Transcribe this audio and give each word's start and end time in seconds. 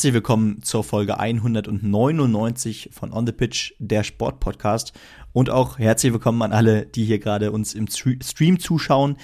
herzlich 0.00 0.14
willkommen 0.14 0.62
zur 0.62 0.82
Folge 0.82 1.20
199 1.20 2.88
von 2.90 3.12
On 3.12 3.26
the 3.26 3.32
Pitch, 3.32 3.74
der 3.78 4.02
Sportpodcast. 4.02 4.94
Und 5.34 5.50
auch 5.50 5.78
herzlich 5.78 6.14
willkommen 6.14 6.40
an 6.40 6.52
alle, 6.54 6.86
die 6.86 7.04
hier 7.04 7.18
gerade 7.18 7.52
uns 7.52 7.74
im 7.74 7.86
Stream 7.86 8.58
zuschauen. 8.58 9.18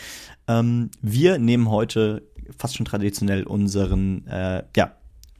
Ähm, 0.46 0.90
wir 1.00 1.38
nehmen 1.38 1.70
heute 1.70 2.28
fast 2.58 2.76
schon 2.76 2.84
traditionell 2.84 3.44
unseren 3.44 4.26
äh, 4.26 4.64
ja, 4.76 4.92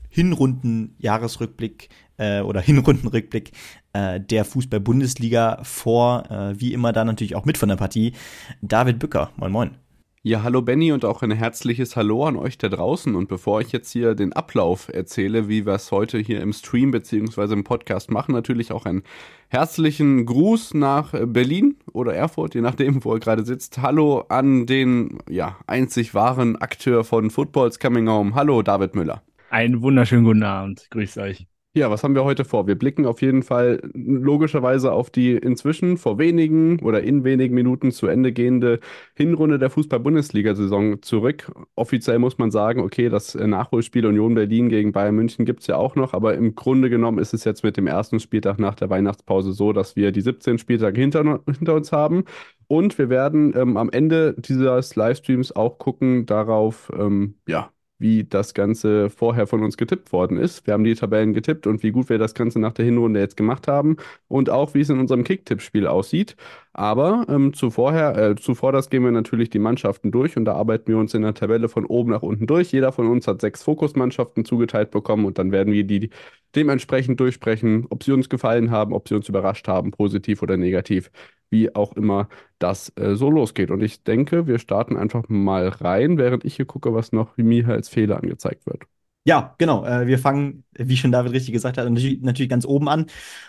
Hinrunden-Jahresrückblick 0.08 1.90
äh, 2.16 2.40
oder 2.40 2.62
Hinrundenrückblick 2.62 3.52
äh, 3.92 4.18
der 4.18 4.46
Fußball-Bundesliga 4.46 5.58
vor. 5.64 6.30
Äh, 6.30 6.58
wie 6.58 6.72
immer 6.72 6.94
da 6.94 7.04
natürlich 7.04 7.34
auch 7.34 7.44
mit 7.44 7.58
von 7.58 7.68
der 7.68 7.76
Partie. 7.76 8.14
David 8.62 8.98
Bücker, 8.98 9.32
moin 9.36 9.52
moin. 9.52 9.85
Ja, 10.28 10.42
hallo 10.42 10.60
Benny 10.60 10.90
und 10.90 11.04
auch 11.04 11.22
ein 11.22 11.30
herzliches 11.30 11.94
Hallo 11.94 12.26
an 12.26 12.34
euch 12.34 12.58
da 12.58 12.68
draußen. 12.68 13.14
Und 13.14 13.28
bevor 13.28 13.60
ich 13.60 13.70
jetzt 13.70 13.92
hier 13.92 14.16
den 14.16 14.32
Ablauf 14.32 14.88
erzähle, 14.92 15.48
wie 15.48 15.64
wir 15.64 15.74
es 15.74 15.92
heute 15.92 16.18
hier 16.18 16.40
im 16.40 16.52
Stream 16.52 16.90
beziehungsweise 16.90 17.54
im 17.54 17.62
Podcast 17.62 18.10
machen, 18.10 18.32
natürlich 18.32 18.72
auch 18.72 18.86
einen 18.86 19.04
herzlichen 19.50 20.26
Gruß 20.26 20.74
nach 20.74 21.14
Berlin 21.26 21.76
oder 21.92 22.12
Erfurt, 22.12 22.56
je 22.56 22.60
nachdem, 22.60 23.04
wo 23.04 23.12
er 23.12 23.20
gerade 23.20 23.44
sitzt. 23.44 23.78
Hallo 23.78 24.24
an 24.28 24.66
den 24.66 25.18
ja, 25.30 25.58
einzig 25.68 26.12
wahren 26.12 26.56
Akteur 26.56 27.04
von 27.04 27.30
Footballs 27.30 27.78
Coming 27.78 28.08
Home. 28.08 28.34
Hallo 28.34 28.62
David 28.62 28.96
Müller. 28.96 29.22
Einen 29.50 29.80
wunderschönen 29.80 30.24
guten 30.24 30.42
Abend. 30.42 30.88
Grüßt 30.90 31.18
euch. 31.18 31.46
Ja, 31.76 31.90
was 31.90 32.02
haben 32.02 32.14
wir 32.14 32.24
heute 32.24 32.46
vor? 32.46 32.66
Wir 32.66 32.74
blicken 32.74 33.04
auf 33.04 33.20
jeden 33.20 33.42
Fall 33.42 33.82
logischerweise 33.92 34.92
auf 34.92 35.10
die 35.10 35.32
inzwischen 35.32 35.98
vor 35.98 36.18
wenigen 36.18 36.80
oder 36.80 37.02
in 37.02 37.22
wenigen 37.22 37.54
Minuten 37.54 37.90
zu 37.92 38.06
Ende 38.06 38.32
gehende 38.32 38.80
Hinrunde 39.14 39.58
der 39.58 39.68
Fußball-Bundesliga-Saison 39.68 41.02
zurück. 41.02 41.52
Offiziell 41.74 42.18
muss 42.18 42.38
man 42.38 42.50
sagen, 42.50 42.80
okay, 42.80 43.10
das 43.10 43.34
Nachholspiel 43.34 44.06
Union 44.06 44.34
Berlin 44.34 44.70
gegen 44.70 44.92
Bayern 44.92 45.16
München 45.16 45.44
gibt 45.44 45.60
es 45.60 45.66
ja 45.66 45.76
auch 45.76 45.96
noch, 45.96 46.14
aber 46.14 46.32
im 46.36 46.54
Grunde 46.54 46.88
genommen 46.88 47.18
ist 47.18 47.34
es 47.34 47.44
jetzt 47.44 47.62
mit 47.62 47.76
dem 47.76 47.86
ersten 47.86 48.20
Spieltag 48.20 48.58
nach 48.58 48.74
der 48.74 48.88
Weihnachtspause 48.88 49.52
so, 49.52 49.74
dass 49.74 49.96
wir 49.96 50.12
die 50.12 50.22
17 50.22 50.56
Spieltage 50.56 50.98
hinter, 50.98 51.42
hinter 51.44 51.74
uns 51.74 51.92
haben. 51.92 52.24
Und 52.68 52.96
wir 52.96 53.10
werden 53.10 53.52
ähm, 53.54 53.76
am 53.76 53.90
Ende 53.90 54.34
dieses 54.38 54.96
Livestreams 54.96 55.54
auch 55.54 55.78
gucken 55.78 56.24
darauf, 56.24 56.90
ähm, 56.98 57.34
ja, 57.46 57.70
wie 57.98 58.24
das 58.24 58.54
Ganze 58.54 59.10
vorher 59.10 59.46
von 59.46 59.62
uns 59.62 59.76
getippt 59.76 60.12
worden 60.12 60.36
ist. 60.38 60.66
Wir 60.66 60.74
haben 60.74 60.84
die 60.84 60.94
Tabellen 60.94 61.32
getippt 61.32 61.66
und 61.66 61.82
wie 61.82 61.90
gut 61.90 62.08
wir 62.08 62.18
das 62.18 62.34
Ganze 62.34 62.58
nach 62.58 62.72
der 62.72 62.84
Hinrunde 62.84 63.20
jetzt 63.20 63.36
gemacht 63.36 63.68
haben 63.68 63.96
und 64.28 64.50
auch 64.50 64.74
wie 64.74 64.80
es 64.80 64.90
in 64.90 65.00
unserem 65.00 65.24
Kick-Tipp-Spiel 65.24 65.86
aussieht. 65.86 66.36
Aber 66.72 67.24
ähm, 67.28 67.54
zuvor, 67.54 67.94
äh, 67.94 68.36
zuvor 68.36 68.72
das 68.72 68.90
gehen 68.90 69.02
wir 69.02 69.10
natürlich 69.10 69.48
die 69.48 69.58
Mannschaften 69.58 70.10
durch 70.10 70.36
und 70.36 70.44
da 70.44 70.54
arbeiten 70.54 70.88
wir 70.88 70.98
uns 70.98 71.14
in 71.14 71.22
der 71.22 71.32
Tabelle 71.34 71.68
von 71.70 71.86
oben 71.86 72.10
nach 72.10 72.22
unten 72.22 72.46
durch. 72.46 72.70
Jeder 72.72 72.92
von 72.92 73.06
uns 73.08 73.26
hat 73.26 73.40
sechs 73.40 73.62
Fokusmannschaften 73.62 74.44
zugeteilt 74.44 74.90
bekommen 74.90 75.24
und 75.24 75.38
dann 75.38 75.52
werden 75.52 75.72
wir 75.72 75.84
die 75.84 76.10
dementsprechend 76.54 77.20
durchsprechen, 77.20 77.86
ob 77.90 78.02
sie 78.02 78.12
uns 78.12 78.28
gefallen 78.28 78.70
haben, 78.70 78.92
ob 78.92 79.08
sie 79.08 79.14
uns 79.14 79.28
überrascht 79.28 79.68
haben, 79.68 79.90
positiv 79.90 80.42
oder 80.42 80.56
negativ 80.56 81.10
wie 81.50 81.74
auch 81.74 81.92
immer 81.94 82.28
das 82.58 82.92
äh, 82.96 83.14
so 83.14 83.30
losgeht. 83.30 83.70
Und 83.70 83.82
ich 83.82 84.02
denke, 84.02 84.46
wir 84.46 84.58
starten 84.58 84.96
einfach 84.96 85.28
mal 85.28 85.68
rein, 85.68 86.18
während 86.18 86.44
ich 86.44 86.56
hier 86.56 86.66
gucke, 86.66 86.94
was 86.94 87.12
noch 87.12 87.36
mir 87.36 87.68
als 87.68 87.88
Fehler 87.88 88.16
angezeigt 88.18 88.66
wird. 88.66 88.84
Ja, 89.26 89.56
genau. 89.58 89.84
Äh, 89.84 90.06
wir 90.06 90.20
fangen, 90.20 90.64
wie 90.72 90.96
schon 90.96 91.10
David 91.10 91.32
richtig 91.32 91.52
gesagt 91.52 91.78
hat, 91.78 91.88
natürlich, 91.88 92.20
natürlich, 92.22 92.48
ganz 92.48 92.64
oben 92.64 92.88
an. 92.88 93.06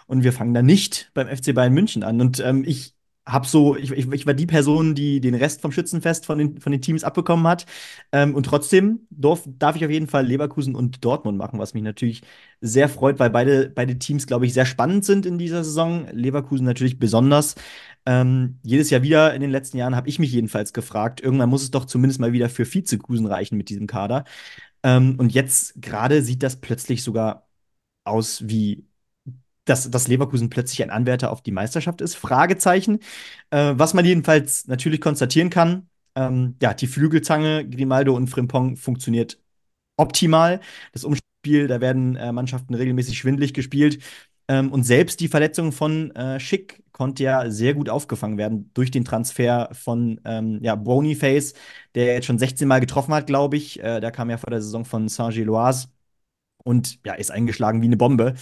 Und 0.07 0.23
wir 0.23 0.33
fangen 0.33 0.55
da 0.55 0.63
nicht 0.63 1.11
beim 1.13 1.27
FC 1.27 1.53
Bayern 1.53 1.73
München 1.73 2.03
an. 2.03 2.19
Und 2.19 2.39
ähm, 2.39 2.63
ich 2.65 2.96
hab 3.27 3.45
so, 3.45 3.75
ich, 3.75 3.91
ich, 3.91 4.11
ich, 4.11 4.25
war 4.25 4.33
die 4.33 4.45
Person, 4.45 4.95
die 4.95 5.19
den 5.19 5.35
Rest 5.35 5.61
vom 5.61 5.71
Schützenfest 5.71 6.25
von 6.25 6.37
den, 6.37 6.59
von 6.61 6.71
den 6.71 6.81
Teams 6.81 7.03
abbekommen 7.03 7.45
hat. 7.45 7.65
Ähm, 8.13 8.33
und 8.33 8.45
trotzdem 8.45 9.01
darf, 9.09 9.43
darf 9.45 9.75
ich 9.75 9.83
auf 9.83 9.91
jeden 9.91 10.07
Fall 10.07 10.25
Leverkusen 10.25 10.75
und 10.75 11.03
Dortmund 11.03 11.37
machen, 11.37 11.59
was 11.59 11.73
mich 11.73 11.83
natürlich 11.83 12.21
sehr 12.61 12.87
freut, 12.87 13.19
weil 13.19 13.29
beide, 13.29 13.69
beide 13.69 13.99
Teams, 13.99 14.27
glaube 14.27 14.45
ich, 14.45 14.53
sehr 14.53 14.65
spannend 14.65 15.03
sind 15.03 15.25
in 15.25 15.37
dieser 15.37 15.63
Saison. 15.65 16.07
Leverkusen 16.11 16.65
natürlich 16.65 16.99
besonders. 16.99 17.55
Ähm, 18.05 18.59
jedes 18.63 18.89
Jahr 18.89 19.01
wieder 19.03 19.33
in 19.33 19.41
den 19.41 19.51
letzten 19.51 19.77
Jahren 19.77 19.95
habe 19.95 20.07
ich 20.07 20.19
mich 20.19 20.31
jedenfalls 20.31 20.71
gefragt, 20.71 21.19
irgendwann 21.19 21.49
muss 21.49 21.63
es 21.63 21.71
doch 21.71 21.85
zumindest 21.85 22.21
mal 22.21 22.31
wieder 22.31 22.49
für 22.49 22.65
Vizekusen 22.71 23.25
reichen 23.25 23.57
mit 23.57 23.69
diesem 23.69 23.87
Kader. 23.87 24.23
Ähm, 24.83 25.15
und 25.17 25.33
jetzt 25.33 25.81
gerade 25.81 26.21
sieht 26.21 26.43
das 26.43 26.61
plötzlich 26.61 27.03
sogar 27.03 27.47
aus 28.05 28.47
wie 28.47 28.86
dass, 29.69 29.89
dass 29.89 30.07
Leverkusen 30.07 30.49
plötzlich 30.49 30.83
ein 30.83 30.89
Anwärter 30.89 31.31
auf 31.31 31.41
die 31.41 31.51
Meisterschaft 31.51 32.01
ist? 32.01 32.15
Fragezeichen. 32.15 32.99
Äh, 33.51 33.73
was 33.75 33.93
man 33.93 34.05
jedenfalls 34.05 34.67
natürlich 34.67 35.01
konstatieren 35.01 35.49
kann, 35.49 35.89
ähm, 36.15 36.55
ja, 36.61 36.73
die 36.73 36.87
Flügelzange 36.87 37.67
Grimaldo 37.69 38.15
und 38.15 38.27
Frimpong 38.27 38.75
funktioniert 38.77 39.39
optimal. 39.97 40.61
Das 40.93 41.03
Umspiel, 41.03 41.67
da 41.67 41.81
werden 41.81 42.15
äh, 42.15 42.31
Mannschaften 42.31 42.73
regelmäßig 42.73 43.17
schwindlig 43.17 43.53
gespielt. 43.53 43.99
Ähm, 44.47 44.71
und 44.71 44.83
selbst 44.83 45.19
die 45.19 45.27
Verletzung 45.27 45.71
von 45.71 46.11
äh, 46.15 46.39
Schick 46.39 46.83
konnte 46.91 47.23
ja 47.23 47.49
sehr 47.51 47.73
gut 47.73 47.89
aufgefangen 47.89 48.37
werden 48.37 48.71
durch 48.73 48.91
den 48.91 49.05
Transfer 49.05 49.69
von 49.73 50.19
ähm, 50.25 50.59
ja, 50.63 50.75
Boniface, 50.75 51.53
der 51.95 52.05
jetzt 52.13 52.25
schon 52.25 52.39
16 52.39 52.67
Mal 52.67 52.79
getroffen 52.79 53.13
hat, 53.13 53.27
glaube 53.27 53.57
ich. 53.57 53.79
Äh, 53.81 53.99
der 53.99 54.11
kam 54.11 54.29
ja 54.29 54.37
vor 54.37 54.49
der 54.49 54.61
Saison 54.61 54.85
von 54.85 55.09
Saint-Gilloise 55.09 55.89
und 56.63 56.99
ja, 57.05 57.13
ist 57.13 57.31
eingeschlagen 57.31 57.81
wie 57.81 57.87
eine 57.87 57.97
Bombe. 57.97 58.35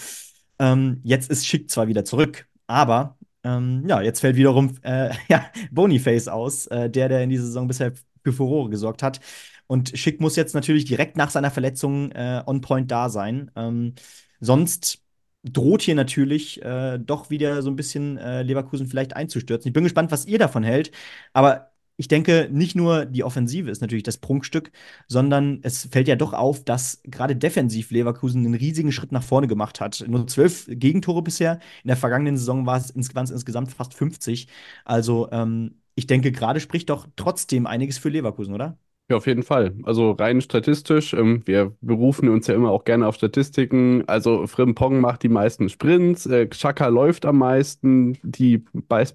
Ähm, 0.60 1.02
jetzt 1.04 1.30
ist 1.30 1.46
Schick 1.46 1.70
zwar 1.70 1.88
wieder 1.88 2.06
zurück, 2.06 2.48
aber 2.68 3.18
ähm, 3.44 3.84
ja, 3.88 4.02
jetzt 4.02 4.22
fällt 4.22 4.36
wiederum 4.36 4.78
äh, 4.84 5.12
ja, 5.30 5.46
Boniface 5.72 6.28
aus, 6.28 6.68
äh, 6.68 6.90
der, 6.90 7.10
der 7.10 7.24
in 7.24 7.30
dieser 7.30 7.46
Saison 7.46 7.68
bisher 7.68 7.94
für 8.24 8.34
Furore 8.34 8.70
gesorgt 8.70 9.04
hat. 9.04 9.20
Und 9.68 9.98
Schick 9.98 10.22
muss 10.22 10.36
jetzt 10.36 10.54
natürlich 10.56 10.86
direkt 10.86 11.18
nach 11.18 11.30
seiner 11.30 11.52
Verletzung 11.52 12.12
äh, 12.12 12.44
on 12.46 12.62
point 12.62 12.92
da 12.92 13.10
sein. 13.10 13.52
Ähm, 13.56 13.94
sonst 14.40 15.02
droht 15.44 15.82
hier 15.84 15.96
natürlich 15.96 16.62
äh, 16.64 16.98
doch 17.00 17.30
wieder 17.30 17.62
so 17.62 17.70
ein 17.70 17.76
bisschen 17.76 18.18
äh, 18.18 18.42
Leverkusen 18.44 18.88
vielleicht 18.88 19.16
einzustürzen. 19.16 19.70
Ich 19.70 19.74
bin 19.74 19.84
gespannt, 19.84 20.12
was 20.12 20.26
ihr 20.26 20.40
davon 20.40 20.64
hält. 20.64 20.92
Aber 21.34 21.72
ich 21.98 22.08
denke, 22.08 22.50
nicht 22.52 22.76
nur 22.76 23.06
die 23.06 23.24
Offensive 23.24 23.70
ist 23.72 23.82
natürlich 23.82 24.04
das 24.04 24.18
Prunkstück, 24.18 24.72
sondern 25.08 25.60
es 25.64 25.86
fällt 25.92 26.08
ja 26.08 26.16
doch 26.16 26.34
auf, 26.34 26.64
dass 26.64 27.02
gerade 27.04 27.36
defensiv 27.36 27.92
Leverkusen 27.92 28.46
einen 28.46 28.56
riesigen 28.56 28.92
Schritt 28.92 29.12
nach 29.12 29.24
vorne 29.24 29.48
gemacht 29.48 29.80
hat. 29.82 30.04
Nur 30.08 30.28
zwölf 30.28 30.66
Gegentore 30.70 31.22
bisher. 31.22 31.60
In 31.84 31.88
der 31.88 31.98
vergangenen 31.98 32.38
Saison 32.38 32.66
war 32.66 32.78
es 32.78 32.90
insgesamt, 32.90 33.32
insgesamt 33.32 33.72
fast 33.72 33.94
50. 33.94 34.48
Also 34.84 35.30
ähm, 35.32 35.82
ich 35.96 36.08
denke, 36.08 36.32
gerade 36.32 36.60
spricht 36.60 36.90
doch 36.90 37.08
trotzdem 37.16 37.66
einiges 37.68 37.98
für 37.98 38.10
Leverkusen, 38.10 38.54
oder? 38.54 38.78
Ja, 39.08 39.18
auf 39.18 39.28
jeden 39.28 39.44
Fall. 39.44 39.76
Also 39.84 40.12
rein 40.14 40.42
statistisch, 40.42 41.14
ähm, 41.14 41.44
wir 41.46 41.76
berufen 41.82 42.28
uns 42.28 42.48
ja 42.48 42.56
immer 42.56 42.72
auch 42.72 42.86
gerne 42.86 43.08
auf 43.08 43.14
Statistiken. 43.16 44.04
Also 44.08 44.48
Frimpong 44.48 45.00
macht 45.00 45.22
die 45.22 45.30
meisten 45.30 45.70
Sprints, 45.70 46.26
äh, 46.26 46.50
Chaka 46.50 46.88
läuft 46.88 47.26
am 47.28 47.38
meisten, 47.38 48.18
die 48.24 48.66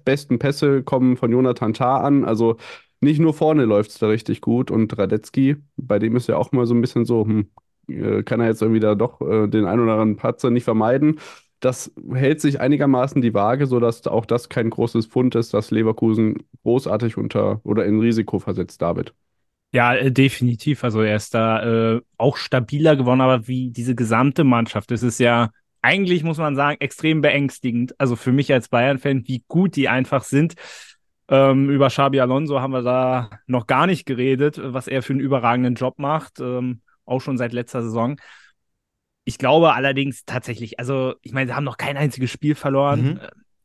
besten 0.05 0.39
Pässe 0.39 0.81
kommen 0.83 1.17
von 1.17 1.29
Jonathan 1.33 1.73
Tah 1.73 1.97
an. 2.01 2.23
Also 2.23 2.55
nicht 3.01 3.19
nur 3.19 3.33
vorne 3.33 3.65
läuft 3.65 3.91
es 3.91 3.97
da 3.99 4.07
richtig 4.07 4.39
gut 4.39 4.71
und 4.71 4.97
Radetzky, 4.97 5.57
bei 5.75 5.99
dem 5.99 6.15
ist 6.15 6.27
ja 6.29 6.37
auch 6.37 6.53
mal 6.53 6.65
so 6.65 6.73
ein 6.73 6.79
bisschen 6.81 7.03
so, 7.03 7.25
hm, 7.25 7.49
äh, 7.89 8.23
kann 8.23 8.39
er 8.39 8.47
jetzt 8.47 8.61
irgendwie 8.61 8.79
da 8.79 8.95
doch 8.95 9.19
äh, 9.19 9.47
den 9.49 9.65
ein 9.65 9.79
oder 9.81 9.93
anderen 9.93 10.15
Patzer 10.15 10.51
nicht 10.51 10.63
vermeiden. 10.63 11.19
Das 11.59 11.91
hält 12.13 12.39
sich 12.39 12.61
einigermaßen 12.61 13.21
die 13.21 13.33
Waage, 13.33 13.67
sodass 13.67 14.07
auch 14.07 14.25
das 14.25 14.47
kein 14.47 14.69
großes 14.69 15.07
Pfund 15.07 15.35
ist, 15.35 15.53
das 15.53 15.69
Leverkusen 15.69 16.37
großartig 16.63 17.17
unter 17.17 17.59
oder 17.65 17.85
in 17.85 17.99
Risiko 17.99 18.39
versetzt, 18.39 18.81
David. 18.81 19.13
Ja, 19.73 19.95
äh, 19.95 20.11
definitiv. 20.11 20.83
Also 20.83 21.01
er 21.01 21.15
ist 21.15 21.33
da 21.33 21.95
äh, 21.95 22.01
auch 22.17 22.37
stabiler 22.37 22.95
geworden, 22.95 23.21
aber 23.21 23.47
wie 23.47 23.71
diese 23.71 23.95
gesamte 23.95 24.43
Mannschaft, 24.43 24.91
das 24.91 25.03
ist 25.03 25.19
ja 25.19 25.49
eigentlich, 25.81 26.23
muss 26.23 26.37
man 26.37 26.55
sagen, 26.55 26.77
extrem 26.79 27.21
beängstigend. 27.21 27.99
Also 27.99 28.15
für 28.15 28.31
mich 28.31 28.51
als 28.51 28.69
Bayern-Fan, 28.69 29.27
wie 29.27 29.43
gut 29.47 29.75
die 29.75 29.89
einfach 29.89 30.23
sind. 30.23 30.55
Ähm, 31.27 31.69
über 31.69 31.87
Xabi 31.87 32.19
Alonso 32.19 32.59
haben 32.59 32.73
wir 32.73 32.81
da 32.81 33.29
noch 33.47 33.65
gar 33.65 33.87
nicht 33.87 34.05
geredet, 34.05 34.59
was 34.61 34.87
er 34.87 35.01
für 35.01 35.13
einen 35.13 35.21
überragenden 35.21 35.75
Job 35.75 35.97
macht, 35.97 36.39
ähm, 36.41 36.81
auch 37.05 37.21
schon 37.21 37.37
seit 37.37 37.53
letzter 37.53 37.81
Saison. 37.81 38.19
Ich 39.23 39.37
glaube 39.37 39.73
allerdings 39.73 40.25
tatsächlich, 40.25 40.79
also 40.79 41.15
ich 41.21 41.31
meine, 41.31 41.47
sie 41.47 41.55
haben 41.55 41.63
noch 41.63 41.77
kein 41.77 41.95
einziges 41.95 42.31
Spiel 42.31 42.55
verloren. 42.55 43.01
Mhm 43.01 43.19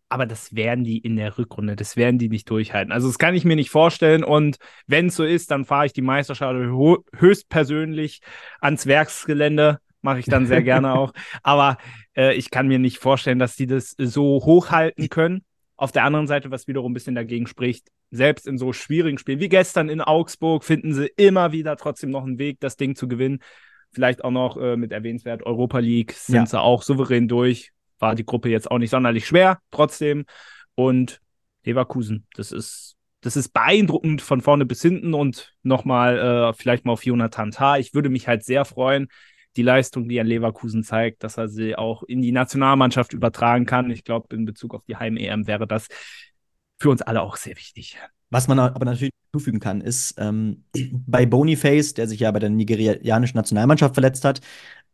aber 0.09 0.27
das 0.27 0.55
werden 0.55 0.85
die 0.85 0.99
in 0.99 1.17
der 1.17 1.37
Rückrunde, 1.37 1.77
das 1.77 1.97
werden 1.97 2.19
die 2.19 2.29
nicht 2.29 2.49
durchhalten. 2.49 2.93
Also 2.93 3.09
das 3.09 3.19
kann 3.19 3.35
ich 3.35 3.45
mir 3.45 3.57
nicht 3.57 3.71
vorstellen 3.71 4.23
und 4.23 4.57
wenn 4.87 5.07
es 5.07 5.17
so 5.17 5.25
ist, 5.25 5.51
dann 5.51 5.65
fahre 5.65 5.87
ich 5.87 5.93
die 5.93 6.03
Meisterschaft 6.03 6.57
höchstpersönlich 7.17 8.21
ans 8.61 8.87
Werksgelände, 8.87 9.81
mache 10.03 10.21
ich 10.21 10.27
dann 10.27 10.47
sehr 10.47 10.63
gerne 10.63 10.95
auch. 10.95 11.13
Aber 11.43 11.79
äh, 12.17 12.35
ich 12.35 12.51
kann 12.51 12.69
mir 12.69 12.79
nicht 12.79 12.99
vorstellen, 12.99 13.39
dass 13.39 13.57
die 13.57 13.67
das 13.67 13.95
so 13.99 14.45
hochhalten 14.45 15.09
können. 15.09 15.45
Auf 15.77 15.93
der 15.93 16.05
anderen 16.05 16.27
Seite, 16.27 16.51
was 16.51 16.69
wiederum 16.69 16.93
ein 16.93 16.95
bisschen 16.95 17.15
dagegen 17.15 17.47
spricht, 17.47 17.89
selbst 18.11 18.47
in 18.47 18.57
so 18.57 18.73
schwierigen 18.73 19.19
Spielen 19.19 19.41
wie 19.41 19.49
gestern 19.49 19.89
in 19.89 20.01
Augsburg 20.01 20.65
finden 20.65 20.95
sie 20.95 21.11
immer 21.17 21.53
wieder 21.53 21.77
trotzdem 21.77 22.11
noch 22.11 22.25
einen 22.25 22.39
Weg, 22.39 22.61
das 22.61 22.77
Ding 22.77 22.95
zu 22.95 23.09
gewinnen. 23.09 23.41
Vielleicht 23.91 24.25
auch 24.25 24.31
noch 24.31 24.57
äh, 24.57 24.77
mit 24.77 24.93
erwähnenswert 24.93 25.43
Europa 25.45 25.81
League 25.81 26.13
sind 26.13 26.37
ja. 26.37 26.47
sie 26.47 26.61
auch 26.61 26.83
souverän 26.83 27.29
durch 27.29 27.73
war 27.99 28.15
die 28.15 28.27
Gruppe 28.27 28.49
jetzt 28.49 28.71
auch 28.71 28.79
nicht 28.79 28.91
sonderlich 28.91 29.27
schwer, 29.27 29.61
trotzdem. 29.71 30.25
Und 30.75 31.21
Leverkusen, 31.65 32.27
das 32.35 32.53
ist, 32.53 32.97
das 33.21 33.37
ist 33.37 33.53
beeindruckend 33.53 34.23
von 34.23 34.41
vorne 34.41 34.67
bis 34.67 34.83
hinten 34.83 35.15
und 35.15 35.55
nochmal 35.63 36.19
äh, 36.19 36.53
vielleicht 36.53 36.85
mal 36.85 36.93
auf 36.93 37.05
Jonathan 37.05 37.51
Tah. 37.51 37.79
Ich 37.79 37.95
würde 37.95 38.09
mich 38.09 38.29
halt 38.29 38.45
sehr 38.45 38.65
freuen. 38.65 39.09
die 39.57 39.63
Leistung, 39.63 40.09
die 40.09 40.19
er 40.19 40.25
Leverkusen 40.25 40.83
zeigt, 40.83 41.25
dass 41.25 41.39
er 41.39 41.49
sie 41.49 41.77
auch 41.77 42.03
in 42.03 42.21
die 42.21 42.33
Nationalmannschaft 42.33 43.15
übertragen 43.15 43.65
kann. 43.65 43.91
Ich 43.91 44.05
glaube, 44.05 44.35
in 44.37 44.45
Bezug 44.45 44.75
auf 44.75 44.85
die 44.87 44.97
Heim-EM 44.97 45.47
wäre 45.47 45.67
das 45.67 45.89
für 46.79 46.91
uns 46.91 47.03
alle 47.03 47.23
auch 47.23 47.37
sehr 47.37 47.57
wichtig. 47.57 47.97
Was 48.31 48.49
man 48.49 48.59
aber 48.59 48.85
natürlich 48.85 49.13
hinzufügen 49.33 49.61
kann, 49.61 49.81
ist 49.81 50.15
ähm, 50.19 50.65
bei 51.07 51.27
Boniface, 51.27 51.95
der 51.95 52.09
sich 52.09 52.21
ja 52.21 52.31
bei 52.31 52.39
der 52.39 52.51
nigerianischen 52.51 53.37
Nationalmannschaft 53.37 53.95
verletzt 53.95 54.25
hat, 54.25 54.41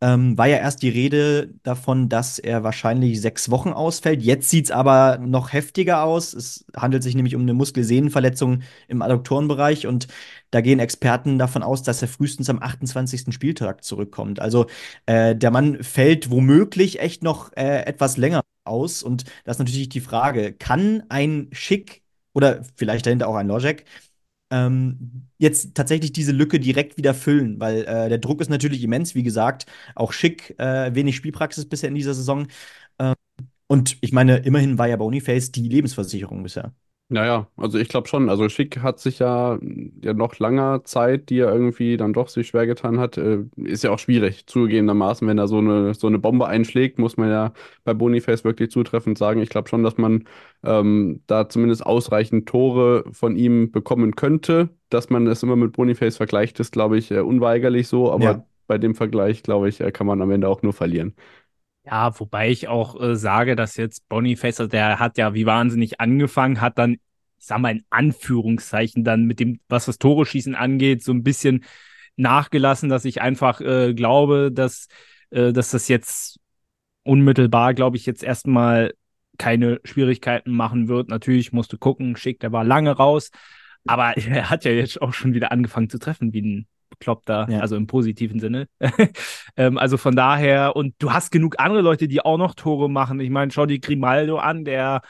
ähm, 0.03 0.37
war 0.37 0.47
ja 0.47 0.57
erst 0.57 0.81
die 0.81 0.89
Rede 0.89 1.53
davon, 1.63 2.09
dass 2.09 2.37
er 2.37 2.61
wahrscheinlich 2.63 3.21
sechs 3.21 3.49
Wochen 3.49 3.69
ausfällt. 3.69 4.21
Jetzt 4.21 4.49
sieht 4.49 4.65
es 4.65 4.71
aber 4.71 5.17
noch 5.17 5.53
heftiger 5.53 6.03
aus. 6.03 6.33
Es 6.33 6.65
handelt 6.75 7.03
sich 7.03 7.15
nämlich 7.15 7.35
um 7.35 7.41
eine 7.43 7.53
Muskelsehnenverletzung 7.53 8.63
im 8.89 9.01
Adduktorenbereich 9.01 9.87
und 9.87 10.07
da 10.51 10.59
gehen 10.59 10.79
Experten 10.79 11.39
davon 11.39 11.63
aus, 11.63 11.83
dass 11.83 12.01
er 12.01 12.09
frühestens 12.09 12.49
am 12.49 12.61
28. 12.61 13.33
Spieltag 13.33 13.85
zurückkommt. 13.85 14.41
Also 14.41 14.65
äh, 15.05 15.37
der 15.37 15.51
Mann 15.51 15.81
fällt 15.81 16.29
womöglich 16.29 16.99
echt 16.99 17.23
noch 17.23 17.53
äh, 17.55 17.83
etwas 17.85 18.17
länger 18.17 18.41
aus 18.65 19.03
und 19.03 19.23
das 19.45 19.55
ist 19.55 19.59
natürlich 19.59 19.87
die 19.89 20.01
Frage, 20.01 20.51
kann 20.51 21.03
ein 21.07 21.47
Schick 21.53 22.03
oder 22.33 22.61
vielleicht 22.75 23.05
dahinter 23.05 23.29
auch 23.29 23.35
ein 23.35 23.47
Logic 23.47 23.85
ähm, 24.53 25.27
jetzt 25.39 25.75
tatsächlich 25.75 26.13
diese 26.13 26.31
Lücke 26.31 26.59
direkt 26.59 26.97
wieder 26.97 27.13
füllen, 27.15 27.59
weil 27.59 27.83
äh, 27.85 28.09
der 28.09 28.19
Druck 28.19 28.39
ist 28.41 28.49
natürlich 28.49 28.83
immens, 28.83 29.15
wie 29.15 29.23
gesagt, 29.23 29.65
auch 29.95 30.13
schick, 30.13 30.55
äh, 30.59 30.93
wenig 30.95 31.15
Spielpraxis 31.15 31.67
bisher 31.67 31.89
in 31.89 31.95
dieser 31.95 32.13
Saison. 32.13 32.47
Ähm, 32.99 33.15
und 33.67 33.97
ich 34.01 34.13
meine, 34.13 34.37
immerhin 34.39 34.77
war 34.77 34.87
ja 34.87 34.97
Boniface 34.97 35.51
die 35.51 35.69
Lebensversicherung 35.69 36.43
bisher. 36.43 36.73
Naja, 37.13 37.47
also 37.57 37.77
ich 37.77 37.89
glaube 37.89 38.07
schon. 38.07 38.27
Also 38.27 38.49
Schick 38.49 38.79
hat 38.79 38.99
sich 38.99 39.19
ja, 39.19 39.59
ja 40.01 40.15
noch 40.15 40.39
langer 40.39 40.83
Zeit, 40.83 41.29
die 41.29 41.37
er 41.37 41.53
irgendwie 41.53 41.95
dann 41.95 42.11
doch 42.11 42.27
sich 42.27 42.47
schwer 42.47 42.65
getan 42.65 42.99
hat, 42.99 43.19
äh, 43.19 43.43
ist 43.55 43.83
ja 43.83 43.91
auch 43.91 43.99
schwierig, 43.99 44.47
zugegebenermaßen, 44.47 45.27
wenn 45.27 45.37
er 45.37 45.47
so 45.47 45.59
eine, 45.59 45.93
so 45.93 46.07
eine 46.07 46.17
Bombe 46.17 46.47
einschlägt, 46.47 46.97
muss 46.97 47.15
man 47.15 47.29
ja 47.29 47.53
bei 47.83 47.93
Boniface 47.93 48.43
wirklich 48.43 48.71
zutreffend 48.71 49.19
sagen. 49.19 49.41
Ich 49.41 49.49
glaube 49.49 49.69
schon, 49.69 49.83
dass 49.83 49.97
man 49.97 50.23
ähm, 50.63 51.21
da 51.27 51.47
zumindest 51.47 51.85
ausreichend 51.85 52.49
Tore 52.49 53.03
von 53.11 53.35
ihm 53.35 53.71
bekommen 53.71 54.15
könnte. 54.15 54.69
Dass 54.89 55.11
man 55.11 55.27
es 55.27 55.43
immer 55.43 55.55
mit 55.55 55.73
Boniface 55.73 56.17
vergleicht, 56.17 56.59
ist, 56.59 56.71
glaube 56.71 56.97
ich, 56.97 57.11
äh, 57.11 57.19
unweigerlich 57.19 57.87
so, 57.87 58.11
aber 58.11 58.23
ja. 58.23 58.45
bei 58.65 58.79
dem 58.79 58.95
Vergleich, 58.95 59.43
glaube 59.43 59.69
ich, 59.69 59.81
äh, 59.81 59.91
kann 59.91 60.07
man 60.07 60.19
am 60.19 60.31
Ende 60.31 60.49
auch 60.49 60.63
nur 60.63 60.73
verlieren. 60.73 61.13
Ja, 61.85 62.17
wobei 62.19 62.49
ich 62.49 62.67
auch 62.69 62.99
äh, 63.01 63.15
sage, 63.15 63.55
dass 63.55 63.75
jetzt 63.75 64.07
Boniface, 64.07 64.59
also 64.61 64.69
der 64.69 64.99
hat 64.99 65.17
ja 65.17 65.33
wie 65.33 65.45
wahnsinnig 65.45 65.99
angefangen, 65.99 66.61
hat 66.61 66.77
dann, 66.77 66.93
ich 66.93 66.99
sag 67.45 67.59
mal 67.59 67.71
in 67.73 67.83
Anführungszeichen, 67.89 69.03
dann 69.03 69.25
mit 69.25 69.39
dem, 69.41 69.59
was 69.67 69.85
das 69.85 69.97
Tore 69.97 70.25
schießen 70.25 70.55
angeht, 70.55 71.03
so 71.03 71.11
ein 71.11 71.23
bisschen 71.23 71.65
nachgelassen, 72.15 72.87
dass 72.89 73.03
ich 73.05 73.21
einfach 73.21 73.59
äh, 73.59 73.93
glaube, 73.93 74.51
dass, 74.51 74.87
äh, 75.31 75.51
dass 75.51 75.71
das 75.71 75.89
jetzt 75.89 76.39
unmittelbar, 77.03 77.73
glaube 77.73 77.97
ich, 77.97 78.05
jetzt 78.05 78.23
erstmal 78.23 78.93
keine 79.37 79.81
Schwierigkeiten 79.83 80.51
machen 80.51 80.87
wird. 80.87 81.09
Natürlich 81.09 81.53
musste 81.53 81.77
gucken, 81.77 82.15
Schick, 82.17 82.39
der 82.39 82.51
war 82.53 82.63
lange 82.63 82.91
raus, 82.91 83.31
aber 83.85 84.17
er 84.17 84.49
hat 84.49 84.65
ja 84.65 84.71
jetzt 84.71 85.01
auch 85.01 85.13
schon 85.13 85.33
wieder 85.33 85.51
angefangen 85.51 85.89
zu 85.89 85.99
treffen, 85.99 86.33
wie 86.33 86.41
ein 86.41 86.67
Bekloppter, 87.03 87.47
ja. 87.49 87.59
also 87.59 87.75
im 87.75 87.85
positiven 87.85 88.39
Sinne. 88.39 88.67
ähm, 89.57 89.77
also 89.77 89.97
von 89.97 90.15
daher, 90.15 90.75
und 90.75 90.95
du 90.99 91.11
hast 91.11 91.31
genug 91.31 91.55
andere 91.59 91.81
Leute, 91.81 92.07
die 92.07 92.21
auch 92.21 92.37
noch 92.37 92.55
Tore 92.55 92.89
machen. 92.89 93.19
Ich 93.19 93.29
meine, 93.29 93.51
schau 93.51 93.65
die 93.65 93.81
Grimaldo 93.81 94.37
an, 94.37 94.63
der 94.63 95.01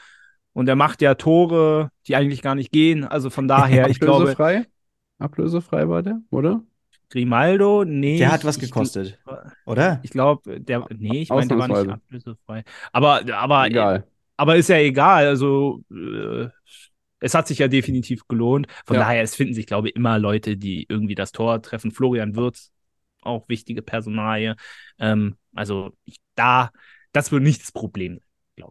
und 0.52 0.66
der 0.66 0.76
macht 0.76 1.02
ja 1.02 1.14
Tore, 1.14 1.90
die 2.06 2.16
eigentlich 2.16 2.42
gar 2.42 2.54
nicht 2.54 2.72
gehen. 2.72 3.04
Also 3.04 3.30
von 3.30 3.48
daher, 3.48 3.88
ich 3.88 4.00
glaube. 4.00 4.22
Ablösefrei? 4.22 4.66
Ablösefrei 5.18 5.88
war 5.88 6.02
der, 6.02 6.20
oder? 6.30 6.62
Grimaldo, 7.10 7.84
nee. 7.84 8.18
Der 8.18 8.32
hat 8.32 8.44
was 8.44 8.58
gekostet, 8.58 9.18
ich, 9.24 9.66
oder? 9.66 10.00
Ich 10.02 10.10
glaube, 10.10 10.58
der, 10.60 10.84
nee, 10.96 11.22
ich 11.22 11.28
meine, 11.28 11.46
der 11.46 11.58
war 11.58 11.68
nicht 11.68 11.88
ablösefrei. 11.88 12.64
Aber, 12.92 13.20
aber, 13.32 13.66
egal. 13.66 14.04
aber 14.36 14.56
ist 14.56 14.68
ja 14.68 14.78
egal. 14.78 15.26
Also, 15.28 15.82
äh, 15.92 16.48
es 17.20 17.34
hat 17.34 17.48
sich 17.48 17.58
ja 17.58 17.68
definitiv 17.68 18.26
gelohnt. 18.28 18.66
Von 18.84 18.96
ja. 18.96 19.02
daher, 19.02 19.22
es 19.22 19.34
finden 19.34 19.54
sich, 19.54 19.66
glaube 19.66 19.88
ich, 19.88 19.96
immer 19.96 20.18
Leute, 20.18 20.56
die 20.56 20.86
irgendwie 20.88 21.14
das 21.14 21.32
Tor 21.32 21.62
treffen. 21.62 21.90
Florian 21.90 22.36
Wirtz, 22.36 22.70
auch 23.22 23.48
wichtige 23.48 23.82
Personalie. 23.82 24.56
Ähm, 24.98 25.36
also 25.54 25.92
ich, 26.04 26.16
da, 26.34 26.70
das 27.12 27.32
wird 27.32 27.42
nicht 27.42 27.62
das 27.62 27.72
Problem 27.72 28.20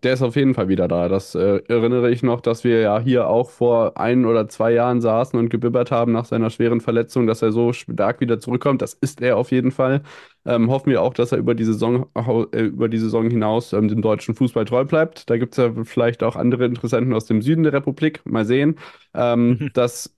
der 0.04 0.14
ist 0.14 0.22
auf 0.22 0.36
jeden 0.38 0.54
Fall 0.54 0.70
wieder 0.70 0.88
da. 0.88 1.10
Das 1.10 1.36
äh, 1.36 1.62
erinnere 1.68 2.10
ich 2.10 2.24
noch, 2.24 2.40
dass 2.42 2.64
wir 2.64 2.80
ja 2.80 3.00
hier 3.00 3.28
auch 3.28 3.50
vor 3.50 3.98
ein 3.98 4.26
oder 4.26 4.48
zwei 4.48 4.72
Jahren 4.72 5.02
saßen 5.02 5.38
und 5.38 5.50
gebibbert 5.50 5.92
haben 5.92 6.14
nach 6.14 6.26
seiner 6.26 6.50
schweren 6.50 6.80
Verletzung, 6.80 7.28
dass 7.28 7.42
er 7.42 7.52
so 7.52 7.74
stark 7.74 8.22
wieder 8.22 8.40
zurückkommt. 8.40 8.82
Das 8.82 8.94
ist 8.94 9.22
er 9.22 9.38
auf 9.38 9.52
jeden 9.52 9.72
Fall. 9.72 10.02
Ähm, 10.46 10.70
hoffen 10.72 10.90
wir 10.90 11.02
auch, 11.02 11.14
dass 11.14 11.34
er 11.34 11.38
über 11.38 11.54
die 11.54 11.66
Saison, 11.66 12.06
äh, 12.16 12.62
über 12.62 12.88
die 12.88 12.98
Saison 12.98 13.30
hinaus 13.30 13.74
ähm, 13.74 13.90
dem 13.90 14.02
deutschen 14.02 14.36
Fußball 14.36 14.66
treu 14.66 14.86
bleibt. 14.86 15.30
Da 15.30 15.38
gibt 15.38 15.54
es 15.54 15.58
ja 15.58 15.74
vielleicht 15.84 16.24
auch 16.24 16.36
andere 16.38 16.66
Interessenten 16.66 17.14
aus 17.14 17.26
dem 17.26 17.42
Süden 17.42 17.64
der 17.64 17.74
Republik. 17.74 18.22
Mal 18.26 18.46
sehen. 18.46 18.78
Ähm, 19.14 19.70
das 19.74 20.16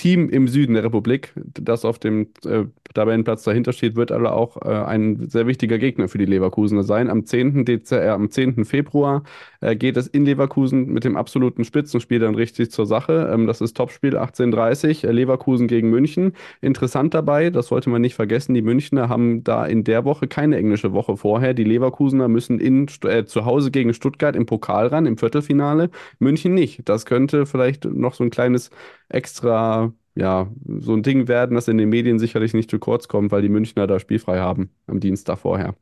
Team 0.00 0.30
im 0.30 0.48
Süden 0.48 0.72
der 0.72 0.82
Republik, 0.84 1.34
das 1.36 1.84
auf 1.84 1.98
dem 1.98 2.28
äh, 2.46 2.64
Tabellenplatz 2.94 3.42
dahinter 3.42 3.74
steht, 3.74 3.96
wird 3.96 4.12
aber 4.12 4.32
auch 4.32 4.56
äh, 4.62 4.70
ein 4.70 5.28
sehr 5.28 5.46
wichtiger 5.46 5.76
Gegner 5.76 6.08
für 6.08 6.16
die 6.16 6.24
Leverkusener 6.24 6.84
sein. 6.84 7.10
Am 7.10 7.26
10. 7.26 7.66
Dezember, 7.66 8.06
äh, 8.06 8.08
am 8.08 8.30
10. 8.30 8.64
Februar 8.64 9.24
äh, 9.60 9.76
geht 9.76 9.98
es 9.98 10.06
in 10.06 10.24
Leverkusen 10.24 10.86
mit 10.86 11.04
dem 11.04 11.18
absoluten 11.18 11.64
Spitzenspiel 11.66 12.18
dann 12.18 12.34
richtig 12.34 12.70
zur 12.70 12.86
Sache. 12.86 13.30
Ähm, 13.30 13.46
das 13.46 13.60
ist 13.60 13.76
Topspiel 13.76 14.16
18:30 14.16 15.06
äh, 15.06 15.12
Leverkusen 15.12 15.68
gegen 15.68 15.90
München. 15.90 16.32
Interessant 16.62 17.12
dabei, 17.12 17.50
das 17.50 17.66
sollte 17.66 17.90
man 17.90 18.00
nicht 18.00 18.14
vergessen, 18.14 18.54
die 18.54 18.62
Münchner 18.62 19.10
haben 19.10 19.44
da 19.44 19.66
in 19.66 19.84
der 19.84 20.06
Woche 20.06 20.28
keine 20.28 20.56
englische 20.56 20.94
Woche 20.94 21.18
vorher. 21.18 21.52
Die 21.52 21.64
Leverkusener 21.64 22.28
müssen 22.28 22.58
in, 22.58 22.86
äh, 23.04 23.26
zu 23.26 23.44
Hause 23.44 23.70
gegen 23.70 23.92
Stuttgart 23.92 24.34
im 24.34 24.46
Pokal 24.46 24.86
ran, 24.86 25.04
im 25.04 25.18
Viertelfinale. 25.18 25.90
München 26.18 26.54
nicht. 26.54 26.88
Das 26.88 27.04
könnte 27.04 27.44
vielleicht 27.44 27.84
noch 27.84 28.14
so 28.14 28.24
ein 28.24 28.30
kleines 28.30 28.70
extra 29.10 29.92
ja, 30.14 30.48
so 30.66 30.94
ein 30.94 31.02
Ding 31.02 31.28
werden, 31.28 31.54
das 31.54 31.68
in 31.68 31.78
den 31.78 31.88
Medien 31.88 32.18
sicherlich 32.18 32.52
nicht 32.52 32.70
zu 32.70 32.78
kurz 32.78 33.08
kommt, 33.08 33.32
weil 33.32 33.42
die 33.42 33.48
Münchner 33.48 33.86
da 33.86 33.98
spielfrei 33.98 34.38
haben 34.40 34.70
am 34.86 35.00
Dienstag 35.00 35.38
vorher. 35.38 35.74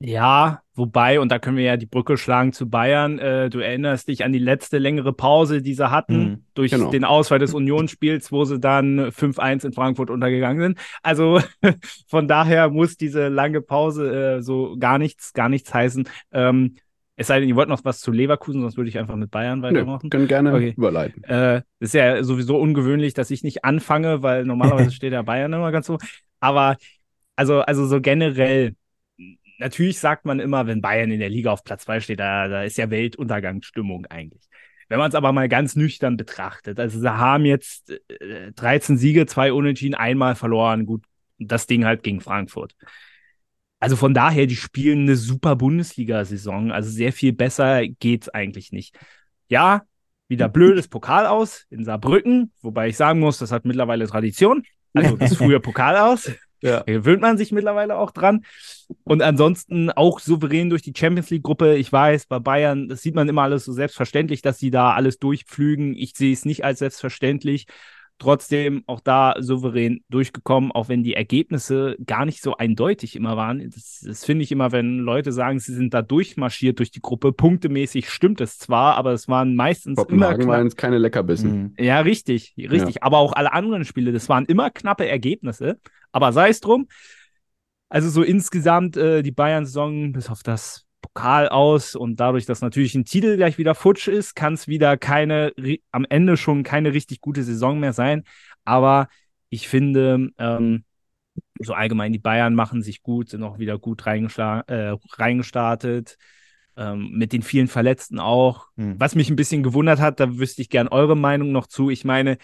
Ja, 0.00 0.60
wobei, 0.74 1.20
und 1.20 1.30
da 1.30 1.38
können 1.38 1.56
wir 1.56 1.64
ja 1.64 1.76
die 1.76 1.86
Brücke 1.86 2.18
schlagen 2.18 2.52
zu 2.52 2.68
Bayern. 2.68 3.18
Äh, 3.18 3.48
du 3.48 3.60
erinnerst 3.60 4.08
dich 4.08 4.24
an 4.24 4.32
die 4.32 4.38
letzte 4.38 4.78
längere 4.78 5.12
Pause, 5.12 5.62
die 5.62 5.72
sie 5.72 5.90
hatten, 5.90 6.18
mhm, 6.18 6.44
durch 6.54 6.72
genau. 6.72 6.90
den 6.90 7.04
Ausfall 7.04 7.38
des 7.38 7.54
Unionsspiels, 7.54 8.32
wo 8.32 8.44
sie 8.44 8.58
dann 8.58 9.10
5-1 9.12 9.64
in 9.64 9.72
Frankfurt 9.72 10.10
untergegangen 10.10 10.60
sind. 10.60 10.78
Also 11.02 11.40
von 12.08 12.26
daher 12.26 12.68
muss 12.70 12.96
diese 12.96 13.28
lange 13.28 13.62
Pause 13.62 14.36
äh, 14.38 14.42
so 14.42 14.76
gar 14.78 14.98
nichts, 14.98 15.32
gar 15.32 15.48
nichts 15.48 15.72
heißen. 15.72 16.08
Ähm, 16.32 16.74
es 17.16 17.28
sei 17.28 17.40
denn, 17.40 17.48
ihr 17.48 17.56
wollt 17.56 17.68
noch 17.68 17.84
was 17.84 18.00
zu 18.00 18.10
Leverkusen, 18.10 18.60
sonst 18.60 18.76
würde 18.76 18.88
ich 18.88 18.98
einfach 18.98 19.14
mit 19.14 19.30
Bayern 19.30 19.62
weitermachen. 19.62 20.06
Nö, 20.06 20.10
können 20.10 20.26
gerne 20.26 20.52
okay. 20.52 20.74
überleiten. 20.76 21.22
Äh, 21.24 21.62
ist 21.78 21.94
ja 21.94 22.22
sowieso 22.24 22.58
ungewöhnlich, 22.58 23.14
dass 23.14 23.30
ich 23.30 23.44
nicht 23.44 23.64
anfange, 23.64 24.22
weil 24.22 24.44
normalerweise 24.44 24.90
steht 24.92 25.12
ja 25.12 25.22
Bayern 25.22 25.52
immer 25.52 25.70
ganz 25.70 25.86
so. 25.86 25.98
Aber 26.40 26.76
also, 27.36 27.60
also 27.60 27.86
so 27.86 28.00
generell, 28.00 28.74
natürlich 29.58 29.98
sagt 29.98 30.24
man 30.24 30.40
immer, 30.40 30.66
wenn 30.66 30.80
Bayern 30.80 31.10
in 31.10 31.20
der 31.20 31.28
Liga 31.28 31.52
auf 31.52 31.62
Platz 31.62 31.84
2 31.84 32.00
steht, 32.00 32.20
da, 32.20 32.48
da 32.48 32.64
ist 32.64 32.78
ja 32.78 32.90
Weltuntergangsstimmung 32.90 34.06
eigentlich. 34.06 34.42
Wenn 34.88 34.98
man 34.98 35.08
es 35.08 35.14
aber 35.14 35.32
mal 35.32 35.48
ganz 35.48 35.76
nüchtern 35.76 36.16
betrachtet, 36.16 36.78
also 36.78 36.98
sie 37.00 37.16
haben 37.16 37.44
jetzt 37.44 37.90
äh, 37.90 38.52
13 38.52 38.96
Siege, 38.96 39.26
zwei 39.26 39.52
Unentschieden, 39.52 39.94
einmal 39.94 40.34
verloren, 40.34 40.84
gut, 40.84 41.04
das 41.38 41.66
Ding 41.66 41.84
halt 41.84 42.02
gegen 42.02 42.20
Frankfurt. 42.20 42.74
Also 43.84 43.96
von 43.96 44.14
daher, 44.14 44.46
die 44.46 44.56
spielen 44.56 45.00
eine 45.00 45.14
super 45.14 45.56
Bundesliga-Saison. 45.56 46.72
Also 46.72 46.88
sehr 46.88 47.12
viel 47.12 47.34
besser 47.34 47.86
geht's 47.86 48.30
eigentlich 48.30 48.72
nicht. 48.72 48.96
Ja, 49.50 49.82
wieder 50.26 50.48
blödes 50.48 50.88
Pokal 50.88 51.26
aus 51.26 51.66
in 51.68 51.84
Saarbrücken, 51.84 52.50
wobei 52.62 52.88
ich 52.88 52.96
sagen 52.96 53.20
muss, 53.20 53.36
das 53.36 53.52
hat 53.52 53.66
mittlerweile 53.66 54.06
Tradition. 54.06 54.62
Also 54.94 55.18
das 55.18 55.36
früher 55.36 55.60
Pokal 55.60 55.98
aus. 55.98 56.32
Ja. 56.62 56.78
Da 56.78 56.92
gewöhnt 56.94 57.20
man 57.20 57.36
sich 57.36 57.52
mittlerweile 57.52 57.98
auch 57.98 58.10
dran. 58.10 58.46
Und 59.02 59.20
ansonsten 59.20 59.90
auch 59.90 60.18
souverän 60.18 60.70
durch 60.70 60.80
die 60.80 60.94
Champions 60.96 61.28
League-Gruppe. 61.28 61.76
Ich 61.76 61.92
weiß, 61.92 62.24
bei 62.24 62.38
Bayern, 62.38 62.88
das 62.88 63.02
sieht 63.02 63.14
man 63.14 63.28
immer 63.28 63.42
alles 63.42 63.66
so 63.66 63.74
selbstverständlich, 63.74 64.40
dass 64.40 64.58
sie 64.58 64.70
da 64.70 64.94
alles 64.94 65.18
durchpflügen. 65.18 65.94
Ich 65.94 66.14
sehe 66.16 66.32
es 66.32 66.46
nicht 66.46 66.64
als 66.64 66.78
selbstverständlich. 66.78 67.66
Trotzdem 68.18 68.84
auch 68.86 69.00
da 69.00 69.34
souverän 69.40 70.04
durchgekommen, 70.08 70.70
auch 70.70 70.88
wenn 70.88 71.02
die 71.02 71.14
Ergebnisse 71.14 71.96
gar 72.06 72.24
nicht 72.24 72.42
so 72.42 72.56
eindeutig 72.56 73.16
immer 73.16 73.36
waren. 73.36 73.68
Das, 73.70 74.04
das 74.06 74.24
finde 74.24 74.44
ich 74.44 74.52
immer, 74.52 74.70
wenn 74.70 74.98
Leute 74.98 75.32
sagen, 75.32 75.58
sie 75.58 75.74
sind 75.74 75.92
da 75.92 76.00
durchmarschiert 76.00 76.78
durch 76.78 76.92
die 76.92 77.02
Gruppe. 77.02 77.32
Punktemäßig 77.32 78.08
stimmt 78.08 78.40
es 78.40 78.58
zwar, 78.58 78.96
aber 78.96 79.12
es 79.12 79.26
waren 79.28 79.56
meistens 79.56 79.96
Kopenhagen 79.96 80.42
immer 80.42 80.52
waren 80.52 80.66
es 80.68 80.76
keine 80.76 80.98
Leckerbissen. 80.98 81.74
Mhm. 81.76 81.84
Ja, 81.84 82.00
richtig, 82.00 82.54
richtig. 82.56 82.96
Ja. 82.96 83.02
Aber 83.02 83.18
auch 83.18 83.32
alle 83.32 83.52
anderen 83.52 83.84
Spiele, 83.84 84.12
das 84.12 84.28
waren 84.28 84.44
immer 84.46 84.70
knappe 84.70 85.08
Ergebnisse. 85.08 85.80
Aber 86.12 86.32
sei 86.32 86.50
es 86.50 86.60
drum. 86.60 86.86
Also 87.88 88.08
so 88.10 88.22
insgesamt 88.22 88.96
äh, 88.96 89.22
die 89.22 89.32
Bayern-Saison, 89.32 90.12
bis 90.12 90.30
auf 90.30 90.42
das 90.42 90.83
Pokal 91.04 91.48
aus 91.48 91.94
und 91.94 92.18
dadurch, 92.18 92.46
dass 92.46 92.62
natürlich 92.62 92.94
ein 92.94 93.04
Titel 93.04 93.36
gleich 93.36 93.58
wieder 93.58 93.74
futsch 93.74 94.08
ist, 94.08 94.34
kann 94.34 94.54
es 94.54 94.68
wieder 94.68 94.96
keine, 94.96 95.52
am 95.90 96.06
Ende 96.08 96.38
schon 96.38 96.62
keine 96.62 96.94
richtig 96.94 97.20
gute 97.20 97.42
Saison 97.42 97.78
mehr 97.78 97.92
sein. 97.92 98.24
Aber 98.64 99.08
ich 99.50 99.68
finde, 99.68 100.30
ähm, 100.38 100.84
so 101.58 101.74
allgemein, 101.74 102.12
die 102.12 102.18
Bayern 102.18 102.54
machen 102.54 102.82
sich 102.82 103.02
gut, 103.02 103.28
sind 103.28 103.42
auch 103.42 103.58
wieder 103.58 103.78
gut 103.78 104.06
äh, 104.06 104.96
reingestartet. 105.12 106.16
Ähm, 106.76 107.10
mit 107.12 107.32
den 107.32 107.42
vielen 107.42 107.68
Verletzten 107.68 108.18
auch. 108.18 108.66
Hm. 108.76 108.98
Was 108.98 109.14
mich 109.14 109.30
ein 109.30 109.36
bisschen 109.36 109.62
gewundert 109.62 110.00
hat, 110.00 110.18
da 110.18 110.38
wüsste 110.38 110.62
ich 110.62 110.70
gern 110.70 110.88
eure 110.88 111.16
Meinung 111.16 111.52
noch 111.52 111.68
zu. 111.68 111.88
Ich 111.90 112.04
meine, 112.04 112.38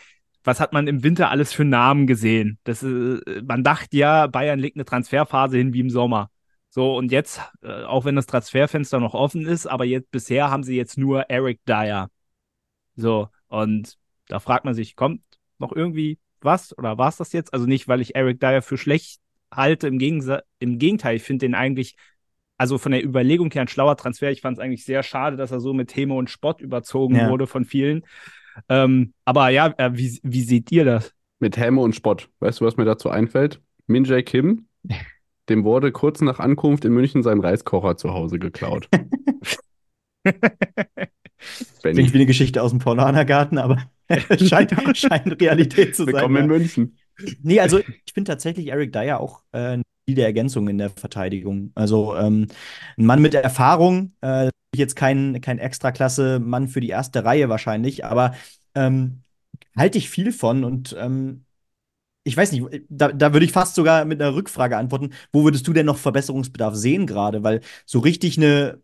was 0.45 0.61
hat 0.61 0.73
man 0.73 0.87
im 0.87 1.02
Winter 1.02 1.31
alles 1.31 1.52
für 1.52 1.64
Namen 1.64 2.07
gesehen? 2.07 2.59
Das, 2.62 2.83
äh, 2.83 3.19
man 3.43 3.64
dachte 3.64 3.97
ja, 3.97 4.26
Bayern 4.26 4.61
legt 4.61 4.76
eine 4.76 4.85
Transferphase 4.85 5.57
hin 5.57 5.73
wie 5.73 5.81
im 5.81 5.90
Sommer. 5.90 6.31
So, 6.71 6.97
und 6.97 7.11
jetzt, 7.11 7.41
äh, 7.62 7.83
auch 7.83 8.05
wenn 8.05 8.17
das 8.17 8.27
Transferfenster 8.27 9.00
noch 9.00 9.15
offen 9.15 9.47
ist, 9.47 9.67
aber 9.67 9.85
jetzt 9.85 10.11
bisher 10.11 10.50
haben 10.50 10.62
sie 10.62 10.77
jetzt 10.77 10.97
nur 10.97 11.29
Eric 11.29 11.61
Dyer. 11.67 12.11
So, 12.95 13.29
und 13.49 13.99
da 14.29 14.39
fragt 14.39 14.65
man 14.65 14.75
sich, 14.75 14.95
kommt 14.97 15.23
noch 15.59 15.73
irgendwie 15.73 16.19
was 16.41 16.77
oder 16.79 16.97
war 16.97 17.09
es 17.09 17.17
das 17.17 17.33
jetzt? 17.33 17.53
Also 17.53 17.67
nicht, 17.67 17.89
weil 17.89 18.00
ich 18.00 18.15
Eric 18.15 18.41
Dyer 18.41 18.62
für 18.62 18.79
schlecht 18.79 19.21
halte, 19.50 19.89
im, 19.89 19.99
Gegensa 19.99 20.43
im 20.59 20.79
Gegenteil, 20.79 21.17
ich 21.17 21.23
finde 21.23 21.47
den 21.47 21.55
eigentlich 21.55 21.97
also 22.57 22.77
von 22.77 22.93
der 22.93 23.03
Überlegung 23.03 23.50
her 23.50 23.62
ein 23.62 23.69
schlauer 23.69 23.97
Transfer. 23.97 24.31
Ich 24.31 24.43
fand 24.43 24.59
es 24.59 24.62
eigentlich 24.62 24.85
sehr 24.85 25.03
schade, 25.03 25.39
dass 25.39 25.50
er 25.50 25.61
so 25.61 25.73
mit 25.73 25.89
Thema 25.89 26.17
und 26.17 26.29
Spott 26.29 26.61
überzogen 26.61 27.17
ja. 27.17 27.31
wurde 27.31 27.47
von 27.47 27.65
vielen. 27.65 28.05
Ähm, 28.69 29.15
aber 29.25 29.49
ja, 29.49 29.73
äh, 29.79 29.93
wie, 29.95 30.21
wie 30.23 30.43
seht 30.43 30.71
ihr 30.71 30.85
das? 30.85 31.15
Mit 31.39 31.57
Häme 31.57 31.81
und 31.81 31.95
Spott. 31.95 32.29
Weißt 32.41 32.61
du, 32.61 32.67
was 32.67 32.77
mir 32.77 32.85
dazu 32.85 33.09
einfällt? 33.09 33.62
Min 33.87 34.05
Jae 34.05 34.23
Kim, 34.23 34.67
dem 35.50 35.64
wurde 35.64 35.92
kurz 35.92 36.21
nach 36.21 36.38
Ankunft 36.38 36.85
in 36.85 36.92
München 36.92 37.23
sein 37.23 37.40
Reiskocher 37.40 37.97
zu 37.97 38.14
Hause 38.14 38.38
geklaut. 38.38 38.88
Klingt 41.83 42.12
wie 42.12 42.19
eine 42.19 42.26
Geschichte 42.26 42.62
aus 42.62 42.71
dem 42.71 42.78
Paulanergarten, 42.78 43.59
aber 43.59 43.83
scheint, 44.38 44.73
scheint 44.97 45.40
Realität 45.40 45.97
zu 45.97 46.04
sein. 46.04 46.14
Willkommen 46.14 46.37
in 46.37 46.47
München. 46.47 46.97
Nee, 47.42 47.61
also 47.61 47.78
ich 47.78 48.12
finde 48.14 48.30
tatsächlich 48.30 48.69
Eric 48.69 48.92
Dyer 48.92 49.21
auch 49.21 49.42
äh, 49.52 49.78
der 50.09 50.26
Ergänzung 50.26 50.69
in 50.69 50.78
der 50.78 50.90
Verteidigung. 50.90 51.73
Also 51.75 52.16
ähm, 52.16 52.49
ein 52.97 53.04
Mann 53.04 53.23
mit 53.23 53.35
Erfahrung, 53.35 54.12
äh, 54.21 54.50
jetzt 54.75 54.97
kein, 54.97 55.40
kein 55.40 55.59
Extraklasse-Mann 55.59 56.69
für 56.69 56.80
die 56.80 56.88
erste 56.88 57.25
Reihe 57.25 57.49
wahrscheinlich, 57.49 58.04
aber 58.04 58.35
ähm, 58.75 59.23
halte 59.76 59.99
ich 59.99 60.11
viel 60.11 60.33
von 60.33 60.64
und 60.64 60.97
ähm, 60.99 61.45
ich 62.25 62.37
weiß 62.37 62.53
nicht, 62.53 62.65
da, 62.89 63.12
da 63.12 63.33
würde 63.33 63.47
ich 63.47 63.53
fast 63.53 63.75
sogar 63.75 64.05
mit 64.05 64.21
einer 64.21 64.35
Rückfrage 64.35 64.77
antworten. 64.77 65.11
Wo 65.33 65.45
würdest 65.45 65.67
du 65.67 65.73
denn 65.73 65.87
noch 65.87 65.97
Verbesserungsbedarf 65.97 66.75
sehen 66.75 67.07
gerade? 67.07 67.43
Weil 67.43 67.61
so 67.87 67.99
richtig 67.99 68.37
eine, 68.37 68.83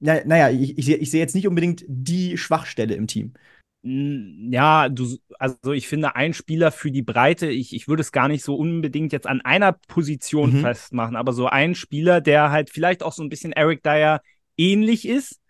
na, 0.00 0.24
naja, 0.24 0.50
ich, 0.50 0.78
ich 0.78 0.84
sehe 0.84 1.04
seh 1.04 1.18
jetzt 1.18 1.34
nicht 1.34 1.48
unbedingt 1.48 1.84
die 1.86 2.38
Schwachstelle 2.38 2.94
im 2.94 3.06
Team. 3.06 3.34
Ja, 3.82 4.88
du, 4.88 5.18
also 5.38 5.72
ich 5.72 5.86
finde, 5.86 6.16
ein 6.16 6.34
Spieler 6.34 6.72
für 6.72 6.90
die 6.90 7.02
Breite, 7.02 7.48
ich, 7.48 7.72
ich 7.72 7.86
würde 7.86 8.00
es 8.00 8.10
gar 8.10 8.26
nicht 8.28 8.42
so 8.42 8.56
unbedingt 8.56 9.12
jetzt 9.12 9.26
an 9.26 9.40
einer 9.40 9.72
Position 9.72 10.54
mhm. 10.54 10.60
festmachen, 10.62 11.14
aber 11.14 11.32
so 11.32 11.46
ein 11.46 11.74
Spieler, 11.74 12.20
der 12.20 12.50
halt 12.50 12.70
vielleicht 12.70 13.02
auch 13.02 13.12
so 13.12 13.22
ein 13.22 13.28
bisschen 13.28 13.52
Eric 13.52 13.82
Dyer 13.84 14.20
ähnlich 14.56 15.06
ist, 15.06 15.40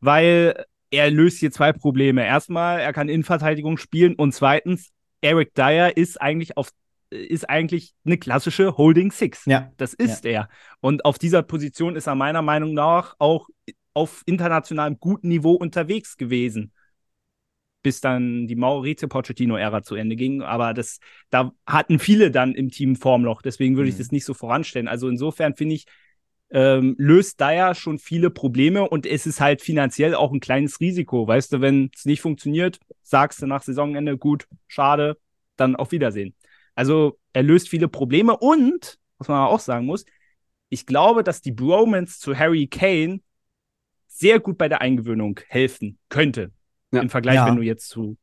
weil 0.00 0.64
er 0.90 1.10
löst 1.10 1.38
hier 1.38 1.50
zwei 1.50 1.72
Probleme. 1.72 2.24
Erstmal, 2.24 2.80
er 2.80 2.92
kann 2.92 3.10
Innenverteidigung 3.10 3.76
spielen 3.76 4.14
und 4.14 4.32
zweitens, 4.32 4.92
Eric 5.26 5.54
Dyer 5.54 5.96
ist 5.96 6.20
eigentlich 6.20 6.56
auf 6.56 6.70
ist 7.10 7.48
eigentlich 7.48 7.94
eine 8.04 8.18
klassische 8.18 8.76
Holding 8.76 9.12
Six. 9.12 9.44
Ja. 9.46 9.70
Das 9.76 9.94
ist 9.94 10.24
ja. 10.24 10.30
er. 10.30 10.48
Und 10.80 11.04
auf 11.04 11.18
dieser 11.18 11.42
Position 11.42 11.94
ist 11.94 12.08
er 12.08 12.16
meiner 12.16 12.42
Meinung 12.42 12.74
nach 12.74 13.14
auch 13.18 13.48
auf 13.94 14.22
internationalem 14.26 14.98
guten 14.98 15.28
Niveau 15.28 15.52
unterwegs 15.52 16.16
gewesen 16.16 16.72
bis 17.86 18.00
dann 18.00 18.48
die 18.48 18.56
Maurizio 18.56 19.06
Pochettino-Ära 19.06 19.84
zu 19.84 19.94
Ende 19.94 20.16
ging. 20.16 20.42
Aber 20.42 20.74
das, 20.74 20.98
da 21.30 21.52
hatten 21.68 22.00
viele 22.00 22.32
dann 22.32 22.56
im 22.56 22.68
Team 22.68 22.96
Formloch. 22.96 23.42
Deswegen 23.42 23.76
würde 23.76 23.88
ich 23.88 23.94
mhm. 23.94 24.00
das 24.00 24.10
nicht 24.10 24.24
so 24.24 24.34
voranstellen. 24.34 24.88
Also 24.88 25.08
insofern 25.08 25.54
finde 25.54 25.76
ich, 25.76 25.86
ähm, 26.50 26.96
löst 26.98 27.40
Dyer 27.40 27.76
schon 27.76 28.00
viele 28.00 28.30
Probleme 28.30 28.88
und 28.88 29.06
es 29.06 29.24
ist 29.24 29.40
halt 29.40 29.62
finanziell 29.62 30.16
auch 30.16 30.32
ein 30.32 30.40
kleines 30.40 30.80
Risiko. 30.80 31.28
Weißt 31.28 31.52
du, 31.52 31.60
wenn 31.60 31.90
es 31.94 32.06
nicht 32.06 32.22
funktioniert, 32.22 32.80
sagst 33.06 33.40
du 33.40 33.46
nach 33.46 33.62
Saisonende, 33.62 34.18
gut, 34.18 34.48
schade, 34.66 35.16
dann 35.56 35.76
auf 35.76 35.92
Wiedersehen. 35.92 36.34
Also 36.74 37.18
er 37.32 37.42
löst 37.42 37.68
viele 37.68 37.88
Probleme 37.88 38.36
und, 38.36 38.98
was 39.18 39.28
man 39.28 39.46
auch 39.46 39.60
sagen 39.60 39.86
muss, 39.86 40.04
ich 40.68 40.86
glaube, 40.86 41.22
dass 41.22 41.40
die 41.40 41.52
Bromance 41.52 42.18
zu 42.18 42.36
Harry 42.36 42.66
Kane 42.66 43.20
sehr 44.08 44.40
gut 44.40 44.58
bei 44.58 44.68
der 44.68 44.80
Eingewöhnung 44.80 45.40
helfen 45.48 45.98
könnte. 46.08 46.52
Ja. 46.92 47.00
Im 47.00 47.10
Vergleich, 47.10 47.36
ja. 47.36 47.46
wenn 47.46 47.56
du 47.56 47.62
jetzt 47.62 47.88
zu, 47.88 48.16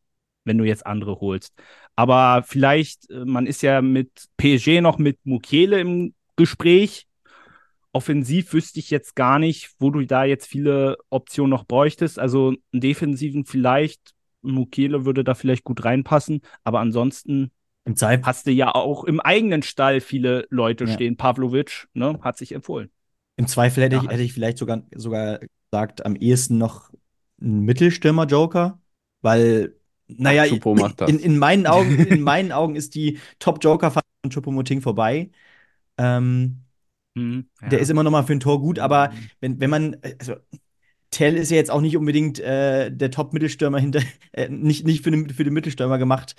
wenn 0.44 0.58
du 0.58 0.66
jetzt 0.66 0.86
andere 0.86 1.20
holst. 1.20 1.54
Aber 1.96 2.44
vielleicht, 2.46 3.10
äh, 3.10 3.26
man 3.26 3.48
ist 3.48 3.62
ja 3.62 3.82
mit 3.82 4.28
PSG 4.38 4.82
noch 4.82 4.98
mit 4.98 5.20
Mukiele 5.24 5.80
im 5.80 6.14
Gespräch. 6.36 7.08
Offensiv 7.92 8.54
wüsste 8.54 8.80
ich 8.80 8.90
jetzt 8.90 9.16
gar 9.16 9.40
nicht, 9.40 9.72
wo 9.80 9.92
du 9.92 10.04
da 10.06 10.24
jetzt 10.24 10.48
viele 10.48 10.98
Optionen 11.10 11.52
noch 11.52 11.66
bräuchtest. 11.66 12.18
Also 12.18 12.50
einen 12.72 12.82
Defensiven 12.82 13.46
vielleicht, 13.46 14.13
Mukiele 14.44 15.06
würde 15.06 15.24
da 15.24 15.34
vielleicht 15.34 15.64
gut 15.64 15.84
reinpassen, 15.84 16.42
aber 16.64 16.80
ansonsten 16.80 17.52
Im 17.86 17.96
Zeit. 17.96 18.24
hast 18.24 18.48
du 18.48 18.52
ja 18.52 18.74
auch 18.74 19.04
im 19.04 19.20
eigenen 19.20 19.64
Stall 19.64 20.02
viele 20.02 20.48
Leute 20.50 20.86
ja. 20.86 20.94
stehen. 20.94 21.18
Pavlovic 21.18 21.88
ne, 21.94 22.20
hat 22.22 22.38
sich 22.38 22.54
empfohlen. 22.54 22.90
Im 23.36 23.48
Zweifel 23.48 23.84
hätte, 23.84 23.96
ja. 23.96 24.04
ich, 24.04 24.10
hätte 24.10 24.22
ich 24.22 24.34
vielleicht 24.34 24.58
sogar, 24.58 24.84
sogar 24.96 25.40
gesagt, 25.72 26.06
am 26.06 26.16
ehesten 26.16 26.58
noch 26.58 26.92
ein 27.42 27.62
Mittelstürmer-Joker, 27.62 28.80
weil, 29.22 29.76
naja, 30.08 30.44
Ach, 30.46 31.08
in, 31.08 31.20
in, 31.20 31.38
meinen 31.38 31.66
Augen, 31.66 31.98
in 32.06 32.22
meinen 32.22 32.52
Augen 32.52 32.76
ist 32.76 32.96
die 32.96 33.20
Top-Joker-Phase 33.40 34.06
von 34.24 34.32
Choupo-Moting 34.32 34.82
vorbei. 34.82 35.32
Ähm, 35.98 36.64
hm, 37.18 37.50
ja. 37.62 37.70
Der 37.70 37.80
ist 37.80 37.90
immer 37.90 38.04
noch 38.04 38.12
mal 38.12 38.24
für 38.24 38.34
ein 38.34 38.40
Tor 38.40 38.60
gut, 38.60 38.80
aber 38.80 39.12
hm. 39.12 39.18
wenn, 39.40 39.60
wenn 39.60 39.70
man, 39.70 39.98
also 40.20 40.36
Tell 41.14 41.36
ist 41.36 41.52
ja 41.52 41.58
jetzt 41.58 41.72
auch 41.72 41.82
nicht 41.82 41.96
unbedingt 41.96 42.40
äh, 42.40 42.92
der 42.92 43.12
Top-Mittelstürmer 43.12 43.80
hinter, 43.80 44.02
äh, 44.32 44.50
nicht, 44.50 44.86
nicht 44.86 45.04
für 45.04 45.12
den, 45.12 45.30
für 45.30 45.44
den 45.44 45.54
Mittelstürmer 45.54 45.98
gemacht. 45.98 46.36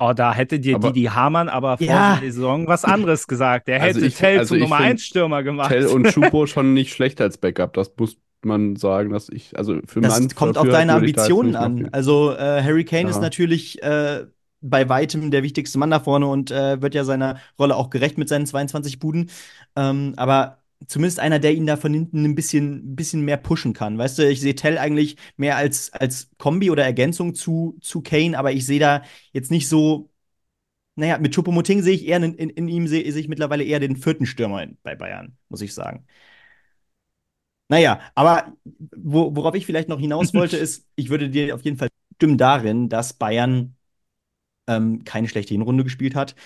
Oh, 0.00 0.12
da 0.12 0.34
hätte 0.34 0.58
dir 0.58 0.76
aber, 0.76 0.92
Didi 0.92 1.06
Hamann 1.06 1.48
aber 1.48 1.78
vor 1.78 1.86
ja. 1.86 2.18
der 2.20 2.32
Saison 2.32 2.66
was 2.66 2.84
anderes 2.84 3.26
gesagt. 3.28 3.68
Der 3.68 3.80
also 3.80 4.00
hätte 4.00 4.08
ich, 4.08 4.16
Tell 4.16 4.38
also 4.38 4.54
zum 4.54 4.62
Nummer 4.62 4.78
1 4.78 5.04
Stürmer 5.04 5.42
gemacht. 5.42 5.68
Tell 5.70 5.86
und 5.86 6.08
Schupo 6.12 6.46
schon 6.46 6.74
nicht 6.74 6.92
schlecht 6.92 7.20
als 7.20 7.38
Backup. 7.38 7.74
Das 7.74 7.92
muss 7.96 8.16
man 8.42 8.76
sagen, 8.76 9.10
dass 9.10 9.28
ich, 9.28 9.56
also 9.56 9.78
für 9.86 10.00
Das 10.00 10.18
Mann, 10.18 10.28
kommt 10.34 10.58
auf 10.58 10.68
deine 10.68 10.94
Ambitionen 10.94 11.56
an. 11.56 11.88
Also 11.92 12.32
äh, 12.32 12.62
Harry 12.62 12.84
Kane 12.84 13.04
ja. 13.04 13.10
ist 13.10 13.20
natürlich 13.20 13.82
äh, 13.82 14.26
bei 14.60 14.88
weitem 14.88 15.30
der 15.30 15.42
wichtigste 15.42 15.78
Mann 15.78 15.90
da 15.90 16.00
vorne 16.00 16.26
und 16.26 16.50
äh, 16.50 16.80
wird 16.82 16.94
ja 16.94 17.04
seiner 17.04 17.38
Rolle 17.58 17.76
auch 17.76 17.90
gerecht 17.90 18.18
mit 18.18 18.28
seinen 18.28 18.46
22 18.46 18.98
Buden. 18.98 19.30
Ähm, 19.76 20.14
aber 20.16 20.63
zumindest 20.86 21.20
einer, 21.20 21.38
der 21.38 21.54
ihn 21.54 21.66
da 21.66 21.76
von 21.76 21.92
hinten 21.94 22.24
ein 22.24 22.34
bisschen, 22.34 22.96
bisschen 22.96 23.22
mehr 23.22 23.36
pushen 23.36 23.72
kann. 23.72 23.98
Weißt 23.98 24.18
du, 24.18 24.28
ich 24.28 24.40
sehe 24.40 24.54
Tell 24.54 24.78
eigentlich 24.78 25.16
mehr 25.36 25.56
als, 25.56 25.92
als 25.92 26.30
Kombi 26.38 26.70
oder 26.70 26.84
Ergänzung 26.84 27.34
zu, 27.34 27.76
zu 27.80 28.02
Kane, 28.02 28.38
aber 28.38 28.52
ich 28.52 28.66
sehe 28.66 28.80
da 28.80 29.02
jetzt 29.32 29.50
nicht 29.50 29.68
so. 29.68 30.10
Naja, 30.96 31.18
mit 31.18 31.34
Choupo-Moting 31.34 31.82
sehe 31.82 31.94
ich 31.94 32.06
eher 32.08 32.18
in, 32.18 32.34
in, 32.34 32.50
in 32.50 32.68
ihm 32.68 32.88
sehe 32.88 33.10
seh 33.12 33.20
ich 33.20 33.28
mittlerweile 33.28 33.64
eher 33.64 33.80
den 33.80 33.96
vierten 33.96 34.26
Stürmer 34.26 34.66
bei 34.82 34.94
Bayern, 34.96 35.36
muss 35.48 35.62
ich 35.62 35.74
sagen. 35.74 36.06
Naja, 37.68 38.00
aber 38.14 38.52
wo, 38.94 39.34
worauf 39.34 39.54
ich 39.54 39.66
vielleicht 39.66 39.88
noch 39.88 39.98
hinaus 39.98 40.34
wollte, 40.34 40.56
ist, 40.56 40.86
ich 40.96 41.08
würde 41.08 41.30
dir 41.30 41.54
auf 41.54 41.62
jeden 41.62 41.76
Fall 41.78 41.88
stimmen 42.16 42.38
darin, 42.38 42.88
dass 42.88 43.14
Bayern 43.14 43.76
ähm, 44.68 45.04
keine 45.04 45.28
schlechte 45.28 45.54
Hinrunde 45.54 45.84
gespielt 45.84 46.14
hat. 46.14 46.36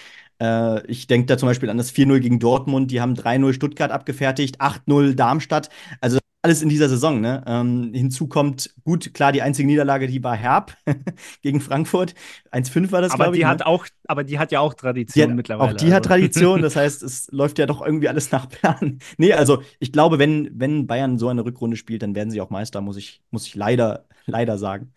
Äh, 0.40 0.86
ich 0.86 1.06
denke 1.06 1.26
da 1.26 1.38
zum 1.38 1.48
Beispiel 1.48 1.70
an 1.70 1.78
das 1.78 1.92
4-0 1.92 2.20
gegen 2.20 2.38
Dortmund, 2.38 2.90
die 2.90 3.00
haben 3.00 3.14
3-0 3.14 3.52
Stuttgart 3.52 3.90
abgefertigt, 3.90 4.60
8-0 4.60 5.14
Darmstadt. 5.14 5.70
Also 6.00 6.18
alles 6.42 6.62
in 6.62 6.68
dieser 6.68 6.88
Saison. 6.88 7.20
Ne? 7.20 7.42
Ähm, 7.46 7.90
hinzu 7.92 8.28
kommt, 8.28 8.74
gut, 8.84 9.12
klar, 9.12 9.32
die 9.32 9.42
einzige 9.42 9.66
Niederlage, 9.66 10.06
die 10.06 10.22
war 10.22 10.36
Herb 10.36 10.76
gegen 11.42 11.60
Frankfurt. 11.60 12.14
1-5 12.52 12.92
war 12.92 13.02
das, 13.02 13.12
aber 13.12 13.32
die 13.32 13.40
ich. 13.40 13.44
Hat 13.44 13.60
ne? 13.60 13.66
auch, 13.66 13.86
aber 14.06 14.24
die 14.24 14.38
hat 14.38 14.52
ja 14.52 14.60
auch 14.60 14.74
Tradition 14.74 15.28
die 15.28 15.34
mittlerweile. 15.34 15.72
Auch 15.72 15.76
die 15.76 15.86
also. 15.86 15.96
hat 15.96 16.04
Tradition, 16.04 16.62
das 16.62 16.76
heißt, 16.76 17.02
es 17.02 17.28
läuft 17.32 17.58
ja 17.58 17.66
doch 17.66 17.84
irgendwie 17.84 18.08
alles 18.08 18.30
nach 18.30 18.48
Plan. 18.48 18.98
nee, 19.18 19.32
also 19.32 19.62
ich 19.80 19.92
glaube, 19.92 20.18
wenn, 20.18 20.50
wenn 20.54 20.86
Bayern 20.86 21.18
so 21.18 21.28
eine 21.28 21.44
Rückrunde 21.44 21.76
spielt, 21.76 22.02
dann 22.02 22.14
werden 22.14 22.30
sie 22.30 22.40
auch 22.40 22.50
Meister, 22.50 22.80
muss 22.80 22.96
ich, 22.96 23.20
muss 23.30 23.46
ich 23.46 23.54
leider, 23.54 24.06
leider 24.26 24.58
sagen. 24.58 24.92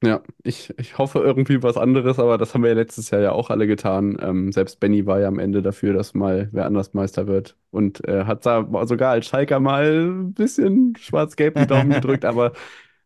Ja, 0.00 0.22
ich, 0.44 0.72
ich 0.78 0.96
hoffe 0.96 1.18
irgendwie 1.18 1.60
was 1.64 1.76
anderes, 1.76 2.20
aber 2.20 2.38
das 2.38 2.54
haben 2.54 2.62
wir 2.62 2.70
ja 2.70 2.76
letztes 2.76 3.10
Jahr 3.10 3.20
ja 3.20 3.32
auch 3.32 3.50
alle 3.50 3.66
getan. 3.66 4.16
Ähm, 4.20 4.52
selbst 4.52 4.78
Benny 4.78 5.06
war 5.06 5.18
ja 5.18 5.26
am 5.26 5.40
Ende 5.40 5.60
dafür, 5.60 5.92
dass 5.92 6.14
mal 6.14 6.48
wer 6.52 6.66
anders 6.66 6.94
Meister 6.94 7.26
wird. 7.26 7.56
Und 7.72 8.06
äh, 8.06 8.24
hat 8.24 8.46
da 8.46 8.68
sogar 8.86 9.10
als 9.10 9.26
Schalker 9.26 9.58
mal 9.58 10.06
ein 10.06 10.34
bisschen 10.34 10.94
schwarz-gelb 10.96 11.56
die 11.56 11.66
Daumen 11.66 11.90
gedrückt, 11.94 12.24
aber 12.24 12.52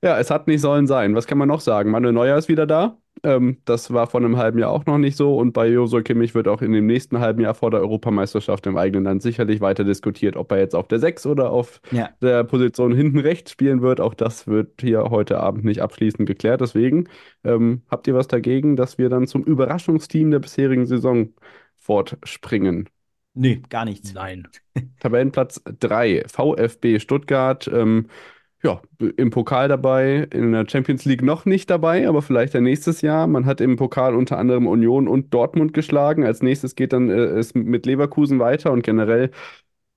ja, 0.03 0.19
es 0.19 0.31
hat 0.31 0.49
nicht 0.49 0.61
sollen 0.61 0.87
sein. 0.87 1.15
Was 1.15 1.27
kann 1.27 1.39
man 1.39 1.49
noch 1.49 1.61
sagen? 1.61 1.91
Manuel 1.91 2.13
Neuer 2.15 2.37
ist 2.39 2.49
wieder 2.49 2.67
da. 2.67 2.99
Ähm, 3.25 3.59
das 3.64 3.92
war 3.92 4.07
vor 4.09 4.21
einem 4.21 4.37
halben 4.37 4.59
Jahr 4.59 4.71
auch 4.71 4.87
noch 4.87 4.99
nicht 4.99 5.16
so. 5.16 5.37
Und 5.37 5.52
bei 5.52 5.69
Josua 5.69 6.02
Kimmich 6.02 6.35
wird 6.35 6.49
auch 6.49 6.62
in 6.62 6.73
dem 6.73 6.87
nächsten 6.87 7.21
halben 7.21 7.40
Jahr 7.40 7.54
vor 7.54 7.71
der 7.71 7.81
Europameisterschaft 7.81 8.66
im 8.66 8.76
eigenen 8.76 9.04
Land 9.04 9.23
sicherlich 9.23 9.61
weiter 9.61 9.85
diskutiert, 9.85 10.37
ob 10.37 10.50
er 10.52 10.59
jetzt 10.59 10.75
auf 10.75 10.88
der 10.88 10.99
6 10.99 11.26
oder 11.26 11.50
auf 11.50 11.81
Ja. 11.90 12.11
der 12.21 12.45
Position 12.45 12.95
hinten 12.95 13.19
rechts 13.21 13.52
spielen 13.52 13.83
wird. 13.83 14.00
Auch 14.00 14.14
das 14.14 14.47
wird 14.47 14.81
hier 14.81 15.04
heute 15.11 15.38
Abend 15.40 15.64
nicht 15.64 15.81
abschließend 15.83 16.26
geklärt. 16.26 16.61
Deswegen 16.61 17.09
ähm, 17.45 17.83
habt 17.88 18.07
ihr 18.09 18.14
was 18.14 18.28
dagegen, 18.28 18.76
dass 18.76 18.99
wir 18.99 19.09
dann 19.09 19.26
zum 19.26 19.45
Überraschungsteam 19.45 20.31
der 20.31 20.40
bisherigen 20.40 20.87
Saison 20.87 21.28
fortspringen? 21.76 22.88
Nee, 23.35 23.62
gar 23.69 23.85
nichts. 23.85 24.12
Nein. 24.12 24.49
Tabellenplatz 25.00 25.62
3, 25.81 26.25
VfB 26.28 26.99
Stuttgart. 26.99 27.69
Ähm, 27.73 28.09
ja, 28.64 28.81
im 29.16 29.31
Pokal 29.31 29.69
dabei, 29.69 30.28
in 30.33 30.52
der 30.52 30.66
Champions 30.69 31.04
League 31.04 31.23
noch 31.23 31.45
nicht 31.45 31.69
dabei, 31.69 32.07
aber 32.09 32.23
vielleicht 32.23 32.54
dann 32.54 32.62
nächstes 32.62 33.00
Jahr. 33.00 33.26
Man 33.26 33.45
hat 33.45 33.61
im 33.61 33.76
Pokal 33.76 34.14
unter 34.14 34.38
anderem 34.38 34.66
Union 34.69 35.09
und 35.09 35.35
Dortmund 35.35 35.75
geschlagen. 35.75 36.25
Als 36.25 36.42
nächstes 36.42 36.76
geht 36.76 36.92
dann 36.92 37.11
äh, 37.11 37.14
es 37.14 37.54
mit 37.54 37.87
Leverkusen 37.87 38.38
weiter 38.38 38.71
und 38.73 38.83
generell 38.83 39.31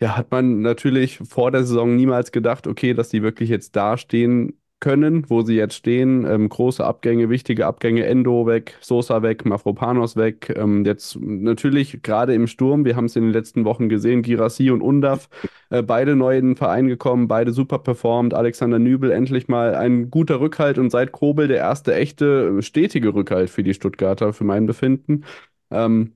ja, 0.01 0.17
hat 0.17 0.31
man 0.31 0.61
natürlich 0.61 1.19
vor 1.19 1.51
der 1.51 1.63
Saison 1.63 1.95
niemals 1.95 2.31
gedacht, 2.31 2.67
okay, 2.67 2.93
dass 2.93 3.09
die 3.09 3.23
wirklich 3.23 3.49
jetzt 3.49 3.75
dastehen 3.75 4.59
können, 4.79 5.29
wo 5.29 5.41
sie 5.41 5.55
jetzt 5.55 5.75
stehen. 5.75 6.25
Ähm, 6.25 6.49
große 6.49 6.83
Abgänge, 6.85 7.29
wichtige 7.29 7.65
Abgänge, 7.65 8.05
Endo 8.05 8.45
weg, 8.45 8.77
Sosa 8.81 9.21
weg, 9.23 9.45
Mafropanos 9.45 10.15
weg. 10.15 10.53
Ähm, 10.55 10.85
jetzt 10.85 11.17
natürlich 11.19 12.01
gerade 12.03 12.33
im 12.33 12.47
Sturm, 12.47 12.85
wir 12.85 12.95
haben 12.95 13.05
es 13.05 13.15
in 13.15 13.23
den 13.23 13.33
letzten 13.33 13.65
Wochen 13.65 13.89
gesehen, 13.89 14.21
Girassi 14.21 14.69
und 14.71 14.81
Undav, 14.81 15.29
äh, 15.69 15.81
beide 15.81 16.15
neu 16.15 16.37
in 16.37 16.49
den 16.49 16.55
Verein 16.55 16.87
gekommen, 16.87 17.27
beide 17.27 17.51
super 17.51 17.79
performt. 17.79 18.33
Alexander 18.33 18.79
Nübel 18.79 19.11
endlich 19.11 19.47
mal 19.47 19.75
ein 19.75 20.11
guter 20.11 20.39
Rückhalt 20.39 20.77
und 20.77 20.89
seit 20.91 21.11
Kobel 21.11 21.47
der 21.47 21.57
erste 21.57 21.95
echte, 21.95 22.61
stetige 22.61 23.13
Rückhalt 23.13 23.49
für 23.49 23.63
die 23.63 23.73
Stuttgarter, 23.73 24.33
für 24.33 24.43
mein 24.43 24.65
Befinden. 24.65 25.23
Ähm, 25.71 26.13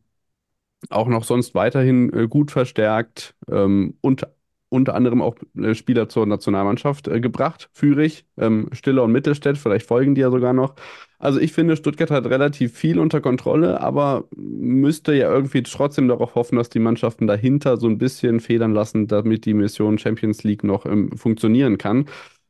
auch 0.89 1.07
noch 1.07 1.23
sonst 1.23 1.55
weiterhin 1.55 2.13
äh, 2.13 2.27
gut 2.27 2.51
verstärkt 2.51 3.35
ähm, 3.49 3.97
und 4.01 4.27
unter 4.69 4.93
anderem 4.95 5.21
auch 5.21 5.35
äh, 5.57 5.73
Spieler 5.75 6.09
zur 6.09 6.25
Nationalmannschaft 6.25 7.07
äh, 7.07 7.19
gebracht. 7.19 7.69
Führig, 7.73 8.25
ähm, 8.38 8.69
Stiller 8.71 9.03
und 9.03 9.11
Mittelstädt, 9.11 9.57
vielleicht 9.57 9.88
folgen 9.88 10.15
die 10.15 10.21
ja 10.21 10.31
sogar 10.31 10.53
noch. 10.53 10.75
Also 11.17 11.39
ich 11.39 11.51
finde, 11.51 11.75
Stuttgart 11.75 12.11
hat 12.11 12.25
relativ 12.27 12.73
viel 12.77 12.97
unter 12.99 13.19
Kontrolle, 13.19 13.81
aber 13.81 14.25
müsste 14.35 15.13
ja 15.13 15.29
irgendwie 15.29 15.63
trotzdem 15.63 16.07
darauf 16.07 16.35
hoffen, 16.35 16.55
dass 16.55 16.69
die 16.69 16.79
Mannschaften 16.79 17.27
dahinter 17.27 17.77
so 17.77 17.88
ein 17.88 17.97
bisschen 17.97 18.39
federn 18.39 18.73
lassen, 18.73 19.07
damit 19.07 19.45
die 19.45 19.53
Mission 19.53 19.97
Champions 19.97 20.43
League 20.43 20.63
noch 20.63 20.85
ähm, 20.85 21.11
funktionieren 21.17 21.77
kann. 21.77 22.05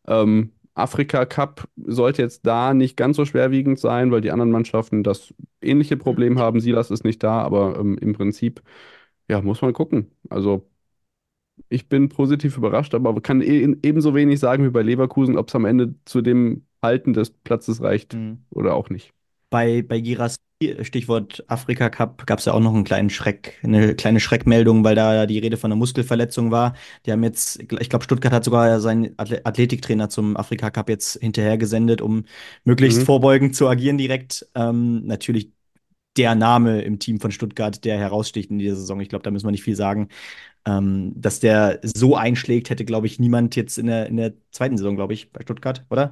Ähm, 0.07 0.51
Afrika 0.75 1.25
Cup 1.25 1.67
sollte 1.77 2.21
jetzt 2.21 2.45
da 2.45 2.73
nicht 2.73 2.95
ganz 2.97 3.17
so 3.17 3.25
schwerwiegend 3.25 3.79
sein, 3.79 4.11
weil 4.11 4.21
die 4.21 4.31
anderen 4.31 4.51
Mannschaften 4.51 5.03
das 5.03 5.33
ähnliche 5.61 5.97
Problem 5.97 6.39
haben. 6.39 6.59
Silas 6.59 6.91
ist 6.91 7.03
nicht 7.03 7.23
da, 7.23 7.41
aber 7.41 7.77
ähm, 7.79 7.97
im 7.99 8.13
Prinzip, 8.13 8.61
ja, 9.29 9.41
muss 9.41 9.61
man 9.61 9.73
gucken. 9.73 10.11
Also 10.29 10.69
ich 11.69 11.87
bin 11.87 12.09
positiv 12.09 12.57
überrascht, 12.57 12.93
aber 12.95 13.19
kann 13.21 13.41
e 13.41 13.75
ebenso 13.83 14.13
wenig 14.15 14.39
sagen 14.39 14.65
wie 14.65 14.69
bei 14.69 14.81
Leverkusen, 14.81 15.37
ob 15.37 15.49
es 15.49 15.55
am 15.55 15.65
Ende 15.65 15.95
zu 16.05 16.21
dem 16.21 16.65
Halten 16.81 17.13
des 17.13 17.29
Platzes 17.29 17.81
reicht 17.81 18.13
Mhm. 18.13 18.39
oder 18.49 18.73
auch 18.75 18.89
nicht. 18.89 19.11
Bei, 19.51 19.81
bei 19.81 19.99
Girassi, 19.99 20.37
Stichwort 20.81 21.43
Afrika 21.47 21.89
Cup, 21.89 22.25
gab 22.27 22.39
es 22.39 22.45
ja 22.45 22.53
auch 22.53 22.59
noch 22.59 22.73
einen 22.73 22.83
kleinen 22.83 23.09
Schreck, 23.09 23.59
eine 23.63 23.95
kleine 23.95 24.19
Schreckmeldung, 24.19 24.83
weil 24.83 24.93
da 24.95 25.25
die 25.25 25.39
Rede 25.39 25.57
von 25.57 25.71
einer 25.71 25.77
Muskelverletzung 25.77 26.51
war. 26.51 26.75
Die 27.05 27.11
haben 27.11 27.23
jetzt, 27.23 27.59
ich 27.59 27.89
glaube, 27.89 28.03
Stuttgart 28.03 28.33
hat 28.33 28.43
sogar 28.43 28.79
seinen 28.79 29.15
Athle- 29.17 29.41
Athletiktrainer 29.45 30.09
zum 30.09 30.37
Afrika 30.37 30.69
Cup 30.69 30.89
jetzt 30.89 31.19
hinterher 31.19 31.57
gesendet, 31.57 32.01
um 32.01 32.25
möglichst 32.63 33.01
Mhm. 33.01 33.05
vorbeugend 33.05 33.55
zu 33.55 33.67
agieren 33.67 33.97
direkt. 33.97 34.47
Ähm, 34.53 35.05
natürlich 35.05 35.51
der 36.17 36.35
Name 36.35 36.81
im 36.81 36.99
Team 36.99 37.19
von 37.19 37.31
Stuttgart, 37.31 37.85
der 37.85 37.97
heraussticht 37.97 38.51
in 38.51 38.59
dieser 38.59 38.75
Saison. 38.75 38.99
Ich 38.99 39.09
glaube, 39.09 39.23
da 39.23 39.31
müssen 39.31 39.47
wir 39.47 39.51
nicht 39.51 39.63
viel 39.63 39.75
sagen. 39.75 40.09
Ähm, 40.65 41.13
dass 41.15 41.39
der 41.39 41.79
so 41.83 42.15
einschlägt, 42.15 42.69
hätte, 42.69 42.85
glaube 42.85 43.07
ich, 43.07 43.19
niemand 43.19 43.55
jetzt 43.55 43.77
in 43.77 43.87
der, 43.87 44.07
in 44.07 44.17
der 44.17 44.33
zweiten 44.51 44.77
Saison, 44.77 44.95
glaube 44.95 45.13
ich, 45.13 45.31
bei 45.31 45.41
Stuttgart, 45.41 45.85
oder? 45.89 46.11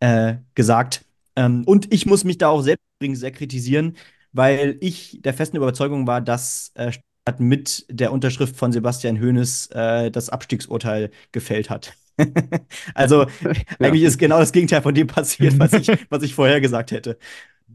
Äh, 0.00 0.36
gesagt. 0.54 1.04
Ähm, 1.36 1.64
und 1.64 1.92
ich 1.92 2.06
muss 2.06 2.24
mich 2.24 2.38
da 2.38 2.48
auch 2.48 2.62
selbst 2.62 2.84
übrigens 3.00 3.20
sehr 3.20 3.30
kritisieren, 3.32 3.96
weil 4.32 4.76
ich 4.80 5.18
der 5.22 5.34
festen 5.34 5.56
Überzeugung 5.56 6.06
war, 6.06 6.20
dass 6.20 6.72
äh, 6.74 6.92
Stuttgart 6.92 7.40
mit 7.40 7.86
der 7.88 8.12
Unterschrift 8.12 8.56
von 8.56 8.72
Sebastian 8.72 9.20
Hoeneß 9.20 9.68
äh, 9.72 10.10
das 10.10 10.28
Abstiegsurteil 10.30 11.10
gefällt 11.32 11.70
hat. 11.70 11.94
Also 12.94 13.26
eigentlich 13.80 14.02
ist 14.02 14.18
genau 14.18 14.38
das 14.38 14.52
Gegenteil 14.52 14.82
von 14.82 14.94
dem 14.94 15.06
passiert, 15.06 15.58
was 15.58 15.72
ich, 15.72 15.88
was 16.10 16.22
ich 16.22 16.34
vorher 16.34 16.60
gesagt 16.60 16.92
hätte. 16.92 17.18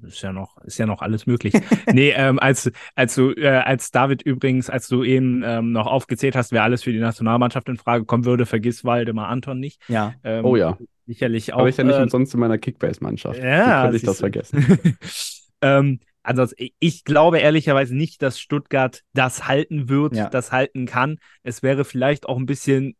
Ist 0.03 0.21
ja 0.21 0.31
noch, 0.33 0.57
ist 0.63 0.77
ja 0.77 0.85
noch 0.85 1.01
alles 1.01 1.25
möglich. 1.25 1.53
nee, 1.93 2.11
ähm, 2.15 2.39
als, 2.39 2.71
als 2.95 3.15
du, 3.15 3.31
äh, 3.31 3.47
als 3.47 3.91
David 3.91 4.21
übrigens, 4.21 4.69
als 4.69 4.87
du 4.87 5.03
eben 5.03 5.43
ähm, 5.45 5.71
noch 5.71 5.87
aufgezählt 5.87 6.35
hast, 6.35 6.51
wer 6.51 6.63
alles 6.63 6.83
für 6.83 6.91
die 6.91 6.99
Nationalmannschaft 6.99 7.67
in 7.69 7.77
Frage 7.77 8.05
kommen 8.05 8.25
würde, 8.25 8.45
vergiss 8.45 8.83
Waldemar 8.85 9.27
Anton 9.27 9.59
nicht. 9.59 9.81
Ja. 9.87 10.13
Ähm, 10.23 10.45
Oh 10.45 10.55
ja. 10.55 10.77
Sicherlich 11.05 11.53
auch. 11.53 11.59
Aber 11.59 11.69
ich 11.69 11.77
ja 11.77 11.85
nicht 11.85 11.97
äh, 11.97 12.03
umsonst 12.03 12.33
in 12.33 12.39
meiner 12.41 12.57
Kickbase-Mannschaft. 12.57 13.39
Ja, 13.41 13.79
Wie 13.79 13.81
könnte 13.83 13.97
ich 13.97 14.03
das 14.03 14.19
vergessen? 14.19 14.77
ähm, 15.61 15.99
ansonsten, 16.21 16.67
ich 16.79 17.05
glaube 17.05 17.39
ehrlicherweise 17.39 17.95
nicht, 17.95 18.21
dass 18.21 18.39
Stuttgart 18.39 19.03
das 19.13 19.47
halten 19.47 19.87
wird, 19.87 20.15
Ja. 20.15 20.29
das 20.29 20.51
halten 20.51 20.85
kann. 20.85 21.19
Es 21.43 21.63
wäre 21.63 21.85
vielleicht 21.85 22.27
auch 22.27 22.37
ein 22.37 22.45
bisschen 22.45 22.97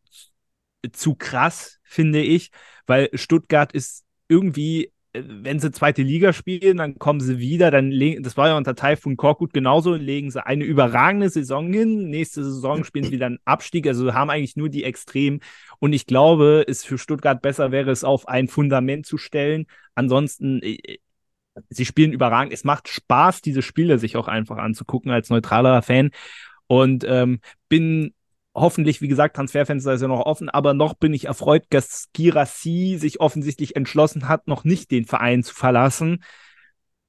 zu 0.92 1.14
krass, 1.16 1.78
finde 1.82 2.20
ich, 2.22 2.50
weil 2.86 3.10
Stuttgart 3.12 3.72
ist 3.72 4.04
irgendwie, 4.28 4.92
wenn 5.12 5.58
sie 5.58 5.70
zweite 5.72 6.02
Liga 6.02 6.32
spielen, 6.32 6.76
dann 6.76 6.98
kommen 6.98 7.20
sie 7.20 7.38
wieder, 7.38 7.70
dann 7.70 7.90
legen, 7.90 8.22
das 8.22 8.36
war 8.36 8.48
ja 8.48 8.56
unter 8.56 8.74
Taifun 8.74 9.16
Korkut 9.16 9.52
genauso, 9.52 9.94
legen 9.94 10.30
sie 10.30 10.44
eine 10.44 10.64
überragende 10.64 11.30
Saison 11.30 11.72
hin, 11.72 12.10
nächste 12.10 12.44
Saison 12.44 12.84
spielen 12.84 13.06
sie 13.06 13.12
wieder 13.12 13.26
einen 13.26 13.38
Abstieg, 13.44 13.86
also 13.86 14.12
haben 14.12 14.30
eigentlich 14.30 14.56
nur 14.56 14.68
die 14.68 14.84
Extremen 14.84 15.40
und 15.78 15.92
ich 15.92 16.06
glaube, 16.06 16.64
es 16.66 16.84
für 16.84 16.98
Stuttgart 16.98 17.40
besser 17.40 17.72
wäre, 17.72 17.90
es 17.90 18.04
auf 18.04 18.28
ein 18.28 18.48
Fundament 18.48 19.06
zu 19.06 19.16
stellen. 19.16 19.66
Ansonsten, 19.94 20.60
äh, 20.62 20.98
sie 21.70 21.84
spielen 21.84 22.12
überragend. 22.12 22.52
Es 22.52 22.64
macht 22.64 22.88
Spaß, 22.88 23.42
diese 23.42 23.62
Spiele 23.62 23.98
sich 23.98 24.16
auch 24.16 24.28
einfach 24.28 24.58
anzugucken 24.58 25.10
als 25.10 25.30
neutraler 25.30 25.82
Fan. 25.82 26.10
Und 26.66 27.04
ähm, 27.08 27.40
bin 27.68 28.12
hoffentlich, 28.60 29.00
wie 29.00 29.08
gesagt, 29.08 29.36
Transferfenster 29.36 29.92
ist 29.92 30.02
ja 30.02 30.08
noch 30.08 30.26
offen, 30.26 30.48
aber 30.48 30.74
noch 30.74 30.94
bin 30.94 31.14
ich 31.14 31.26
erfreut, 31.26 31.64
dass 31.70 32.08
Girassi 32.12 32.96
sich 32.98 33.20
offensichtlich 33.20 33.76
entschlossen 33.76 34.28
hat, 34.28 34.46
noch 34.48 34.64
nicht 34.64 34.90
den 34.90 35.04
Verein 35.04 35.42
zu 35.42 35.54
verlassen. 35.54 36.22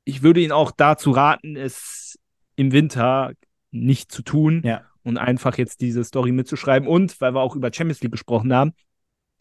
Ich 0.03 0.23
würde 0.23 0.41
ihn 0.41 0.51
auch 0.51 0.71
dazu 0.71 1.11
raten, 1.11 1.55
es 1.55 2.17
im 2.55 2.71
Winter 2.71 3.31
nicht 3.71 4.11
zu 4.11 4.21
tun 4.21 4.61
Ja. 4.65 4.83
und 5.03 5.17
einfach 5.17 5.57
jetzt 5.57 5.81
diese 5.81 6.03
Story 6.03 6.31
mitzuschreiben. 6.31 6.87
Und 6.87 7.19
weil 7.21 7.33
wir 7.33 7.41
auch 7.41 7.55
über 7.55 7.71
Champions 7.73 8.01
League 8.01 8.11
gesprochen 8.11 8.53
haben, 8.53 8.73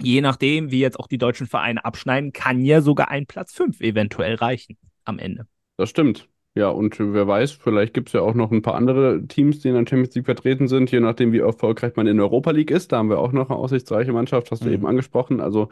je 0.01 0.21
nachdem, 0.21 0.71
wie 0.71 0.81
jetzt 0.81 0.99
auch 1.01 1.07
die 1.09 1.19
deutschen 1.19 1.47
Vereine 1.47 1.85
abschneiden, 1.85 2.33
kann 2.33 2.65
ja 2.65 2.83
sogar 2.83 3.09
ein 3.09 3.27
Platz 3.27 3.53
5 3.53 3.81
eventuell 3.81 4.35
reichen 4.35 4.77
am 5.05 5.19
Ende. 5.19 5.47
Das 5.77 5.91
stimmt. 5.91 6.29
Ja, 6.59 6.71
und 6.71 6.99
wer 6.99 7.29
weiß, 7.29 7.53
vielleicht 7.53 7.95
gibt 7.95 8.09
es 8.09 8.15
ja 8.15 8.21
auch 8.23 8.35
noch 8.35 8.51
ein 8.51 8.63
paar 8.63 8.75
andere 8.75 9.25
Teams, 9.29 9.61
die 9.61 9.69
in 9.69 9.75
der 9.75 9.83
Champions 9.89 10.13
League 10.17 10.25
vertreten 10.25 10.67
sind, 10.67 10.91
je 10.91 10.99
nachdem, 10.99 11.33
wie 11.33 11.39
erfolgreich 11.39 11.95
man 11.95 12.09
in 12.09 12.17
der 12.17 12.27
Europa 12.27 12.51
League 12.51 12.73
ist. 12.73 12.91
Da 12.91 12.99
haben 12.99 13.11
wir 13.11 13.19
auch 13.21 13.31
noch 13.31 13.49
eine 13.49 13.59
aussichtsreiche 13.59 14.13
Mannschaft, 14.13 14.51
hast 14.51 14.65
du 14.65 14.69
Mhm. 14.69 14.75
eben 14.75 14.87
angesprochen. 14.87 15.41
Also 15.41 15.69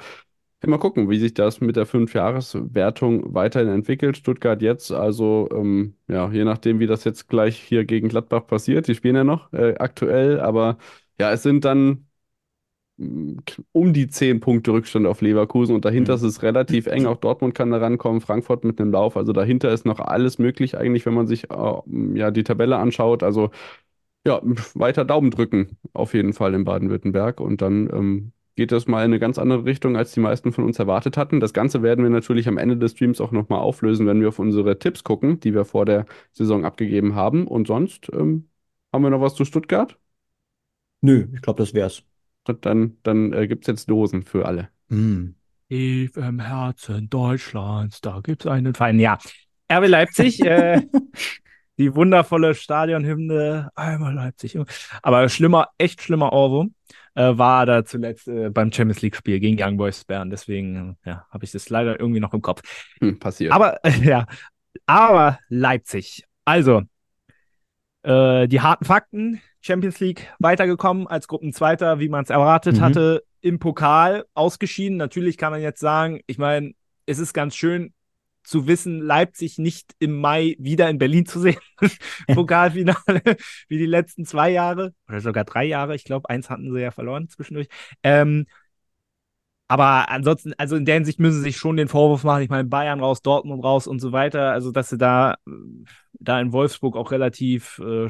mal 0.67 0.79
gucken, 0.79 1.11
wie 1.11 1.19
sich 1.19 1.35
das 1.35 1.61
mit 1.61 1.77
der 1.77 1.87
Fünfjahreswertung 1.87 3.35
weiterhin 3.35 3.69
entwickelt. 3.69 4.17
Stuttgart 4.17 4.63
jetzt, 4.63 4.93
also 4.93 5.49
ähm, 5.53 5.97
ja, 6.09 6.31
je 6.33 6.45
nachdem, 6.45 6.81
wie 6.81 6.87
das 6.89 7.05
jetzt 7.05 7.29
gleich 7.29 7.59
hier 7.59 7.85
gegen 7.85 8.09
Gladbach 8.09 8.47
passiert. 8.47 8.89
Die 8.89 8.95
spielen 8.97 9.17
ja 9.17 9.25
noch 9.25 9.53
äh, 9.53 9.77
aktuell, 9.79 10.41
aber 10.41 10.79
ja, 11.21 11.33
es 11.33 11.43
sind 11.45 11.65
dann 11.65 12.06
um 13.73 13.93
die 13.93 14.09
zehn 14.09 14.41
Punkte 14.41 14.73
Rückstand 14.73 15.07
auf 15.07 15.21
Leverkusen 15.21 15.75
und 15.75 15.85
dahinter 15.85 16.13
Mhm. 16.13 16.17
ist 16.17 16.23
es 16.23 16.43
relativ 16.43 16.87
eng. 16.87 17.07
Auch 17.07 17.17
Dortmund 17.19 17.55
kann 17.55 17.71
da 17.71 17.79
rankommen, 17.79 18.21
Frankfurt 18.23 18.65
mit 18.65 18.81
einem 18.81 18.91
Lauf. 18.93 19.17
Also 19.17 19.33
dahinter 19.33 19.71
ist 19.73 19.85
noch 19.85 20.01
alles 20.01 20.39
möglich 20.39 20.77
eigentlich, 20.79 21.05
wenn 21.07 21.15
man 21.15 21.27
sich 21.27 21.51
äh, 21.51 21.73
ja 22.15 22.31
die 22.31 22.45
Tabelle 22.45 22.77
anschaut. 22.79 23.23
Also 23.23 23.51
ja, 24.27 24.41
weiter 24.75 25.05
Daumen 25.05 25.31
drücken 25.31 25.79
auf 25.93 26.15
jeden 26.15 26.33
Fall 26.33 26.55
in 26.55 26.65
Baden-Württemberg 26.65 27.41
und 27.41 27.63
dann 27.63 27.89
ähm, 27.93 28.33
geht 28.57 28.73
das 28.73 28.87
mal 28.89 29.01
in 29.01 29.07
eine 29.13 29.19
ganz 29.21 29.39
andere 29.39 29.65
Richtung, 29.65 29.97
als 29.97 30.13
die 30.13 30.21
meisten 30.21 30.53
von 30.53 30.65
uns 30.65 30.79
erwartet 30.79 31.17
hatten. 31.17 31.41
Das 31.41 31.53
Ganze 31.53 31.83
werden 31.83 32.03
wir 32.05 32.11
natürlich 32.11 32.49
am 32.49 32.59
Ende 32.59 32.77
des 32.77 32.93
Streams 32.93 33.21
auch 33.21 33.33
nochmal 33.33 33.61
auflösen, 33.61 34.07
wenn 34.07 34.21
wir 34.21 34.29
auf 34.29 34.39
unsere 34.39 34.79
Tipps 34.79 35.05
gucken, 35.05 35.41
die 35.41 35.55
wir 35.55 35.65
vor 35.65 35.85
der 35.85 36.07
Saison 36.33 36.65
abgegeben 36.65 37.15
haben. 37.15 37.47
Und 37.47 37.67
sonst 37.69 38.11
ähm, 38.13 38.49
haben 38.93 39.03
wir 39.05 39.11
noch 39.11 39.21
was 39.21 39.35
zu 39.35 39.45
Stuttgart? 39.45 39.99
Nö, 41.01 41.29
ich 41.35 41.41
glaube, 41.43 41.59
das 41.63 41.73
wär's. 41.75 42.05
Dann, 42.55 42.97
dann 43.03 43.33
äh, 43.33 43.47
gibt 43.47 43.65
es 43.65 43.69
jetzt 43.69 43.91
Dosen 43.91 44.23
für 44.23 44.47
alle. 44.47 44.69
Mm. 44.89 45.35
Tief 45.69 46.17
im 46.17 46.41
Herzen 46.41 47.11
Deutschlands, 47.11 48.01
da 48.01 48.21
gibt's 48.23 48.47
einen 48.47 48.75
Verein. 48.75 49.01
Ja, 49.01 49.19
RB 49.71 49.89
Leipzig, 49.89 50.41
äh, 50.45 50.83
die 51.79 51.95
wundervolle 51.95 52.55
Stadionhymne, 52.55 53.71
einmal 53.75 54.15
Leipzig. 54.15 54.59
Aber 55.03 55.29
schlimmer, 55.29 55.69
echt 55.79 56.03
schlimmer 56.03 56.33
Ohrwurm 56.33 56.75
äh, 57.17 57.37
war 57.37 57.67
da 57.67 57.85
zuletzt 57.85 58.29
äh, 58.29 58.51
beim 58.51 58.71
Champions 58.71 59.03
League-Spiel 59.03 59.41
gegen 59.41 59.61
Young 59.61 59.77
Boys 59.77 60.05
Bern. 60.05 60.31
Deswegen 60.31 60.97
ja, 61.05 61.27
habe 61.31 61.45
ich 61.45 61.51
das 61.51 61.69
leider 61.69 61.99
irgendwie 61.99 62.21
noch 62.21 62.35
im 62.35 62.43
Kopf. 62.43 62.63
Hm, 63.01 63.19
passiert. 63.19 63.53
Aber 63.53 63.81
ja, 64.03 64.27
aber 64.87 65.41
Leipzig. 65.49 66.25
Also, 66.45 66.83
äh, 68.07 68.47
die 68.47 68.61
harten 68.61 68.85
Fakten. 68.85 69.41
Champions 69.61 69.99
League 69.99 70.33
weitergekommen 70.39 71.09
als 71.09 71.27
Gruppenzweiter, 71.27 71.99
wie 71.99 72.09
man 72.09 72.23
es 72.23 72.31
erwartet 72.31 72.77
mhm. 72.77 72.81
hatte, 72.81 73.25
im 73.41 73.59
Pokal 73.59 74.25
ausgeschieden. 74.35 74.97
Natürlich 74.97 75.37
kann 75.37 75.51
man 75.51 75.61
jetzt 75.61 75.81
sagen, 75.81 76.21
ich 76.27 76.39
meine, 76.39 76.73
es 77.07 77.19
ist 77.19 77.33
ganz 77.33 77.57
schön, 77.57 77.93
zu 78.45 78.69
wissen, 78.69 79.01
Leipzig 79.01 79.59
nicht 79.59 79.97
im 79.99 80.21
Mai 80.21 80.55
wieder 80.61 80.89
in 80.89 80.99
Berlin 80.99 81.27
zu 81.27 81.41
sehen. 81.41 81.59
Pokalfinale, 82.33 83.23
wie 83.67 83.79
die 83.79 83.87
letzten 83.87 84.25
zwei 84.25 84.51
Jahre 84.51 84.95
oder 85.09 85.21
sogar 85.21 85.45
drei 85.45 85.65
Jahre. 85.65 85.97
Ich 85.97 86.05
glaube, 86.05 86.31
eins 86.31 86.49
hatten 86.49 86.73
sie 86.73 86.81
ja 86.81 86.93
verloren 86.93 87.29
zwischendurch. 87.29 87.67
Ähm, 88.05 88.47
aber 89.69 90.11
ansonsten, 90.11 90.53
also 90.59 90.77
in 90.77 90.85
der 90.85 90.95
Hinsicht 90.97 91.19
müssen 91.19 91.39
sie 91.39 91.43
sich 91.43 91.57
schon 91.57 91.77
den 91.77 91.89
Vorwurf 91.89 92.23
machen. 92.23 92.43
Ich 92.43 92.51
meine, 92.51 92.69
Bayern 92.69 93.01
raus, 93.01 93.23
Dortmund 93.23 93.65
raus 93.65 93.87
und 93.87 94.01
so 94.01 94.13
weiter. 94.13 94.53
Also, 94.53 94.71
dass 94.71 94.91
sie 94.91 94.99
da, 94.99 95.37
da 96.15 96.41
in 96.41 96.53
Wolfsburg 96.53 96.97
auch 96.97 97.11
relativ, 97.11 97.79
äh, 97.81 98.09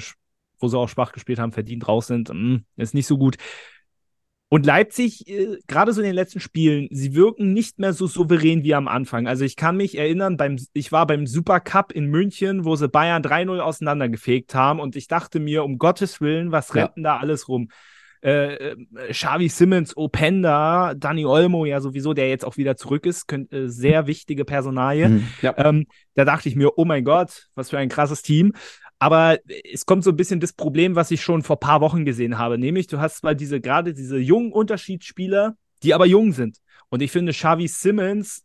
wo 0.58 0.68
sie 0.68 0.78
auch 0.78 0.88
schwach 0.88 1.12
gespielt 1.12 1.38
haben, 1.38 1.52
verdient 1.52 1.88
raus 1.88 2.08
sind, 2.08 2.28
mh, 2.28 2.34
hm, 2.34 2.64
ist 2.76 2.94
nicht 2.94 3.06
so 3.06 3.16
gut. 3.16 3.36
Und 4.48 4.64
Leipzig, 4.64 5.26
äh, 5.28 5.58
gerade 5.66 5.92
so 5.92 6.00
in 6.00 6.06
den 6.06 6.14
letzten 6.14 6.40
Spielen, 6.40 6.88
sie 6.90 7.14
wirken 7.14 7.52
nicht 7.52 7.78
mehr 7.78 7.92
so 7.92 8.06
souverän 8.06 8.62
wie 8.62 8.74
am 8.74 8.86
Anfang. 8.86 9.26
Also 9.26 9.44
ich 9.44 9.56
kann 9.56 9.76
mich 9.76 9.98
erinnern, 9.98 10.36
beim, 10.36 10.56
ich 10.72 10.92
war 10.92 11.06
beim 11.06 11.26
Supercup 11.26 11.90
in 11.90 12.06
München, 12.06 12.64
wo 12.64 12.76
sie 12.76 12.88
Bayern 12.88 13.22
3-0 13.22 13.58
auseinandergefegt 13.58 14.54
haben 14.54 14.78
und 14.78 14.94
ich 14.94 15.08
dachte 15.08 15.40
mir, 15.40 15.64
um 15.64 15.78
Gottes 15.78 16.20
Willen, 16.20 16.52
was 16.52 16.68
ja. 16.68 16.82
rennt 16.82 16.96
denn 16.96 17.02
da 17.02 17.16
alles 17.16 17.48
rum? 17.48 17.68
Äh, 18.22 18.54
äh, 18.54 18.76
Xavi 19.10 19.48
Simmons, 19.48 19.96
Openda, 19.96 20.94
Dani 20.94 21.26
Olmo 21.26 21.64
ja 21.64 21.80
sowieso, 21.80 22.14
der 22.14 22.28
jetzt 22.28 22.44
auch 22.44 22.56
wieder 22.56 22.76
zurück 22.76 23.06
ist, 23.06 23.28
könnt, 23.28 23.52
äh, 23.52 23.68
sehr 23.68 24.06
wichtige 24.06 24.44
Personalie. 24.44 25.08
Mhm, 25.08 25.28
ja. 25.42 25.54
ähm, 25.58 25.86
da 26.14 26.24
dachte 26.24 26.48
ich 26.48 26.56
mir, 26.56 26.78
oh 26.78 26.84
mein 26.84 27.04
Gott, 27.04 27.48
was 27.54 27.70
für 27.70 27.78
ein 27.78 27.88
krasses 27.88 28.22
Team. 28.22 28.52
Aber 28.98 29.38
es 29.70 29.84
kommt 29.84 30.04
so 30.04 30.10
ein 30.10 30.16
bisschen 30.16 30.40
das 30.40 30.54
Problem, 30.54 30.94
was 30.94 31.10
ich 31.10 31.20
schon 31.20 31.42
vor 31.42 31.56
ein 31.56 31.60
paar 31.60 31.80
Wochen 31.82 32.04
gesehen 32.04 32.38
habe. 32.38 32.56
Nämlich, 32.56 32.86
du 32.86 32.98
hast 32.98 33.18
zwar 33.18 33.34
diese, 33.34 33.60
gerade 33.60 33.92
diese 33.92 34.16
jungen 34.16 34.52
Unterschiedsspieler, 34.52 35.56
die 35.82 35.92
aber 35.92 36.06
jung 36.06 36.32
sind. 36.32 36.58
Und 36.88 37.02
ich 37.02 37.10
finde, 37.10 37.32
Xavi 37.32 37.68
Simmons 37.68 38.44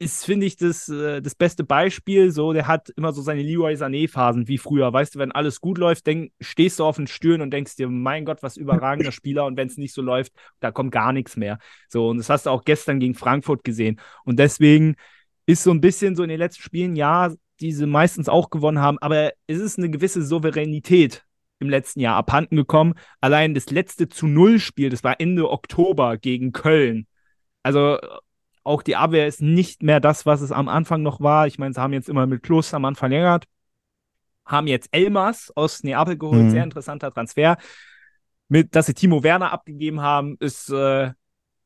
ist, 0.00 0.24
finde 0.24 0.46
ich, 0.46 0.56
das, 0.56 0.88
äh, 0.88 1.20
das 1.20 1.34
beste 1.34 1.62
Beispiel. 1.62 2.30
So, 2.30 2.52
der 2.54 2.66
hat 2.66 2.88
immer 2.96 3.12
so 3.12 3.20
seine 3.20 3.42
Leroy 3.42 3.74
Sané-Phasen 3.74 4.48
wie 4.48 4.56
früher. 4.56 4.90
Weißt 4.92 5.14
du, 5.14 5.18
wenn 5.18 5.30
alles 5.30 5.60
gut 5.60 5.76
läuft, 5.76 6.06
denk, 6.06 6.32
stehst 6.40 6.80
du 6.80 6.84
auf 6.84 6.96
den 6.96 7.06
Stühlen 7.06 7.42
und 7.42 7.50
denkst 7.52 7.76
dir, 7.76 7.88
mein 7.88 8.24
Gott, 8.24 8.42
was 8.42 8.56
überragender 8.56 9.12
Spieler. 9.12 9.44
Und 9.44 9.58
wenn 9.58 9.68
es 9.68 9.76
nicht 9.76 9.92
so 9.92 10.00
läuft, 10.00 10.32
da 10.60 10.72
kommt 10.72 10.90
gar 10.90 11.12
nichts 11.12 11.36
mehr. 11.36 11.58
So, 11.88 12.08
und 12.08 12.16
das 12.16 12.30
hast 12.30 12.46
du 12.46 12.50
auch 12.50 12.64
gestern 12.64 12.98
gegen 12.98 13.14
Frankfurt 13.14 13.62
gesehen. 13.62 14.00
Und 14.24 14.38
deswegen 14.38 14.96
ist 15.44 15.62
so 15.62 15.70
ein 15.70 15.82
bisschen 15.82 16.16
so 16.16 16.22
in 16.22 16.30
den 16.30 16.38
letzten 16.38 16.62
Spielen, 16.62 16.96
ja, 16.96 17.30
die 17.60 17.72
sie 17.72 17.86
meistens 17.86 18.30
auch 18.30 18.48
gewonnen 18.48 18.80
haben, 18.80 18.98
aber 19.00 19.32
es 19.46 19.58
ist 19.58 19.76
eine 19.78 19.90
gewisse 19.90 20.22
Souveränität 20.22 21.26
im 21.58 21.68
letzten 21.68 22.00
Jahr 22.00 22.16
abhanden 22.16 22.56
gekommen. 22.56 22.94
Allein 23.20 23.54
das 23.54 23.70
letzte 23.70 24.08
zu 24.08 24.26
Null-Spiel, 24.26 24.88
das 24.88 25.04
war 25.04 25.20
Ende 25.20 25.50
Oktober 25.50 26.16
gegen 26.16 26.52
Köln. 26.52 27.06
Also 27.62 27.98
auch 28.62 28.82
die 28.82 28.96
Abwehr 28.96 29.26
ist 29.26 29.40
nicht 29.40 29.82
mehr 29.82 30.00
das, 30.00 30.26
was 30.26 30.40
es 30.40 30.52
am 30.52 30.68
Anfang 30.68 31.02
noch 31.02 31.20
war. 31.20 31.46
Ich 31.46 31.58
meine, 31.58 31.74
sie 31.74 31.80
haben 31.80 31.92
jetzt 31.92 32.08
immer 32.08 32.26
mit 32.26 32.42
Kloster 32.42 32.76
am 32.76 32.84
Anfang 32.84 33.10
verlängert, 33.10 33.46
haben 34.44 34.66
jetzt 34.66 34.88
Elmas 34.92 35.52
aus 35.54 35.82
Neapel 35.82 36.18
geholt, 36.18 36.42
mhm. 36.42 36.50
sehr 36.50 36.64
interessanter 36.64 37.12
Transfer. 37.12 37.56
Mit, 38.48 38.74
dass 38.74 38.86
sie 38.86 38.94
Timo 38.94 39.22
Werner 39.22 39.52
abgegeben 39.52 40.00
haben, 40.00 40.36
ist 40.40 40.70
äh, 40.70 41.12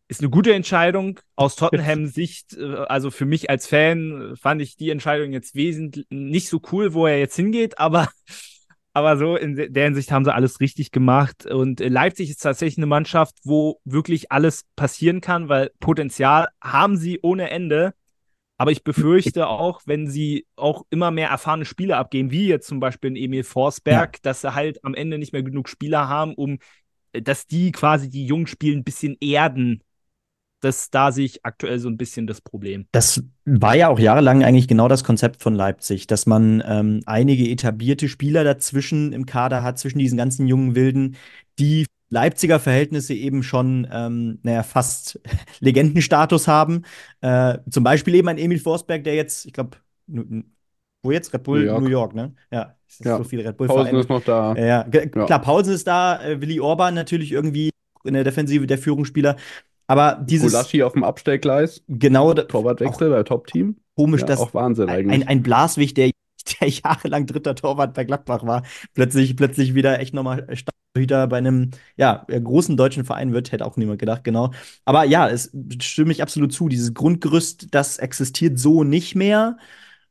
ist 0.09 0.21
eine 0.21 0.31
gute 0.31 0.55
Entscheidung 0.55 1.21
aus 1.35 1.57
Tottenham-Sicht. 1.57 2.57
Äh, 2.57 2.77
also 2.89 3.11
für 3.11 3.25
mich 3.25 3.51
als 3.51 3.67
Fan 3.67 4.33
äh, 4.33 4.37
fand 4.37 4.61
ich 4.63 4.77
die 4.77 4.91
Entscheidung 4.91 5.33
jetzt 5.33 5.55
wesentlich 5.55 6.07
nicht 6.11 6.49
so 6.49 6.61
cool, 6.73 6.95
wo 6.95 7.07
er 7.07 7.19
jetzt 7.19 7.37
hingeht, 7.37 7.79
aber, 7.79 8.09
aber 8.95 9.17
so 9.17 9.35
in 9.35 9.57
der 9.57 9.85
Hinsicht 9.85 10.13
haben 10.13 10.25
sie 10.25 10.33
alles 10.33 10.61
richtig 10.61 10.93
gemacht. 10.93 11.47
Und 11.47 11.81
Leipzig 11.81 12.31
ist 12.31 12.43
tatsächlich 12.43 12.79
eine 12.79 12.87
Mannschaft, 12.87 13.35
wo 13.43 13.81
wirklich 13.85 14.31
alles 14.31 14.67
passieren 14.77 15.21
kann, 15.21 15.49
weil 15.49 15.73
Potenzial 15.81 16.49
haben 16.63 16.97
sie 16.97 17.19
ohne 17.21 17.51
Ende. 17.51 17.95
Aber 18.57 18.71
ich 18.71 18.85
befürchte 18.85 19.49
auch, 19.49 19.83
wenn 19.85 20.07
sie 20.07 20.47
auch 20.55 20.85
immer 20.91 21.11
mehr 21.11 21.29
erfahrene 21.29 21.65
Spieler 21.65 21.99
abgeben, 21.99 22.31
wie 22.31 22.47
jetzt 22.47 22.69
zum 22.69 22.79
Beispiel 22.79 23.11
in 23.11 23.17
Emil 23.17 23.43
Forsberg, 23.43 24.15
ja. 24.15 24.21
dass 24.23 24.43
sie 24.43 24.55
halt 24.55 24.85
am 24.85 24.95
Ende 24.95 25.19
nicht 25.19 25.33
mehr 25.33 25.43
genug 25.43 25.69
Spieler 25.69 26.09
haben, 26.09 26.33
um 26.35 26.59
äh, 27.13 27.21
dass 27.21 27.47
die 27.47 27.73
quasi 27.73 28.09
die 28.09 28.27
jungen 28.27 28.47
Spielen 28.47 28.79
ein 28.79 28.85
bisschen 28.85 29.17
erden 29.21 29.83
das, 30.65 30.91
da 30.91 31.13
sehe 31.13 31.27
ich 31.27 31.45
aktuell 31.45 31.79
so 31.79 31.89
ein 31.89 31.97
bisschen 31.97 32.27
das 32.27 32.41
Problem. 32.41 32.87
Das 32.93 33.23
war 33.45 33.77
ja 33.77 33.89
auch 33.89 33.99
jahrelang 33.99 34.43
eigentlich 34.43 34.69
genau 34.69 34.89
das 34.89 35.05
Konzept 35.05 35.43
von 35.43 35.55
Leipzig, 35.55 36.07
dass 36.07 36.27
man 36.27 36.63
ähm, 36.67 37.01
einige 37.07 37.49
etablierte 37.49 38.09
Spieler 38.09 38.45
dazwischen 38.45 39.13
im 39.13 39.27
Kader 39.27 39.63
hat, 39.63 39.79
zwischen 39.79 39.99
diesen 39.99 40.17
ganzen 40.17 40.47
jungen 40.47 40.75
Wilden, 40.75 41.17
die 41.59 41.87
Leipziger 42.11 42.61
Verhältnisse 42.61 43.15
eben 43.15 43.43
schon, 43.43 43.89
ähm, 43.93 44.39
naja, 44.43 44.63
fast 44.63 45.21
Legendenstatus 45.61 46.49
haben. 46.49 46.83
Äh, 47.21 47.59
zum 47.69 47.85
Beispiel 47.85 48.15
eben 48.15 48.29
ein 48.29 48.39
Emil 48.39 48.59
Forsberg, 48.59 49.05
der 49.05 49.15
jetzt, 49.15 49.47
ich 49.47 49.53
glaube, 49.53 49.79
wo 51.03 51.11
jetzt? 51.11 51.35
Red 51.35 51.43
Bull 51.43 51.61
New 51.61 51.67
York, 51.67 51.83
New 51.83 51.91
York 51.91 52.15
ne? 52.15 52.35
Ja, 52.51 52.77
es 52.89 53.01
ist 53.01 53.07
ja. 53.07 53.19
so 53.19 53.25
viel 53.25 53.41
Red 53.41 53.57
Bull 53.57 53.67
Paulsen 53.67 53.99
ist 53.99 54.09
noch 54.09 54.25
da. 54.25 54.55
Ja, 54.57 54.87
ja. 54.91 55.07
klar, 55.07 55.41
Paulsen 55.41 55.75
ist 55.75 55.87
da, 55.87 56.23
äh, 56.23 56.41
Willi 56.41 56.61
Orban 56.61 56.95
natürlich 56.95 57.33
irgendwie 57.33 57.71
in 58.05 58.15
der 58.15 58.25
Defensive 58.25 58.67
der 58.67 58.79
Führungsspieler. 58.79 59.37
Aber 59.87 60.21
dieses. 60.25 60.53
Gulaschi 60.53 60.83
auf 60.83 60.93
dem 60.93 61.05
Abstellgleis. 61.05 61.83
Genau. 61.89 62.35
Torwartwechsel 62.35 63.11
bei 63.11 63.23
Top-Team. 63.23 63.77
Komisch, 63.97 64.23
ja, 64.23 64.29
dass. 64.29 64.41
Auch 64.41 64.55
Wahnsinn 64.55 64.89
eigentlich. 64.89 65.23
Ein, 65.23 65.29
ein 65.29 65.43
Blaswig, 65.43 65.95
der, 65.95 66.11
der 66.61 66.69
jahrelang 66.69 67.27
dritter 67.27 67.55
Torwart 67.55 67.95
bei 67.95 68.05
Gladbach 68.05 68.45
war, 68.45 68.63
plötzlich, 68.95 69.37
plötzlich 69.37 69.75
wieder 69.75 70.01
echt 70.01 70.15
nochmal 70.15 70.47
Starttorhüter 70.55 71.27
bei 71.27 71.39
einem 71.39 71.71
ja, 71.97 72.25
großen 72.29 72.77
deutschen 72.77 73.05
Verein 73.05 73.33
wird, 73.33 73.53
hätte 73.53 73.67
auch 73.67 73.77
niemand 73.77 73.99
gedacht, 73.99 74.25
genau. 74.25 74.53
Aber 74.85 75.05
ja, 75.05 75.29
es 75.29 75.53
stimme 75.81 76.13
ich 76.13 76.23
absolut 76.23 76.53
zu. 76.53 76.69
Dieses 76.69 76.95
Grundgerüst, 76.95 77.69
das 77.75 77.99
existiert 77.99 78.59
so 78.59 78.85
nicht 78.85 79.15
mehr. 79.15 79.59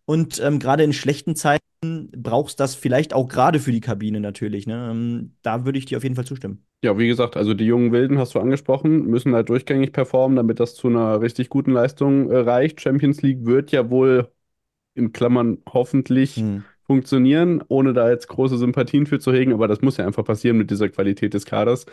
Und 0.05 0.39
ähm, 0.41 0.59
gerade 0.59 0.83
in 0.83 0.93
schlechten 0.93 1.35
Zeiten 1.35 2.11
brauchst 2.11 2.59
du 2.59 2.63
das 2.63 2.75
vielleicht 2.75 3.13
auch 3.13 3.27
gerade 3.27 3.59
für 3.59 3.71
die 3.71 3.81
Kabine 3.81 4.19
natürlich. 4.19 4.67
Ne? 4.67 4.89
Ähm, 4.91 5.35
da 5.41 5.65
würde 5.65 5.79
ich 5.79 5.85
dir 5.85 5.97
auf 5.97 6.03
jeden 6.03 6.15
Fall 6.15 6.25
zustimmen. 6.25 6.65
Ja, 6.83 6.97
wie 6.97 7.07
gesagt, 7.07 7.37
also 7.37 7.53
die 7.53 7.65
jungen 7.65 7.93
Wilden 7.93 8.19
hast 8.19 8.35
du 8.35 8.39
angesprochen, 8.39 9.05
müssen 9.05 9.33
halt 9.33 9.47
durchgängig 9.47 9.93
performen, 9.93 10.35
damit 10.35 10.59
das 10.59 10.75
zu 10.75 10.89
einer 10.89 11.21
richtig 11.21 11.47
guten 11.47 11.71
Leistung 11.71 12.29
äh, 12.29 12.39
reicht. 12.39 12.81
Champions 12.81 13.21
League 13.21 13.45
wird 13.45 13.71
ja 13.71 13.89
wohl 13.89 14.27
in 14.93 15.13
Klammern 15.13 15.59
hoffentlich 15.71 16.35
hm. 16.37 16.65
funktionieren, 16.85 17.63
ohne 17.69 17.93
da 17.93 18.09
jetzt 18.09 18.27
große 18.27 18.57
Sympathien 18.57 19.05
für 19.05 19.19
zu 19.19 19.31
hegen, 19.31 19.53
aber 19.53 19.69
das 19.69 19.81
muss 19.81 19.95
ja 19.95 20.05
einfach 20.05 20.25
passieren 20.25 20.57
mit 20.57 20.71
dieser 20.71 20.89
Qualität 20.89 21.33
des 21.33 21.45
Kaders. 21.45 21.85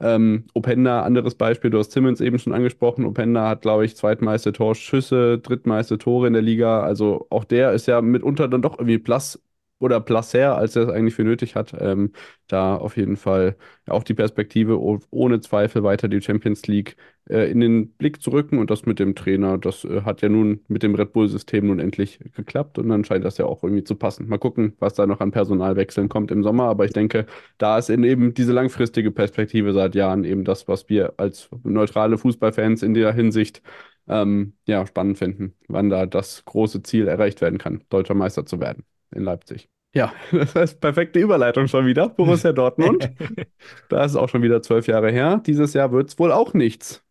Ähm, 0.00 0.44
Openda, 0.54 1.02
anderes 1.02 1.34
Beispiel, 1.34 1.70
du 1.70 1.78
hast 1.78 1.90
Simmons 1.92 2.20
eben 2.20 2.38
schon 2.38 2.52
angesprochen. 2.52 3.04
Openda 3.06 3.48
hat, 3.48 3.62
glaube 3.62 3.84
ich, 3.84 3.96
zweitmeiste 3.96 4.52
Torschüsse, 4.52 5.38
drittmeiste 5.38 5.98
Tore 5.98 6.28
in 6.28 6.34
der 6.34 6.42
Liga. 6.42 6.82
Also 6.82 7.26
auch 7.30 7.44
der 7.44 7.72
ist 7.72 7.88
ja 7.88 8.00
mitunter 8.02 8.46
dann 8.48 8.62
doch 8.62 8.78
irgendwie 8.78 8.98
Plus 8.98 9.42
oder 9.78 10.00
Placer, 10.00 10.56
als 10.56 10.76
er 10.76 10.84
es 10.84 10.88
eigentlich 10.88 11.14
für 11.14 11.24
nötig 11.24 11.54
hat. 11.54 11.74
Ähm, 11.78 12.12
da 12.48 12.76
auf 12.76 12.96
jeden 12.96 13.16
Fall 13.16 13.56
auch 13.86 14.02
die 14.02 14.14
Perspektive, 14.14 14.80
ohne 14.80 15.40
Zweifel 15.40 15.82
weiter 15.82 16.08
die 16.08 16.20
Champions 16.20 16.66
League 16.66 16.96
äh, 17.28 17.50
in 17.50 17.60
den 17.60 17.92
Blick 17.92 18.22
zu 18.22 18.30
rücken. 18.30 18.58
Und 18.58 18.70
das 18.70 18.86
mit 18.86 18.98
dem 18.98 19.14
Trainer, 19.14 19.58
das 19.58 19.84
äh, 19.84 20.02
hat 20.02 20.22
ja 20.22 20.28
nun 20.28 20.64
mit 20.68 20.82
dem 20.82 20.94
Red 20.94 21.12
Bull-System 21.12 21.66
nun 21.66 21.78
endlich 21.78 22.18
geklappt. 22.34 22.78
Und 22.78 22.88
dann 22.88 23.04
scheint 23.04 23.24
das 23.24 23.38
ja 23.38 23.46
auch 23.46 23.62
irgendwie 23.62 23.84
zu 23.84 23.94
passen. 23.96 24.28
Mal 24.28 24.38
gucken, 24.38 24.74
was 24.78 24.94
da 24.94 25.06
noch 25.06 25.20
an 25.20 25.30
Personalwechseln 25.30 26.08
kommt 26.08 26.30
im 26.30 26.42
Sommer. 26.42 26.64
Aber 26.64 26.84
ich 26.84 26.92
denke, 26.92 27.26
da 27.58 27.78
ist 27.78 27.90
eben 27.90 28.34
diese 28.34 28.52
langfristige 28.52 29.10
Perspektive 29.10 29.72
seit 29.72 29.94
Jahren 29.94 30.24
eben 30.24 30.44
das, 30.44 30.68
was 30.68 30.88
wir 30.88 31.14
als 31.18 31.48
neutrale 31.64 32.18
Fußballfans 32.18 32.82
in 32.82 32.94
der 32.94 33.12
Hinsicht 33.12 33.62
ähm, 34.08 34.54
ja, 34.66 34.86
spannend 34.86 35.18
finden, 35.18 35.54
wann 35.68 35.90
da 35.90 36.06
das 36.06 36.44
große 36.44 36.82
Ziel 36.82 37.08
erreicht 37.08 37.40
werden 37.40 37.58
kann, 37.58 37.84
deutscher 37.90 38.14
Meister 38.14 38.46
zu 38.46 38.60
werden 38.60 38.84
in 39.14 39.22
Leipzig. 39.22 39.68
Ja, 39.94 40.12
das 40.32 40.54
heißt, 40.54 40.80
perfekte 40.80 41.18
Überleitung 41.18 41.66
schon 41.68 41.86
wieder. 41.86 42.08
Borussia 42.08 42.52
Dortmund. 42.52 43.10
da 43.88 44.04
ist 44.04 44.12
es 44.12 44.16
auch 44.16 44.28
schon 44.28 44.42
wieder 44.42 44.62
zwölf 44.62 44.86
Jahre 44.86 45.10
her. 45.10 45.42
Dieses 45.46 45.72
Jahr 45.74 45.92
wird 45.92 46.10
es 46.10 46.18
wohl 46.18 46.32
auch 46.32 46.54
nichts 46.54 47.02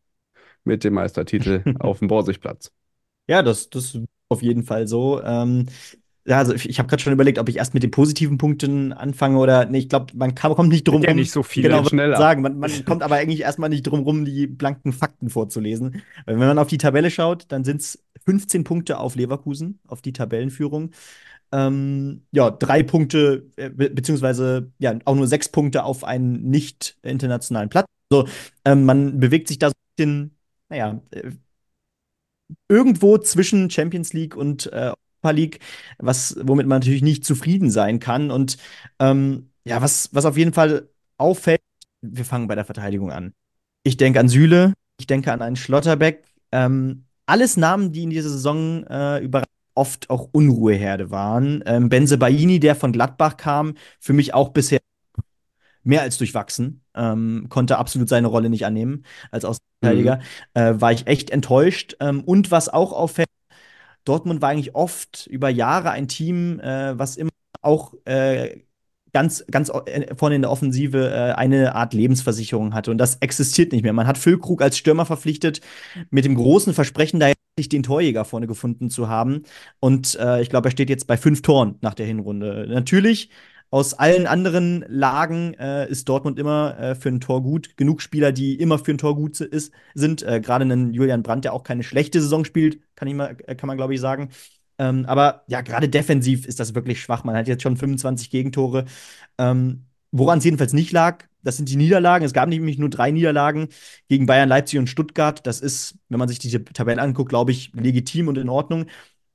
mit 0.63 0.83
dem 0.83 0.93
Meistertitel 0.93 1.63
auf 1.79 1.99
dem 1.99 2.07
Borsigplatz. 2.07 2.71
Ja, 3.27 3.41
das, 3.41 3.69
das 3.69 3.99
auf 4.29 4.41
jeden 4.41 4.63
Fall 4.63 4.87
so. 4.87 5.21
Ähm, 5.23 5.67
Ja, 6.25 6.39
also 6.39 6.53
ich, 6.53 6.67
ich 6.69 6.77
habe 6.77 6.89
gerade 6.89 7.01
schon 7.01 7.13
überlegt, 7.13 7.39
ob 7.39 7.47
ich 7.47 7.55
erst 7.57 7.73
mit 7.73 7.83
den 7.83 7.91
positiven 7.91 8.37
Punkten 8.37 8.91
anfange 8.91 9.37
oder 9.39 9.65
nee, 9.65 9.79
ich 9.79 9.89
glaube, 9.89 10.13
man 10.15 10.35
kann, 10.35 10.53
kommt 10.55 10.69
nicht 10.69 10.85
drum 10.87 11.01
ja 11.01 11.09
rum. 11.09 11.15
nicht 11.15 11.31
so 11.31 11.41
viele. 11.41 11.69
genau, 11.69 11.85
schneller. 11.85 12.17
sagen. 12.17 12.41
Man, 12.41 12.59
man 12.59 12.85
kommt 12.85 13.01
aber 13.01 13.15
eigentlich 13.15 13.41
erstmal 13.41 13.69
nicht 13.69 13.83
drum 13.83 14.01
rum, 14.01 14.25
die 14.25 14.45
blanken 14.45 14.91
Fakten 14.91 15.29
vorzulesen. 15.29 16.03
Weil 16.25 16.39
wenn 16.39 16.47
man 16.47 16.59
auf 16.59 16.67
die 16.67 16.77
Tabelle 16.77 17.11
schaut, 17.11 17.45
dann 17.49 17.63
sind 17.63 17.81
es 17.81 18.03
15 18.25 18.65
Punkte 18.65 18.99
auf 18.99 19.15
Leverkusen, 19.15 19.79
auf 19.87 20.01
die 20.01 20.11
Tabellenführung. 20.13 20.91
Ähm, 21.51 22.25
ja, 22.31 22.51
drei 22.51 22.83
Punkte, 22.83 23.49
äh, 23.55 23.69
be 23.69 23.89
beziehungsweise 23.89 24.71
ja, 24.79 24.97
auch 25.05 25.15
nur 25.15 25.27
sechs 25.27 25.49
Punkte 25.49 25.83
auf 25.83 26.03
einen 26.03 26.49
nicht 26.49 26.97
internationalen 27.03 27.69
Platz. 27.69 27.87
Also 28.09 28.27
ähm, 28.65 28.85
man 28.85 29.19
bewegt 29.19 29.47
sich 29.47 29.59
da 29.59 29.69
so 29.69 29.73
ein 29.73 29.95
bisschen, 29.95 30.37
naja, 30.69 31.01
äh, 31.11 31.31
irgendwo 32.69 33.17
zwischen 33.17 33.69
Champions 33.69 34.13
League 34.13 34.35
und 34.35 34.71
äh, 34.73 34.91
Europa 35.27 35.31
League, 35.31 35.59
was, 35.99 36.37
womit 36.41 36.67
man 36.67 36.79
natürlich 36.79 37.01
nicht 37.01 37.25
zufrieden 37.25 37.71
sein 37.71 37.99
kann. 37.99 38.31
Und 38.31 38.57
ähm, 38.99 39.51
ja, 39.65 39.81
was, 39.81 40.09
was 40.13 40.25
auf 40.25 40.37
jeden 40.37 40.53
Fall 40.53 40.89
auffällt, 41.17 41.61
wir 42.01 42.25
fangen 42.25 42.47
bei 42.47 42.55
der 42.55 42.65
Verteidigung 42.65 43.11
an. 43.11 43.33
Ich 43.83 43.97
denke 43.97 44.19
an 44.19 44.29
Süle, 44.29 44.73
ich 44.99 45.07
denke 45.07 45.31
an 45.31 45.41
einen 45.41 45.55
Schlotterbeck. 45.55 46.23
Ähm, 46.51 47.05
alles 47.25 47.57
Namen, 47.57 47.91
die 47.91 48.03
in 48.03 48.09
dieser 48.09 48.29
Saison 48.29 48.83
äh, 48.85 49.19
überraschend 49.19 49.51
oft 49.77 50.09
auch 50.09 50.29
Unruheherde 50.31 51.11
waren. 51.11 51.63
Ähm, 51.65 51.89
Benze 51.89 52.17
Baini, 52.17 52.59
der 52.59 52.75
von 52.75 52.91
Gladbach 52.91 53.37
kam, 53.37 53.75
für 53.99 54.13
mich 54.13 54.33
auch 54.33 54.49
bisher 54.49 54.79
mehr 55.83 56.01
als 56.01 56.17
durchwachsen, 56.17 56.83
ähm, 56.95 57.47
konnte 57.49 57.77
absolut 57.77 58.09
seine 58.09 58.27
Rolle 58.27 58.49
nicht 58.49 58.65
annehmen 58.65 59.05
als 59.31 59.45
Außenverteidiger. 59.45 60.17
Mhm. 60.17 60.21
Äh, 60.61 60.81
war 60.81 60.91
ich 60.91 61.07
echt 61.07 61.29
enttäuscht. 61.29 61.95
Ähm, 62.01 62.23
und 62.23 62.51
was 62.51 62.67
auch 62.69 62.91
auffällt, 62.91 63.29
Dortmund 64.03 64.41
war 64.41 64.49
eigentlich 64.49 64.75
oft 64.75 65.27
über 65.27 65.49
Jahre 65.49 65.91
ein 65.91 66.07
Team, 66.07 66.59
äh, 66.59 66.97
was 66.97 67.15
immer 67.15 67.31
auch 67.61 67.93
äh, 68.05 68.61
ganz, 69.13 69.45
ganz 69.49 69.69
äh, 69.69 70.13
vorne 70.15 70.35
in 70.35 70.41
der 70.41 70.51
Offensive 70.51 71.09
äh, 71.09 71.33
eine 71.33 71.75
Art 71.75 71.93
Lebensversicherung 71.93 72.73
hatte. 72.73 72.91
Und 72.91 72.97
das 72.97 73.17
existiert 73.17 73.71
nicht 73.71 73.83
mehr. 73.83 73.93
Man 73.93 74.07
hat 74.07 74.17
Füllkrug 74.17 74.61
als 74.61 74.77
Stürmer 74.77 75.05
verpflichtet, 75.05 75.61
mit 76.09 76.25
dem 76.25 76.35
großen 76.35 76.73
Versprechen, 76.73 77.19
da 77.19 77.31
den 77.57 77.83
Torjäger 77.83 78.25
vorne 78.25 78.47
gefunden 78.47 78.89
zu 78.89 79.09
haben. 79.09 79.43
Und 79.79 80.17
äh, 80.19 80.41
ich 80.41 80.49
glaube, 80.49 80.69
er 80.69 80.71
steht 80.71 80.89
jetzt 80.89 81.07
bei 81.07 81.17
fünf 81.17 81.41
Toren 81.41 81.75
nach 81.81 81.95
der 81.95 82.05
Hinrunde. 82.05 82.67
Natürlich 82.69 83.29
aus 83.69 83.93
allen 83.93 84.27
anderen 84.27 84.85
Lagen 84.87 85.53
äh, 85.55 85.89
ist 85.89 86.07
Dortmund 86.07 86.39
immer 86.39 86.79
äh, 86.79 86.95
für 86.95 87.09
ein 87.09 87.19
Tor 87.19 87.41
gut. 87.43 87.75
Genug 87.75 88.01
Spieler, 88.01 88.31
die 88.31 88.55
immer 88.55 88.79
für 88.79 88.91
ein 88.91 88.97
Tor 88.97 89.15
gut 89.15 89.41
ist, 89.41 89.73
sind. 89.93 90.23
Äh, 90.23 90.39
Gerade 90.39 90.63
einen 90.63 90.93
Julian 90.93 91.23
Brandt, 91.23 91.43
der 91.45 91.53
auch 91.53 91.63
keine 91.63 91.83
schlechte 91.83 92.21
Saison 92.21 92.45
spielt, 92.45 92.79
kann, 92.95 93.07
ich 93.07 93.15
mal, 93.15 93.35
äh, 93.45 93.55
kann 93.55 93.67
man, 93.67 93.77
glaube 93.77 93.93
ich, 93.93 93.99
sagen. 93.99 94.29
Ähm, 94.77 95.05
aber 95.05 95.43
ja, 95.47 95.61
gerade 95.61 95.89
defensiv 95.89 96.45
ist 96.45 96.59
das 96.59 96.75
wirklich 96.75 97.01
schwach. 97.01 97.23
Man 97.23 97.35
hat 97.35 97.47
jetzt 97.47 97.63
schon 97.63 97.77
25 97.77 98.29
Gegentore. 98.29 98.85
Ähm, 99.37 99.87
Woran 100.11 100.39
es 100.39 100.45
jedenfalls 100.45 100.73
nicht 100.73 100.91
lag, 100.93 101.25
das 101.47 101.57
sind 101.57 101.69
die 101.69 101.77
Niederlagen. 101.77 102.25
Es 102.25 102.33
gab 102.33 102.49
nämlich 102.49 102.77
nur 102.77 102.89
drei 102.89 103.09
Niederlagen 103.11 103.69
gegen 104.09 104.25
Bayern, 104.25 104.49
Leipzig 104.49 104.79
und 104.79 104.87
Stuttgart. 104.87 105.45
Das 105.47 105.61
ist, 105.61 105.97
wenn 106.09 106.19
man 106.19 106.27
sich 106.27 106.39
diese 106.39 106.63
Tabelle 106.63 107.01
anguckt, 107.01 107.29
glaube 107.29 107.51
ich, 107.51 107.71
legitim 107.73 108.27
und 108.27 108.37
in 108.37 108.49
Ordnung. 108.49 108.85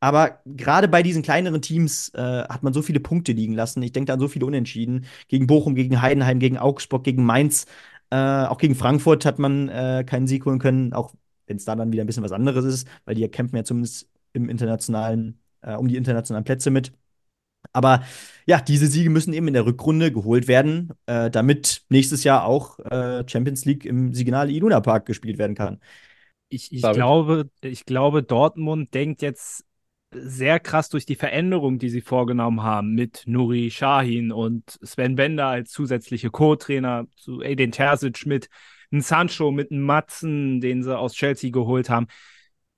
Aber 0.00 0.40
gerade 0.44 0.88
bei 0.88 1.02
diesen 1.02 1.22
kleineren 1.22 1.62
Teams 1.62 2.10
äh, 2.10 2.20
hat 2.20 2.62
man 2.62 2.72
so 2.74 2.82
viele 2.82 3.00
Punkte 3.00 3.32
liegen 3.32 3.54
lassen. 3.54 3.82
Ich 3.82 3.92
denke 3.92 4.12
an 4.12 4.20
so 4.20 4.28
viele 4.28 4.46
Unentschieden. 4.46 5.06
Gegen 5.28 5.46
Bochum, 5.46 5.74
gegen 5.74 6.02
Heidenheim, 6.02 6.38
gegen 6.38 6.58
Augsburg, 6.58 7.04
gegen 7.04 7.24
Mainz. 7.24 7.66
Äh, 8.10 8.16
auch 8.16 8.58
gegen 8.58 8.74
Frankfurt 8.74 9.24
hat 9.24 9.38
man 9.38 9.68
äh, 9.68 10.04
keinen 10.06 10.26
Sieg 10.26 10.44
holen 10.44 10.58
können, 10.58 10.92
auch 10.92 11.14
wenn 11.46 11.56
es 11.56 11.64
da 11.64 11.76
dann 11.76 11.92
wieder 11.92 12.04
ein 12.04 12.06
bisschen 12.06 12.24
was 12.24 12.32
anderes 12.32 12.64
ist, 12.64 12.88
weil 13.04 13.14
die 13.14 13.22
ja 13.22 13.28
kämpfen 13.28 13.56
ja 13.56 13.64
zumindest 13.64 14.08
im 14.34 14.50
internationalen, 14.50 15.40
äh, 15.62 15.76
um 15.76 15.88
die 15.88 15.96
internationalen 15.96 16.44
Plätze 16.44 16.70
mit. 16.70 16.92
Aber 17.72 18.04
ja, 18.46 18.60
diese 18.60 18.86
Siege 18.86 19.10
müssen 19.10 19.32
eben 19.32 19.48
in 19.48 19.54
der 19.54 19.66
Rückrunde 19.66 20.12
geholt 20.12 20.48
werden, 20.48 20.92
äh, 21.06 21.30
damit 21.30 21.82
nächstes 21.88 22.24
Jahr 22.24 22.44
auch 22.44 22.78
äh, 22.80 23.24
Champions 23.26 23.64
League 23.64 23.84
im 23.84 24.12
Signal 24.12 24.50
Iduna 24.50 24.80
Park 24.80 25.06
gespielt 25.06 25.38
werden 25.38 25.54
kann. 25.54 25.80
Ich, 26.48 26.72
ich 26.72 26.82
glaube, 26.82 27.48
ich 27.62 27.86
glaube, 27.86 28.22
Dortmund 28.22 28.92
denkt 28.92 29.22
jetzt 29.22 29.64
sehr 30.14 30.60
krass 30.60 30.90
durch 30.90 31.06
die 31.06 31.14
Veränderung, 31.14 31.78
die 31.78 31.88
sie 31.88 32.02
vorgenommen 32.02 32.62
haben, 32.62 32.94
mit 32.94 33.22
Nuri 33.26 33.70
Shahin 33.70 34.30
und 34.32 34.78
Sven 34.82 35.14
Bender 35.14 35.46
als 35.46 35.70
zusätzliche 35.70 36.30
Co-Trainer, 36.30 37.06
zu 37.16 37.40
Edin 37.40 37.72
Terzic 37.72 38.26
mit 38.26 38.48
einem 38.90 39.00
Sancho, 39.00 39.50
mit 39.50 39.70
einem 39.70 39.82
Matzen, 39.82 40.60
den 40.60 40.82
sie 40.82 40.96
aus 40.96 41.14
Chelsea 41.14 41.50
geholt 41.50 41.88
haben. 41.88 42.08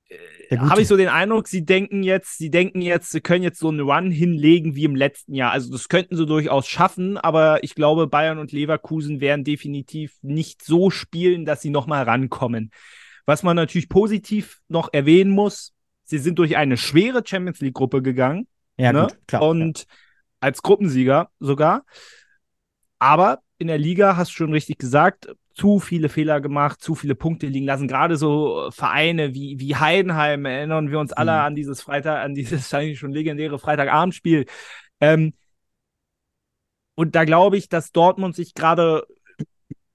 Äh, 0.08 0.58
habe 0.58 0.82
ich 0.82 0.88
so 0.88 0.96
den 0.96 1.08
Eindruck, 1.08 1.48
sie 1.48 1.64
denken 1.64 2.02
jetzt, 2.02 2.38
sie 2.38 2.50
denken 2.50 2.80
jetzt, 2.80 3.10
sie 3.10 3.20
können 3.20 3.42
jetzt 3.42 3.58
so 3.58 3.68
einen 3.68 3.80
Run 3.80 4.10
hinlegen 4.10 4.74
wie 4.74 4.84
im 4.84 4.96
letzten 4.96 5.34
Jahr. 5.34 5.52
Also 5.52 5.72
das 5.72 5.88
könnten 5.88 6.16
sie 6.16 6.26
durchaus 6.26 6.66
schaffen, 6.66 7.16
aber 7.16 7.64
ich 7.64 7.74
glaube, 7.74 8.06
Bayern 8.06 8.38
und 8.38 8.52
Leverkusen 8.52 9.20
werden 9.20 9.44
definitiv 9.44 10.16
nicht 10.22 10.62
so 10.62 10.90
spielen, 10.90 11.44
dass 11.44 11.62
sie 11.62 11.70
nochmal 11.70 12.04
rankommen. 12.04 12.70
Was 13.26 13.42
man 13.42 13.56
natürlich 13.56 13.88
positiv 13.88 14.60
noch 14.68 14.92
erwähnen 14.92 15.30
muss, 15.30 15.74
Sie 16.04 16.18
sind 16.18 16.38
durch 16.38 16.56
eine 16.56 16.76
schwere 16.76 17.22
Champions 17.24 17.60
League-Gruppe 17.60 18.02
gegangen. 18.02 18.46
Ja, 18.76 18.92
ne? 18.92 19.02
gut, 19.02 19.18
klar. 19.26 19.42
Und 19.42 19.80
ja. 19.80 19.84
als 20.40 20.62
Gruppensieger 20.62 21.30
sogar. 21.40 21.84
Aber 22.98 23.40
in 23.58 23.68
der 23.68 23.78
Liga, 23.78 24.16
hast 24.16 24.30
du 24.32 24.36
schon 24.36 24.52
richtig 24.52 24.78
gesagt, 24.78 25.34
zu 25.54 25.78
viele 25.78 26.08
Fehler 26.08 26.40
gemacht, 26.40 26.82
zu 26.82 26.94
viele 26.94 27.14
Punkte 27.14 27.46
liegen 27.46 27.66
lassen. 27.66 27.88
Gerade 27.88 28.16
so 28.16 28.70
Vereine 28.70 29.34
wie, 29.34 29.58
wie 29.60 29.76
Heidenheim 29.76 30.44
erinnern 30.44 30.90
wir 30.90 30.98
uns 30.98 31.12
alle 31.12 31.32
mhm. 31.32 31.38
an 31.38 31.54
dieses 31.54 31.80
Freitag, 31.80 32.24
an 32.24 32.34
dieses 32.34 32.72
eigentlich 32.74 32.98
schon 32.98 33.12
legendäre 33.12 33.58
Freitagabendspiel. 33.58 34.46
Ähm, 35.00 35.34
und 36.96 37.14
da 37.14 37.24
glaube 37.24 37.56
ich, 37.56 37.68
dass 37.68 37.92
Dortmund 37.92 38.36
sich 38.36 38.54
gerade 38.54 39.04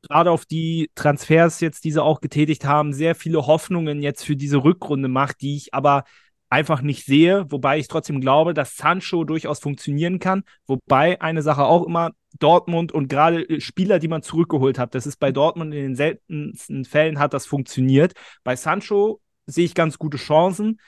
gerade 0.02 0.32
auf 0.32 0.46
die 0.46 0.90
Transfers 0.96 1.60
jetzt, 1.60 1.84
die 1.84 1.92
sie 1.92 2.02
auch 2.02 2.22
getätigt 2.22 2.66
haben, 2.66 2.94
sehr 2.94 3.16
viele 3.16 3.46
Hoffnungen 3.48 4.02
jetzt 4.02 4.24
für 4.24 4.36
diese 4.36 4.64
Rückrunde 4.64 5.10
macht, 5.10 5.42
die 5.42 5.58
ich 5.58 5.74
aber 5.74 6.04
einfach 6.50 6.82
nicht 6.82 7.06
sehe, 7.06 7.46
wobei 7.52 7.78
ich 7.78 7.88
trotzdem 7.88 8.22
glaube, 8.22 8.54
dass 8.54 8.76
Sancho 8.76 9.24
durchaus 9.24 9.60
funktionieren 9.60 10.20
kann. 10.20 10.44
Wobei 10.66 11.22
eine 11.22 11.42
Sache 11.42 11.64
auch 11.64 11.86
immer 11.86 12.12
Dortmund 12.40 12.92
und 12.92 13.08
gerade 13.08 13.48
äh, 13.48 13.62
Spieler, 13.62 14.00
die 14.00 14.08
man 14.08 14.24
zurückgeholt 14.24 14.80
hat, 14.80 14.96
das 14.96 15.06
ist 15.06 15.18
bei 15.18 15.32
Dortmund 15.32 15.74
in 15.74 15.82
den 15.82 15.96
seltensten 15.96 16.86
Fällen 16.86 17.20
hat 17.20 17.34
das 17.34 17.46
funktioniert. 17.46 18.14
Bei 18.44 18.56
Sancho 18.56 19.22
sehe 19.46 19.66
ich 19.66 19.76
ganz 19.76 19.98
gute 19.98 20.18
Chancen, 20.18 20.80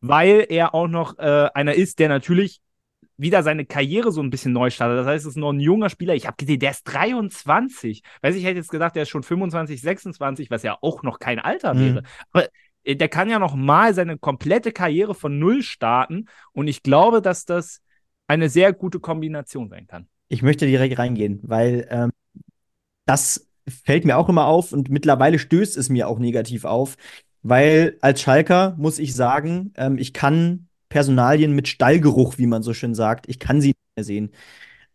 weil 0.00 0.46
er 0.48 0.74
auch 0.74 0.88
noch 0.88 1.18
äh, 1.18 1.48
einer 1.54 1.74
ist, 1.74 1.98
der 1.98 2.08
natürlich 2.08 2.60
wieder 3.16 3.42
seine 3.42 3.64
Karriere 3.64 4.10
so 4.10 4.20
ein 4.20 4.30
bisschen 4.30 4.52
neu 4.52 4.70
startet. 4.70 4.98
Das 4.98 5.06
heißt, 5.06 5.24
es 5.26 5.32
ist 5.32 5.36
noch 5.36 5.52
ein 5.52 5.60
junger 5.60 5.90
Spieler. 5.90 6.14
Ich 6.14 6.26
habe 6.26 6.36
gesehen, 6.36 6.58
der 6.58 6.72
ist 6.72 6.84
23. 6.84 8.02
Weiß 8.20 8.34
ich 8.34 8.44
hätte 8.44 8.56
jetzt 8.56 8.70
gedacht, 8.70 8.96
der 8.96 9.04
ist 9.04 9.10
schon 9.10 9.22
25, 9.22 9.80
26, 9.80 10.50
was 10.50 10.62
ja 10.62 10.76
auch 10.80 11.02
noch 11.02 11.18
kein 11.18 11.38
Alter 11.38 11.78
wäre. 11.78 12.02
Mhm. 12.02 12.06
Aber 12.32 12.44
äh, 12.46 12.48
der 12.86 13.08
kann 13.08 13.28
ja 13.28 13.38
noch 13.38 13.54
mal 13.54 13.94
seine 13.94 14.18
komplette 14.18 14.72
Karriere 14.72 15.14
von 15.14 15.38
Null 15.38 15.62
starten. 15.62 16.26
Und 16.52 16.68
ich 16.68 16.82
glaube, 16.82 17.22
dass 17.22 17.44
das 17.44 17.80
eine 18.26 18.48
sehr 18.48 18.72
gute 18.72 19.00
Kombination 19.00 19.68
sein 19.68 19.86
kann. 19.86 20.08
Ich 20.28 20.42
möchte 20.42 20.66
direkt 20.66 20.98
reingehen, 20.98 21.40
weil 21.42 21.86
ähm, 21.90 22.10
das 23.04 23.48
fällt 23.68 24.04
mir 24.04 24.16
auch 24.16 24.28
immer 24.28 24.46
auf 24.46 24.72
und 24.72 24.88
mittlerweile 24.88 25.38
stößt 25.38 25.76
es 25.76 25.88
mir 25.88 26.08
auch 26.08 26.18
negativ 26.18 26.64
auf, 26.64 26.96
weil 27.42 27.98
als 28.00 28.22
Schalker 28.22 28.74
muss 28.78 28.98
ich 28.98 29.14
sagen, 29.14 29.72
ähm, 29.76 29.98
ich 29.98 30.12
kann 30.12 30.68
Personalien 30.88 31.52
mit 31.52 31.68
Stallgeruch, 31.68 32.38
wie 32.38 32.46
man 32.46 32.62
so 32.62 32.74
schön 32.74 32.94
sagt. 32.94 33.28
Ich 33.28 33.38
kann 33.38 33.60
sie 33.60 33.68
nicht 33.68 33.96
mehr 33.96 34.04
sehen. 34.04 34.30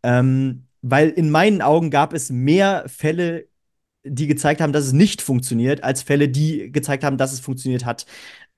Ähm, 0.04 0.68
weil 0.82 1.10
in 1.10 1.32
meinen 1.32 1.62
Augen 1.62 1.90
gab 1.90 2.14
es 2.14 2.30
mehr 2.30 2.86
Fälle, 2.88 3.48
die 4.10 4.28
gezeigt 4.28 4.62
haben, 4.62 4.74
dass 4.74 4.86
es 4.86 4.94
nicht 4.94 5.22
funktioniert, 5.22 5.84
als 5.84 6.02
Fälle, 6.04 6.30
die 6.30 6.72
gezeigt 6.72 7.04
haben, 7.04 7.18
dass 7.18 7.34
es 7.34 7.40
funktioniert 7.40 7.86
hat. 7.86 8.06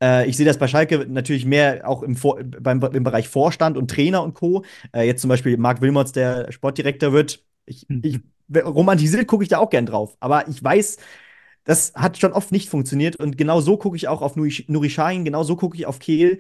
Äh, 0.02 0.28
ich 0.30 0.38
sehe 0.38 0.46
das 0.46 0.58
bei 0.58 0.68
Schalke 0.68 1.06
natürlich 1.10 1.46
mehr 1.46 1.88
auch 1.88 2.04
im, 2.04 2.16
Vor 2.16 2.40
beim, 2.44 2.82
im 2.82 3.04
Bereich 3.04 3.28
Vorstand 3.30 3.78
und 3.78 3.92
Trainer 3.92 4.24
und 4.24 4.34
Co. 4.34 4.64
Äh, 4.94 5.04
jetzt 5.08 5.22
zum 5.22 5.30
Beispiel 5.30 5.58
Marc 5.58 5.82
Wilmots, 5.82 6.12
der 6.12 6.52
Sportdirektor 6.52 7.14
wird. 7.14 7.44
Ich, 7.66 7.86
hm. 7.88 8.02
ich 8.04 8.20
romantisiert 8.56 9.28
gucke 9.28 9.44
ich 9.44 9.50
da 9.50 9.60
auch 9.60 9.70
gern 9.70 9.86
drauf. 9.86 10.18
Aber 10.20 10.48
ich 10.48 10.64
weiß, 10.64 10.98
das 11.64 11.94
hat 11.96 12.18
schon 12.18 12.34
oft 12.34 12.52
nicht 12.52 12.70
funktioniert. 12.70 13.16
Und 13.16 13.38
genau 13.38 13.62
so 13.62 13.78
gucke 13.78 13.96
ich 13.96 14.08
auch 14.08 14.22
auf 14.22 14.36
Nuri, 14.36 14.66
Nuri 14.68 14.90
Sahin, 14.90 15.26
genau 15.26 15.44
so 15.44 15.56
gucke 15.56 15.78
ich 15.78 15.86
auf 15.86 16.00
Kehl. 16.00 16.40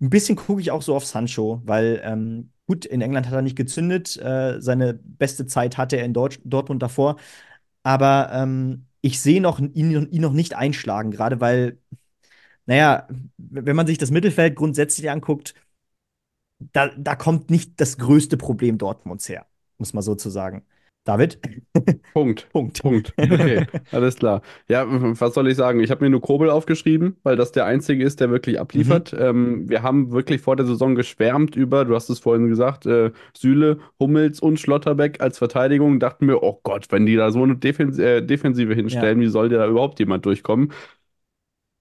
Ein 0.00 0.10
bisschen 0.10 0.36
gucke 0.36 0.60
ich 0.60 0.70
auch 0.70 0.82
so 0.82 0.94
auf 0.96 1.06
Sancho, 1.06 1.62
weil 1.64 2.02
ähm, 2.04 2.50
gut, 2.66 2.84
in 2.84 3.00
England 3.00 3.26
hat 3.26 3.34
er 3.34 3.42
nicht 3.42 3.56
gezündet. 3.56 4.16
Äh, 4.16 4.60
seine 4.60 4.94
beste 4.94 5.46
Zeit 5.46 5.78
hatte 5.78 5.96
er 5.96 6.04
in 6.04 6.12
Dort 6.12 6.40
Dortmund 6.44 6.82
davor. 6.82 7.16
Aber 7.84 8.30
ähm, 8.32 8.86
ich 9.02 9.20
sehe 9.20 9.42
noch, 9.42 9.60
ihn, 9.60 10.10
ihn 10.10 10.22
noch 10.22 10.34
nicht 10.34 10.56
einschlagen, 10.56 11.12
gerade 11.12 11.40
weil, 11.40 11.78
naja, 12.66 13.08
wenn 13.38 13.76
man 13.76 13.86
sich 13.86 13.98
das 13.98 14.10
Mittelfeld 14.12 14.56
grundsätzlich 14.56 15.10
anguckt, 15.10 15.54
da, 16.72 16.88
da 16.96 17.16
kommt 17.16 17.50
nicht 17.50 17.80
das 17.80 17.98
größte 17.98 18.36
Problem 18.36 18.78
Dortmunds 18.78 19.28
her, 19.28 19.46
muss 19.78 19.92
man 19.92 20.02
so 20.02 20.14
zu 20.14 20.30
sagen. 20.30 20.64
David? 21.04 21.38
Punkt. 22.14 22.48
Punkt. 22.52 22.82
Punkt. 22.82 23.12
Okay, 23.18 23.66
alles 23.92 24.16
klar. 24.16 24.40
Ja, 24.68 24.86
was 24.88 25.34
soll 25.34 25.48
ich 25.48 25.56
sagen? 25.56 25.80
Ich 25.80 25.90
habe 25.90 26.02
mir 26.04 26.10
nur 26.10 26.22
Kobel 26.22 26.48
aufgeschrieben, 26.48 27.16
weil 27.22 27.36
das 27.36 27.52
der 27.52 27.66
einzige 27.66 28.02
ist, 28.02 28.20
der 28.20 28.30
wirklich 28.30 28.58
abliefert. 28.58 29.12
Mhm. 29.12 29.18
Ähm, 29.20 29.68
wir 29.68 29.82
haben 29.82 30.12
wirklich 30.12 30.40
vor 30.40 30.56
der 30.56 30.66
Saison 30.66 30.94
geschwärmt 30.94 31.56
über, 31.56 31.84
du 31.84 31.94
hast 31.94 32.08
es 32.08 32.20
vorhin 32.20 32.48
gesagt, 32.48 32.86
äh, 32.86 33.12
Süle, 33.36 33.78
Hummels 34.00 34.40
und 34.40 34.58
Schlotterbeck 34.58 35.20
als 35.20 35.36
Verteidigung. 35.36 36.00
Dachten 36.00 36.26
wir, 36.26 36.42
oh 36.42 36.60
Gott, 36.62 36.86
wenn 36.90 37.04
die 37.04 37.16
da 37.16 37.30
so 37.30 37.42
eine 37.42 37.56
Defens 37.56 37.98
äh, 37.98 38.22
Defensive 38.22 38.74
hinstellen, 38.74 39.20
ja. 39.20 39.26
wie 39.26 39.30
soll 39.30 39.50
da 39.50 39.66
überhaupt 39.66 39.98
jemand 39.98 40.24
durchkommen? 40.24 40.72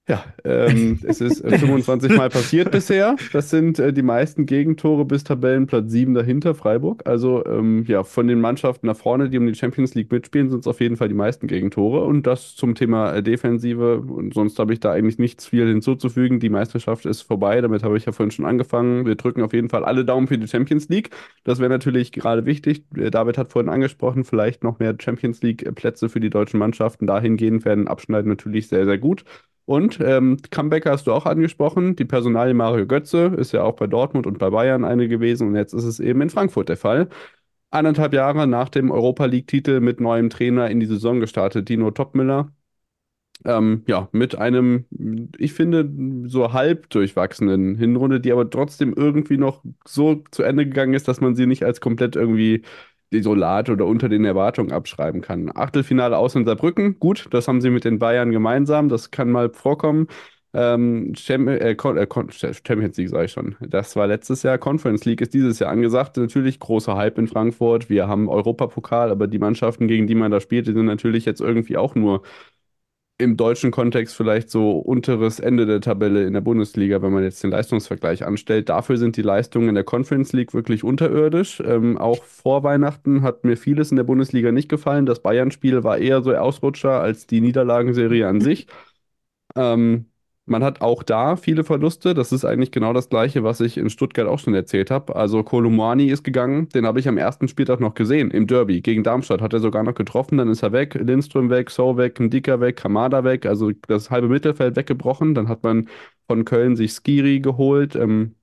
Ja, 0.05 0.25
ähm, 0.43 0.99
es 1.07 1.21
ist 1.21 1.47
25 1.47 2.17
Mal 2.17 2.27
passiert 2.29 2.71
bisher. 2.71 3.15
Das 3.31 3.49
sind 3.49 3.79
äh, 3.79 3.93
die 3.93 4.01
meisten 4.01 4.45
Gegentore 4.45 5.05
bis 5.05 5.23
Tabellenplatz 5.23 5.89
7 5.89 6.13
dahinter, 6.13 6.55
Freiburg. 6.55 7.03
Also 7.05 7.45
ähm, 7.45 7.85
ja, 7.87 8.03
von 8.03 8.27
den 8.27 8.41
Mannschaften 8.41 8.87
nach 8.87 8.97
vorne, 8.97 9.29
die 9.29 9.37
um 9.37 9.47
die 9.47 9.55
Champions 9.55 9.95
League 9.95 10.11
mitspielen, 10.11 10.49
sind 10.49 10.59
es 10.59 10.67
auf 10.67 10.81
jeden 10.81 10.97
Fall 10.97 11.07
die 11.07 11.13
meisten 11.13 11.47
Gegentore. 11.47 12.03
Und 12.03 12.27
das 12.27 12.53
zum 12.57 12.75
Thema 12.75 13.13
äh, 13.13 13.23
Defensive. 13.23 13.99
Und 14.01 14.33
sonst 14.33 14.59
habe 14.59 14.73
ich 14.73 14.81
da 14.81 14.91
eigentlich 14.91 15.19
nichts 15.19 15.47
viel 15.47 15.69
hinzuzufügen. 15.69 16.41
Die 16.41 16.49
Meisterschaft 16.49 17.05
ist 17.05 17.21
vorbei. 17.21 17.61
Damit 17.61 17.83
habe 17.83 17.95
ich 17.95 18.05
ja 18.05 18.11
vorhin 18.11 18.31
schon 18.31 18.45
angefangen. 18.45 19.05
Wir 19.05 19.15
drücken 19.15 19.41
auf 19.41 19.53
jeden 19.53 19.69
Fall 19.69 19.85
alle 19.85 20.03
Daumen 20.03 20.27
für 20.27 20.37
die 20.37 20.49
Champions 20.49 20.89
League. 20.89 21.11
Das 21.45 21.59
wäre 21.59 21.69
natürlich 21.69 22.11
gerade 22.11 22.45
wichtig. 22.45 22.83
Äh, 22.97 23.09
David 23.09 23.37
hat 23.37 23.53
vorhin 23.53 23.69
angesprochen, 23.69 24.25
vielleicht 24.25 24.65
noch 24.65 24.79
mehr 24.79 24.97
Champions 24.99 25.41
League-Plätze 25.41 26.09
für 26.09 26.19
die 26.19 26.29
deutschen 26.29 26.59
Mannschaften. 26.59 27.07
Dahingehend 27.07 27.63
werden 27.63 27.87
Abschneiden 27.87 28.27
natürlich 28.27 28.67
sehr, 28.67 28.83
sehr 28.83 28.97
gut. 28.97 29.23
Und 29.65 29.99
ähm, 30.01 30.37
Comebacker 30.51 30.91
hast 30.91 31.07
du 31.07 31.13
auch 31.13 31.25
angesprochen. 31.25 31.95
Die 31.95 32.05
Personalie 32.05 32.53
Mario 32.53 32.85
Götze 32.85 33.33
ist 33.37 33.53
ja 33.53 33.63
auch 33.63 33.75
bei 33.75 33.87
Dortmund 33.87 34.27
und 34.27 34.37
bei 34.37 34.49
Bayern 34.49 34.83
eine 34.83 35.07
gewesen 35.07 35.47
und 35.49 35.55
jetzt 35.55 35.73
ist 35.73 35.85
es 35.85 35.99
eben 35.99 36.21
in 36.21 36.29
Frankfurt 36.29 36.69
der 36.69 36.77
Fall. 36.77 37.07
Eineinhalb 37.71 38.13
Jahre 38.13 38.47
nach 38.47 38.69
dem 38.69 38.91
Europa 38.91 39.25
League-Titel 39.25 39.79
mit 39.81 39.99
neuem 40.01 40.29
Trainer 40.29 40.69
in 40.69 40.79
die 40.79 40.85
Saison 40.85 41.19
gestartet, 41.19 41.69
Dino 41.69 41.91
Topmüller. 41.91 42.51
Ähm, 43.45 43.83
ja, 43.87 44.07
mit 44.13 44.35
einem, 44.37 44.85
ich 45.37 45.53
finde, 45.53 45.89
so 46.29 46.53
halb 46.53 46.89
durchwachsenen 46.89 47.75
Hinrunde, 47.75 48.21
die 48.21 48.31
aber 48.31 48.49
trotzdem 48.49 48.93
irgendwie 48.95 49.37
noch 49.37 49.63
so 49.85 50.23
zu 50.31 50.43
Ende 50.43 50.65
gegangen 50.65 50.93
ist, 50.93 51.07
dass 51.09 51.19
man 51.19 51.35
sie 51.35 51.45
nicht 51.45 51.63
als 51.65 51.81
komplett 51.81 52.15
irgendwie 52.15 52.63
desolat 53.13 53.69
oder 53.69 53.85
unter 53.85 54.09
den 54.09 54.25
Erwartungen 54.25 54.71
abschreiben 54.71 55.21
kann. 55.21 55.51
Achtelfinale 55.55 56.17
aus 56.17 56.35
in 56.35 56.45
Saarbrücken, 56.45 56.99
gut, 56.99 57.27
das 57.31 57.47
haben 57.47 57.61
sie 57.61 57.69
mit 57.69 57.85
den 57.85 57.99
Bayern 57.99 58.31
gemeinsam, 58.31 58.89
das 58.89 59.11
kann 59.11 59.31
mal 59.31 59.49
vorkommen. 59.51 60.07
Ähm, 60.55 61.13
Cham 61.15 61.47
äh, 61.47 61.71
äh, 61.71 62.07
Champions 62.63 62.97
League 62.97 63.09
sage 63.09 63.25
ich 63.25 63.31
schon. 63.31 63.55
Das 63.59 63.95
war 63.95 64.05
letztes 64.05 64.43
Jahr. 64.43 64.59
Conference 64.59 65.03
League 65.05 65.21
ist 65.21 65.33
dieses 65.33 65.57
Jahr 65.59 65.71
angesagt. 65.71 66.17
Natürlich 66.17 66.59
großer 66.59 66.95
Hype 66.95 67.17
in 67.17 67.27
Frankfurt. 67.27 67.89
Wir 67.89 68.07
haben 68.07 68.29
Europapokal, 68.29 69.09
aber 69.09 69.27
die 69.27 69.39
Mannschaften, 69.39 69.87
gegen 69.87 70.05
die 70.05 70.13
man 70.15 70.31
da 70.31 70.39
spielt, 70.39 70.67
die 70.67 70.73
sind 70.73 70.85
natürlich 70.85 71.25
jetzt 71.25 71.41
irgendwie 71.41 71.77
auch 71.77 71.95
nur 71.95 72.21
im 73.19 73.37
deutschen 73.37 73.71
Kontext 73.71 74.15
vielleicht 74.15 74.49
so 74.49 74.71
unteres 74.79 75.39
Ende 75.39 75.65
der 75.65 75.81
Tabelle 75.81 76.25
in 76.25 76.33
der 76.33 76.41
Bundesliga, 76.41 77.01
wenn 77.01 77.13
man 77.13 77.23
jetzt 77.23 77.43
den 77.43 77.51
Leistungsvergleich 77.51 78.25
anstellt. 78.25 78.69
Dafür 78.69 78.97
sind 78.97 79.17
die 79.17 79.21
Leistungen 79.21 79.69
in 79.69 79.75
der 79.75 79.83
Conference 79.83 80.33
League 80.33 80.53
wirklich 80.53 80.83
unterirdisch. 80.83 81.61
Ähm, 81.65 81.97
auch 81.97 82.23
vor 82.23 82.63
Weihnachten 82.63 83.21
hat 83.21 83.45
mir 83.45 83.55
vieles 83.55 83.91
in 83.91 83.97
der 83.97 84.03
Bundesliga 84.03 84.51
nicht 84.51 84.67
gefallen. 84.69 85.05
Das 85.05 85.21
Bayern-Spiel 85.21 85.83
war 85.83 85.97
eher 85.99 86.21
so 86.23 86.33
Ausrutscher 86.35 86.99
als 87.01 87.27
die 87.27 87.41
Niederlagenserie 87.41 88.27
an 88.27 88.41
sich. 88.41 88.67
Ähm, 89.55 90.07
man 90.45 90.63
hat 90.63 90.81
auch 90.81 91.03
da 91.03 91.35
viele 91.37 91.63
Verluste. 91.63 92.13
Das 92.13 92.31
ist 92.33 92.43
eigentlich 92.45 92.71
genau 92.71 92.91
das 92.93 93.09
Gleiche, 93.09 93.43
was 93.43 93.61
ich 93.61 93.77
in 93.77 93.89
Stuttgart 93.89 94.27
auch 94.27 94.39
schon 94.39 94.53
erzählt 94.53 94.91
habe. 94.91 95.15
Also 95.15 95.43
Kolumani 95.43 96.07
ist 96.07 96.23
gegangen, 96.23 96.67
den 96.69 96.85
habe 96.85 96.99
ich 96.99 97.07
am 97.07 97.17
ersten 97.17 97.47
Spieltag 97.47 97.79
noch 97.79 97.93
gesehen, 97.93 98.29
im 98.31 98.47
Derby 98.47 98.81
gegen 98.81 99.03
Darmstadt. 99.03 99.41
Hat 99.41 99.53
er 99.53 99.59
sogar 99.59 99.83
noch 99.83 99.95
getroffen, 99.95 100.37
dann 100.37 100.49
ist 100.49 100.61
er 100.63 100.71
weg. 100.73 100.95
Lindström 100.95 101.49
weg, 101.49 101.69
So 101.69 101.97
weg, 101.97 102.19
Ndika 102.19 102.59
weg, 102.59 102.75
Kamada 102.77 103.23
weg. 103.23 103.45
Also 103.45 103.71
das 103.87 104.09
halbe 104.11 104.27
Mittelfeld 104.27 104.75
weggebrochen. 104.75 105.33
Dann 105.35 105.47
hat 105.47 105.63
man 105.63 105.87
von 106.27 106.45
Köln 106.45 106.75
sich 106.75 106.91
Skiri 106.93 107.39
geholt. 107.39 107.95
Ähm, 107.95 108.35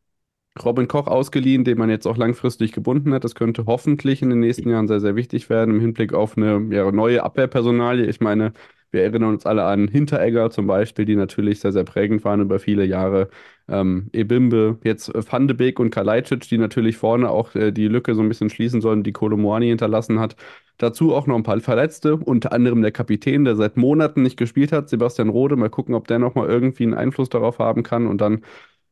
Robin 0.65 0.89
Koch 0.89 1.07
ausgeliehen, 1.07 1.65
den 1.65 1.79
man 1.79 1.91
jetzt 1.91 2.07
auch 2.07 2.17
langfristig 2.17 2.73
gebunden 2.73 3.15
hat. 3.15 3.25
Das 3.25 3.35
könnte 3.35 3.65
hoffentlich 3.67 4.21
in 4.23 4.31
den 4.31 4.41
nächsten 4.41 4.69
Jahren 4.69 4.89
sehr, 4.89 5.01
sehr 5.01 5.17
wichtig 5.17 5.49
werden 5.49 5.75
im 5.77 5.81
Hinblick 5.81 6.13
auf 6.13 6.37
eine 6.37 6.67
ja, 6.75 6.91
neue 6.93 7.23
Abwehrpersonalie. 7.23 8.07
Ich 8.07 8.21
meine, 8.21 8.53
wir 8.93 9.03
erinnern 9.03 9.31
uns 9.31 9.47
alle 9.47 9.65
an 9.65 9.89
Hinteregger 9.89 10.51
zum 10.51 10.67
Beispiel, 10.67 11.05
die 11.05 11.17
natürlich 11.17 11.61
sehr, 11.61 11.73
sehr 11.73 11.85
prägend 11.85 12.25
waren 12.25 12.41
über 12.41 12.59
viele 12.59 12.85
Jahre. 12.85 13.29
Ähm, 13.69 14.09
Ebimbe, 14.13 14.79
jetzt 14.85 15.13
Van 15.15 15.47
de 15.47 15.57
Beek 15.57 15.79
und 15.79 15.91
Kalajdzic, 15.91 16.49
die 16.49 16.59
natürlich 16.59 16.97
vorne 16.97 17.31
auch 17.31 17.55
äh, 17.55 17.71
die 17.73 17.89
Lücke 17.89 18.15
so 18.15 18.23
ein 18.23 18.29
bisschen 18.29 18.51
schließen 18.51 18.81
sollen, 18.81 19.03
die 19.05 19.13
Kolomoani 19.13 19.69
hinterlassen 19.69 20.19
hat. 20.19 20.37
Dazu 20.79 21.15
auch 21.15 21.27
noch 21.27 21.37
ein 21.37 21.43
paar 21.43 21.61
Verletzte, 21.61 22.17
unter 22.17 22.53
anderem 22.53 22.83
der 22.83 22.93
Kapitän, 22.93 23.45
der 23.45 23.55
seit 23.57 23.77
Monaten 23.77 24.23
nicht 24.23 24.37
gespielt 24.37 24.73
hat, 24.73 24.89
Sebastian 24.89 25.29
Rode. 25.29 25.57
Mal 25.57 25.71
gucken, 25.71 25.95
ob 25.95 26.09
der 26.09 26.19
nochmal 26.19 26.49
irgendwie 26.49 26.85
einen 26.85 26.95
Einfluss 26.95 27.29
darauf 27.29 27.59
haben 27.59 27.83
kann. 27.83 28.07
Und 28.07 28.21
dann, 28.21 28.45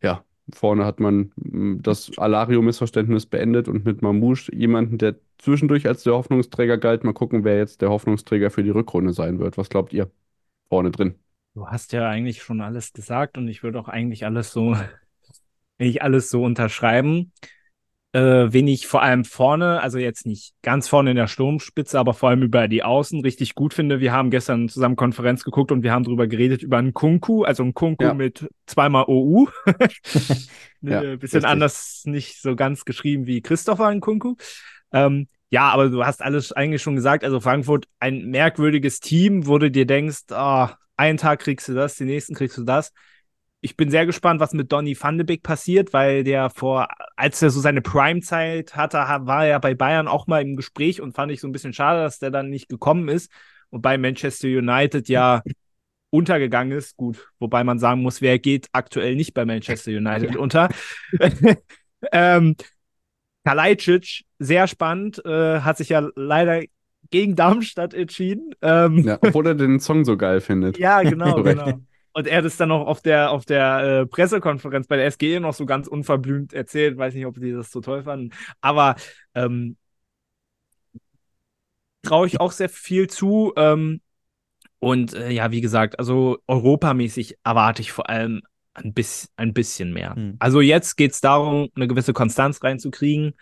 ja, 0.02 0.24
Vorne 0.54 0.84
hat 0.84 1.00
man 1.00 1.32
mm, 1.36 1.82
das 1.82 2.16
Alario-Missverständnis 2.18 3.26
beendet 3.26 3.68
und 3.68 3.84
mit 3.84 4.02
Mamouche 4.02 4.54
jemanden, 4.54 4.98
der 4.98 5.16
zwischendurch 5.38 5.86
als 5.86 6.02
der 6.04 6.14
Hoffnungsträger 6.14 6.78
galt. 6.78 7.04
Mal 7.04 7.12
gucken, 7.14 7.44
wer 7.44 7.58
jetzt 7.58 7.82
der 7.82 7.90
Hoffnungsträger 7.90 8.50
für 8.50 8.62
die 8.62 8.70
Rückrunde 8.70 9.12
sein 9.12 9.38
wird. 9.38 9.58
Was 9.58 9.68
glaubt 9.70 9.92
ihr? 9.92 10.10
Vorne 10.70 10.90
drin. 10.92 11.16
Du 11.54 11.66
hast 11.68 11.92
ja 11.92 12.08
eigentlich 12.08 12.42
schon 12.42 12.60
alles 12.60 12.92
gesagt 12.92 13.36
und 13.36 13.48
ich 13.48 13.62
würde 13.62 13.80
auch 13.80 13.88
eigentlich 13.88 14.24
alles 14.24 14.52
so, 14.52 14.76
ich 15.78 16.02
alles 16.02 16.30
so 16.30 16.44
unterschreiben 16.44 17.32
äh, 18.18 18.52
wen 18.52 18.66
ich 18.66 18.86
vor 18.86 19.02
allem 19.02 19.24
vorne, 19.24 19.80
also 19.80 19.98
jetzt 19.98 20.26
nicht 20.26 20.52
ganz 20.62 20.88
vorne 20.88 21.10
in 21.10 21.16
der 21.16 21.28
Sturmspitze, 21.28 21.98
aber 21.98 22.14
vor 22.14 22.30
allem 22.30 22.42
über 22.42 22.66
die 22.66 22.82
Außen 22.82 23.20
richtig 23.20 23.54
gut 23.54 23.74
finde. 23.74 24.00
Wir 24.00 24.12
haben 24.12 24.30
gestern 24.30 24.68
zusammen 24.68 24.96
Konferenz 24.96 25.44
geguckt 25.44 25.70
und 25.70 25.84
wir 25.84 25.92
haben 25.92 26.02
darüber 26.02 26.26
geredet 26.26 26.62
über 26.62 26.78
einen 26.78 26.94
Kunku, 26.94 27.44
also 27.44 27.62
einen 27.62 27.74
Kunku 27.74 28.04
ja. 28.04 28.14
mit 28.14 28.48
zweimal 28.66 29.04
OU. 29.06 29.48
ja, 30.82 31.00
Ein 31.00 31.18
bisschen 31.18 31.38
richtig. 31.38 31.44
anders, 31.44 32.02
nicht 32.06 32.42
so 32.42 32.56
ganz 32.56 32.84
geschrieben 32.84 33.26
wie 33.26 33.40
Christopher 33.40 33.98
Kunku. 34.00 34.34
Ähm, 34.92 35.28
ja, 35.50 35.70
aber 35.70 35.88
du 35.88 36.04
hast 36.04 36.20
alles 36.20 36.52
eigentlich 36.52 36.82
schon 36.82 36.96
gesagt. 36.96 37.24
Also 37.24 37.40
Frankfurt, 37.40 37.86
ein 38.00 38.26
merkwürdiges 38.26 39.00
Team, 39.00 39.46
wo 39.46 39.58
du 39.58 39.70
dir 39.70 39.86
denkst, 39.86 40.24
oh, 40.30 40.66
einen 40.96 41.18
Tag 41.18 41.40
kriegst 41.40 41.68
du 41.68 41.74
das, 41.74 41.96
den 41.96 42.08
nächsten 42.08 42.34
kriegst 42.34 42.58
du 42.58 42.64
das 42.64 42.92
ich 43.60 43.76
bin 43.76 43.90
sehr 43.90 44.06
gespannt, 44.06 44.40
was 44.40 44.52
mit 44.52 44.70
Donny 44.70 44.96
van 44.98 45.18
de 45.18 45.26
Beek 45.26 45.42
passiert, 45.42 45.92
weil 45.92 46.22
der 46.22 46.50
vor, 46.50 46.88
als 47.16 47.42
er 47.42 47.50
so 47.50 47.60
seine 47.60 47.82
Prime-Zeit 47.82 48.76
hatte, 48.76 48.98
war 48.98 49.46
er 49.46 49.58
bei 49.58 49.74
Bayern 49.74 50.06
auch 50.06 50.26
mal 50.26 50.42
im 50.42 50.56
Gespräch 50.56 51.00
und 51.00 51.14
fand 51.14 51.32
ich 51.32 51.40
so 51.40 51.48
ein 51.48 51.52
bisschen 51.52 51.72
schade, 51.72 52.00
dass 52.00 52.18
der 52.18 52.30
dann 52.30 52.50
nicht 52.50 52.68
gekommen 52.68 53.08
ist 53.08 53.32
und 53.70 53.82
bei 53.82 53.98
Manchester 53.98 54.48
United 54.48 55.08
ja 55.08 55.42
untergegangen 56.10 56.76
ist. 56.76 56.96
Gut, 56.96 57.28
wobei 57.40 57.64
man 57.64 57.78
sagen 57.78 58.02
muss, 58.02 58.22
wer 58.22 58.38
geht 58.38 58.68
aktuell 58.72 59.16
nicht 59.16 59.34
bei 59.34 59.44
Manchester 59.44 59.90
United 59.90 60.36
unter. 60.36 60.68
ähm, 62.12 62.54
Kalajdzic, 63.44 64.24
sehr 64.38 64.68
spannend, 64.68 65.24
äh, 65.24 65.60
hat 65.60 65.78
sich 65.78 65.88
ja 65.88 66.08
leider 66.14 66.62
gegen 67.10 67.34
Darmstadt 67.34 67.94
entschieden. 67.94 68.54
Ähm, 68.62 68.98
ja, 68.98 69.18
obwohl 69.20 69.46
er 69.46 69.54
den 69.54 69.80
Song 69.80 70.04
so 70.04 70.16
geil 70.16 70.40
findet. 70.40 70.78
Ja, 70.78 71.02
genau, 71.02 71.42
genau. 71.42 71.80
Und 72.18 72.26
er 72.26 72.38
hat 72.38 72.44
es 72.44 72.56
dann 72.56 72.70
noch 72.70 72.84
auf 72.84 73.00
der, 73.00 73.30
auf 73.30 73.44
der 73.44 73.78
äh, 73.78 74.06
Pressekonferenz 74.06 74.88
bei 74.88 74.96
der 74.96 75.08
SGE 75.08 75.38
noch 75.38 75.54
so 75.54 75.66
ganz 75.66 75.86
unverblümt 75.86 76.52
erzählt. 76.52 76.98
Weiß 76.98 77.14
nicht, 77.14 77.26
ob 77.26 77.38
die 77.38 77.52
das 77.52 77.70
so 77.70 77.80
toll 77.80 78.02
fanden. 78.02 78.34
Aber 78.60 78.96
ähm, 79.36 79.76
traue 82.02 82.26
ich 82.26 82.40
auch 82.40 82.50
sehr 82.50 82.68
viel 82.68 83.06
zu. 83.06 83.52
Ähm, 83.54 84.00
und 84.80 85.14
äh, 85.14 85.30
ja, 85.30 85.52
wie 85.52 85.60
gesagt, 85.60 86.00
also 86.00 86.38
europamäßig 86.48 87.36
erwarte 87.44 87.82
ich 87.82 87.92
vor 87.92 88.10
allem 88.10 88.42
ein, 88.74 88.92
bis, 88.92 89.30
ein 89.36 89.54
bisschen 89.54 89.92
mehr. 89.92 90.16
Hm. 90.16 90.38
Also 90.40 90.60
jetzt 90.60 90.96
geht 90.96 91.12
es 91.12 91.20
darum, 91.20 91.68
eine 91.76 91.86
gewisse 91.86 92.14
Konstanz 92.14 92.64
reinzukriegen. 92.64 93.34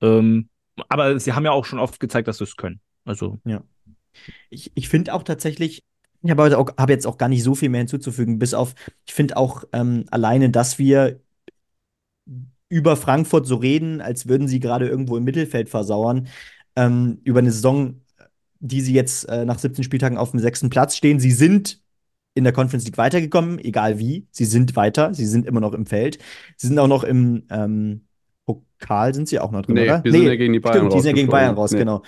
Ähm, 0.00 0.48
aber 0.88 1.20
sie 1.20 1.32
haben 1.32 1.44
ja 1.44 1.52
auch 1.52 1.64
schon 1.64 1.78
oft 1.78 2.00
gezeigt, 2.00 2.26
dass 2.26 2.38
sie 2.38 2.44
es 2.44 2.56
können. 2.56 2.80
Also. 3.04 3.40
Ja. 3.44 3.62
Ich, 4.48 4.72
ich 4.74 4.88
finde 4.88 5.14
auch 5.14 5.22
tatsächlich, 5.22 5.84
ich 6.22 6.30
habe 6.30 6.50
hab 6.54 6.90
jetzt 6.90 7.06
auch 7.06 7.18
gar 7.18 7.28
nicht 7.28 7.42
so 7.42 7.54
viel 7.54 7.68
mehr 7.68 7.80
hinzuzufügen, 7.80 8.38
bis 8.38 8.54
auf, 8.54 8.74
ich 9.06 9.14
finde 9.14 9.36
auch 9.36 9.64
ähm, 9.72 10.04
alleine, 10.10 10.50
dass 10.50 10.78
wir 10.78 11.20
über 12.68 12.96
Frankfurt 12.96 13.46
so 13.46 13.56
reden, 13.56 14.00
als 14.00 14.28
würden 14.28 14.46
sie 14.46 14.60
gerade 14.60 14.88
irgendwo 14.88 15.16
im 15.16 15.24
Mittelfeld 15.24 15.68
versauern, 15.68 16.28
ähm, 16.76 17.18
über 17.24 17.40
eine 17.40 17.50
Saison, 17.50 18.00
die 18.60 18.80
sie 18.80 18.92
jetzt 18.92 19.28
äh, 19.28 19.44
nach 19.44 19.58
17 19.58 19.82
Spieltagen 19.82 20.18
auf 20.18 20.30
dem 20.30 20.40
sechsten 20.40 20.70
Platz 20.70 20.96
stehen. 20.96 21.18
Sie 21.18 21.32
sind 21.32 21.82
in 22.34 22.44
der 22.44 22.52
Conference 22.52 22.84
League 22.84 22.98
weitergekommen, 22.98 23.58
egal 23.58 23.98
wie. 23.98 24.26
Sie 24.30 24.44
sind 24.44 24.76
weiter, 24.76 25.14
sie 25.14 25.26
sind 25.26 25.46
immer 25.46 25.60
noch 25.60 25.72
im 25.72 25.86
Feld. 25.86 26.18
Sie 26.56 26.68
sind 26.68 26.78
auch 26.78 26.86
noch 26.86 27.02
im 27.02 27.44
ähm, 27.50 28.02
Pokal, 28.46 29.14
sind 29.14 29.28
sie 29.28 29.40
auch 29.40 29.50
noch 29.50 29.62
drin, 29.62 29.74
nee, 29.74 29.84
oder? 29.84 30.04
Wir 30.04 30.12
nee, 30.12 30.18
sind 30.18 30.26
ja 30.28 30.36
gegen 30.36 30.52
die 30.52 30.60
Bayern 30.60 30.76
stimmt, 30.76 30.92
raus. 30.92 30.94
Die 30.94 31.00
sind 31.00 31.16
ja 31.16 31.22
gegen 31.22 31.30
Bayern 31.30 31.54
raus, 31.54 31.72
nee. 31.72 31.78
genau. 31.78 32.02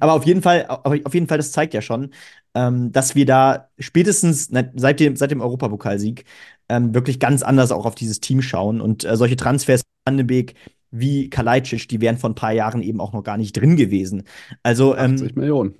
Aber 0.00 0.14
auf 0.14 0.26
jeden 0.26 0.42
Fall, 0.42 0.66
auf 0.66 1.14
jeden 1.14 1.28
Fall, 1.28 1.38
das 1.38 1.52
zeigt 1.52 1.74
ja 1.74 1.80
schon, 1.80 2.12
ähm, 2.54 2.90
dass 2.92 3.14
wir 3.14 3.26
da 3.26 3.68
spätestens 3.78 4.50
seit 4.74 5.00
dem, 5.00 5.16
seit 5.16 5.30
dem 5.30 5.40
Europapokalsieg 5.40 6.24
ähm, 6.68 6.94
wirklich 6.94 7.20
ganz 7.20 7.42
anders 7.42 7.72
auch 7.72 7.86
auf 7.86 7.94
dieses 7.94 8.20
Team 8.20 8.42
schauen. 8.42 8.80
Und 8.80 9.04
äh, 9.04 9.16
solche 9.16 9.36
Transfers, 9.36 9.82
Van 10.04 10.16
de 10.16 10.26
Beek, 10.26 10.54
wie 10.90 11.30
Kalajdzic, 11.30 11.88
die 11.88 12.00
wären 12.00 12.18
vor 12.18 12.30
ein 12.30 12.34
paar 12.34 12.52
Jahren 12.52 12.82
eben 12.82 13.00
auch 13.00 13.12
noch 13.12 13.22
gar 13.22 13.36
nicht 13.36 13.56
drin 13.56 13.76
gewesen. 13.76 14.24
Also 14.62 14.94
80 14.94 15.30
ähm, 15.30 15.34
Millionen. 15.36 15.74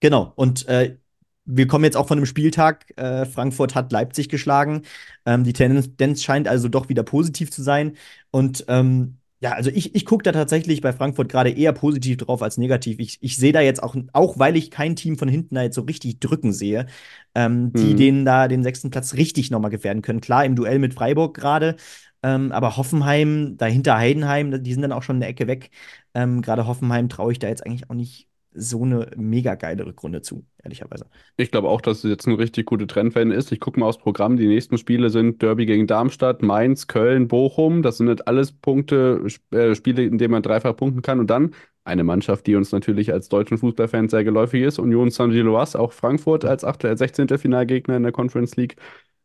Genau. 0.00 0.32
Und 0.36 0.66
äh, 0.68 0.96
wir 1.44 1.66
kommen 1.66 1.84
jetzt 1.84 1.96
auch 1.96 2.08
von 2.08 2.18
einem 2.18 2.26
Spieltag. 2.26 2.92
Äh, 2.96 3.26
Frankfurt 3.26 3.74
hat 3.74 3.92
Leipzig 3.92 4.28
geschlagen. 4.28 4.82
Ähm, 5.26 5.44
die 5.44 5.52
Tendenz 5.52 6.22
scheint 6.22 6.46
also 6.48 6.68
doch 6.68 6.88
wieder 6.88 7.02
positiv 7.02 7.50
zu 7.50 7.62
sein. 7.62 7.96
Und 8.30 8.64
ähm, 8.68 9.19
ja, 9.42 9.52
also 9.52 9.70
ich, 9.70 9.94
ich 9.94 10.04
gucke 10.04 10.22
da 10.22 10.32
tatsächlich 10.32 10.82
bei 10.82 10.92
Frankfurt 10.92 11.30
gerade 11.30 11.50
eher 11.50 11.72
positiv 11.72 12.18
drauf 12.18 12.42
als 12.42 12.58
negativ. 12.58 12.98
Ich, 12.98 13.18
ich 13.22 13.36
sehe 13.36 13.52
da 13.52 13.62
jetzt 13.62 13.82
auch, 13.82 13.96
auch 14.12 14.38
weil 14.38 14.54
ich 14.56 14.70
kein 14.70 14.96
Team 14.96 15.16
von 15.16 15.28
hinten 15.28 15.54
da 15.54 15.62
jetzt 15.62 15.76
so 15.76 15.82
richtig 15.82 16.20
drücken 16.20 16.52
sehe, 16.52 16.86
ähm, 17.34 17.72
die 17.72 17.94
mhm. 17.94 17.96
denen 17.96 18.24
da 18.26 18.48
den 18.48 18.62
sechsten 18.62 18.90
Platz 18.90 19.14
richtig 19.14 19.50
nochmal 19.50 19.70
gefährden 19.70 20.02
können. 20.02 20.20
Klar, 20.20 20.44
im 20.44 20.56
Duell 20.56 20.78
mit 20.78 20.92
Freiburg 20.92 21.34
gerade, 21.34 21.76
ähm, 22.22 22.52
aber 22.52 22.76
Hoffenheim, 22.76 23.56
dahinter 23.56 23.96
Heidenheim, 23.96 24.62
die 24.62 24.72
sind 24.74 24.82
dann 24.82 24.92
auch 24.92 25.02
schon 25.02 25.16
eine 25.16 25.26
Ecke 25.26 25.46
weg. 25.46 25.70
Ähm, 26.12 26.42
gerade 26.42 26.66
Hoffenheim 26.66 27.08
traue 27.08 27.32
ich 27.32 27.38
da 27.38 27.48
jetzt 27.48 27.64
eigentlich 27.64 27.88
auch 27.88 27.94
nicht 27.94 28.29
so 28.52 28.82
eine 28.82 29.10
mega 29.16 29.54
geile 29.54 29.86
Rückrunde 29.86 30.22
zu, 30.22 30.44
ehrlicherweise. 30.62 31.06
Ich 31.36 31.50
glaube 31.50 31.68
auch, 31.68 31.80
dass 31.80 31.98
es 31.98 32.10
jetzt 32.10 32.26
eine 32.26 32.38
richtig 32.38 32.66
gute 32.66 32.86
Trendwende 32.86 33.34
ist. 33.34 33.52
Ich 33.52 33.60
gucke 33.60 33.78
mal 33.78 33.86
aufs 33.86 33.98
Programm. 33.98 34.36
Die 34.36 34.48
nächsten 34.48 34.76
Spiele 34.76 35.10
sind 35.10 35.40
Derby 35.40 35.66
gegen 35.66 35.86
Darmstadt, 35.86 36.42
Mainz, 36.42 36.86
Köln, 36.88 37.28
Bochum. 37.28 37.82
Das 37.82 37.98
sind 37.98 38.06
nicht 38.06 38.26
alles 38.26 38.52
Punkte, 38.52 39.24
äh, 39.52 39.74
Spiele, 39.74 40.02
in 40.02 40.18
denen 40.18 40.32
man 40.32 40.42
dreifach 40.42 40.76
punkten 40.76 41.02
kann. 41.02 41.20
Und 41.20 41.30
dann 41.30 41.54
eine 41.84 42.04
Mannschaft, 42.04 42.46
die 42.46 42.56
uns 42.56 42.72
natürlich 42.72 43.12
als 43.12 43.28
deutschen 43.28 43.58
Fußballfans 43.58 44.10
sehr 44.10 44.24
geläufig 44.24 44.62
ist, 44.62 44.78
Union 44.78 45.10
Saint-Gilloise, 45.10 45.78
auch 45.78 45.92
Frankfurt 45.92 46.44
als 46.44 46.64
8, 46.64 46.82
16. 46.96 47.28
Äh, 47.28 47.38
Finalgegner 47.38 47.96
in 47.96 48.02
der 48.02 48.12
Conference 48.12 48.56
League. 48.56 48.76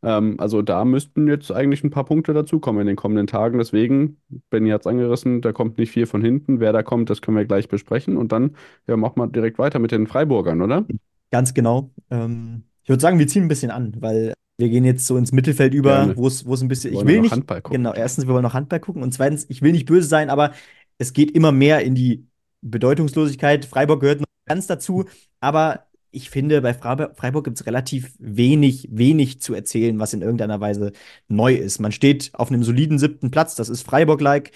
Ähm, 0.06 0.36
also 0.40 0.62
da 0.62 0.86
müssten 0.86 1.28
jetzt 1.28 1.52
eigentlich 1.52 1.84
ein 1.84 1.90
paar 1.90 2.06
Punkte 2.06 2.34
dazukommen 2.34 2.82
in 2.82 2.88
den 2.88 2.96
kommenden 2.96 3.26
Tagen. 3.26 3.58
Deswegen, 3.58 4.18
Benny 4.52 4.70
hat 4.70 4.82
es 4.82 4.88
angerissen, 4.88 5.42
da 5.42 5.52
kommt 5.52 5.80
nicht 5.80 5.92
viel 5.92 6.06
von 6.06 6.22
hinten. 6.22 6.60
Wer 6.60 6.72
da 6.72 6.84
kommt, 6.84 7.10
das 7.10 7.22
können 7.22 7.36
wir 7.36 7.46
gleich 7.46 7.68
besprechen. 7.68 8.16
Und 8.16 8.32
dann 8.32 8.56
ja, 8.88 8.96
machen 8.96 9.18
wir 9.18 9.28
direkt 9.28 9.58
weiter 9.58 9.80
mit 9.80 9.92
den 9.92 10.06
Freiburgern, 10.06 10.62
oder? 10.62 10.86
Ganz 11.32 11.56
genau. 11.56 11.90
Ähm, 12.12 12.64
ich 12.84 12.90
würde 12.90 13.02
sagen, 13.02 13.18
wir 13.18 13.28
ziehen 13.28 13.44
ein 13.46 13.50
bisschen 13.50 13.72
an, 13.72 13.96
weil 14.00 14.34
wir 14.58 14.70
gehen 14.70 14.86
jetzt 14.86 15.08
so 15.08 15.18
ins 15.18 15.32
Mittelfeld 15.32 15.74
über, 15.74 16.16
wo 16.16 16.28
es 16.28 16.46
ein 16.62 16.68
bisschen. 16.68 16.94
Ich 16.94 17.06
will 17.06 17.22
nicht. 17.22 17.32
Handball 17.32 17.62
gucken. 17.62 17.84
Genau, 17.84 17.94
erstens, 17.94 18.28
wir 18.28 18.34
wollen 18.34 18.44
noch 18.44 18.54
Handball 18.54 18.80
gucken. 18.80 19.02
Und 19.02 19.12
zweitens, 19.12 19.48
ich 19.50 19.64
will 19.64 19.72
nicht 19.72 19.88
böse 19.88 20.08
sein, 20.08 20.30
aber 20.30 20.52
es 21.00 21.14
geht 21.14 21.32
immer 21.32 21.52
mehr 21.52 21.82
in 21.84 21.96
die 21.96 22.28
Bedeutungslosigkeit. 22.62 23.66
Freiburg 23.66 24.02
gehört 24.02 24.20
noch 24.20 24.28
ganz 24.46 24.68
dazu. 24.68 25.06
Aber 25.40 25.85
ich 26.16 26.30
finde, 26.30 26.62
bei 26.62 26.74
Freiburg 26.74 27.44
gibt 27.44 27.60
es 27.60 27.66
relativ 27.66 28.14
wenig, 28.20 28.88
wenig 28.92 29.42
zu 29.42 29.54
erzählen, 29.54 30.00
was 30.00 30.14
in 30.14 30.22
irgendeiner 30.22 30.62
Weise 30.62 30.94
neu 31.28 31.54
ist. 31.56 31.80
Man 31.80 31.92
steht 31.92 32.32
auf 32.34 32.50
einem 32.50 32.64
soliden 32.64 33.00
siebten 33.00 33.32
Platz, 33.32 33.56
das 33.56 33.70
ist 33.70 33.84
Freiburg-like. 33.84 34.52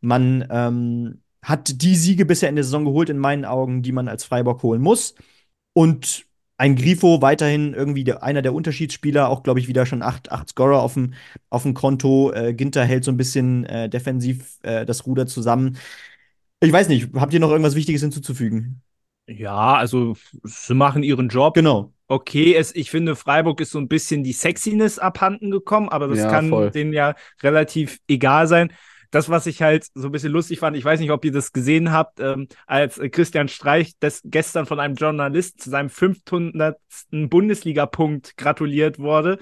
Man 0.00 0.46
ähm, 0.50 1.22
hat 1.42 1.82
die 1.82 1.96
Siege 1.96 2.26
bisher 2.26 2.48
in 2.48 2.56
der 2.56 2.64
Saison 2.64 2.84
geholt, 2.84 3.08
in 3.10 3.18
meinen 3.18 3.44
Augen, 3.44 3.82
die 3.82 3.92
man 3.92 4.08
als 4.08 4.24
Freiburg 4.24 4.62
holen 4.62 4.82
muss. 4.82 5.14
Und 5.72 6.26
ein 6.58 6.76
Grifo 6.76 7.22
weiterhin 7.22 7.72
irgendwie 7.72 8.04
der, 8.04 8.22
einer 8.22 8.42
der 8.42 8.52
Unterschiedsspieler, 8.52 9.28
auch 9.28 9.42
glaube 9.44 9.60
ich 9.60 9.68
wieder 9.68 9.86
schon 9.86 10.02
acht, 10.02 10.32
acht 10.32 10.50
Scorer 10.50 10.82
auf 10.82 10.94
dem, 10.94 11.14
auf 11.50 11.62
dem 11.62 11.74
Konto. 11.74 12.32
Äh, 12.32 12.52
Ginter 12.54 12.84
hält 12.84 13.04
so 13.04 13.12
ein 13.12 13.16
bisschen 13.16 13.64
äh, 13.66 13.88
defensiv 13.88 14.58
äh, 14.62 14.84
das 14.84 15.06
Ruder 15.06 15.26
zusammen. 15.26 15.78
Ich 16.60 16.72
weiß 16.72 16.88
nicht, 16.88 17.10
habt 17.14 17.32
ihr 17.32 17.40
noch 17.40 17.50
irgendwas 17.50 17.76
Wichtiges 17.76 18.02
hinzuzufügen? 18.02 18.82
Ja, 19.28 19.74
also 19.74 20.16
sie 20.42 20.74
machen 20.74 21.02
ihren 21.02 21.28
Job. 21.28 21.54
Genau. 21.54 21.92
Okay, 22.06 22.54
es, 22.54 22.74
ich 22.74 22.90
finde, 22.90 23.14
Freiburg 23.14 23.60
ist 23.60 23.70
so 23.70 23.78
ein 23.78 23.88
bisschen 23.88 24.24
die 24.24 24.32
Sexiness 24.32 24.98
abhanden 24.98 25.50
gekommen, 25.50 25.90
aber 25.90 26.08
das 26.08 26.18
ja, 26.18 26.30
kann 26.30 26.48
voll. 26.48 26.70
denen 26.70 26.94
ja 26.94 27.14
relativ 27.42 27.98
egal 28.08 28.46
sein. 28.46 28.72
Das, 29.10 29.28
was 29.28 29.46
ich 29.46 29.60
halt 29.62 29.86
so 29.94 30.08
ein 30.08 30.12
bisschen 30.12 30.32
lustig 30.32 30.58
fand, 30.58 30.76
ich 30.76 30.84
weiß 30.84 31.00
nicht, 31.00 31.10
ob 31.10 31.24
ihr 31.24 31.32
das 31.32 31.52
gesehen 31.52 31.92
habt, 31.92 32.20
ähm, 32.20 32.48
als 32.66 33.00
Christian 33.10 33.48
Streich 33.48 33.92
das 34.00 34.22
gestern 34.24 34.66
von 34.66 34.80
einem 34.80 34.96
Journalist 34.96 35.60
zu 35.60 35.70
seinem 35.70 35.90
500. 35.90 36.78
Bundesliga-Punkt 37.10 38.36
gratuliert 38.36 38.98
wurde 38.98 39.38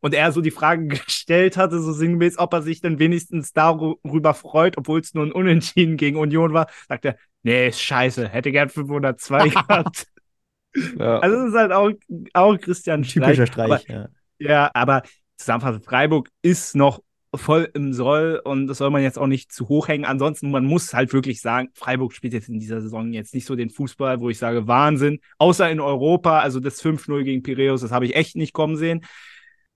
und 0.00 0.14
er 0.14 0.32
so 0.32 0.40
die 0.40 0.50
Frage 0.50 0.86
gestellt 1.06 1.56
hatte, 1.56 1.80
so 1.80 1.92
sinngemäß, 1.92 2.38
ob 2.38 2.52
er 2.52 2.62
sich 2.62 2.80
denn 2.80 2.98
wenigstens 2.98 3.52
darüber 3.52 4.34
freut, 4.34 4.76
obwohl 4.78 5.00
es 5.00 5.14
nur 5.14 5.24
ein 5.24 5.32
Unentschieden 5.32 5.96
gegen 5.96 6.16
Union 6.16 6.52
war, 6.52 6.68
sagt 6.88 7.04
er, 7.04 7.16
nee, 7.42 7.68
ist 7.68 7.80
scheiße, 7.80 8.28
hätte 8.28 8.52
gern 8.52 8.68
502 8.68 9.48
gehabt. 9.48 10.06
ja. 10.98 11.18
Also 11.18 11.36
es 11.36 11.48
ist 11.50 11.58
halt 11.58 11.72
auch, 11.72 11.90
auch 12.34 12.56
Christian 12.58 13.02
Typischer 13.02 13.46
Streich, 13.46 13.90
aber, 13.90 13.92
ja. 13.92 14.08
Ja, 14.38 14.70
aber 14.74 15.02
zusammenfassend, 15.36 15.84
Freiburg 15.84 16.28
ist 16.42 16.74
noch 16.74 17.00
voll 17.34 17.70
im 17.74 17.92
Soll 17.92 18.40
und 18.44 18.66
das 18.66 18.78
soll 18.78 18.90
man 18.90 19.02
jetzt 19.02 19.18
auch 19.18 19.26
nicht 19.26 19.52
zu 19.52 19.68
hoch 19.68 19.88
hängen. 19.88 20.04
Ansonsten, 20.04 20.50
man 20.50 20.64
muss 20.64 20.92
halt 20.94 21.12
wirklich 21.12 21.40
sagen, 21.40 21.68
Freiburg 21.74 22.12
spielt 22.12 22.32
jetzt 22.32 22.48
in 22.48 22.58
dieser 22.58 22.80
Saison 22.80 23.12
jetzt 23.12 23.34
nicht 23.34 23.46
so 23.46 23.54
den 23.54 23.70
Fußball, 23.70 24.20
wo 24.20 24.30
ich 24.30 24.38
sage, 24.38 24.66
Wahnsinn. 24.66 25.20
Außer 25.38 25.70
in 25.70 25.80
Europa, 25.80 26.40
also 26.40 26.58
das 26.58 26.82
5-0 26.82 27.22
gegen 27.22 27.42
Piraeus, 27.42 27.82
das 27.82 27.92
habe 27.92 28.06
ich 28.06 28.16
echt 28.16 28.36
nicht 28.36 28.52
kommen 28.52 28.76
sehen. 28.76 29.02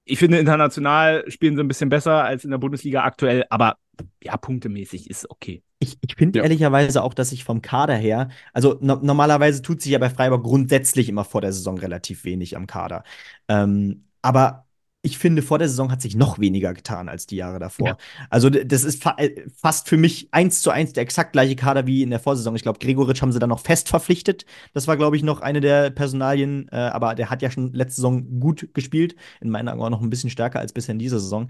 Ich 0.04 0.18
finde, 0.18 0.38
international 0.38 1.24
spielen 1.28 1.56
sie 1.56 1.62
ein 1.62 1.68
bisschen 1.68 1.88
besser 1.88 2.24
als 2.24 2.44
in 2.44 2.50
der 2.50 2.58
Bundesliga 2.58 3.04
aktuell, 3.04 3.44
aber 3.50 3.76
ja, 4.22 4.36
punktemäßig 4.36 5.08
ist 5.08 5.30
okay. 5.30 5.62
Ich, 5.84 5.98
ich 6.00 6.16
finde 6.16 6.38
ja. 6.38 6.42
ehrlicherweise 6.42 7.02
auch, 7.02 7.14
dass 7.14 7.32
ich 7.32 7.44
vom 7.44 7.62
Kader 7.62 7.94
her, 7.94 8.28
also 8.52 8.78
no 8.80 8.96
normalerweise 8.96 9.62
tut 9.62 9.82
sich 9.82 9.92
ja 9.92 9.98
bei 9.98 10.10
Freiburg 10.10 10.42
grundsätzlich 10.42 11.08
immer 11.08 11.24
vor 11.24 11.40
der 11.40 11.52
Saison 11.52 11.78
relativ 11.78 12.24
wenig 12.24 12.56
am 12.56 12.66
Kader. 12.66 13.04
Ähm, 13.48 14.04
aber 14.22 14.64
ich 15.04 15.18
finde, 15.18 15.42
vor 15.42 15.58
der 15.58 15.68
Saison 15.68 15.92
hat 15.92 16.00
sich 16.00 16.16
noch 16.16 16.38
weniger 16.38 16.72
getan 16.72 17.10
als 17.10 17.26
die 17.26 17.36
Jahre 17.36 17.58
davor. 17.58 17.88
Ja. 17.88 17.96
Also, 18.30 18.48
das 18.48 18.84
ist 18.84 19.02
fa 19.02 19.14
äh, 19.18 19.44
fast 19.54 19.86
für 19.86 19.98
mich 19.98 20.28
eins 20.32 20.62
zu 20.62 20.70
eins 20.70 20.94
der 20.94 21.02
exakt 21.02 21.34
gleiche 21.34 21.56
Kader 21.56 21.86
wie 21.86 22.02
in 22.02 22.08
der 22.08 22.20
Vorsaison. 22.20 22.56
Ich 22.56 22.62
glaube, 22.62 22.78
Gregoritsch 22.78 23.20
haben 23.20 23.30
sie 23.30 23.38
dann 23.38 23.50
noch 23.50 23.60
fest 23.60 23.90
verpflichtet. 23.90 24.46
Das 24.72 24.88
war, 24.88 24.96
glaube 24.96 25.18
ich, 25.18 25.22
noch 25.22 25.42
eine 25.42 25.60
der 25.60 25.90
Personalien. 25.90 26.68
Äh, 26.72 26.76
aber 26.76 27.14
der 27.14 27.28
hat 27.28 27.42
ja 27.42 27.50
schon 27.50 27.74
letzte 27.74 27.96
Saison 27.96 28.40
gut 28.40 28.70
gespielt. 28.72 29.14
In 29.42 29.50
meinen 29.50 29.68
Augen 29.68 29.82
auch 29.82 29.90
noch 29.90 30.00
ein 30.00 30.08
bisschen 30.08 30.30
stärker 30.30 30.60
als 30.60 30.72
bisher 30.72 30.94
in 30.94 30.98
dieser 30.98 31.20
Saison. 31.20 31.48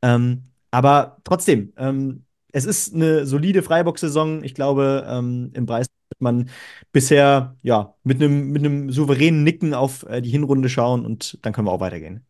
Ähm, 0.00 0.44
aber 0.70 1.18
trotzdem, 1.24 1.72
ähm, 1.76 2.24
es 2.52 2.64
ist 2.64 2.94
eine 2.94 3.26
solide 3.26 3.62
Freiburg-Saison. 3.62 4.44
Ich 4.44 4.54
glaube, 4.54 5.06
ähm, 5.08 5.50
im 5.54 5.66
Preis 5.66 5.86
wird 6.10 6.20
man 6.20 6.50
bisher 6.92 7.56
ja 7.62 7.94
mit 8.04 8.22
einem 8.22 8.50
mit 8.50 8.92
souveränen 8.92 9.42
Nicken 9.42 9.74
auf 9.74 10.04
äh, 10.04 10.20
die 10.20 10.30
Hinrunde 10.30 10.68
schauen 10.68 11.04
und 11.04 11.38
dann 11.42 11.52
können 11.52 11.66
wir 11.66 11.72
auch 11.72 11.80
weitergehen. 11.80 12.24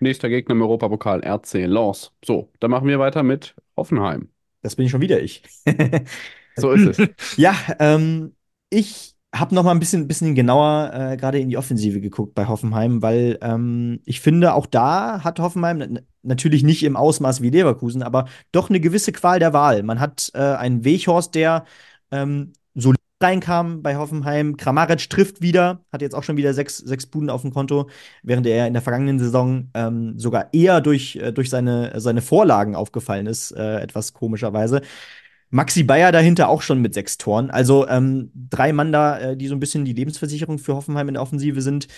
Nächster 0.00 0.28
Gegner 0.28 0.54
im 0.54 0.62
Europapokal 0.62 1.24
RC 1.24 1.66
Lens. 1.66 2.12
So, 2.24 2.50
dann 2.60 2.70
machen 2.70 2.86
wir 2.86 3.00
weiter 3.00 3.24
mit 3.24 3.56
Hoffenheim. 3.76 4.30
Das 4.62 4.76
bin 4.76 4.86
ich 4.86 4.92
schon 4.92 5.00
wieder 5.00 5.20
ich. 5.20 5.42
so 6.56 6.70
ist 6.70 6.98
es. 6.98 7.08
Ja, 7.36 7.54
ähm, 7.80 8.34
ich 8.70 9.16
habe 9.34 9.54
noch 9.54 9.64
mal 9.64 9.72
ein 9.72 9.80
bisschen, 9.80 10.08
bisschen 10.08 10.34
genauer 10.34 10.90
äh, 10.94 11.16
gerade 11.16 11.38
in 11.38 11.48
die 11.48 11.56
Offensive 11.56 12.00
geguckt 12.00 12.34
bei 12.34 12.46
Hoffenheim, 12.46 13.02
weil 13.02 13.38
ähm, 13.42 14.00
ich 14.04 14.20
finde, 14.20 14.54
auch 14.54 14.66
da 14.66 15.22
hat 15.24 15.40
Hoffenheim 15.40 15.98
natürlich 16.28 16.62
nicht 16.62 16.82
im 16.84 16.96
Ausmaß 16.96 17.42
wie 17.42 17.50
Leverkusen, 17.50 18.02
aber 18.02 18.26
doch 18.52 18.68
eine 18.70 18.80
gewisse 18.80 19.12
Qual 19.12 19.38
der 19.38 19.52
Wahl. 19.52 19.82
Man 19.82 20.00
hat 20.00 20.30
äh, 20.34 20.38
einen 20.38 20.84
Weghorst, 20.84 21.34
der 21.34 21.64
ähm, 22.10 22.52
solid 22.74 22.98
reinkam 23.20 23.82
bei 23.82 23.96
Hoffenheim. 23.96 24.56
Kramaric 24.56 25.10
trifft 25.10 25.40
wieder, 25.42 25.84
hat 25.92 26.02
jetzt 26.02 26.14
auch 26.14 26.22
schon 26.22 26.36
wieder 26.36 26.54
sechs, 26.54 26.78
sechs 26.78 27.06
Buden 27.06 27.30
auf 27.30 27.42
dem 27.42 27.52
Konto, 27.52 27.88
während 28.22 28.46
er 28.46 28.66
in 28.66 28.74
der 28.74 28.82
vergangenen 28.82 29.18
Saison 29.18 29.70
ähm, 29.74 30.18
sogar 30.18 30.52
eher 30.52 30.80
durch, 30.80 31.16
äh, 31.16 31.32
durch 31.32 31.50
seine, 31.50 32.00
seine 32.00 32.22
Vorlagen 32.22 32.76
aufgefallen 32.76 33.26
ist, 33.26 33.50
äh, 33.52 33.80
etwas 33.80 34.12
komischerweise. 34.12 34.82
Maxi 35.50 35.82
Bayer 35.82 36.12
dahinter 36.12 36.48
auch 36.48 36.62
schon 36.62 36.80
mit 36.80 36.94
sechs 36.94 37.16
Toren. 37.18 37.50
Also 37.50 37.88
ähm, 37.88 38.30
drei 38.34 38.72
Mann 38.72 38.92
da, 38.92 39.18
äh, 39.18 39.36
die 39.36 39.48
so 39.48 39.54
ein 39.54 39.60
bisschen 39.60 39.84
die 39.84 39.94
Lebensversicherung 39.94 40.58
für 40.58 40.74
Hoffenheim 40.74 41.08
in 41.08 41.14
der 41.14 41.22
Offensive 41.22 41.62
sind. 41.62 41.88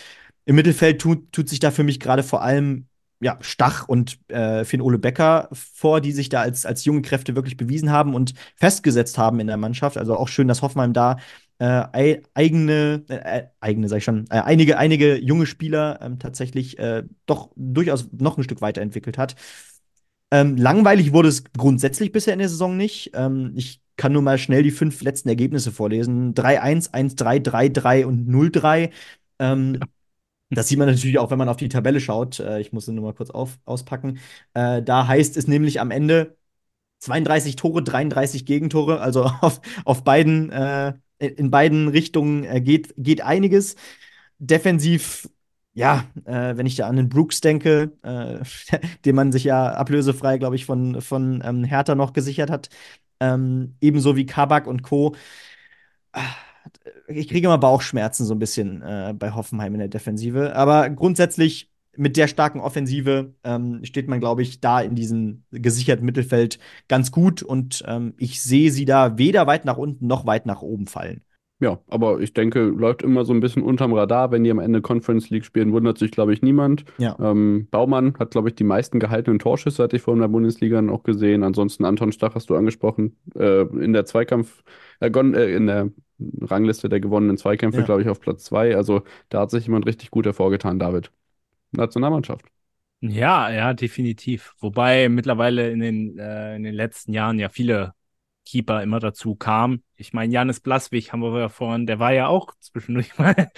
Im 0.45 0.57
Mittelfeld 0.57 1.01
tut, 1.01 1.33
tut 1.33 1.49
sich 1.49 1.59
da 1.59 1.70
für 1.70 1.83
mich 1.83 2.01
gerade 2.01 2.22
vor 2.22 2.43
allem 2.43 2.87
ja, 3.21 3.39
Stach 3.41 3.87
und 3.89 4.18
äh, 4.29 4.64
Finn 4.64 4.81
Ole 4.81 4.99
Becker 4.99 5.49
vor, 5.53 6.01
die 6.01 6.12
sich 6.12 6.31
da 6.31 6.41
als, 6.41 6.64
als 6.64 6.85
junge 6.85 7.03
Kräfte 7.03 7.37
wirklich 7.37 7.57
bewiesen 7.57 7.91
haben 7.91 8.14
und 8.14 8.35
festgesetzt 8.57 9.18
haben 9.18 9.41
in 9.41 9.47
der 9.47 9.59
Mannschaft. 9.59 9.99
Also 9.99 10.16
auch 10.16 10.29
schön, 10.29 10.49
dass 10.49 10.62
Hoffenheim 10.62 10.95
da 10.95 11.18
äh, 11.59 12.23
eigene, 12.33 13.05
äh, 13.09 13.43
eigene, 13.61 13.89
sag 13.89 13.99
ich 13.99 14.05
schon, 14.05 14.25
äh, 14.31 14.41
einige, 14.41 14.79
einige 14.79 15.18
junge 15.18 15.45
Spieler 15.45 16.01
ähm, 16.01 16.18
tatsächlich 16.18 16.79
äh, 16.79 17.05
doch 17.27 17.51
durchaus 17.57 18.09
noch 18.12 18.39
ein 18.39 18.45
Stück 18.45 18.62
weiterentwickelt 18.62 19.18
hat. 19.18 19.37
Ähm, 20.31 20.57
langweilig 20.57 21.12
wurde 21.12 21.29
es 21.29 21.45
grundsätzlich 21.53 22.12
bisher 22.12 22.33
in 22.33 22.39
der 22.39 22.49
Saison 22.49 22.77
nicht. 22.77 23.11
Ähm, 23.14 23.53
ich 23.57 23.83
kann 23.97 24.12
nur 24.12 24.23
mal 24.23 24.39
schnell 24.39 24.62
die 24.62 24.71
fünf 24.71 25.03
letzten 25.03 25.29
Ergebnisse 25.29 25.73
vorlesen. 25.73 26.33
3-1, 26.35 26.93
1-3, 26.93 27.43
3-3 27.43 28.05
und 28.07 28.27
0-3. 28.27 28.91
Ähm, 29.39 29.75
ja. 29.75 29.87
Das 30.51 30.68
sieht 30.68 30.78
man 30.78 30.88
natürlich 30.88 31.18
auch, 31.18 31.30
wenn 31.30 31.38
man 31.38 31.48
auf 31.48 31.57
die 31.57 31.68
Tabelle 31.68 32.01
schaut. 32.01 32.40
Äh, 32.40 32.61
ich 32.61 32.72
muss 32.72 32.86
sie 32.86 32.92
nur 32.92 33.05
mal 33.05 33.14
kurz 33.14 33.30
auf, 33.30 33.59
auspacken. 33.64 34.18
Äh, 34.55 34.82
da 34.82 35.07
heißt 35.07 35.36
es 35.36 35.46
nämlich 35.46 35.80
am 35.80 35.90
Ende 35.90 36.36
32 37.01 37.57
Tore, 37.57 37.82
33 37.82 38.46
Gegentore. 38.46 39.01
Also 39.01 39.24
auf, 39.40 39.61
auf 39.84 40.05
beiden, 40.05 40.51
äh, 40.51 40.94
in 41.18 41.51
beiden 41.51 41.88
Richtungen 41.88 42.64
geht, 42.64 42.94
geht 42.96 43.22
einiges. 43.22 43.76
Defensiv, 44.38 45.28
ja, 45.74 46.05
äh, 46.24 46.57
wenn 46.57 46.66
ich 46.66 46.76
da 46.76 46.88
an 46.88 46.96
den 46.96 47.09
Brooks 47.09 47.40
denke, 47.40 47.92
äh, 48.03 48.40
den 49.05 49.14
man 49.16 49.32
sich 49.32 49.44
ja 49.44 49.72
ablösefrei, 49.72 50.38
glaube 50.38 50.57
ich, 50.57 50.64
von, 50.66 51.01
von 51.03 51.42
ähm, 51.44 51.64
Hertha 51.64 51.94
noch 51.94 52.12
gesichert 52.12 52.51
hat, 52.51 52.70
ähm, 53.20 53.76
ebenso 53.80 54.16
wie 54.16 54.26
Kabak 54.26 54.66
und 54.66 54.82
Co. 54.82 55.14
Ich 57.09 57.29
kriege 57.29 57.47
immer 57.47 57.59
Bauchschmerzen 57.59 58.25
so 58.25 58.35
ein 58.35 58.39
bisschen 58.39 58.83
äh, 58.83 59.14
bei 59.16 59.33
Hoffenheim 59.33 59.75
in 59.75 59.81
der 59.81 59.89
Defensive. 59.89 60.55
Aber 60.55 60.89
grundsätzlich 60.91 61.71
mit 61.97 62.16
der 62.16 62.29
starken 62.29 62.61
Offensive 62.61 63.35
ähm, 63.45 63.81
steht 63.85 64.09
man, 64.09 64.21
glaube 64.21 64.43
ich, 64.43 64.61
da 64.61 64.81
in 64.81 64.95
diesem 64.95 65.45
gesicherten 65.51 66.05
Mittelfeld 66.05 66.59
ganz 66.89 67.12
gut. 67.12 67.43
Und 67.43 67.83
ähm, 67.87 68.14
ich 68.16 68.43
sehe 68.43 68.71
sie 68.71 68.85
da 68.85 69.18
weder 69.18 69.47
weit 69.47 69.64
nach 69.64 69.77
unten 69.77 70.07
noch 70.07 70.27
weit 70.27 70.47
nach 70.47 70.62
oben 70.62 70.87
fallen. 70.87 71.23
Ja, 71.62 71.79
aber 71.89 72.21
ich 72.21 72.33
denke, 72.33 72.61
läuft 72.61 73.03
immer 73.03 73.27
so 73.27 73.35
ein 73.35 73.41
bisschen 73.41 73.62
unterm 73.62 73.93
Radar. 73.93 74.31
Wenn 74.31 74.45
die 74.45 74.51
am 74.51 74.59
Ende 74.59 74.81
Conference 74.81 75.29
League 75.29 75.45
spielen, 75.45 75.73
wundert 75.73 75.99
sich, 75.99 76.11
glaube 76.11 76.33
ich, 76.33 76.41
niemand. 76.41 76.87
Ja. 76.97 77.16
Ähm, 77.21 77.68
Baumann 77.71 78.14
hat, 78.18 78.31
glaube 78.31 78.49
ich, 78.49 78.55
die 78.55 78.64
meisten 78.64 78.99
gehaltenen 78.99 79.39
Torschüsse, 79.39 79.83
hatte 79.83 79.97
ich 79.97 80.03
vorhin 80.03 80.23
in 80.23 80.29
der 80.29 80.33
Bundesliga 80.33 80.81
noch 80.81 81.03
gesehen. 81.03 81.43
Ansonsten 81.43 81.85
Anton 81.85 82.12
Stach 82.12 82.35
hast 82.35 82.49
du 82.49 82.57
angesprochen. 82.57 83.18
Äh, 83.35 83.62
in 83.62 83.93
der 83.93 84.07
Zweikampf, 84.07 84.62
äh, 85.01 85.09
äh, 85.09 85.55
in 85.55 85.66
der 85.66 85.91
Rangliste 86.43 86.89
der 86.89 87.01
gewonnenen 87.01 87.37
Zweikämpfe, 87.37 87.81
Ja. 87.81 87.87
glaube 87.87 88.03
ich, 88.03 88.09
auf 88.09 88.21
Platz 88.21 88.45
zwei. 88.45 88.77
Also 88.77 89.03
da 89.29 89.41
hat 89.41 89.51
sich 89.51 89.66
jemand 89.66 89.87
richtig 89.87 90.11
gut 90.11 90.27
hervorgetan, 90.27 90.79
David. 90.79 91.12
Nationalmannschaft. 91.73 92.47
Ja, 93.01 93.51
ja, 93.51 93.73
definitiv. 93.73 94.53
Wobei 94.61 95.09
mittlerweile 95.09 95.71
in 95.71 95.81
den, 95.81 96.18
äh, 96.18 96.57
in 96.57 96.64
den 96.64 96.75
letzten 96.75 97.14
Jahren 97.14 97.39
ja 97.39 97.49
viele 97.49 97.95
Keeper 98.45 98.83
immer 98.83 99.01
dazu 99.01 99.35
kamen. 99.35 99.83
Ich 99.97 100.12
meine, 100.12 100.33
Janis 100.33 100.61
Blaswig 100.61 101.12
haben 101.12 101.21
wir 101.23 101.39
ja 101.39 101.49
vorhin, 101.49 101.87
der 101.87 101.99
war 101.99 102.12
ja 102.12 102.27
auch 102.29 102.53
zwischendurch 102.61 103.16
mal 103.18 103.49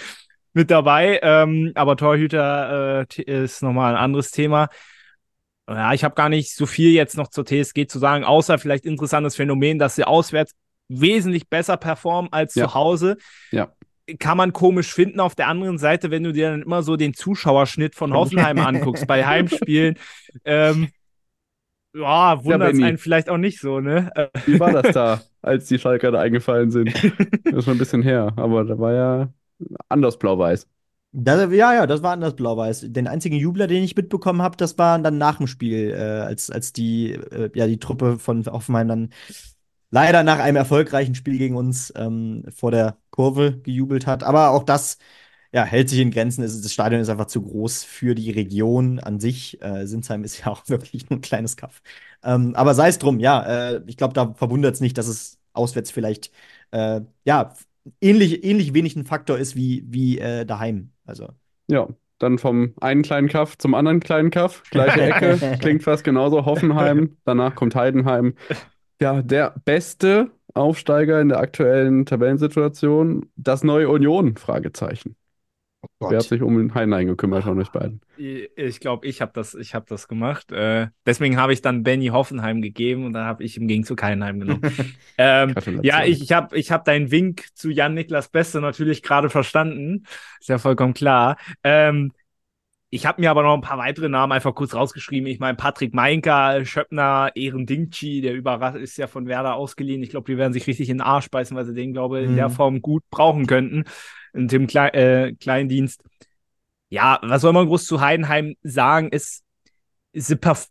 mit 0.53 0.71
dabei. 0.71 1.19
Ähm, 1.23 1.71
aber 1.75 1.97
Torhüter 1.97 3.05
äh, 3.17 3.21
ist 3.23 3.61
nochmal 3.63 3.95
ein 3.95 4.01
anderes 4.01 4.31
Thema. 4.31 4.69
Ja, 5.67 5.93
ich 5.93 6.03
habe 6.03 6.15
gar 6.15 6.29
nicht 6.29 6.55
so 6.55 6.65
viel 6.65 6.91
jetzt 6.91 7.15
noch 7.17 7.29
zur 7.29 7.45
TSG 7.45 7.87
zu 7.87 7.99
sagen, 7.99 8.23
außer 8.25 8.59
vielleicht 8.59 8.85
interessantes 8.85 9.35
Phänomen, 9.35 9.79
dass 9.79 9.95
sie 9.95 10.03
auswärts 10.05 10.53
wesentlich 10.89 11.49
besser 11.49 11.77
performen 11.77 12.31
als 12.31 12.55
Ja. 12.55 12.67
zu 12.67 12.73
Hause. 12.73 13.17
Ja. 13.51 13.73
Kann 14.19 14.37
man 14.37 14.51
komisch 14.51 14.93
finden. 14.93 15.19
Auf 15.21 15.33
der 15.35 15.47
anderen 15.47 15.77
Seite, 15.77 16.11
wenn 16.11 16.23
du 16.23 16.33
dir 16.33 16.51
dann 16.51 16.61
immer 16.63 16.83
so 16.83 16.97
den 16.97 17.13
Zuschauerschnitt 17.13 17.95
von 17.95 18.13
Hoffenheim 18.13 18.57
anguckst 18.59 19.07
bei 19.07 19.25
Heimspielen, 19.25 19.95
ähm, 20.43 20.89
ja, 21.95 22.43
wundert 22.43 22.69
es 22.71 22.77
Benni. 22.77 22.85
einen 22.85 22.97
vielleicht 22.97 23.29
auch 23.29 23.37
nicht 23.37 23.59
so, 23.59 23.79
ne? 23.79 24.11
Wie 24.45 24.59
war 24.59 24.71
das 24.71 24.93
da, 24.93 25.21
als 25.41 25.67
die 25.67 25.77
Schalker 25.77 26.11
da 26.11 26.19
eingefallen 26.19 26.71
sind? 26.71 26.91
Das 27.45 27.59
ist 27.59 27.65
schon 27.65 27.75
ein 27.75 27.79
bisschen 27.79 28.01
her, 28.01 28.33
aber 28.35 28.63
da 28.65 28.79
war 28.79 28.93
ja 28.93 29.33
anders 29.89 30.17
blau-weiß. 30.17 30.67
Das, 31.11 31.51
ja, 31.53 31.73
ja, 31.75 31.85
das 31.85 32.01
war 32.01 32.13
anders 32.13 32.35
blau-weiß. 32.35 32.85
Den 32.89 33.07
einzigen 33.07 33.35
Jubler, 33.35 33.67
den 33.67 33.83
ich 33.83 33.95
mitbekommen 33.95 34.41
habe, 34.41 34.57
das 34.57 34.79
war 34.79 34.97
dann 34.97 35.19
nach 35.19 35.37
dem 35.37 35.45
Spiel, 35.45 35.91
äh, 35.91 36.01
als, 36.01 36.49
als 36.49 36.73
die, 36.73 37.11
äh, 37.11 37.51
ja, 37.53 37.67
die 37.67 37.77
Truppe 37.77 38.17
von 38.17 38.43
Hoffenheim 38.47 38.87
dann 38.87 39.09
leider 39.93 40.23
nach 40.23 40.39
einem 40.39 40.57
erfolgreichen 40.57 41.13
Spiel 41.13 41.37
gegen 41.37 41.55
uns 41.55 41.93
ähm, 41.95 42.45
vor 42.53 42.71
der 42.71 42.97
Kurve 43.11 43.59
gejubelt 43.59 44.07
hat. 44.07 44.23
Aber 44.23 44.49
auch 44.49 44.63
das 44.63 44.97
ja, 45.51 45.63
hält 45.63 45.87
sich 45.87 45.99
in 45.99 46.09
Grenzen. 46.09 46.41
Das 46.41 46.73
Stadion 46.73 46.99
ist 46.99 47.09
einfach 47.09 47.27
zu 47.27 47.43
groß 47.43 47.83
für 47.83 48.15
die 48.15 48.31
Region 48.31 48.99
an 48.99 49.19
sich. 49.19 49.61
Äh, 49.61 49.85
Sinsheim 49.85 50.23
ist 50.23 50.39
ja 50.43 50.47
auch 50.47 50.67
wirklich 50.67 51.11
nur 51.11 51.19
ein 51.19 51.21
kleines 51.21 51.57
Kaff. 51.57 51.83
Ähm, 52.23 52.55
aber 52.55 52.73
sei 52.73 52.89
es 52.89 52.97
drum, 52.97 53.19
ja, 53.19 53.43
äh, 53.43 53.81
ich 53.85 53.95
glaube, 53.95 54.15
da 54.15 54.33
verwundert 54.33 54.73
es 54.73 54.81
nicht, 54.81 54.97
dass 54.97 55.07
es 55.07 55.37
auswärts 55.53 55.91
vielleicht 55.91 56.31
äh, 56.71 57.01
ja, 57.23 57.53
ähnlich, 58.01 58.43
ähnlich 58.43 58.73
wenig 58.73 58.95
ein 58.95 59.05
Faktor 59.05 59.37
ist 59.37 59.55
wie, 59.55 59.83
wie 59.87 60.17
äh, 60.17 60.43
daheim. 60.43 60.89
Also. 61.05 61.29
Ja, 61.67 61.87
dann 62.17 62.39
vom 62.39 62.73
einen 62.81 63.03
kleinen 63.03 63.27
Kaff 63.27 63.59
zum 63.59 63.75
anderen 63.75 63.99
kleinen 63.99 64.31
Kaff. 64.31 64.63
Gleiche 64.71 65.01
Ecke, 65.13 65.37
klingt 65.59 65.83
fast 65.83 66.03
genauso. 66.03 66.45
Hoffenheim, 66.45 67.17
danach 67.25 67.53
kommt 67.53 67.75
Heidenheim. 67.75 68.33
Ja, 69.03 69.21
der 69.21 69.53
beste 69.65 70.31
Aufsteiger 70.53 71.19
in 71.19 71.27
der 71.27 71.39
aktuellen 71.39 72.05
Tabellensituation, 72.05 73.25
das 73.35 73.61
neue 73.61 73.89
Union? 73.89 74.37
Fragezeichen. 74.37 75.17
Wer 75.99 76.19
hat 76.19 76.23
sich 76.23 76.41
um 76.41 76.57
den 76.57 76.73
Heidenheim 76.73 77.07
gekümmert 77.07 77.43
von 77.43 77.59
euch 77.59 77.69
beiden? 77.69 77.99
Ich 78.15 78.79
glaube, 78.79 79.05
ich 79.05 79.19
habe 79.19 79.33
das, 79.35 79.55
ich 79.55 79.75
hab 79.75 79.87
das 79.87 80.07
gemacht. 80.07 80.53
Äh, 80.53 80.87
deswegen 81.05 81.35
habe 81.35 81.51
ich 81.51 81.61
dann 81.61 81.83
Benny 81.83 82.07
Hoffenheim 82.07 82.61
gegeben 82.61 83.05
und 83.05 83.11
dann 83.11 83.25
habe 83.25 83.43
ich 83.43 83.57
im 83.57 83.67
Gegenzug 83.67 84.01
Heidenheim 84.01 84.39
genommen. 84.39 84.61
ähm, 85.17 85.53
ja, 85.81 86.05
ich, 86.05 86.21
ich 86.21 86.31
habe 86.31 86.57
ich 86.57 86.71
hab 86.71 86.85
deinen 86.85 87.11
Wink 87.11 87.47
zu 87.55 87.71
Jan-Niklas 87.71 88.29
Beste 88.29 88.61
natürlich 88.61 89.03
gerade 89.03 89.29
verstanden. 89.29 90.05
Ist 90.39 90.47
ja 90.47 90.59
vollkommen 90.59 90.93
klar. 90.93 91.35
Ähm, 91.65 92.13
ich 92.93 93.07
habe 93.07 93.19
mir 93.19 93.31
aber 93.31 93.41
noch 93.41 93.55
ein 93.55 93.61
paar 93.61 93.79
weitere 93.79 94.07
Namen 94.07 94.33
einfach 94.33 94.53
kurz 94.53 94.75
rausgeschrieben. 94.75 95.25
Ich 95.27 95.39
meine, 95.39 95.55
Patrick 95.55 95.95
Meinka, 95.95 96.63
Schöppner, 96.63 97.31
Ehren 97.33 97.65
Dingchi, 97.65 98.21
der 98.21 98.35
überrascht 98.35 98.77
ist 98.77 98.97
ja 98.97 99.07
von 99.07 99.25
Werder 99.25 99.55
ausgeliehen. 99.55 100.03
Ich 100.03 100.11
glaube, 100.11 100.31
die 100.31 100.37
werden 100.37 100.53
sich 100.53 100.67
richtig 100.67 100.89
in 100.89 100.97
den 100.97 101.01
Arsch 101.01 101.29
beißen, 101.31 101.57
weil 101.57 101.65
sie 101.65 101.73
den, 101.73 101.93
glaube 101.93 102.19
ich, 102.19 102.25
in 102.25 102.33
Mhm. 102.33 102.35
der 102.37 102.49
Form 102.51 102.83
gut 102.83 103.03
brauchen 103.09 103.47
könnten. 103.47 103.85
Und 104.33 104.49
Tim 104.49 104.67
Klei 104.67 104.89
äh, 104.89 105.33
Kleindienst. 105.33 106.03
Ja, 106.89 107.17
was 107.23 107.41
soll 107.41 107.53
man 107.53 107.65
groß 107.65 107.85
zu 107.85 107.99
Heidenheim 107.99 108.55
sagen? 108.61 109.09
Ist, 109.09 109.43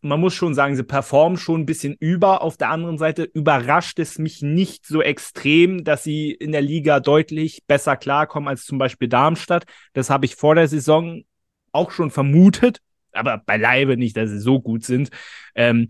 man 0.03 0.21
muss 0.21 0.35
schon 0.35 0.55
sagen, 0.55 0.77
sie 0.77 0.85
performen 0.85 1.39
schon 1.39 1.63
ein 1.63 1.67
bisschen 1.67 1.97
über. 1.99 2.43
Auf 2.43 2.57
der 2.57 2.71
anderen 2.71 2.99
Seite 2.99 3.25
überrascht 3.25 3.99
es 3.99 4.21
mich 4.21 4.43
nicht 4.43 4.87
so 4.87 5.03
extrem, 5.03 5.83
dass 5.83 6.05
sie 6.05 6.31
in 6.31 6.53
der 6.53 6.63
Liga 6.63 7.01
deutlich 7.01 7.65
besser 7.67 7.97
klarkommen 7.97 8.49
als 8.49 8.65
zum 8.65 8.79
Beispiel 8.79 9.09
Darmstadt. 9.09 9.65
Das 9.93 10.09
habe 10.09 10.25
ich 10.27 10.37
vor 10.37 10.55
der 10.55 10.69
Saison 10.69 11.25
auch 11.73 11.91
schon 11.91 12.11
vermutet, 12.11 12.81
aber 13.13 13.39
beileibe 13.39 13.97
nicht, 13.97 14.17
dass 14.17 14.31
sie 14.31 14.41
so 14.41 14.61
gut 14.61 14.85
sind. 14.85 15.11
Ähm, 15.55 15.89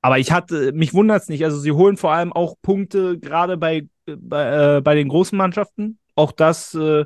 aber 0.00 0.18
ich 0.18 0.30
hatte, 0.30 0.72
mich 0.72 0.94
wundert 0.94 1.22
es 1.22 1.28
nicht. 1.28 1.44
Also 1.44 1.58
sie 1.58 1.72
holen 1.72 1.96
vor 1.96 2.12
allem 2.12 2.32
auch 2.32 2.54
Punkte 2.62 3.18
gerade 3.18 3.56
bei, 3.56 3.88
bei, 4.06 4.76
äh, 4.76 4.80
bei 4.80 4.94
den 4.94 5.08
großen 5.08 5.36
Mannschaften. 5.36 5.98
Auch 6.14 6.32
das 6.32 6.74
äh, 6.74 7.04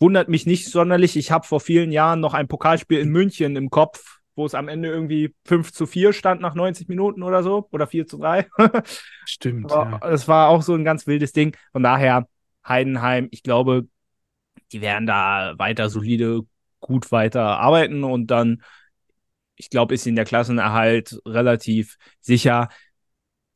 wundert 0.00 0.28
mich 0.28 0.46
nicht 0.46 0.70
sonderlich. 0.70 1.16
Ich 1.16 1.30
habe 1.30 1.46
vor 1.46 1.60
vielen 1.60 1.90
Jahren 1.90 2.20
noch 2.20 2.34
ein 2.34 2.48
Pokalspiel 2.48 2.98
in 2.98 3.08
München 3.10 3.56
im 3.56 3.70
Kopf, 3.70 4.18
wo 4.36 4.46
es 4.46 4.54
am 4.54 4.68
Ende 4.68 4.88
irgendwie 4.88 5.34
5 5.44 5.72
zu 5.72 5.86
4 5.86 6.12
stand 6.12 6.40
nach 6.40 6.54
90 6.54 6.88
Minuten 6.88 7.22
oder 7.24 7.42
so. 7.42 7.68
Oder 7.72 7.88
4 7.88 8.06
zu 8.06 8.18
3. 8.18 8.46
Stimmt. 9.24 9.72
Aber 9.72 9.98
das 10.08 10.28
war 10.28 10.48
auch 10.48 10.62
so 10.62 10.74
ein 10.74 10.84
ganz 10.84 11.06
wildes 11.06 11.32
Ding. 11.32 11.56
Von 11.72 11.82
daher, 11.82 12.28
Heidenheim, 12.66 13.28
ich 13.32 13.42
glaube, 13.42 13.88
die 14.72 14.80
werden 14.80 15.06
da 15.06 15.54
weiter 15.58 15.90
solide, 15.90 16.42
gut 16.80 17.10
weiter 17.12 17.58
arbeiten 17.58 18.04
und 18.04 18.28
dann, 18.28 18.62
ich 19.56 19.70
glaube, 19.70 19.94
ist 19.94 20.06
ihnen 20.06 20.16
der 20.16 20.24
Klassenerhalt 20.24 21.20
relativ 21.26 21.96
sicher. 22.20 22.68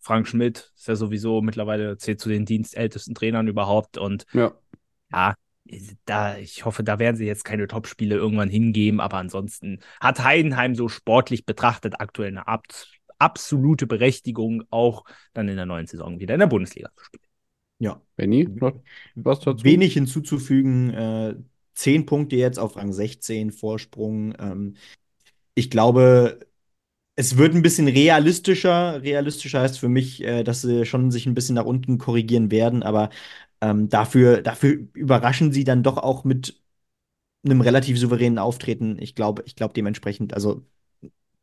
Frank 0.00 0.26
Schmidt 0.26 0.72
ist 0.76 0.88
ja 0.88 0.96
sowieso 0.96 1.42
mittlerweile 1.42 1.96
zählt 1.96 2.20
zu 2.20 2.28
den 2.28 2.44
dienstältesten 2.44 3.14
Trainern 3.14 3.46
überhaupt 3.46 3.98
und 3.98 4.26
Ja. 4.32 4.52
ja, 5.12 5.34
da, 6.06 6.36
ich 6.38 6.64
hoffe, 6.64 6.82
da 6.82 6.98
werden 6.98 7.16
sie 7.16 7.26
jetzt 7.26 7.44
keine 7.44 7.68
Topspiele 7.68 8.16
irgendwann 8.16 8.50
hingeben, 8.50 9.00
aber 9.00 9.18
ansonsten 9.18 9.80
hat 10.00 10.24
Heidenheim 10.24 10.74
so 10.74 10.88
sportlich 10.88 11.46
betrachtet 11.46 12.00
aktuell 12.00 12.30
eine 12.30 12.48
ab 12.48 12.66
absolute 13.18 13.86
Berechtigung, 13.86 14.64
auch 14.70 15.04
dann 15.32 15.48
in 15.48 15.54
der 15.54 15.66
neuen 15.66 15.86
Saison 15.86 16.18
wieder 16.18 16.34
in 16.34 16.40
der 16.40 16.48
Bundesliga 16.48 16.90
zu 16.96 17.04
spielen. 17.04 17.31
Ja. 17.82 18.00
Noch 18.60 18.74
was 19.16 19.40
dazu? 19.40 19.64
Wenig 19.64 19.94
hinzuzufügen. 19.94 20.90
Äh, 20.90 21.34
zehn 21.74 22.06
Punkte 22.06 22.36
jetzt 22.36 22.58
auf 22.58 22.76
Rang 22.76 22.92
16 22.92 23.50
Vorsprung. 23.50 24.34
Ähm, 24.38 24.76
ich 25.54 25.68
glaube, 25.68 26.38
es 27.16 27.36
wird 27.36 27.54
ein 27.54 27.62
bisschen 27.62 27.88
realistischer. 27.88 29.02
Realistischer 29.02 29.60
heißt 29.60 29.80
für 29.80 29.88
mich, 29.88 30.22
äh, 30.22 30.44
dass 30.44 30.62
sie 30.62 30.86
schon 30.86 31.10
sich 31.10 31.26
ein 31.26 31.34
bisschen 31.34 31.56
nach 31.56 31.64
unten 31.64 31.98
korrigieren 31.98 32.52
werden, 32.52 32.84
aber 32.84 33.10
ähm, 33.60 33.88
dafür, 33.88 34.42
dafür 34.42 34.78
überraschen 34.94 35.52
sie 35.52 35.64
dann 35.64 35.82
doch 35.82 35.96
auch 35.98 36.22
mit 36.24 36.60
einem 37.44 37.60
relativ 37.62 37.98
souveränen 37.98 38.38
Auftreten. 38.38 38.96
Ich 39.00 39.16
glaube, 39.16 39.42
ich 39.46 39.56
glaube 39.56 39.74
dementsprechend, 39.74 40.34
also 40.34 40.64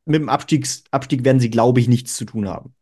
mit 0.06 0.22
dem 0.22 0.30
Abstiegs 0.30 0.84
Abstieg 0.92 1.26
werden 1.26 1.40
sie, 1.42 1.50
glaube 1.52 1.80
ich, 1.82 1.88
nichts 1.90 2.16
zu 2.18 2.26
tun 2.26 2.48
haben. 2.50 2.76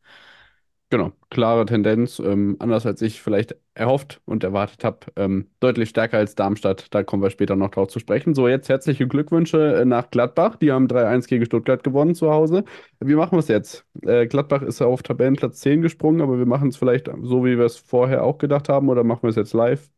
Genau, 0.90 1.12
klare 1.30 1.66
Tendenz, 1.66 2.18
ähm, 2.20 2.56
anders 2.60 2.86
als 2.86 3.02
ich 3.02 3.22
vielleicht 3.22 3.58
erhofft 3.74 4.22
und 4.24 4.46
erwartet 4.46 4.86
habe, 4.86 5.00
ähm, 5.18 5.50
deutlich 5.60 5.90
stärker 5.90 6.18
als 6.18 6.36
Darmstadt. 6.36 6.94
Da 6.96 7.04
kommen 7.04 7.22
wir 7.22 7.30
später 7.30 7.58
noch 7.58 7.72
drauf 7.72 7.90
zu 7.90 8.00
sprechen. 8.00 8.34
So, 8.34 8.48
jetzt 8.48 8.70
herzliche 8.70 9.06
Glückwünsche 9.06 9.82
äh, 9.82 9.86
nach 9.86 10.10
Gladbach. 10.12 10.56
Die 10.56 10.72
haben 10.72 10.88
3-1 10.88 11.28
gegen 11.28 11.44
Stuttgart 11.44 11.84
gewonnen 11.84 12.16
zu 12.16 12.32
Hause. 12.32 12.64
Wie 13.02 13.16
machen 13.16 13.34
wir 13.34 13.40
es 13.40 13.50
jetzt? 13.50 13.86
Äh, 14.04 14.28
Gladbach 14.28 14.62
ist 14.62 14.82
auf 14.82 15.04
Tabellenplatz 15.04 15.60
10 15.60 15.82
gesprungen, 15.82 16.22
aber 16.22 16.38
wir 16.38 16.46
machen 16.46 16.70
es 16.70 16.78
vielleicht 16.78 17.12
so, 17.22 17.44
wie 17.44 17.58
wir 17.58 17.66
es 17.66 17.76
vorher 17.78 18.24
auch 18.24 18.38
gedacht 18.38 18.70
haben, 18.70 18.88
oder 18.88 19.04
machen 19.04 19.24
wir 19.24 19.30
es 19.30 19.36
jetzt 19.36 19.54
live? 19.54 19.90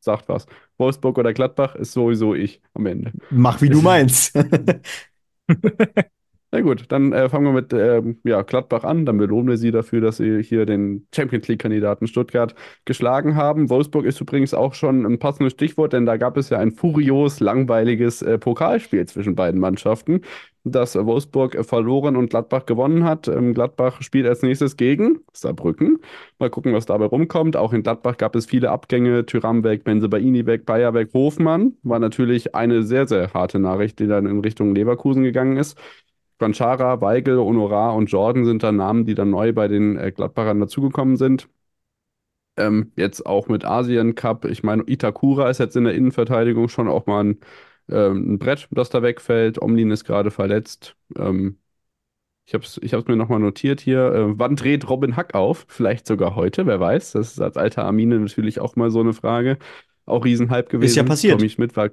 Sagt 0.00 0.28
was. 0.28 0.46
Wolfsburg 0.76 1.18
oder 1.18 1.32
Gladbach 1.32 1.76
ist 1.76 1.92
sowieso 1.92 2.34
ich 2.34 2.60
am 2.74 2.86
Ende. 2.86 3.12
Mach 3.30 3.62
wie 3.62 3.68
du 3.68 3.80
meinst. 3.80 4.36
Na 6.54 6.60
gut, 6.60 6.84
dann 6.88 7.14
äh, 7.14 7.30
fangen 7.30 7.46
wir 7.46 7.52
mit 7.52 7.72
ähm, 7.72 8.18
ja, 8.24 8.42
Gladbach 8.42 8.84
an. 8.84 9.06
Dann 9.06 9.16
belohnen 9.16 9.48
wir 9.48 9.56
sie 9.56 9.70
dafür, 9.70 10.02
dass 10.02 10.18
sie 10.18 10.42
hier 10.42 10.66
den 10.66 11.06
Champions 11.14 11.48
League-Kandidaten 11.48 12.06
Stuttgart 12.06 12.54
geschlagen 12.84 13.36
haben. 13.36 13.70
Wolfsburg 13.70 14.04
ist 14.04 14.20
übrigens 14.20 14.52
auch 14.52 14.74
schon 14.74 15.06
ein 15.06 15.18
passendes 15.18 15.54
Stichwort, 15.54 15.94
denn 15.94 16.04
da 16.04 16.18
gab 16.18 16.36
es 16.36 16.50
ja 16.50 16.58
ein 16.58 16.70
furios 16.70 17.40
langweiliges 17.40 18.20
äh, 18.20 18.36
Pokalspiel 18.38 19.06
zwischen 19.06 19.34
beiden 19.34 19.60
Mannschaften, 19.60 20.20
das 20.64 20.94
Wolfsburg 20.94 21.56
verloren 21.64 22.16
und 22.16 22.28
Gladbach 22.28 22.66
gewonnen 22.66 23.04
hat. 23.04 23.28
Ähm, 23.28 23.54
Gladbach 23.54 24.02
spielt 24.02 24.26
als 24.26 24.42
nächstes 24.42 24.76
gegen 24.76 25.20
Saarbrücken. 25.32 26.00
Mal 26.38 26.50
gucken, 26.50 26.74
was 26.74 26.84
dabei 26.84 27.06
rumkommt. 27.06 27.56
Auch 27.56 27.72
in 27.72 27.82
Gladbach 27.82 28.18
gab 28.18 28.36
es 28.36 28.44
viele 28.44 28.70
Abgänge. 28.70 29.24
Tyram 29.24 29.64
weg, 29.64 29.84
Benzebaini 29.84 30.44
weg, 30.44 30.66
Bayer 30.66 30.92
weg, 30.92 31.08
Hofmann. 31.14 31.78
War 31.82 31.98
natürlich 31.98 32.54
eine 32.54 32.82
sehr, 32.82 33.06
sehr 33.08 33.32
harte 33.32 33.58
Nachricht, 33.58 33.98
die 34.00 34.06
dann 34.06 34.26
in 34.26 34.40
Richtung 34.40 34.74
Leverkusen 34.74 35.22
gegangen 35.24 35.56
ist. 35.56 35.78
Banchara, 36.38 37.00
Weigel, 37.00 37.38
Honorar 37.38 37.94
und 37.94 38.06
Jordan 38.06 38.44
sind 38.44 38.62
da 38.62 38.72
Namen, 38.72 39.04
die 39.06 39.14
dann 39.14 39.30
neu 39.30 39.52
bei 39.52 39.68
den 39.68 39.96
äh, 39.96 40.12
Gladbachern 40.12 40.60
dazugekommen 40.60 41.16
sind. 41.16 41.48
Ähm, 42.56 42.92
jetzt 42.96 43.24
auch 43.24 43.48
mit 43.48 43.64
Asien 43.64 44.14
Cup. 44.14 44.44
Ich 44.44 44.62
meine, 44.62 44.82
Itakura 44.86 45.48
ist 45.48 45.58
jetzt 45.58 45.76
in 45.76 45.84
der 45.84 45.94
Innenverteidigung 45.94 46.68
schon 46.68 46.88
auch 46.88 47.06
mal 47.06 47.24
ein, 47.24 47.40
ähm, 47.90 48.34
ein 48.34 48.38
Brett, 48.38 48.68
das 48.70 48.90
da 48.90 49.02
wegfällt. 49.02 49.60
Omlin 49.60 49.90
ist 49.90 50.04
gerade 50.04 50.30
verletzt. 50.30 50.96
Ähm, 51.16 51.58
ich 52.44 52.54
habe 52.54 52.64
es 52.64 52.78
ich 52.82 52.92
mir 52.92 53.16
nochmal 53.16 53.38
notiert 53.38 53.80
hier. 53.80 54.12
Äh, 54.12 54.38
wann 54.38 54.56
dreht 54.56 54.88
Robin 54.88 55.16
Hack 55.16 55.34
auf? 55.34 55.64
Vielleicht 55.68 56.06
sogar 56.06 56.34
heute, 56.34 56.66
wer 56.66 56.80
weiß. 56.80 57.12
Das 57.12 57.32
ist 57.32 57.40
als 57.40 57.56
alter 57.56 57.84
Armine 57.84 58.18
natürlich 58.18 58.60
auch 58.60 58.76
mal 58.76 58.90
so 58.90 59.00
eine 59.00 59.12
Frage. 59.12 59.58
Auch 60.04 60.24
Riesenhype 60.24 60.68
gewesen. 60.68 60.90
Ist 60.90 60.96
ja 60.96 61.04
passiert. 61.04 61.38
Tommy 61.38 61.48
Schmidt 61.48 61.76
war 61.76 61.90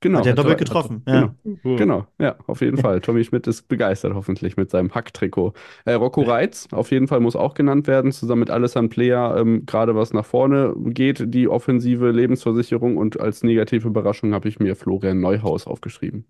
Genau. 0.00 0.20
Hat 0.20 0.26
er 0.26 0.34
doppelt 0.34 0.58
getroffen. 0.58 1.02
Hat, 1.06 1.34
genau. 1.42 1.76
genau, 1.76 2.06
ja, 2.20 2.36
auf 2.46 2.60
jeden 2.60 2.76
Fall. 2.78 3.00
Tommy 3.00 3.24
Schmidt 3.24 3.46
ist 3.48 3.66
begeistert 3.66 4.14
hoffentlich 4.14 4.56
mit 4.56 4.70
seinem 4.70 4.94
Hack-Trikot. 4.94 5.54
Äh, 5.84 5.94
Rocco 5.94 6.22
Reitz, 6.22 6.68
auf 6.70 6.90
jeden 6.92 7.08
Fall 7.08 7.20
muss 7.20 7.34
auch 7.34 7.54
genannt 7.54 7.88
werden, 7.88 8.12
zusammen 8.12 8.40
mit 8.40 8.50
Alessandro 8.50 8.88
Plea, 8.94 9.38
ähm, 9.38 9.66
gerade 9.66 9.96
was 9.96 10.12
nach 10.12 10.24
vorne 10.24 10.74
geht, 10.76 11.24
die 11.34 11.48
offensive 11.48 12.10
Lebensversicherung 12.10 12.96
und 12.96 13.20
als 13.20 13.42
negative 13.42 13.88
Überraschung 13.88 14.34
habe 14.34 14.48
ich 14.48 14.60
mir 14.60 14.76
Florian 14.76 15.20
Neuhaus 15.20 15.66
aufgeschrieben. 15.66 16.26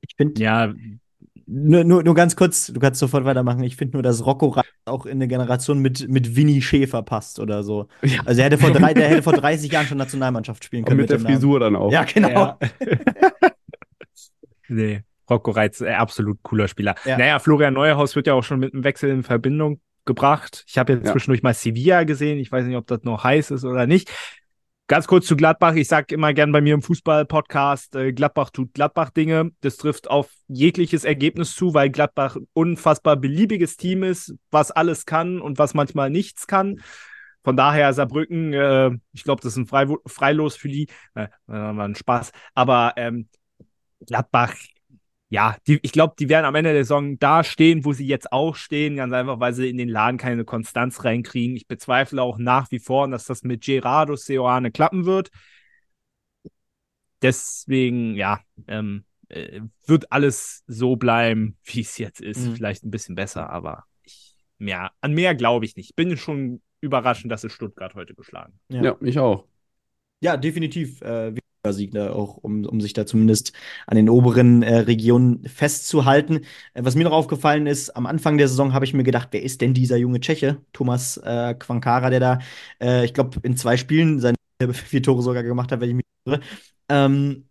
Ich 0.00 0.14
finde, 0.16 0.40
ja, 0.40 0.72
nur, 1.50 1.82
nur, 1.82 2.02
nur 2.02 2.14
ganz 2.14 2.36
kurz, 2.36 2.66
du 2.66 2.78
kannst 2.78 3.00
sofort 3.00 3.24
weitermachen. 3.24 3.62
Ich 3.62 3.76
finde 3.76 3.96
nur, 3.96 4.02
dass 4.02 4.24
Rocco 4.24 4.48
Reitz 4.48 4.66
auch 4.84 5.06
in 5.06 5.12
eine 5.12 5.28
Generation 5.28 5.78
mit, 5.78 6.06
mit 6.06 6.36
Winnie 6.36 6.60
Schäfer 6.60 7.02
passt 7.02 7.40
oder 7.40 7.62
so. 7.62 7.88
Ja. 8.02 8.20
Also 8.26 8.42
er 8.42 8.46
hätte 8.46 8.58
vor 8.58 8.70
drei, 8.70 8.92
der 8.92 9.08
hätte 9.08 9.22
vor 9.22 9.32
30 9.32 9.72
Jahren 9.72 9.86
schon 9.86 9.96
Nationalmannschaft 9.96 10.62
spielen 10.62 10.84
können. 10.86 11.00
Und 11.00 11.10
mit, 11.10 11.10
mit 11.10 11.26
der 11.26 11.26
Frisur 11.26 11.58
Namen. 11.58 11.74
dann 11.74 11.82
auch. 11.82 11.90
Ja, 11.90 12.04
genau. 12.04 12.28
Ja. 12.28 12.58
nee, 14.68 15.02
Rocco 15.30 15.50
Reitz, 15.50 15.80
äh, 15.80 15.88
absolut 15.92 16.38
cooler 16.42 16.68
Spieler. 16.68 16.94
Ja. 17.06 17.16
Naja, 17.16 17.38
Florian 17.38 17.72
Neuhaus 17.72 18.14
wird 18.14 18.26
ja 18.26 18.34
auch 18.34 18.44
schon 18.44 18.60
mit 18.60 18.74
einem 18.74 18.84
Wechsel 18.84 19.08
in 19.08 19.22
Verbindung 19.22 19.80
gebracht. 20.04 20.64
Ich 20.66 20.76
habe 20.76 20.92
jetzt 20.92 21.06
ja. 21.06 21.12
zwischendurch 21.12 21.42
mal 21.42 21.54
Sevilla 21.54 22.04
gesehen. 22.04 22.38
Ich 22.38 22.52
weiß 22.52 22.66
nicht, 22.66 22.76
ob 22.76 22.86
das 22.86 23.04
noch 23.04 23.24
heiß 23.24 23.52
ist 23.52 23.64
oder 23.64 23.86
nicht. 23.86 24.10
Ganz 24.88 25.06
kurz 25.06 25.26
zu 25.26 25.36
Gladbach. 25.36 25.74
Ich 25.74 25.86
sage 25.86 26.14
immer 26.14 26.32
gern 26.32 26.50
bei 26.50 26.62
mir 26.62 26.72
im 26.72 26.80
Fußball-Podcast, 26.80 27.94
äh, 27.94 28.14
Gladbach 28.14 28.48
tut 28.48 28.72
Gladbach-Dinge. 28.72 29.50
Das 29.60 29.76
trifft 29.76 30.08
auf 30.08 30.30
jegliches 30.48 31.04
Ergebnis 31.04 31.54
zu, 31.54 31.74
weil 31.74 31.90
Gladbach 31.90 32.36
ein 32.36 32.48
unfassbar 32.54 33.16
beliebiges 33.16 33.76
Team 33.76 34.02
ist, 34.02 34.34
was 34.50 34.70
alles 34.70 35.04
kann 35.04 35.42
und 35.42 35.58
was 35.58 35.74
manchmal 35.74 36.08
nichts 36.08 36.46
kann. 36.46 36.80
Von 37.44 37.54
daher 37.54 37.92
Saarbrücken, 37.92 38.54
äh, 38.54 38.90
ich 39.12 39.24
glaube, 39.24 39.42
das 39.42 39.52
ist 39.52 39.58
ein 39.58 39.66
Frei 39.66 39.86
Freilos 40.06 40.56
für 40.56 40.68
die. 40.68 40.88
Äh, 41.14 41.28
war 41.46 41.84
ein 41.84 41.94
Spaß. 41.94 42.32
Aber 42.54 42.94
ähm, 42.96 43.28
Gladbach 44.06 44.54
ja, 45.30 45.56
die, 45.66 45.78
ich 45.82 45.92
glaube, 45.92 46.14
die 46.18 46.28
werden 46.28 46.46
am 46.46 46.54
Ende 46.54 46.72
der 46.72 46.84
Saison 46.84 47.18
da 47.18 47.44
stehen, 47.44 47.84
wo 47.84 47.92
sie 47.92 48.06
jetzt 48.06 48.32
auch 48.32 48.56
stehen, 48.56 48.96
ganz 48.96 49.12
einfach, 49.12 49.40
weil 49.40 49.52
sie 49.52 49.68
in 49.68 49.76
den 49.76 49.88
Laden 49.88 50.16
keine 50.16 50.44
Konstanz 50.44 51.04
reinkriegen. 51.04 51.54
Ich 51.54 51.66
bezweifle 51.66 52.22
auch 52.22 52.38
nach 52.38 52.70
wie 52.70 52.78
vor, 52.78 53.08
dass 53.08 53.26
das 53.26 53.42
mit 53.42 53.62
Gerardo 53.62 54.16
Seoane 54.16 54.70
klappen 54.70 55.04
wird. 55.04 55.30
Deswegen, 57.20 58.14
ja, 58.14 58.40
ähm, 58.68 59.04
äh, 59.28 59.60
wird 59.86 60.10
alles 60.10 60.64
so 60.66 60.96
bleiben, 60.96 61.58
wie 61.64 61.80
es 61.80 61.98
jetzt 61.98 62.22
ist. 62.22 62.46
Mhm. 62.46 62.56
Vielleicht 62.56 62.84
ein 62.84 62.90
bisschen 62.90 63.14
besser, 63.14 63.50
aber 63.50 63.84
ich, 64.04 64.34
mehr, 64.56 64.92
an 65.02 65.12
mehr 65.12 65.34
glaube 65.34 65.66
ich 65.66 65.76
nicht. 65.76 65.94
Bin 65.94 66.16
schon 66.16 66.62
überraschend, 66.80 67.30
dass 67.30 67.44
es 67.44 67.52
Stuttgart 67.52 67.94
heute 67.94 68.14
geschlagen. 68.14 68.58
Ja, 68.68 68.82
ja 68.82 68.96
ich 69.02 69.18
auch. 69.18 69.44
Ja, 70.20 70.38
definitiv. 70.38 71.02
Äh, 71.02 71.34
Sieg 71.70 71.92
da 71.92 72.12
auch, 72.12 72.36
um, 72.38 72.64
um 72.64 72.80
sich 72.80 72.92
da 72.92 73.04
zumindest 73.06 73.52
an 73.86 73.96
den 73.96 74.08
oberen 74.08 74.62
äh, 74.62 74.78
Regionen 74.78 75.44
festzuhalten. 75.44 76.40
Äh, 76.74 76.84
was 76.84 76.94
mir 76.94 77.04
noch 77.04 77.12
aufgefallen 77.12 77.66
ist, 77.66 77.90
am 77.90 78.06
Anfang 78.06 78.38
der 78.38 78.48
Saison 78.48 78.72
habe 78.72 78.84
ich 78.84 78.94
mir 78.94 79.02
gedacht, 79.04 79.28
wer 79.32 79.42
ist 79.42 79.60
denn 79.60 79.74
dieser 79.74 79.96
junge 79.96 80.20
Tscheche, 80.20 80.62
Thomas 80.72 81.18
äh, 81.18 81.54
Quankara, 81.54 82.10
der 82.10 82.20
da, 82.20 82.38
äh, 82.80 83.04
ich 83.04 83.14
glaube, 83.14 83.38
in 83.42 83.56
zwei 83.56 83.76
Spielen 83.76 84.20
seine 84.20 84.36
vier 84.72 85.02
Tore 85.02 85.22
sogar 85.22 85.42
gemacht 85.42 85.72
hat, 85.72 85.80
wenn 85.80 85.90
ich 85.90 85.96
mich 85.96 86.04
irre. 86.26 86.40
Ähm, 86.88 87.48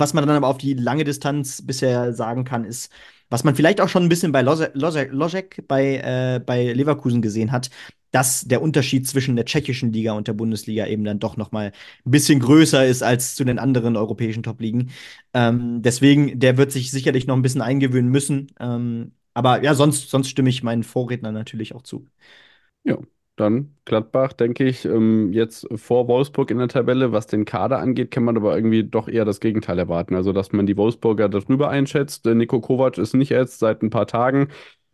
was 0.00 0.14
man 0.14 0.26
dann 0.26 0.36
aber 0.36 0.48
auf 0.48 0.58
die 0.58 0.74
lange 0.74 1.04
Distanz 1.04 1.62
bisher 1.64 2.12
sagen 2.12 2.44
kann, 2.44 2.64
ist, 2.64 2.92
was 3.30 3.44
man 3.44 3.54
vielleicht 3.56 3.80
auch 3.80 3.88
schon 3.88 4.02
ein 4.04 4.08
bisschen 4.08 4.32
bei 4.32 4.42
Lozek 4.42 5.64
bei, 5.68 5.96
äh, 5.96 6.40
bei 6.44 6.72
Leverkusen 6.72 7.22
gesehen 7.22 7.52
hat, 7.52 7.70
dass 8.10 8.42
der 8.42 8.62
Unterschied 8.62 9.08
zwischen 9.08 9.34
der 9.36 9.44
tschechischen 9.44 9.92
Liga 9.92 10.12
und 10.12 10.28
der 10.28 10.34
Bundesliga 10.34 10.86
eben 10.86 11.04
dann 11.04 11.18
doch 11.18 11.36
noch 11.36 11.50
mal 11.50 11.72
ein 12.04 12.10
bisschen 12.10 12.38
größer 12.40 12.86
ist 12.86 13.02
als 13.02 13.34
zu 13.34 13.44
den 13.44 13.58
anderen 13.58 13.96
europäischen 13.96 14.42
Top-Ligen. 14.44 14.90
Ähm, 15.32 15.82
deswegen, 15.82 16.38
der 16.38 16.56
wird 16.56 16.70
sich 16.70 16.90
sicherlich 16.92 17.26
noch 17.26 17.34
ein 17.36 17.42
bisschen 17.42 17.62
eingewöhnen 17.62 18.10
müssen. 18.10 18.52
Ähm, 18.60 19.12
aber 19.34 19.62
ja, 19.64 19.74
sonst, 19.74 20.10
sonst 20.10 20.28
stimme 20.28 20.48
ich 20.50 20.62
meinen 20.62 20.84
Vorrednern 20.84 21.34
natürlich 21.34 21.74
auch 21.74 21.82
zu. 21.82 22.06
Ja, 22.84 22.98
dann 23.36 23.74
Gladbach, 23.84 24.32
denke 24.32 24.64
ich, 24.64 24.84
ähm, 24.84 25.32
jetzt 25.32 25.66
vor 25.74 26.08
Wolfsburg 26.08 26.50
in 26.50 26.58
der 26.58 26.68
Tabelle. 26.68 27.12
Was 27.12 27.26
den 27.26 27.44
Kader 27.44 27.78
angeht, 27.80 28.10
kann 28.10 28.24
man 28.24 28.36
aber 28.36 28.54
irgendwie 28.56 28.84
doch 28.84 29.08
eher 29.08 29.24
das 29.24 29.40
Gegenteil 29.40 29.78
erwarten. 29.78 30.14
Also, 30.14 30.32
dass 30.32 30.52
man 30.52 30.66
die 30.66 30.76
Wolfsburger 30.76 31.28
darüber 31.28 31.68
einschätzt. 31.70 32.24
Nico 32.26 32.60
Kovac 32.60 32.98
ist 32.98 33.14
nicht 33.14 33.30
erst 33.32 33.58
seit 33.58 33.82
ein 33.82 33.90
paar 33.90 34.06
Tagen 34.06 34.48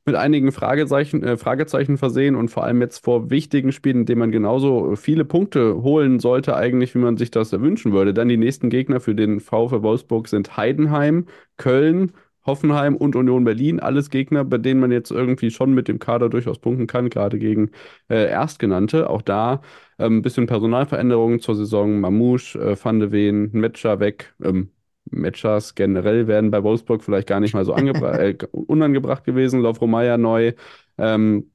mit 0.07 0.17
einigen 0.17 0.51
Fragezeichen, 0.53 1.23
äh, 1.23 1.37
Fragezeichen 1.37 1.99
versehen 1.99 2.35
und 2.35 2.51
vor 2.51 2.65
allem 2.65 2.81
jetzt 2.81 3.05
vor 3.05 3.31
wichtigen 3.31 3.73
Spielen, 3.73 4.01
in 4.01 4.07
denen 4.07 4.19
man 4.21 4.33
genauso 4.33 4.97
viele 4.97 5.25
Punkte 5.25 5.83
holen 5.83 6.19
sollte, 6.19 6.57
eigentlich, 6.57 6.95
wie 6.95 6.99
man 6.99 7.17
sich 7.17 7.31
das 7.31 7.53
wünschen 7.53 7.93
würde. 7.93 8.15
Dann 8.15 8.29
die 8.29 8.37
nächsten 8.37 8.71
Gegner 8.71 9.01
für 9.01 9.15
den 9.15 9.41
VfL 9.41 9.83
Wolfsburg 9.83 10.29
sind 10.29 10.57
Heidenheim, 10.57 11.27
Köln, 11.59 12.13
Hoffenheim 12.51 12.97
und 12.97 13.17
Union 13.17 13.45
Berlin. 13.45 13.81
Alles 13.81 14.11
Gegner, 14.11 14.45
bei 14.45 14.59
denen 14.59 14.81
man 14.81 14.91
jetzt 14.93 15.11
irgendwie 15.11 15.51
schon 15.51 15.73
mit 15.73 15.89
dem 15.89 15.99
Kader 16.01 16.29
durchaus 16.29 16.59
punkten 16.59 16.87
kann, 16.87 17.09
gerade 17.11 17.39
gegen 17.39 17.71
äh, 18.09 18.29
Erstgenannte. 18.29 19.09
Auch 19.09 19.23
da 19.23 19.63
ein 19.99 20.07
ähm, 20.07 20.23
bisschen 20.23 20.47
Personalveränderungen 20.47 21.41
zur 21.41 21.55
Saison. 21.55 22.01
Mamouche, 22.01 22.59
äh, 22.59 22.77
Van 22.83 22.99
de 23.01 23.13
Ven, 23.13 23.51
Metscher 23.53 24.01
weg. 24.01 24.35
Ähm, 24.43 24.71
Matchers 25.11 25.75
generell 25.75 26.27
werden 26.27 26.51
bei 26.51 26.63
Wolfsburg 26.63 27.03
vielleicht 27.05 27.29
gar 27.29 27.41
nicht 27.41 27.55
mal 27.55 27.65
so 27.65 27.75
äh, 27.77 28.37
unangebracht 28.53 29.25
gewesen. 29.25 29.61
Lovro 29.61 29.87
neu. 30.19 30.53
Ähm, 30.99 31.51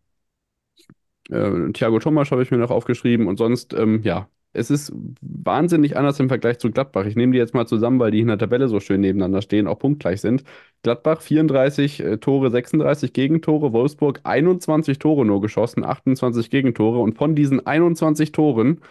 äh, 1.30 1.72
Thiago 1.74 2.00
Thomas 2.00 2.32
habe 2.32 2.44
ich 2.44 2.52
mir 2.52 2.58
noch 2.58 2.72
aufgeschrieben 2.72 3.28
und 3.28 3.38
sonst, 3.38 3.74
ähm, 3.74 4.02
ja, 4.04 4.30
es 4.56 4.72
ist 4.72 4.94
wahnsinnig 5.22 5.98
anders 5.98 6.20
im 6.20 6.30
Vergleich 6.30 6.60
zu 6.60 6.72
Gladbach. 6.72 7.06
Ich 7.06 7.16
nehme 7.16 7.34
die 7.34 7.38
jetzt 7.38 7.54
mal 7.54 7.68
zusammen, 7.68 8.00
weil 8.00 8.12
die 8.12 8.22
in 8.22 8.28
der 8.28 8.38
Tabelle 8.38 8.68
so 8.68 8.80
schön 8.80 9.02
nebeneinander 9.02 9.42
stehen, 9.42 9.68
auch 9.68 9.80
punktgleich 9.80 10.22
sind. 10.22 10.44
Gladbach 10.84 11.22
34 11.22 12.00
äh, 12.00 12.18
Tore, 12.18 12.50
36 12.50 13.14
Gegentore, 13.14 13.74
Wolfsburg 13.74 14.22
21 14.24 15.00
Tore 15.00 15.26
nur 15.26 15.42
geschossen, 15.42 15.84
28 15.84 16.50
Gegentore 16.50 17.00
und 17.00 17.18
von 17.18 17.36
diesen 17.36 17.66
21 17.66 18.32
Toren 18.32 18.82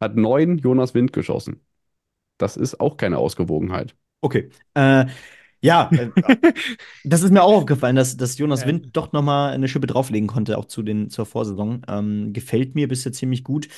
hat 0.00 0.16
neun 0.16 0.58
Jonas 0.58 0.94
Wind 0.94 1.12
geschossen. 1.12 1.60
Das 2.38 2.56
ist 2.56 2.80
auch 2.80 2.96
keine 2.96 3.18
Ausgewogenheit. 3.18 3.94
Okay. 4.22 4.50
Äh, 4.74 5.06
ja, 5.62 5.90
äh, 5.92 6.10
das 7.04 7.22
ist 7.22 7.32
mir 7.32 7.42
auch 7.42 7.56
aufgefallen, 7.56 7.96
dass, 7.96 8.16
dass 8.16 8.38
Jonas 8.38 8.66
Wind 8.66 8.96
doch 8.96 9.12
noch 9.12 9.22
mal 9.22 9.50
eine 9.52 9.68
Schippe 9.68 9.86
drauflegen 9.86 10.26
konnte, 10.26 10.56
auch 10.56 10.64
zu 10.64 10.82
den, 10.82 11.10
zur 11.10 11.26
Vorsaison. 11.26 11.82
Ähm, 11.88 12.32
gefällt 12.32 12.74
mir 12.74 12.88
bisher 12.88 13.12
ziemlich 13.12 13.44
gut. 13.44 13.68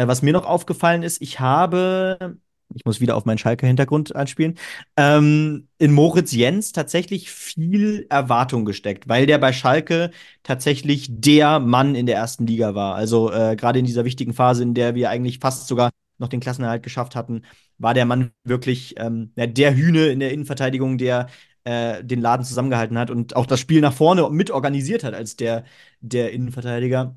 Äh, 0.00 0.08
was 0.08 0.22
mir 0.22 0.32
noch 0.32 0.46
aufgefallen 0.46 1.02
ist, 1.02 1.20
ich 1.20 1.40
habe, 1.40 2.38
ich 2.74 2.84
muss 2.84 3.00
wieder 3.00 3.16
auf 3.16 3.24
meinen 3.26 3.38
Schalke-Hintergrund 3.38 4.14
anspielen, 4.16 4.56
ähm, 4.96 5.68
in 5.78 5.92
Moritz 5.92 6.32
Jens 6.32 6.72
tatsächlich 6.72 7.30
viel 7.30 8.06
Erwartung 8.08 8.64
gesteckt, 8.64 9.08
weil 9.08 9.26
der 9.26 9.38
bei 9.38 9.52
Schalke 9.52 10.10
tatsächlich 10.42 11.08
der 11.10 11.60
Mann 11.60 11.94
in 11.94 12.06
der 12.06 12.16
ersten 12.16 12.46
Liga 12.46 12.74
war. 12.74 12.94
Also 12.94 13.30
äh, 13.30 13.56
gerade 13.56 13.78
in 13.78 13.84
dieser 13.84 14.04
wichtigen 14.04 14.32
Phase, 14.32 14.62
in 14.62 14.74
der 14.74 14.94
wir 14.94 15.10
eigentlich 15.10 15.38
fast 15.38 15.68
sogar 15.68 15.90
noch 16.18 16.28
den 16.28 16.40
Klassenerhalt 16.40 16.82
geschafft 16.82 17.14
hatten, 17.16 17.42
war 17.78 17.94
der 17.94 18.04
Mann 18.06 18.32
wirklich 18.44 18.94
ähm, 18.98 19.32
der 19.36 19.74
Hühne 19.74 20.06
in 20.08 20.20
der 20.20 20.32
Innenverteidigung, 20.32 20.98
der 20.98 21.28
äh, 21.64 22.04
den 22.04 22.20
Laden 22.20 22.44
zusammengehalten 22.44 22.98
hat 22.98 23.10
und 23.10 23.36
auch 23.36 23.46
das 23.46 23.60
Spiel 23.60 23.80
nach 23.80 23.92
vorne 23.92 24.28
mitorganisiert 24.30 25.04
hat 25.04 25.14
als 25.14 25.36
der, 25.36 25.64
der 26.00 26.32
Innenverteidiger. 26.32 27.16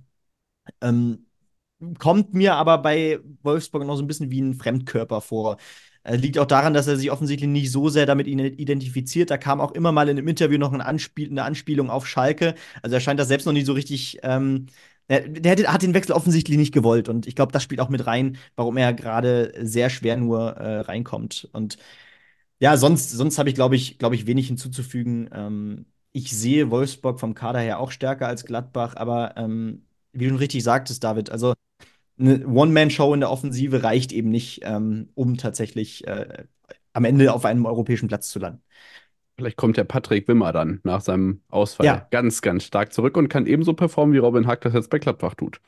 Ähm, 0.81 1.25
kommt 1.99 2.33
mir 2.33 2.55
aber 2.55 2.77
bei 2.79 3.19
Wolfsburg 3.43 3.85
noch 3.85 3.95
so 3.95 4.03
ein 4.03 4.07
bisschen 4.07 4.31
wie 4.31 4.41
ein 4.41 4.55
Fremdkörper 4.55 5.21
vor. 5.21 5.57
Äh, 6.03 6.17
liegt 6.17 6.37
auch 6.37 6.45
daran, 6.45 6.73
dass 6.73 6.87
er 6.87 6.97
sich 6.97 7.11
offensichtlich 7.11 7.49
nicht 7.49 7.71
so 7.71 7.89
sehr 7.89 8.05
damit 8.05 8.27
identifiziert. 8.27 9.29
Da 9.31 9.37
kam 9.37 9.61
auch 9.61 9.71
immer 9.71 9.91
mal 9.91 10.09
in 10.09 10.17
einem 10.17 10.27
Interview 10.27 10.57
noch 10.57 10.73
ein 10.73 10.81
Anspiel 10.81 11.29
eine 11.29 11.43
Anspielung 11.43 11.89
auf 11.89 12.07
Schalke. 12.07 12.55
Also 12.81 12.95
er 12.95 12.99
scheint 12.99 13.19
das 13.19 13.27
selbst 13.27 13.45
noch 13.45 13.53
nicht 13.53 13.65
so 13.65 13.73
richtig. 13.73 14.19
Ähm, 14.23 14.67
der, 15.09 15.27
der, 15.55 15.73
hat 15.73 15.81
den 15.81 15.93
Wechsel 15.93 16.13
offensichtlich 16.13 16.57
nicht 16.57 16.73
gewollt. 16.73 17.09
Und 17.09 17.27
ich 17.27 17.35
glaube, 17.35 17.51
das 17.51 17.63
spielt 17.63 17.81
auch 17.81 17.89
mit 17.89 18.05
rein, 18.07 18.37
warum 18.55 18.77
er 18.77 18.93
gerade 18.93 19.53
sehr 19.61 19.89
schwer 19.89 20.17
nur 20.17 20.51
äh, 20.57 20.79
reinkommt. 20.81 21.49
Und 21.53 21.77
ja, 22.59 22.77
sonst, 22.77 23.11
sonst 23.11 23.37
habe 23.37 23.49
ich, 23.49 23.55
glaube 23.55 23.75
ich, 23.75 23.97
glaube 23.97 24.15
ich, 24.15 24.25
wenig 24.27 24.47
hinzuzufügen. 24.47 25.29
Ähm, 25.33 25.85
ich 26.13 26.31
sehe 26.37 26.71
Wolfsburg 26.71 27.19
vom 27.19 27.33
Kader 27.33 27.59
her 27.59 27.79
auch 27.79 27.91
stärker 27.91 28.27
als 28.27 28.45
Gladbach, 28.45 28.95
aber 28.95 29.35
ähm, 29.37 29.85
wie 30.13 30.27
du 30.27 30.35
richtig 30.35 30.63
sagtest, 30.63 31.03
David, 31.03 31.29
also 31.31 31.53
eine 32.19 32.45
One-Man-Show 32.47 33.13
in 33.13 33.21
der 33.21 33.31
Offensive 33.31 33.83
reicht 33.83 34.11
eben 34.11 34.29
nicht, 34.29 34.61
ähm, 34.63 35.09
um 35.15 35.37
tatsächlich 35.37 36.07
äh, 36.07 36.45
am 36.93 37.05
Ende 37.05 37.33
auf 37.33 37.45
einem 37.45 37.65
europäischen 37.65 38.07
Platz 38.07 38.29
zu 38.29 38.39
landen. 38.39 38.61
Vielleicht 39.35 39.57
kommt 39.57 39.77
der 39.77 39.83
Patrick 39.83 40.27
Wimmer 40.27 40.53
dann 40.53 40.79
nach 40.83 41.01
seinem 41.01 41.41
Ausfall 41.49 41.85
Ja. 41.87 42.07
ganz, 42.11 42.41
ganz 42.41 42.65
stark 42.65 42.93
zurück 42.93 43.17
und 43.17 43.29
kann 43.29 43.47
ebenso 43.47 43.73
performen, 43.73 44.13
wie 44.13 44.19
Robin 44.19 44.45
Hack 44.45 44.61
das 44.61 44.73
jetzt 44.73 44.89
bei 44.91 44.99
Gladbach 44.99 45.33
tut. 45.33 45.59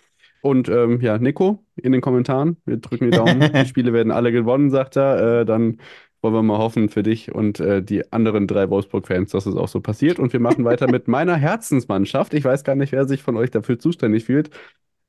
Und 0.42 0.70
ähm, 0.70 1.02
ja, 1.02 1.18
Nico, 1.18 1.66
in 1.76 1.92
den 1.92 2.02
Kommentaren, 2.02 2.58
wir 2.66 2.78
drücken 2.78 3.06
die 3.10 3.18
Daumen. 3.18 3.40
Die 3.54 3.66
Spiele 3.66 3.92
werden 3.94 4.12
alle 4.12 4.32
gewonnen, 4.32 4.70
sagt 4.70 4.96
er. 4.98 5.42
Äh, 5.42 5.46
dann 5.46 5.80
wollen 6.22 6.36
wir 6.36 6.44
mal 6.44 6.58
hoffen 6.60 6.90
für 6.90 7.04
dich 7.04 7.34
und 7.34 7.60
äh, 7.60 7.84
die 7.84 8.12
anderen 8.12 8.48
drei 8.48 8.70
Wolfsburg-Fans, 8.70 9.32
dass 9.32 9.46
es 9.46 9.56
auch 9.56 9.68
so 9.68 9.80
passiert. 9.82 10.20
Und 10.20 10.34
wir 10.34 10.40
machen 10.40 10.66
weiter 10.66 10.88
mit 10.90 11.08
meiner 11.08 11.36
Herzensmannschaft. 11.36 12.34
Ich 12.34 12.44
weiß 12.44 12.64
gar 12.64 12.76
nicht, 12.76 12.92
wer 12.92 13.08
sich 13.08 13.24
von 13.24 13.38
euch 13.38 13.52
dafür 13.52 13.80
zuständig 13.80 14.26
fühlt. 14.26 14.50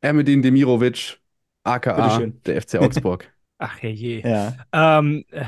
Ermedin 0.01 0.43
Demirovic, 0.43 1.19
aka 1.67 2.19
der 2.47 2.63
FC 2.63 2.77
Augsburg. 2.77 3.31
Ach 3.59 3.81
herrje. 3.83 4.21
Ja. 4.21 4.99
Ähm, 4.99 5.25
äh, 5.31 5.45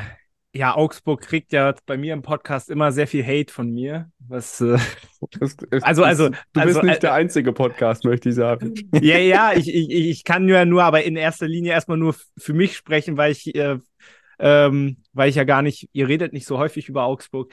ja, 0.55 0.75
Augsburg 0.75 1.21
kriegt 1.21 1.53
ja 1.53 1.75
bei 1.87 1.99
mir 1.99 2.15
im 2.15 2.23
Podcast 2.23 2.71
immer 2.71 2.91
sehr 2.91 3.07
viel 3.07 3.25
Hate 3.25 3.53
von 3.53 3.71
mir. 3.71 4.11
Was, 4.27 4.61
äh, 4.61 4.79
Es- 5.41 5.57
es- 5.71 5.83
Also- 5.83 6.05
also- 6.05 6.29
du 6.31 6.35
bist 6.63 6.77
also, 6.77 6.83
nicht 6.83 6.97
äh, 6.97 7.01
der 7.01 7.13
einzige 7.15 7.53
Podcast, 7.53 8.05
möchte 8.05 8.31
ich 8.31 8.35
sagen. 8.35 8.75
ja, 9.01 9.19
ja, 9.19 9.53
ich, 9.55 9.73
ich, 9.73 9.91
ich 9.91 10.25
kann 10.25 10.49
ja 10.49 10.65
nur, 10.65 10.85
aber 10.85 11.05
in 11.05 11.17
erster 11.17 11.47
Linie 11.47 11.73
erstmal 11.73 11.99
nur 11.99 12.15
für 12.39 12.55
mich 12.55 12.77
sprechen, 12.77 13.17
weil 13.17 13.33
ich, 13.33 13.55
äh, 13.55 13.79
ähm, 14.39 14.97
weil 15.13 15.29
ich 15.29 15.37
ja 15.37 15.45
gar 15.45 15.63
nicht, 15.63 15.91
ihr 15.93 16.09
redet 16.09 16.33
nicht 16.33 16.47
so 16.47 16.59
häufig 16.59 16.89
über 16.89 17.05
Augsburg. 17.05 17.53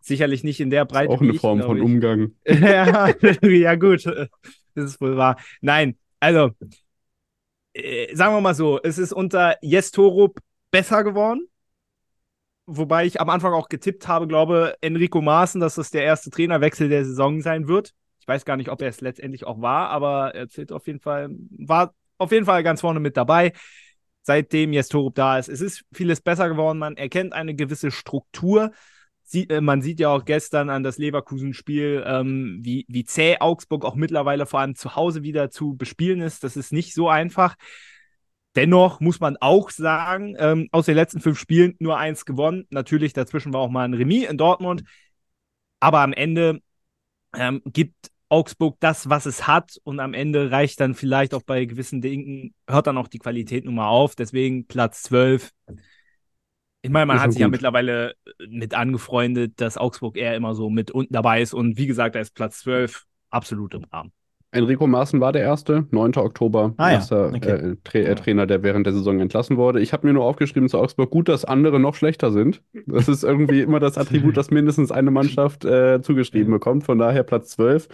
Sicherlich 0.00 0.44
nicht 0.44 0.60
in 0.60 0.70
der 0.70 0.84
Breite. 0.84 1.10
Auch 1.12 1.20
wie 1.20 1.24
eine 1.24 1.34
ich, 1.34 1.40
Form 1.40 1.60
von 1.62 1.78
ich. 1.78 1.82
Umgang. 1.82 2.32
ja, 2.46 3.08
ja, 3.42 3.74
gut. 3.74 4.06
Das 4.06 4.84
ist 4.84 5.00
wohl 5.00 5.16
wahr. 5.16 5.36
Nein, 5.62 5.96
also, 6.20 6.50
äh, 7.76 8.14
sagen 8.14 8.34
wir 8.34 8.40
mal 8.40 8.54
so, 8.54 8.80
es 8.82 8.98
ist 8.98 9.12
unter 9.12 9.56
Jes 9.62 9.90
Torup 9.90 10.40
besser 10.70 11.04
geworden. 11.04 11.48
Wobei 12.66 13.06
ich 13.06 13.20
am 13.20 13.30
Anfang 13.30 13.52
auch 13.52 13.68
getippt 13.68 14.08
habe, 14.08 14.26
glaube 14.26 14.74
Enrico 14.80 15.20
Maaßen, 15.20 15.60
dass 15.60 15.76
das 15.76 15.90
der 15.90 16.02
erste 16.02 16.30
Trainerwechsel 16.30 16.88
der 16.88 17.04
Saison 17.04 17.40
sein 17.40 17.68
wird. 17.68 17.92
Ich 18.18 18.26
weiß 18.26 18.44
gar 18.44 18.56
nicht, 18.56 18.70
ob 18.70 18.82
er 18.82 18.88
es 18.88 19.00
letztendlich 19.00 19.46
auch 19.46 19.60
war, 19.60 19.88
aber 19.90 20.34
er 20.34 20.48
zählt 20.48 20.72
auf 20.72 20.86
jeden 20.88 20.98
Fall, 20.98 21.28
war 21.58 21.94
auf 22.18 22.32
jeden 22.32 22.46
Fall 22.46 22.64
ganz 22.64 22.80
vorne 22.80 22.98
mit 22.98 23.16
dabei. 23.16 23.52
Seitdem 24.22 24.72
Jes 24.72 24.88
Torup 24.88 25.14
da 25.14 25.38
ist, 25.38 25.48
es 25.48 25.60
ist 25.60 25.84
vieles 25.92 26.20
besser 26.20 26.48
geworden. 26.48 26.78
Man 26.78 26.96
erkennt 26.96 27.32
eine 27.32 27.54
gewisse 27.54 27.92
Struktur. 27.92 28.72
Sie, 29.28 29.48
äh, 29.50 29.60
man 29.60 29.82
sieht 29.82 29.98
ja 29.98 30.08
auch 30.10 30.24
gestern 30.24 30.70
an 30.70 30.84
das 30.84 30.98
Leverkusen-Spiel, 30.98 32.04
ähm, 32.06 32.60
wie, 32.62 32.86
wie 32.88 33.04
zäh 33.04 33.38
Augsburg 33.40 33.84
auch 33.84 33.96
mittlerweile 33.96 34.46
vor 34.46 34.60
allem 34.60 34.76
zu 34.76 34.94
Hause 34.94 35.24
wieder 35.24 35.50
zu 35.50 35.76
bespielen 35.76 36.20
ist. 36.20 36.44
Das 36.44 36.56
ist 36.56 36.72
nicht 36.72 36.94
so 36.94 37.08
einfach. 37.08 37.56
Dennoch 38.54 39.00
muss 39.00 39.18
man 39.18 39.36
auch 39.36 39.70
sagen, 39.70 40.36
ähm, 40.38 40.68
aus 40.70 40.86
den 40.86 40.94
letzten 40.94 41.20
fünf 41.20 41.40
Spielen 41.40 41.74
nur 41.80 41.98
eins 41.98 42.24
gewonnen. 42.24 42.66
Natürlich, 42.70 43.12
dazwischen 43.12 43.52
war 43.52 43.60
auch 43.60 43.68
mal 43.68 43.84
ein 43.84 43.94
Remis 43.94 44.30
in 44.30 44.38
Dortmund. 44.38 44.84
Aber 45.80 46.00
am 46.00 46.12
Ende 46.12 46.60
ähm, 47.34 47.62
gibt 47.66 48.12
Augsburg 48.28 48.76
das, 48.78 49.08
was 49.08 49.26
es 49.26 49.48
hat. 49.48 49.76
Und 49.82 49.98
am 49.98 50.14
Ende 50.14 50.52
reicht 50.52 50.78
dann 50.78 50.94
vielleicht 50.94 51.34
auch 51.34 51.42
bei 51.42 51.64
gewissen 51.64 52.00
Dingen, 52.00 52.54
hört 52.68 52.86
dann 52.86 52.96
auch 52.96 53.08
die 53.08 53.18
Qualität 53.18 53.64
nun 53.64 53.74
mal 53.74 53.88
auf. 53.88 54.14
Deswegen 54.14 54.68
Platz 54.68 55.02
12. 55.02 55.50
Ich 56.86 56.92
meine, 56.92 57.06
man 57.06 57.20
hat 57.20 57.32
sich 57.32 57.40
ja 57.40 57.46
gut. 57.46 57.52
mittlerweile 57.52 58.14
mit 58.48 58.74
angefreundet, 58.74 59.60
dass 59.60 59.76
Augsburg 59.76 60.16
eher 60.16 60.36
immer 60.36 60.54
so 60.54 60.70
mit 60.70 60.92
unten 60.92 61.12
dabei 61.12 61.42
ist. 61.42 61.52
Und 61.52 61.76
wie 61.78 61.88
gesagt, 61.88 62.14
da 62.14 62.20
ist 62.20 62.34
Platz 62.34 62.60
12 62.60 63.04
absolut 63.28 63.74
im 63.74 63.84
Rahmen. 63.84 64.12
Enrico 64.52 64.86
Maaßen 64.86 65.20
war 65.20 65.32
der 65.32 65.42
erste, 65.42 65.86
9. 65.90 66.14
Oktober, 66.16 66.74
Ah 66.76 66.90
ja, 66.90 66.94
erster 66.94 67.28
okay. 67.34 67.50
äh, 67.50 67.76
Tra 67.82 67.98
äh, 67.98 68.14
Trainer, 68.14 68.46
der 68.46 68.62
während 68.62 68.86
der 68.86 68.92
Saison 68.92 69.18
entlassen 69.18 69.56
wurde. 69.56 69.80
Ich 69.80 69.92
habe 69.92 70.06
mir 70.06 70.12
nur 70.12 70.24
aufgeschrieben 70.24 70.68
zu 70.68 70.78
Augsburg, 70.78 71.10
gut, 71.10 71.28
dass 71.28 71.44
andere 71.44 71.80
noch 71.80 71.96
schlechter 71.96 72.30
sind. 72.30 72.62
Das 72.86 73.08
ist 73.08 73.24
irgendwie 73.24 73.62
immer 73.62 73.80
das 73.80 73.98
Attribut, 73.98 74.36
das 74.36 74.52
mindestens 74.52 74.92
eine 74.92 75.10
Mannschaft 75.10 75.64
äh, 75.64 76.00
zugeschrieben 76.00 76.52
bekommt. 76.52 76.84
Von 76.84 76.98
daher 76.98 77.24
Platz 77.24 77.50
12. 77.50 77.88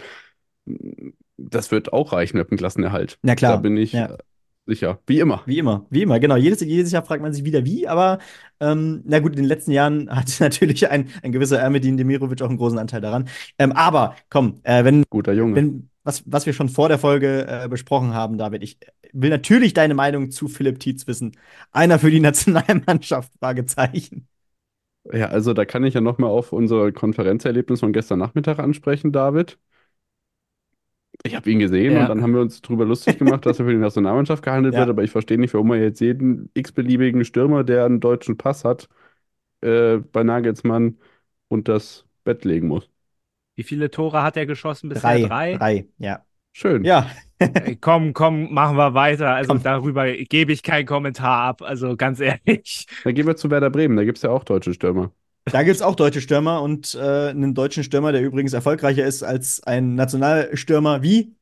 Das 1.38 1.70
wird 1.70 1.95
auch 1.95 2.12
reichen 2.12 2.36
mit 2.36 2.51
dem 2.51 2.59
Klassenerhalt. 2.59 3.18
Na 3.22 3.34
klar. 3.34 3.55
Da 3.55 3.57
bin 3.59 3.76
ich 3.78 3.95
Ja. 3.95 4.18
Sicher. 4.66 5.00
Wie 5.06 5.20
immer. 5.20 5.42
Wie 5.46 5.58
immer, 5.58 5.86
wie 5.90 6.02
immer, 6.02 6.20
genau. 6.20 6.36
Jedes, 6.36 6.60
jedes 6.60 6.92
Jahr 6.92 7.04
fragt 7.04 7.22
man 7.22 7.32
sich 7.32 7.44
wieder 7.44 7.64
wie, 7.64 7.88
aber 7.88 8.18
ähm, 8.60 9.02
na 9.04 9.18
gut, 9.20 9.32
in 9.32 9.38
den 9.38 9.46
letzten 9.46 9.72
Jahren 9.72 10.10
hat 10.14 10.34
natürlich 10.40 10.90
ein, 10.90 11.08
ein 11.22 11.32
gewisser 11.32 11.58
Ermedin 11.58 11.96
Demirovic 11.96 12.42
auch 12.42 12.48
einen 12.48 12.58
großen 12.58 12.78
Anteil 12.78 13.00
daran. 13.00 13.28
Ähm, 13.58 13.72
aber 13.72 14.16
komm, 14.30 14.60
äh, 14.62 14.84
wenn, 14.84 15.04
Guter 15.10 15.32
Junge. 15.32 15.56
wenn 15.56 15.88
was, 16.04 16.24
was 16.26 16.46
wir 16.46 16.52
schon 16.52 16.68
vor 16.68 16.88
der 16.88 16.98
Folge 16.98 17.46
äh, 17.46 17.68
besprochen 17.68 18.12
haben, 18.14 18.38
David, 18.38 18.62
ich 18.62 18.78
will 19.12 19.30
natürlich 19.30 19.74
deine 19.74 19.94
Meinung 19.94 20.30
zu 20.30 20.48
Philipp 20.48 20.80
Tietz 20.80 21.06
wissen. 21.06 21.36
Einer 21.70 21.98
für 21.98 22.10
die 22.10 22.20
Nationalmannschaft, 22.20 23.32
Fragezeichen. 23.38 24.26
Ja, 25.12 25.26
also 25.28 25.52
da 25.52 25.64
kann 25.64 25.84
ich 25.84 25.94
ja 25.94 26.00
nochmal 26.00 26.30
auf 26.30 26.52
unser 26.52 26.92
Konferenzerlebnis 26.92 27.80
von 27.80 27.92
gestern 27.92 28.20
Nachmittag 28.20 28.58
ansprechen, 28.60 29.10
David. 29.12 29.58
Ich 31.25 31.37
habe 31.37 31.51
ihn 31.51 31.59
gesehen 31.61 31.95
Ja. 31.95 32.03
und 32.03 32.09
dann 32.09 32.23
haben 32.23 32.35
wir 32.35 32.41
uns 32.41 32.61
darüber 32.62 32.85
lustig 32.85 33.18
gemacht, 33.18 33.47
dass 33.47 33.59
er 33.59 33.64
für 33.66 33.73
die 33.73 33.79
Nationalmannschaft 33.79 34.43
gehandelt 34.43 34.75
Ja. 34.77 34.81
wird, 34.81 34.91
aber 34.91 35.05
ich 35.05 35.11
verstehe 35.11 35.39
nicht, 35.39 35.55
warum 35.55 35.70
er 35.73 35.81
jetzt 35.81 36.01
jeden 36.01 36.51
x-beliebigen 36.55 37.25
Stürmer, 37.25 37.64
der 37.64 37.85
einen 37.85 38.01
deutschen 38.01 38.37
Pass 38.37 38.64
hat, 38.64 38.89
äh, 39.62 39.99
bei 39.99 40.25
Nagelsmann 40.25 40.99
unter 41.49 41.75
das 41.75 42.07
Bett 42.25 42.45
legen 42.45 42.68
muss. 42.68 42.91
Wie 43.55 43.62
viele 43.62 43.91
Tore 43.91 44.23
hat 44.23 44.37
er 44.37 44.47
geschossen 44.47 44.89
bisher? 44.89 45.18
Drei, 45.20 45.27
Drei? 45.29 45.57
drei, 45.59 45.89
ja. 45.99 46.25
Schön. 46.53 46.85
Ja, 46.85 47.11
komm, 47.81 48.12
komm, 48.12 48.53
machen 48.53 48.77
wir 48.77 48.95
weiter. 48.95 49.35
Also 49.35 49.53
Komm. 49.53 49.62
darüber 49.62 50.11
gebe 50.12 50.53
ich 50.53 50.62
keinen 50.62 50.87
Kommentar 50.87 51.45
ab. 51.45 51.62
Also 51.62 51.97
ganz 51.97 52.20
ehrlich. 52.20 52.87
Dann 53.05 53.14
gehen 53.14 53.27
wir 53.27 53.37
zu 53.37 53.51
Werder 53.51 53.70
Bremen, 53.70 53.97
da 53.97 54.05
gibt 54.05 54.18
es 54.18 54.23
ja 54.23 54.31
auch 54.31 54.45
deutsche 54.45 54.75
Stürmer. 54.75 55.12
Da 55.45 55.62
gibt 55.62 55.76
es 55.76 55.82
auch 55.82 55.95
deutsche 55.95 56.20
Stürmer 56.20 56.62
und 56.62 56.95
äh, 56.95 57.28
einen 57.28 57.55
deutschen 57.55 57.84
Stürmer, 57.84 58.12
der 58.12 58.22
übrigens 58.22 58.53
erfolgreicher 58.53 59.05
ist 59.05 59.22
als 59.22 59.62
ein 59.62 59.95
Nationalstürmer 59.95 61.03
wie 61.03 61.34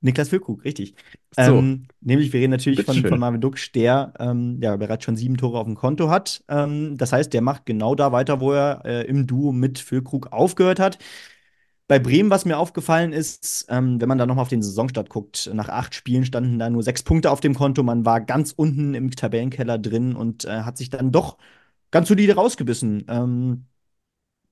Niklas 0.00 0.28
Füllkrug, 0.28 0.64
richtig. 0.64 0.94
So. 1.36 1.42
Ähm, 1.42 1.86
nämlich, 2.00 2.32
wir 2.32 2.40
reden 2.40 2.52
natürlich 2.52 2.82
von, 2.82 2.96
von 2.96 3.18
Marvin 3.18 3.40
Duksch, 3.40 3.72
der 3.72 4.12
ähm, 4.18 4.58
ja 4.62 4.76
bereits 4.76 5.04
schon 5.04 5.16
sieben 5.16 5.36
Tore 5.36 5.58
auf 5.58 5.66
dem 5.66 5.74
Konto 5.74 6.08
hat. 6.08 6.42
Ähm, 6.48 6.96
das 6.96 7.12
heißt, 7.12 7.32
der 7.32 7.42
macht 7.42 7.66
genau 7.66 7.94
da 7.94 8.12
weiter, 8.12 8.40
wo 8.40 8.52
er 8.52 8.82
äh, 8.84 9.06
im 9.06 9.26
Duo 9.26 9.52
mit 9.52 9.78
Füllkrug 9.78 10.32
aufgehört 10.32 10.80
hat. 10.80 10.98
Bei 11.88 11.98
Bremen, 11.98 12.30
was 12.30 12.44
mir 12.44 12.58
aufgefallen 12.58 13.12
ist, 13.12 13.66
ähm, 13.70 14.00
wenn 14.00 14.08
man 14.08 14.18
da 14.18 14.26
nochmal 14.26 14.42
auf 14.42 14.48
den 14.48 14.62
Saisonstart 14.62 15.08
guckt, 15.08 15.50
nach 15.54 15.68
acht 15.68 15.94
Spielen 15.94 16.24
standen 16.24 16.58
da 16.58 16.68
nur 16.70 16.82
sechs 16.82 17.02
Punkte 17.02 17.30
auf 17.30 17.40
dem 17.40 17.54
Konto. 17.54 17.82
Man 17.82 18.04
war 18.04 18.20
ganz 18.20 18.52
unten 18.52 18.94
im 18.94 19.10
Tabellenkeller 19.10 19.78
drin 19.78 20.14
und 20.14 20.44
äh, 20.44 20.62
hat 20.62 20.76
sich 20.76 20.90
dann 20.90 21.12
doch 21.12 21.38
ganz 21.90 22.08
solide 22.08 22.34
rausgebissen. 22.34 23.04
Ähm, 23.08 23.66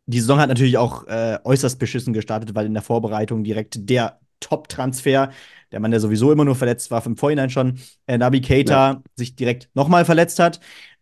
die 0.07 0.20
Saison 0.20 0.39
hat 0.39 0.49
natürlich 0.49 0.78
auch 0.78 1.07
äh, 1.09 1.39
äußerst 1.43 1.78
beschissen 1.78 2.12
gestartet, 2.12 2.55
weil 2.55 2.66
in 2.66 2.74
der 2.74 2.82
Vorbereitung 2.82 3.43
direkt 3.45 3.89
der 3.91 4.20
Top-Transfer, 4.41 5.30
der 5.72 5.80
Mann, 5.80 5.91
der 5.91 6.01
sowieso 6.01 6.30
immer 6.30 6.45
nur 6.45 6.55
verletzt 6.55 6.91
war, 6.91 7.05
im 7.07 7.16
Vorhinein 7.16 7.51
schon, 7.51 7.78
äh, 8.07 8.18
Nabi 8.18 8.41
Keita, 8.41 9.03
sich 9.16 9.34
direkt 9.34 9.68
nochmal 9.74 10.05
verletzt 10.05 10.39
hat. 10.39 10.61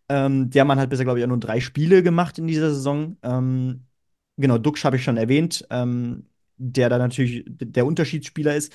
Ähm, 0.09 0.49
der 0.49 0.65
Mann 0.65 0.79
hat 0.79 0.89
bisher, 0.89 1.05
glaube 1.05 1.19
ich, 1.19 1.25
auch 1.25 1.29
nur 1.29 1.39
drei 1.39 1.59
Spiele 1.59 2.03
gemacht 2.03 2.37
in 2.37 2.47
dieser 2.47 2.69
Saison. 2.73 3.17
Ähm, 3.23 3.85
genau, 4.37 4.57
Duxch 4.57 4.85
habe 4.85 4.95
ich 4.97 5.03
schon 5.03 5.17
erwähnt, 5.17 5.65
ähm, 5.69 6.27
der 6.57 6.89
da 6.89 6.97
natürlich 6.97 7.43
der 7.47 7.85
Unterschiedsspieler 7.85 8.55
ist. 8.55 8.73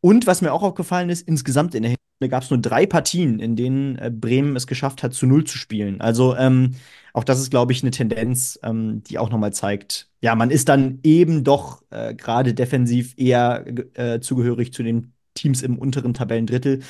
Und 0.00 0.26
was 0.26 0.42
mir 0.42 0.52
auch 0.52 0.62
aufgefallen 0.62 1.10
ist, 1.10 1.26
insgesamt 1.28 1.74
in 1.74 1.84
der 1.84 1.94
gab 2.28 2.42
es 2.42 2.50
nur 2.50 2.60
drei 2.60 2.86
Partien, 2.86 3.38
in 3.38 3.56
denen 3.56 3.96
äh, 3.96 4.10
Bremen 4.10 4.56
es 4.56 4.66
geschafft 4.66 5.02
hat, 5.02 5.14
zu 5.14 5.26
Null 5.26 5.44
zu 5.44 5.58
spielen. 5.58 6.00
Also 6.00 6.36
ähm, 6.36 6.74
auch 7.12 7.24
das 7.24 7.40
ist, 7.40 7.50
glaube 7.50 7.72
ich, 7.72 7.82
eine 7.82 7.90
Tendenz, 7.90 8.58
ähm, 8.62 9.02
die 9.04 9.18
auch 9.18 9.30
nochmal 9.30 9.52
zeigt, 9.52 10.08
ja, 10.20 10.34
man 10.34 10.50
ist 10.50 10.68
dann 10.68 11.00
eben 11.02 11.44
doch 11.44 11.82
äh, 11.90 12.14
gerade 12.14 12.54
defensiv 12.54 13.14
eher 13.16 13.64
äh, 13.94 14.20
zugehörig 14.20 14.72
zu 14.72 14.82
den 14.82 15.12
Teams 15.34 15.62
im 15.62 15.78
unteren 15.78 16.14
Tabellendrittel. 16.14 16.80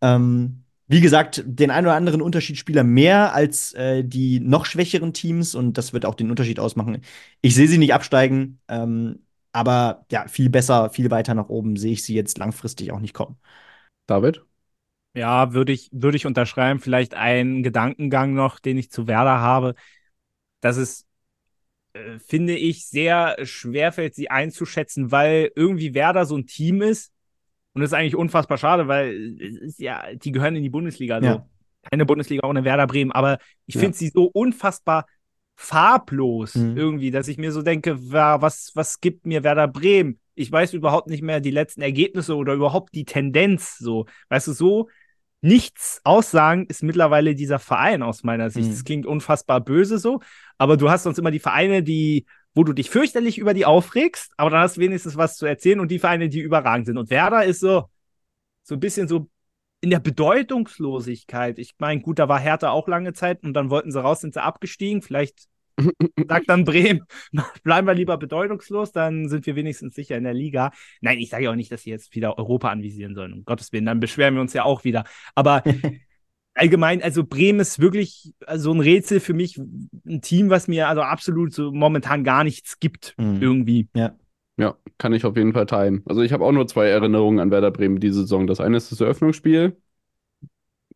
Ähm, 0.00 0.64
wie 0.86 1.00
gesagt, 1.00 1.42
den 1.46 1.70
einen 1.70 1.86
oder 1.86 1.96
anderen 1.96 2.20
Unterschiedsspieler 2.20 2.84
mehr 2.84 3.34
als 3.34 3.72
äh, 3.72 4.04
die 4.04 4.40
noch 4.40 4.66
schwächeren 4.66 5.12
Teams 5.14 5.54
und 5.54 5.78
das 5.78 5.92
wird 5.94 6.04
auch 6.04 6.14
den 6.14 6.30
Unterschied 6.30 6.60
ausmachen. 6.60 7.00
Ich 7.40 7.54
sehe 7.54 7.68
sie 7.68 7.78
nicht 7.78 7.94
absteigen, 7.94 8.60
ähm, 8.68 9.20
aber 9.52 10.04
ja, 10.10 10.28
viel 10.28 10.50
besser, 10.50 10.90
viel 10.90 11.10
weiter 11.10 11.34
nach 11.34 11.48
oben 11.48 11.76
sehe 11.76 11.92
ich 11.92 12.04
sie 12.04 12.14
jetzt 12.14 12.38
langfristig 12.38 12.92
auch 12.92 13.00
nicht 13.00 13.14
kommen. 13.14 13.38
David? 14.06 14.44
Ja, 15.14 15.52
würde 15.52 15.72
ich, 15.72 15.90
würde 15.92 16.16
ich 16.16 16.26
unterschreiben. 16.26 16.80
Vielleicht 16.80 17.14
einen 17.14 17.62
Gedankengang 17.62 18.34
noch, 18.34 18.58
den 18.58 18.76
ich 18.78 18.90
zu 18.90 19.06
Werder 19.06 19.38
habe, 19.40 19.74
dass 20.60 20.76
es, 20.76 21.06
äh, 21.94 22.18
finde 22.18 22.56
ich, 22.56 22.86
sehr 22.88 23.36
schwerfällt, 23.44 24.14
sie 24.14 24.30
einzuschätzen, 24.30 25.12
weil 25.12 25.52
irgendwie 25.54 25.94
Werder 25.94 26.26
so 26.26 26.36
ein 26.36 26.46
Team 26.46 26.82
ist. 26.82 27.12
Und 27.74 27.82
das 27.82 27.90
ist 27.90 27.94
eigentlich 27.94 28.16
unfassbar 28.16 28.58
schade, 28.58 28.88
weil 28.88 29.40
ist 29.40 29.80
ja, 29.80 30.14
die 30.14 30.32
gehören 30.32 30.56
in 30.56 30.62
die 30.62 30.70
Bundesliga. 30.70 31.16
Also 31.16 31.28
Ja. 31.28 31.48
keine 31.90 32.06
Bundesliga 32.06 32.46
ohne 32.48 32.64
Werder 32.64 32.86
Bremen. 32.86 33.12
Aber 33.12 33.38
ich 33.66 33.76
Ja. 33.76 33.82
finde 33.82 33.96
sie 33.96 34.08
so 34.08 34.24
unfassbar 34.26 35.06
farblos 35.56 36.54
Mhm. 36.56 36.76
irgendwie, 36.76 37.10
dass 37.10 37.28
ich 37.28 37.38
mir 37.38 37.52
so 37.52 37.62
denke, 37.62 38.10
wa- 38.12 38.40
was, 38.40 38.72
was 38.74 39.00
gibt 39.00 39.26
mir 39.26 39.44
Werder 39.44 39.68
Bremen? 39.68 40.18
Ich 40.34 40.50
weiß 40.50 40.72
überhaupt 40.72 41.08
nicht 41.08 41.22
mehr 41.22 41.40
die 41.40 41.52
letzten 41.52 41.82
Ergebnisse 41.82 42.34
oder 42.36 42.54
überhaupt 42.54 42.94
die 42.94 43.04
Tendenz. 43.04 43.78
So, 43.78 44.06
weißt 44.30 44.48
du, 44.48 44.52
so 44.52 44.88
nichts 45.44 46.00
aussagen 46.04 46.64
ist 46.68 46.82
mittlerweile 46.82 47.34
dieser 47.34 47.58
Verein 47.58 48.02
aus 48.02 48.24
meiner 48.24 48.48
Sicht. 48.48 48.68
Mhm. 48.68 48.72
Das 48.72 48.84
klingt 48.84 49.04
unfassbar 49.04 49.60
böse 49.60 49.98
so, 49.98 50.20
aber 50.56 50.78
du 50.78 50.88
hast 50.88 51.02
sonst 51.02 51.18
immer 51.18 51.30
die 51.30 51.38
Vereine, 51.38 51.82
die, 51.82 52.24
wo 52.54 52.64
du 52.64 52.72
dich 52.72 52.88
fürchterlich 52.88 53.36
über 53.36 53.52
die 53.52 53.66
aufregst, 53.66 54.32
aber 54.38 54.48
dann 54.48 54.60
hast 54.60 54.78
du 54.78 54.80
wenigstens 54.80 55.18
was 55.18 55.36
zu 55.36 55.44
erzählen 55.44 55.80
und 55.80 55.90
die 55.90 55.98
Vereine, 55.98 56.30
die 56.30 56.40
überragend 56.40 56.86
sind. 56.86 56.96
Und 56.96 57.10
Werder 57.10 57.44
ist 57.44 57.60
so, 57.60 57.90
so 58.62 58.74
ein 58.74 58.80
bisschen 58.80 59.06
so 59.06 59.28
in 59.82 59.90
der 59.90 60.00
Bedeutungslosigkeit. 60.00 61.58
Ich 61.58 61.74
meine, 61.76 62.00
gut, 62.00 62.18
da 62.18 62.26
war 62.26 62.40
Hertha 62.40 62.70
auch 62.70 62.88
lange 62.88 63.12
Zeit 63.12 63.42
und 63.42 63.52
dann 63.52 63.68
wollten 63.68 63.92
sie 63.92 64.00
raus, 64.00 64.22
sind 64.22 64.32
sie 64.32 64.42
abgestiegen. 64.42 65.02
Vielleicht 65.02 65.44
sagt 66.28 66.48
dann 66.48 66.64
Bremen, 66.64 67.02
bleiben 67.62 67.86
wir 67.86 67.94
lieber 67.94 68.16
bedeutungslos, 68.16 68.92
dann 68.92 69.28
sind 69.28 69.46
wir 69.46 69.56
wenigstens 69.56 69.94
sicher 69.94 70.16
in 70.16 70.24
der 70.24 70.34
Liga. 70.34 70.70
Nein, 71.00 71.18
ich 71.18 71.30
sage 71.30 71.44
ja 71.44 71.50
auch 71.50 71.56
nicht, 71.56 71.72
dass 71.72 71.82
sie 71.82 71.90
jetzt 71.90 72.14
wieder 72.14 72.38
Europa 72.38 72.68
anvisieren 72.70 73.14
sollen, 73.14 73.32
um 73.32 73.44
Gottes 73.44 73.72
Willen, 73.72 73.86
dann 73.86 74.00
beschweren 74.00 74.34
wir 74.34 74.40
uns 74.40 74.52
ja 74.52 74.64
auch 74.64 74.84
wieder. 74.84 75.04
Aber 75.34 75.62
allgemein, 76.54 77.02
also 77.02 77.24
Bremen 77.24 77.60
ist 77.60 77.80
wirklich 77.80 78.32
so 78.54 78.72
ein 78.72 78.80
Rätsel 78.80 79.20
für 79.20 79.34
mich, 79.34 79.58
ein 80.06 80.20
Team, 80.22 80.50
was 80.50 80.68
mir 80.68 80.88
also 80.88 81.02
absolut 81.02 81.52
so 81.52 81.72
momentan 81.72 82.24
gar 82.24 82.44
nichts 82.44 82.78
gibt, 82.78 83.14
Mhm. 83.18 83.38
irgendwie. 83.40 83.88
Ja, 84.56 84.76
kann 84.98 85.12
ich 85.12 85.24
auf 85.24 85.36
jeden 85.36 85.52
Fall 85.52 85.66
teilen. 85.66 86.02
Also 86.06 86.22
ich 86.22 86.32
habe 86.32 86.44
auch 86.44 86.52
nur 86.52 86.68
zwei 86.68 86.86
Erinnerungen 86.86 87.40
an 87.40 87.50
Werder 87.50 87.72
Bremen 87.72 87.98
diese 87.98 88.20
Saison. 88.20 88.46
Das 88.46 88.60
eine 88.60 88.76
ist 88.76 88.92
das 88.92 89.00
Eröffnungsspiel, 89.00 89.76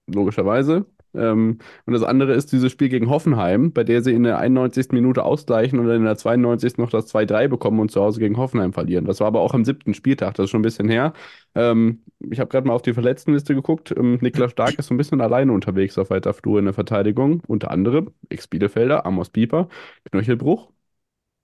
logischerweise. 0.07 0.87
Ähm, 1.15 1.59
und 1.87 1.93
das 1.93 2.03
andere 2.03 2.35
ist 2.35 2.53
dieses 2.53 2.71
Spiel 2.73 2.89
gegen 2.89 3.11
Hoffenheim, 3.11 3.73
bei 3.73 3.85
der 3.85 4.03
sie 4.03 4.13
in 4.13 4.23
der 4.23 4.39
91. 4.39 4.89
Minute 4.93 5.25
ausgleichen 5.25 5.79
und 5.79 5.87
dann 5.87 5.97
in 5.97 6.05
der 6.05 6.17
92. 6.17 6.79
noch 6.79 6.91
das 6.91 7.07
2-3 7.07 7.49
bekommen 7.49 7.81
und 7.81 7.91
zu 7.91 8.01
Hause 8.01 8.21
gegen 8.21 8.37
Hoffenheim 8.37 8.73
verlieren. 8.73 9.05
Das 9.05 9.21
war 9.21 9.27
aber 9.27 9.41
auch 9.41 9.55
am 9.55 9.65
siebten 9.65 9.95
Spieltag, 9.95 10.35
das 10.35 10.45
ist 10.45 10.51
schon 10.51 10.61
ein 10.61 10.63
bisschen 10.63 10.89
her. 10.89 11.13
Ähm, 11.55 12.03
ich 12.31 12.41
habe 12.41 12.51
gerade 12.51 12.67
mal 12.67 12.75
auf 12.75 12.83
die 12.83 12.95
Verletztenliste 12.95 13.55
geguckt. 13.55 13.95
Ähm, 13.97 14.19
Niklas 14.21 14.53
Stark 14.53 14.79
ist 14.79 14.87
so 14.89 14.95
ein 14.95 14.99
bisschen 14.99 15.21
alleine 15.21 15.53
unterwegs 15.53 15.99
auf 15.99 16.11
weiter 16.11 16.35
Flur 16.35 16.59
in 16.59 16.67
der 16.67 16.75
Verteidigung. 16.75 17.43
Unter 17.47 17.71
anderem 17.71 18.11
Ex-Bielefelder, 18.29 19.07
Amos 19.07 19.31
Pieper, 19.31 19.69
Knöchelbruch. 20.11 20.71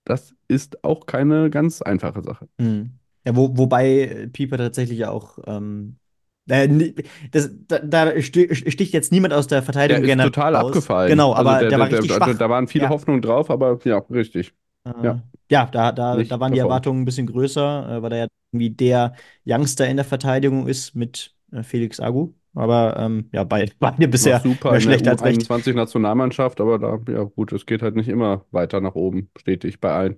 Das 0.04 0.34
ist 0.48 0.84
auch 0.84 1.06
keine 1.06 1.50
ganz 1.50 1.80
einfache 1.82 2.22
Sache. 2.22 2.48
Mhm. 2.58 2.90
Ja, 3.26 3.34
wo, 3.34 3.56
wobei 3.56 4.28
Pieper 4.32 4.58
tatsächlich 4.58 5.06
auch 5.06 5.38
ähm, 5.46 5.96
äh, 5.96 6.03
das, 6.46 7.50
da, 7.68 7.78
da 7.78 8.08
sti- 8.16 8.54
sticht 8.70 8.92
jetzt 8.92 9.12
niemand 9.12 9.32
aus 9.34 9.46
der 9.46 9.58
Der 9.58 9.64
Verteidigung 9.64 10.02
ist 10.04 10.08
generell 10.08 10.30
total 10.30 10.54
raus. 10.56 10.66
abgefallen. 10.68 11.10
Genau, 11.10 11.32
Also 11.32 11.48
aber 11.48 11.58
der, 11.60 11.68
der, 11.70 11.78
war 11.78 11.88
der, 11.88 11.98
richtig 11.98 12.18
der, 12.18 12.26
schwach. 12.26 12.38
Da 12.38 12.50
waren 12.50 12.68
viele 12.68 12.84
Ja. 12.84 12.90
Hoffnungen 12.90 13.22
drauf, 13.22 13.50
aber 13.50 13.78
ja, 13.84 13.98
richtig. 14.10 14.52
Äh, 14.84 14.92
Ja. 15.02 15.22
ja, 15.50 15.66
da, 15.66 15.92
da, 15.92 16.16
Nicht 16.16 16.30
da 16.30 16.40
waren 16.40 16.52
die. 16.52 16.58
Erwartungen 16.58 17.02
ein 17.02 17.04
bisschen 17.04 17.26
größer, 17.26 17.96
äh, 17.98 18.02
weil 18.02 18.12
er 18.12 18.18
ja 18.18 18.26
irgendwie 18.52 18.70
der 18.70 19.14
Youngster 19.46 19.88
in 19.88 19.96
der 19.96 20.04
Verteidigung 20.04 20.66
ist 20.68 20.94
mit 20.94 21.34
äh, 21.52 21.62
Felix 21.62 22.00
Agu. 22.00 22.32
Aber 22.54 22.96
ähm, 22.98 23.28
ja, 23.32 23.42
beide, 23.44 23.72
beide 23.80 24.06
bisher 24.08 24.36
Noch 24.36 24.44
super 24.44 24.70
mehr 24.72 24.80
schlecht 24.80 25.06
der 25.06 25.12
als 25.12 25.24
recht. 25.24 25.50
U21-Nationalmannschaft, 25.50 26.60
aber 26.60 26.78
da, 26.78 26.98
ja 27.12 27.24
gut, 27.24 27.52
es 27.52 27.66
geht 27.66 27.82
halt 27.82 27.96
nicht 27.96 28.08
immer 28.08 28.44
weiter 28.52 28.80
nach 28.80 28.94
oben, 28.94 29.30
stetig 29.38 29.80
bei 29.80 29.90
allen. 29.92 30.16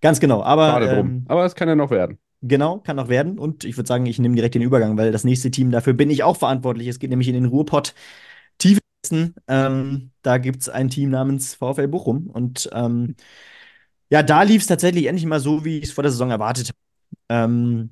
Ganz 0.00 0.20
genau. 0.20 0.42
Aber 0.42 0.80
ähm, 0.82 1.24
Aber 1.28 1.44
es 1.44 1.54
kann 1.54 1.68
ja 1.68 1.74
noch 1.76 1.90
werden. 1.90 2.18
Genau, 2.44 2.78
kann 2.80 2.96
noch 2.96 3.08
werden. 3.08 3.38
Und 3.38 3.64
ich 3.64 3.76
würde 3.76 3.86
sagen, 3.86 4.06
ich 4.06 4.18
nehme 4.18 4.34
direkt 4.34 4.54
den 4.56 4.62
Übergang, 4.62 4.96
weil 4.96 5.12
das 5.12 5.22
nächste 5.24 5.50
Team, 5.50 5.70
dafür 5.70 5.92
bin 5.92 6.10
ich 6.10 6.24
auch 6.24 6.36
verantwortlich. 6.36 6.88
Es 6.88 6.98
geht 6.98 7.10
nämlich 7.10 7.28
in 7.28 7.34
den 7.34 7.44
Ruhrpott 7.46 7.94
Tiefesten. 8.58 9.34
Ähm, 9.48 10.12
da 10.22 10.38
gibt 10.38 10.62
es 10.62 10.68
ein 10.68 10.88
Team 10.90 11.10
namens 11.10 11.54
VfL 11.54 11.88
Bochum. 11.88 12.28
Und 12.30 12.68
ähm, 12.72 13.16
ja, 14.10 14.22
da 14.22 14.42
lief 14.42 14.62
es 14.62 14.68
tatsächlich 14.68 15.06
endlich 15.06 15.26
mal 15.26 15.40
so, 15.40 15.64
wie 15.64 15.78
ich 15.78 15.84
es 15.86 15.92
vor 15.92 16.02
der 16.02 16.12
Saison 16.12 16.30
erwartet 16.30 16.68
habe. 16.70 16.78
Ähm, 17.30 17.90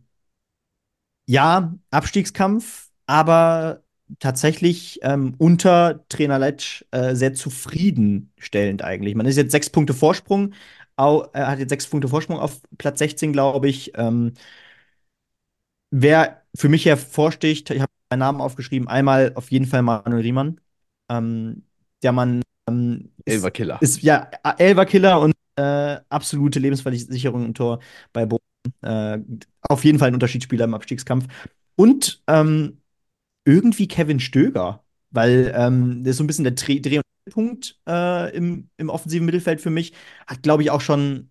ja, 1.26 1.74
Abstiegskampf, 1.90 2.90
aber 3.06 3.82
tatsächlich 4.18 4.98
ähm, 5.02 5.34
unter 5.38 6.04
Trainer 6.08 6.38
Letsch 6.38 6.84
äh, 6.90 7.14
sehr 7.14 7.34
zufriedenstellend 7.34 8.82
eigentlich. 8.82 9.14
Man 9.14 9.26
ist 9.26 9.36
jetzt 9.36 9.52
sechs 9.52 9.70
Punkte 9.70 9.94
Vorsprung, 9.94 10.54
au, 11.00 11.26
er 11.32 11.48
hat 11.48 11.58
jetzt 11.58 11.70
sechs 11.70 11.86
Punkte 11.86 12.08
Vorsprung 12.08 12.38
auf 12.38 12.60
Platz 12.78 12.98
16, 12.98 13.32
glaube 13.32 13.68
ich. 13.68 13.92
Ähm, 13.96 14.34
wer 15.90 16.42
für 16.54 16.68
mich 16.68 16.84
hervorsticht, 16.84 17.70
ich 17.70 17.80
habe 17.80 17.92
meinen 18.10 18.20
Namen 18.20 18.40
aufgeschrieben, 18.40 18.88
einmal 18.88 19.32
auf 19.34 19.50
jeden 19.50 19.66
Fall 19.66 19.82
Manuel 19.82 20.22
Riemann. 20.22 20.60
Ähm, 21.08 21.64
der 22.02 22.12
Mann 22.12 22.42
ähm, 22.68 23.12
ist, 23.24 23.44
ist 23.80 24.02
ja 24.02 24.30
Elverkiller 24.58 25.20
und 25.20 25.34
äh, 25.56 25.98
absolute 26.08 26.58
Lebensversicherung 26.58 27.44
im 27.46 27.54
Tor 27.54 27.80
bei 28.12 28.26
Bochum. 28.26 28.40
Äh, 28.82 29.18
auf 29.62 29.84
jeden 29.84 29.98
Fall 29.98 30.08
ein 30.08 30.14
Unterschiedsspieler 30.14 30.64
im 30.64 30.74
Abstiegskampf. 30.74 31.26
Und 31.76 32.22
ähm, 32.26 32.80
irgendwie 33.44 33.88
Kevin 33.88 34.20
Stöger, 34.20 34.84
weil 35.10 35.52
ähm, 35.56 36.04
das 36.04 36.12
ist 36.12 36.16
so 36.18 36.24
ein 36.24 36.26
bisschen 36.26 36.44
der 36.44 36.54
Dreh- 36.54 36.98
und 36.98 37.04
Punkt 37.30 37.78
äh, 37.88 38.34
im, 38.36 38.70
im 38.76 38.88
offensiven 38.90 39.26
Mittelfeld 39.26 39.60
für 39.60 39.70
mich. 39.70 39.92
Hat, 40.26 40.42
glaube 40.42 40.62
ich, 40.62 40.70
auch 40.70 40.80
schon, 40.80 41.30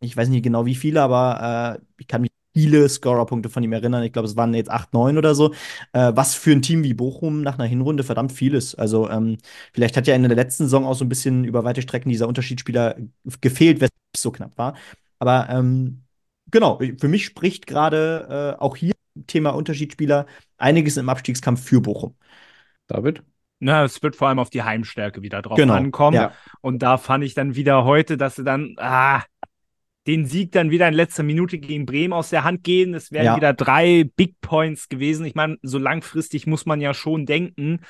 ich 0.00 0.16
weiß 0.16 0.28
nicht 0.28 0.42
genau 0.44 0.66
wie 0.66 0.74
viele, 0.74 1.02
aber 1.02 1.78
äh, 1.80 1.84
ich 1.98 2.06
kann 2.08 2.22
mich 2.22 2.30
viele 2.54 2.88
Scorerpunkte 2.88 3.48
von 3.48 3.62
ihm 3.62 3.72
erinnern. 3.72 4.02
Ich 4.02 4.12
glaube, 4.12 4.26
es 4.28 4.36
waren 4.36 4.54
jetzt 4.54 4.70
8, 4.70 4.92
9 4.92 5.16
oder 5.18 5.34
so. 5.34 5.52
Äh, 5.92 6.12
was 6.14 6.34
für 6.34 6.52
ein 6.52 6.62
Team 6.62 6.82
wie 6.84 6.94
Bochum 6.94 7.42
nach 7.42 7.58
einer 7.58 7.68
Hinrunde 7.68 8.02
verdammt 8.04 8.32
vieles. 8.32 8.74
Also, 8.74 9.08
ähm, 9.10 9.38
vielleicht 9.72 9.96
hat 9.96 10.06
ja 10.06 10.14
in 10.14 10.22
der 10.22 10.34
letzten 10.34 10.64
Saison 10.64 10.84
auch 10.86 10.94
so 10.94 11.04
ein 11.04 11.08
bisschen 11.08 11.44
über 11.44 11.64
weite 11.64 11.82
Strecken 11.82 12.08
dieser 12.10 12.28
Unterschiedsspieler 12.28 12.96
gefehlt, 13.40 13.76
weshalb 13.80 13.92
es 14.14 14.22
so 14.22 14.30
knapp 14.32 14.56
war. 14.58 14.74
Aber 15.18 15.48
ähm, 15.50 16.04
genau, 16.50 16.78
für 16.98 17.08
mich 17.08 17.24
spricht 17.24 17.66
gerade 17.66 18.56
äh, 18.58 18.62
auch 18.62 18.76
hier 18.76 18.94
Thema 19.26 19.50
Unterschiedsspieler 19.50 20.26
einiges 20.58 20.96
im 20.96 21.08
Abstiegskampf 21.08 21.62
für 21.64 21.80
Bochum. 21.80 22.16
David? 22.88 23.22
Na, 23.60 23.84
es 23.84 24.02
wird 24.02 24.16
vor 24.16 24.28
allem 24.28 24.38
auf 24.38 24.50
die 24.50 24.62
Heimstärke 24.62 25.22
wieder 25.22 25.42
drauf 25.42 25.56
Genau, 25.56 25.74
ankommen. 25.74 26.14
ja. 26.16 26.32
Und 26.60 26.82
da 26.82 26.96
fand 26.96 27.24
ich 27.24 27.34
dann 27.34 27.54
wieder 27.56 27.84
heute, 27.84 28.16
dass 28.16 28.36
sie 28.36 28.44
dann 28.44 28.74
ah, 28.78 29.22
den 30.06 30.26
Sieg 30.26 30.52
dann 30.52 30.70
wieder 30.70 30.88
in 30.88 30.94
letzter 30.94 31.22
Minute 31.22 31.58
gegen 31.58 31.84
Bremen 31.84 32.12
aus 32.14 32.30
der 32.30 32.44
Hand 32.44 32.64
gehen. 32.64 32.94
Es 32.94 33.12
wären 33.12 33.26
Ja. 33.26 33.36
wieder 33.36 33.52
drei 33.52 34.04
Big 34.16 34.40
Points 34.40 34.88
gewesen. 34.88 35.26
Ich 35.26 35.34
meine, 35.34 35.58
so 35.62 35.78
langfristig 35.78 36.46
muss 36.46 36.66
man 36.66 36.80
ja 36.80 36.94
schon 36.94 37.26
denken, 37.26 37.80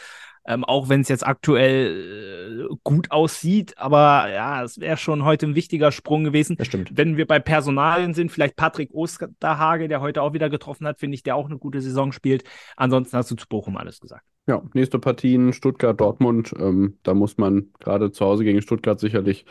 ähm, 0.48 0.64
auch 0.64 0.88
wenn 0.88 1.02
es 1.02 1.08
jetzt 1.08 1.26
aktuell 1.26 2.68
äh, 2.70 2.74
gut 2.82 3.10
aussieht. 3.10 3.76
Aber 3.76 4.30
ja, 4.30 4.64
es 4.64 4.80
wäre 4.80 4.96
schon 4.96 5.24
heute 5.24 5.46
ein 5.46 5.54
wichtiger 5.54 5.92
Sprung 5.92 6.24
gewesen. 6.24 6.56
Das 6.56 6.66
stimmt. 6.66 6.90
Wenn 6.96 7.18
wir 7.18 7.26
bei 7.26 7.38
Personalien 7.38 8.14
sind, 8.14 8.32
vielleicht 8.32 8.56
Patrick 8.56 8.92
Osterhage, 8.92 9.88
der 9.88 10.00
heute 10.00 10.22
auch 10.22 10.32
wieder 10.32 10.48
getroffen 10.48 10.86
hat, 10.86 10.98
finde 10.98 11.14
ich, 11.16 11.22
der 11.22 11.36
auch 11.36 11.46
eine 11.46 11.58
gute 11.58 11.82
Saison 11.82 12.12
spielt. 12.12 12.44
Ansonsten 12.76 13.16
hast 13.16 13.30
du 13.30 13.36
zu 13.36 13.46
Bochum 13.46 13.76
alles 13.76 14.00
gesagt. 14.00 14.24
Ja, 14.46 14.62
nächste 14.72 14.98
Partien 14.98 15.52
Stuttgart, 15.52 16.00
Dortmund. 16.00 16.54
Ähm, 16.58 16.98
da 17.02 17.12
muss 17.12 17.36
man 17.36 17.68
gerade 17.78 18.10
zu 18.10 18.24
Hause 18.24 18.44
gegen 18.44 18.62
Stuttgart 18.62 18.98
sicherlich 18.98 19.44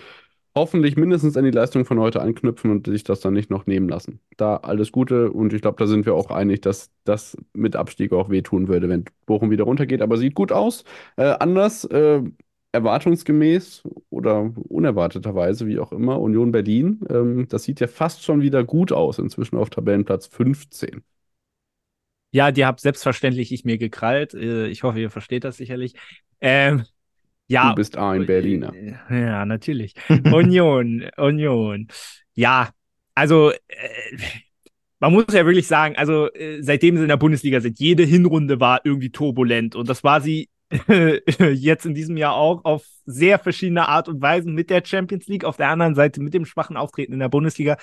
hoffentlich 0.58 0.98
mindestens 0.98 1.38
an 1.38 1.46
die 1.46 1.52
Leistung 1.52 1.86
von 1.86 2.00
heute 2.00 2.22
anknüpfen 2.22 2.72
und 2.72 2.88
sich 2.88 3.04
das 3.04 3.22
dann 3.22 3.34
nicht 3.34 3.50
noch 3.50 3.66
nehmen 3.68 3.90
lassen. 3.90 4.20
Da 4.38 4.58
alles 4.58 4.92
Gute 4.92 5.32
und 5.32 5.54
ich 5.54 5.62
glaube, 5.62 5.78
da 5.78 5.88
sind 5.88 6.06
wir 6.06 6.16
auch 6.16 6.32
einig, 6.32 6.62
dass 6.62 6.92
das 7.06 7.38
mit 7.54 7.76
Abstieg 7.76 8.14
auch 8.14 8.30
wehtun 8.30 8.68
würde, 8.68 8.90
wenn 8.90 9.06
Bochum 9.26 9.52
wieder 9.52 9.64
runtergeht. 9.66 10.02
Aber 10.02 10.18
sieht 10.18 10.36
gut 10.36 10.52
aus. 10.52 10.84
Äh, 11.18 11.24
anders, 11.40 11.86
äh, 11.86 12.22
erwartungsgemäß 12.74 13.84
oder 14.10 14.52
unerwarteterweise, 14.70 15.68
wie 15.68 15.80
auch 15.80 15.92
immer, 15.92 16.20
Union 16.20 16.52
Berlin. 16.52 17.00
Ähm, 17.10 17.48
das 17.50 17.64
sieht 17.64 17.80
ja 17.80 17.88
fast 17.88 18.24
schon 18.24 18.42
wieder 18.42 18.64
gut 18.64 18.92
aus, 18.92 19.20
inzwischen 19.20 19.58
auf 19.58 19.70
Tabellenplatz 19.70 20.28
15. 20.28 21.04
Ja, 22.32 22.52
die 22.52 22.66
habt 22.66 22.82
selbstverständlich 22.82 23.52
ich 23.52 23.66
mir 23.66 23.78
gekrallt. 23.78 24.34
Äh, 24.34 24.68
Ich 24.68 24.84
hoffe, 24.84 25.00
ihr 25.00 25.10
versteht 25.12 25.44
das 25.44 25.58
sicherlich. 25.58 25.94
Ähm, 26.42 26.86
ja. 27.48 27.70
Du 27.70 27.76
bist 27.76 27.98
ein 27.98 28.26
Berliner. 28.26 28.74
Äh, 28.74 28.96
Ja, 29.10 29.46
natürlich. 29.46 29.94
Union, 30.10 31.10
Union. 31.18 31.88
Ja, 32.34 32.70
also 33.16 33.52
äh, 33.52 33.58
man 35.00 35.14
muss 35.14 35.26
ja 35.32 35.46
wirklich 35.46 35.68
sagen, 35.68 35.96
also 35.98 36.32
äh, 36.34 36.62
seitdem 36.62 36.98
sie 36.98 37.04
in 37.04 37.10
der 37.10 37.18
Bundesliga 37.18 37.62
sind, 37.62 37.80
jede 37.80 38.04
Hinrunde 38.04 38.60
war 38.60 38.82
irgendwie 38.84 39.12
turbulent 39.12 39.76
und 39.76 39.90
das 39.90 40.04
war 40.04 40.22
sie 40.22 40.50
jetzt 41.54 41.86
in 41.86 41.94
diesem 41.94 42.18
Jahr 42.18 42.34
auch 42.36 42.66
auf 42.66 42.86
sehr 43.06 43.40
verschiedene 43.40 43.88
Art 43.88 44.10
und 44.10 44.22
Weisen 44.22 44.54
mit 44.54 44.70
der 44.70 44.84
Champions 44.86 45.28
League, 45.28 45.46
auf 45.46 45.56
der 45.58 45.70
anderen 45.70 45.96
Seite 45.96 46.22
mit 46.22 46.34
dem 46.34 46.46
schwachen 46.46 46.76
Auftreten 46.76 47.14
in 47.14 47.20
der 47.20 47.30
Bundesliga. 47.30 47.78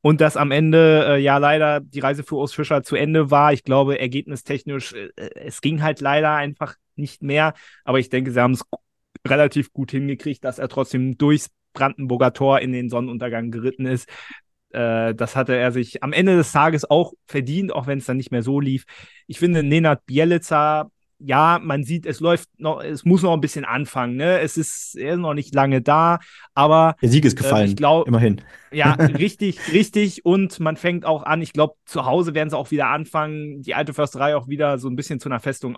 und 0.00 0.20
dass 0.20 0.36
am 0.36 0.50
Ende 0.50 1.06
äh, 1.08 1.18
ja 1.20 1.38
leider 1.38 1.80
die 1.80 2.00
Reise 2.00 2.22
für 2.24 2.36
Urs 2.36 2.54
Fischer 2.54 2.82
zu 2.82 2.96
Ende 2.96 3.30
war. 3.30 3.52
Ich 3.52 3.64
glaube, 3.64 3.98
ergebnistechnisch, 3.98 4.94
äh, 4.94 5.10
es 5.36 5.60
ging 5.60 5.82
halt 5.82 6.00
leider 6.00 6.34
einfach 6.34 6.76
nicht 6.96 7.22
mehr, 7.22 7.54
aber 7.84 7.98
ich 7.98 8.08
denke, 8.10 8.32
sie 8.32 8.40
haben 8.40 8.52
es 8.54 8.64
relativ 9.26 9.72
gut 9.72 9.90
hingekriegt, 9.90 10.44
dass 10.44 10.58
er 10.58 10.68
trotzdem 10.68 11.16
durchs 11.18 11.50
Brandenburger 11.72 12.32
Tor 12.32 12.60
in 12.60 12.72
den 12.72 12.88
Sonnenuntergang 12.88 13.50
geritten 13.50 13.86
ist. 13.86 14.08
Äh, 14.70 15.14
das 15.14 15.36
hatte 15.36 15.56
er 15.56 15.72
sich 15.72 16.02
am 16.02 16.12
Ende 16.12 16.36
des 16.36 16.52
Tages 16.52 16.88
auch 16.88 17.12
verdient, 17.26 17.72
auch 17.72 17.86
wenn 17.86 17.98
es 17.98 18.06
dann 18.06 18.16
nicht 18.16 18.30
mehr 18.30 18.42
so 18.42 18.60
lief. 18.60 18.84
Ich 19.26 19.38
finde, 19.38 19.62
Nenad 19.62 20.04
Bielica 20.06 20.90
ja, 21.24 21.60
man 21.62 21.84
sieht, 21.84 22.06
es 22.06 22.20
läuft 22.20 22.48
noch, 22.58 22.82
es 22.82 23.04
muss 23.04 23.22
noch 23.22 23.32
ein 23.32 23.40
bisschen 23.40 23.64
anfangen. 23.64 24.16
Ne? 24.16 24.40
Es 24.40 24.56
ist, 24.56 24.96
er 24.96 25.14
ist 25.14 25.20
noch 25.20 25.34
nicht 25.34 25.54
lange 25.54 25.80
da, 25.80 26.18
aber 26.54 26.96
der 27.00 27.08
Sieg 27.08 27.24
ist 27.24 27.36
gefallen. 27.36 27.66
Äh, 27.66 27.70
ich 27.70 27.76
glaube, 27.76 28.08
immerhin. 28.08 28.40
Ja, 28.72 28.92
richtig, 28.94 29.72
richtig. 29.72 30.24
Und 30.24 30.58
man 30.60 30.76
fängt 30.76 31.04
auch 31.04 31.22
an. 31.22 31.42
Ich 31.42 31.52
glaube, 31.52 31.74
zu 31.86 32.04
Hause 32.04 32.34
werden 32.34 32.50
sie 32.50 32.58
auch 32.58 32.70
wieder 32.70 32.88
anfangen, 32.88 33.62
die 33.62 33.74
alte 33.74 33.94
Försterei 33.94 34.36
auch 34.36 34.48
wieder 34.48 34.78
so 34.78 34.88
ein 34.88 34.96
bisschen 34.96 35.20
zu 35.20 35.28
einer 35.28 35.40
Festung 35.40 35.76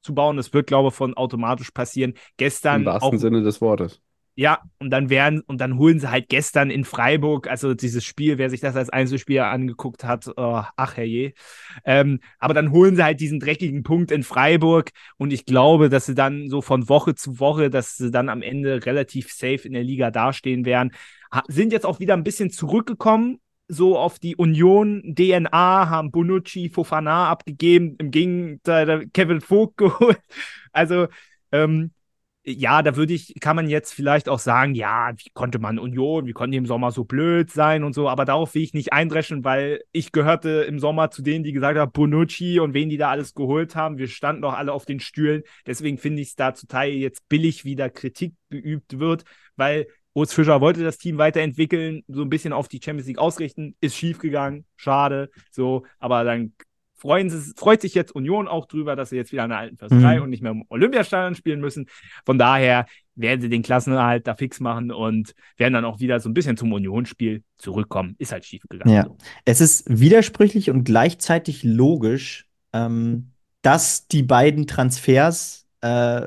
aufzubauen. 0.00 0.36
Das 0.36 0.52
wird, 0.52 0.66
glaube 0.66 0.88
ich, 0.88 0.94
von 0.94 1.14
automatisch 1.14 1.70
passieren. 1.70 2.14
Gestern 2.36 2.80
im 2.80 2.86
wahrsten 2.86 3.16
auch, 3.16 3.20
Sinne 3.20 3.42
des 3.42 3.60
Wortes. 3.60 4.00
Ja, 4.36 4.62
und 4.78 4.90
dann 4.90 5.10
werden, 5.10 5.42
und 5.42 5.60
dann 5.60 5.76
holen 5.76 5.98
sie 5.98 6.10
halt 6.10 6.28
gestern 6.28 6.70
in 6.70 6.84
Freiburg, 6.84 7.48
also 7.48 7.74
dieses 7.74 8.04
Spiel, 8.04 8.38
wer 8.38 8.48
sich 8.48 8.60
das 8.60 8.74
als 8.74 8.88
Einzelspieler 8.88 9.50
angeguckt 9.50 10.04
hat, 10.04 10.28
oh, 10.34 10.62
ach 10.76 10.96
herrje. 10.96 11.34
Ähm, 11.84 12.20
aber 12.38 12.54
dann 12.54 12.70
holen 12.70 12.96
sie 12.96 13.04
halt 13.04 13.20
diesen 13.20 13.38
dreckigen 13.40 13.82
Punkt 13.82 14.10
in 14.10 14.22
Freiburg 14.22 14.92
und 15.18 15.32
ich 15.32 15.44
glaube, 15.44 15.90
dass 15.90 16.06
sie 16.06 16.14
dann 16.14 16.48
so 16.48 16.62
von 16.62 16.88
Woche 16.88 17.14
zu 17.14 17.38
Woche, 17.38 17.68
dass 17.68 17.96
sie 17.96 18.10
dann 18.10 18.30
am 18.30 18.40
Ende 18.40 18.86
relativ 18.86 19.30
safe 19.30 19.66
in 19.66 19.74
der 19.74 19.82
Liga 19.82 20.10
dastehen 20.10 20.64
werden. 20.64 20.92
Ha 21.32 21.42
sind 21.48 21.72
jetzt 21.72 21.84
auch 21.84 22.00
wieder 22.00 22.14
ein 22.14 22.24
bisschen 22.24 22.50
zurückgekommen, 22.50 23.40
so 23.70 23.96
auf 23.98 24.18
die 24.18 24.36
Union 24.36 25.14
DNA, 25.14 25.88
haben 25.88 26.10
Bonucci, 26.10 26.68
Fofana 26.70 27.28
abgegeben, 27.28 27.96
im 27.98 28.10
Gegenteil 28.10 29.08
Kevin 29.12 29.40
Vogt 29.40 29.76
geholt. 29.78 30.20
Also, 30.72 31.08
ähm, 31.52 31.92
ja, 32.42 32.82
da 32.82 32.96
würde 32.96 33.12
ich, 33.12 33.34
kann 33.40 33.54
man 33.54 33.68
jetzt 33.68 33.92
vielleicht 33.92 34.28
auch 34.28 34.38
sagen, 34.38 34.74
ja, 34.74 35.12
wie 35.16 35.30
konnte 35.34 35.58
man 35.58 35.78
Union, 35.78 36.26
wie 36.26 36.32
konnte 36.32 36.56
im 36.56 36.64
Sommer 36.64 36.90
so 36.90 37.04
blöd 37.04 37.50
sein 37.50 37.84
und 37.84 37.92
so, 37.94 38.08
aber 38.08 38.24
darauf 38.24 38.54
will 38.54 38.62
ich 38.62 38.72
nicht 38.72 38.92
eindreschen, 38.94 39.44
weil 39.44 39.82
ich 39.92 40.10
gehörte 40.10 40.62
im 40.62 40.78
Sommer 40.78 41.10
zu 41.10 41.22
denen, 41.22 41.44
die 41.44 41.52
gesagt 41.52 41.78
haben, 41.78 41.92
Bonucci 41.92 42.58
und 42.58 42.72
wen 42.72 42.88
die 42.88 42.96
da 42.96 43.10
alles 43.10 43.34
geholt 43.34 43.76
haben. 43.76 43.98
Wir 43.98 44.08
standen 44.08 44.42
doch 44.42 44.54
alle 44.54 44.72
auf 44.72 44.86
den 44.86 45.00
Stühlen. 45.00 45.42
Deswegen 45.66 45.98
finde 45.98 46.22
ich 46.22 46.28
es 46.28 46.34
da 46.34 46.54
zu 46.54 46.66
Teil 46.66 46.92
jetzt 46.94 47.28
billig, 47.28 47.64
wie 47.66 47.76
da 47.76 47.90
Kritik 47.90 48.34
geübt 48.48 48.98
wird, 48.98 49.24
weil 49.56 49.86
Urs 50.14 50.32
Fischer 50.32 50.60
wollte 50.60 50.82
das 50.82 50.98
Team 50.98 51.18
weiterentwickeln, 51.18 52.02
so 52.08 52.22
ein 52.22 52.30
bisschen 52.30 52.52
auf 52.52 52.68
die 52.68 52.80
Champions 52.82 53.06
League 53.06 53.18
ausrichten, 53.18 53.76
ist 53.80 53.96
schiefgegangen, 53.96 54.64
schade, 54.76 55.30
so, 55.50 55.84
aber 55.98 56.24
dann 56.24 56.52
freuen 57.00 57.30
sie, 57.30 57.54
freut 57.56 57.80
sich 57.80 57.94
jetzt 57.94 58.12
Union 58.14 58.46
auch 58.46 58.66
drüber, 58.66 58.94
dass 58.94 59.10
sie 59.10 59.16
jetzt 59.16 59.32
wieder 59.32 59.44
an 59.44 59.50
der 59.50 59.58
alten 59.58 59.76
Försterei 59.78 60.18
mhm. 60.18 60.24
und 60.24 60.30
nicht 60.30 60.42
mehr 60.42 60.52
im 60.52 60.64
Olympiastadion 60.68 61.34
spielen 61.34 61.60
müssen. 61.60 61.86
Von 62.26 62.38
daher 62.38 62.86
werden 63.14 63.40
sie 63.40 63.48
den 63.48 63.62
Klassenerhalt 63.62 64.26
da 64.26 64.34
fix 64.34 64.60
machen 64.60 64.92
und 64.92 65.34
werden 65.56 65.74
dann 65.74 65.86
auch 65.86 66.00
wieder 66.00 66.20
so 66.20 66.28
ein 66.28 66.34
bisschen 66.34 66.58
zum 66.58 66.72
Unionsspiel 66.72 67.42
zurückkommen. 67.56 68.16
Ist 68.18 68.32
halt 68.32 68.44
schief 68.44 68.64
gegangen. 68.68 68.94
Ja. 68.94 69.06
Es 69.46 69.62
ist 69.62 69.84
widersprüchlich 69.88 70.70
und 70.70 70.84
gleichzeitig 70.84 71.62
logisch, 71.62 72.46
ähm, 72.74 73.30
dass 73.62 74.06
die 74.06 74.22
beiden 74.22 74.66
Transfers 74.66 75.66
äh, 75.80 76.26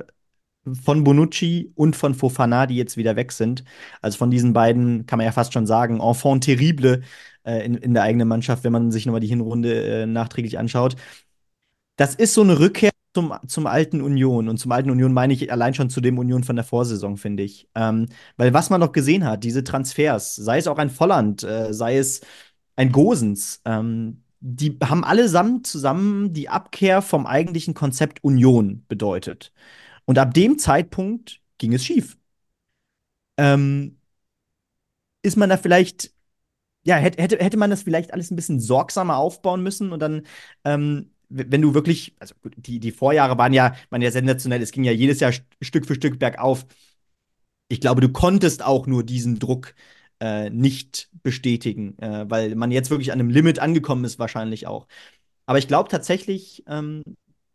von 0.83 1.03
Bonucci 1.03 1.71
und 1.75 1.95
von 1.95 2.13
Fofana, 2.13 2.65
die 2.67 2.75
jetzt 2.75 2.97
wieder 2.97 3.15
weg 3.15 3.31
sind, 3.31 3.63
also 4.01 4.17
von 4.17 4.31
diesen 4.31 4.53
beiden 4.53 5.05
kann 5.05 5.17
man 5.17 5.25
ja 5.25 5.31
fast 5.31 5.53
schon 5.53 5.67
sagen, 5.67 5.99
enfant 5.99 6.43
terrible 6.43 7.01
äh, 7.43 7.65
in, 7.65 7.75
in 7.75 7.93
der 7.93 8.03
eigenen 8.03 8.27
Mannschaft, 8.27 8.63
wenn 8.63 8.71
man 8.71 8.91
sich 8.91 9.05
nochmal 9.05 9.21
die 9.21 9.27
Hinrunde 9.27 10.03
äh, 10.03 10.05
nachträglich 10.05 10.57
anschaut. 10.57 10.95
Das 11.95 12.15
ist 12.15 12.33
so 12.33 12.41
eine 12.41 12.59
Rückkehr 12.59 12.91
zum, 13.13 13.33
zum 13.47 13.67
alten 13.67 14.01
Union. 14.01 14.49
Und 14.49 14.57
zum 14.57 14.71
alten 14.71 14.89
Union 14.89 15.13
meine 15.13 15.33
ich 15.33 15.51
allein 15.51 15.73
schon 15.73 15.89
zu 15.89 16.01
dem 16.01 16.17
Union 16.17 16.43
von 16.43 16.55
der 16.55 16.65
Vorsaison, 16.65 17.17
finde 17.17 17.43
ich. 17.43 17.69
Ähm, 17.75 18.07
weil 18.37 18.53
was 18.53 18.69
man 18.69 18.79
noch 18.79 18.91
gesehen 18.91 19.25
hat, 19.25 19.43
diese 19.43 19.63
Transfers, 19.63 20.35
sei 20.35 20.57
es 20.57 20.67
auch 20.67 20.77
ein 20.77 20.89
Volland, 20.89 21.43
äh, 21.43 21.73
sei 21.73 21.97
es 21.97 22.21
ein 22.75 22.91
Gosens, 22.91 23.61
ähm, 23.65 24.23
die 24.39 24.77
haben 24.83 25.03
allesamt 25.03 25.67
zusammen 25.67 26.33
die 26.33 26.49
Abkehr 26.49 27.01
vom 27.01 27.25
eigentlichen 27.25 27.73
Konzept 27.73 28.23
Union 28.23 28.83
bedeutet. 28.87 29.53
Und 30.05 30.17
ab 30.17 30.33
dem 30.33 30.57
Zeitpunkt 30.57 31.41
ging 31.57 31.73
es 31.73 31.85
schief. 31.85 32.17
Ähm, 33.37 33.97
ist 35.21 35.37
man 35.37 35.49
da 35.49 35.57
vielleicht 35.57 36.13
ja, 36.83 36.97
hätte, 36.97 37.37
hätte 37.37 37.57
man 37.57 37.69
das 37.69 37.83
vielleicht 37.83 38.13
alles 38.13 38.31
ein 38.31 38.35
bisschen 38.35 38.59
sorgsamer 38.59 39.17
aufbauen 39.17 39.63
müssen 39.63 39.91
und 39.91 39.99
dann, 40.01 40.23
ähm, 40.65 41.11
wenn 41.29 41.61
du 41.61 41.73
wirklich, 41.73 42.13
also 42.19 42.35
die, 42.57 42.79
die 42.79 42.91
Vorjahre 42.91 43.37
waren 43.37 43.53
ja, 43.53 43.75
waren 43.89 44.01
ja 44.01 44.11
sensationell, 44.11 44.61
es 44.61 44.71
ging 44.71 44.83
ja 44.83 44.91
jedes 44.91 45.19
Jahr 45.19 45.31
Stück 45.61 45.85
für 45.87 45.95
Stück 45.95 46.19
bergauf. 46.19 46.65
Ich 47.69 47.81
glaube, 47.81 48.01
du 48.01 48.09
konntest 48.09 48.63
auch 48.63 48.85
nur 48.85 49.03
diesen 49.03 49.39
Druck 49.39 49.73
äh, 50.19 50.49
nicht 50.49 51.09
bestätigen, 51.23 51.97
äh, 51.99 52.29
weil 52.29 52.55
man 52.55 52.71
jetzt 52.71 52.89
wirklich 52.89 53.11
an 53.11 53.19
einem 53.19 53.29
Limit 53.29 53.59
angekommen 53.59 54.05
ist, 54.05 54.19
wahrscheinlich 54.19 54.67
auch. 54.67 54.87
Aber 55.45 55.57
ich 55.57 55.67
glaube 55.67 55.89
tatsächlich, 55.89 56.63
ähm, 56.67 57.03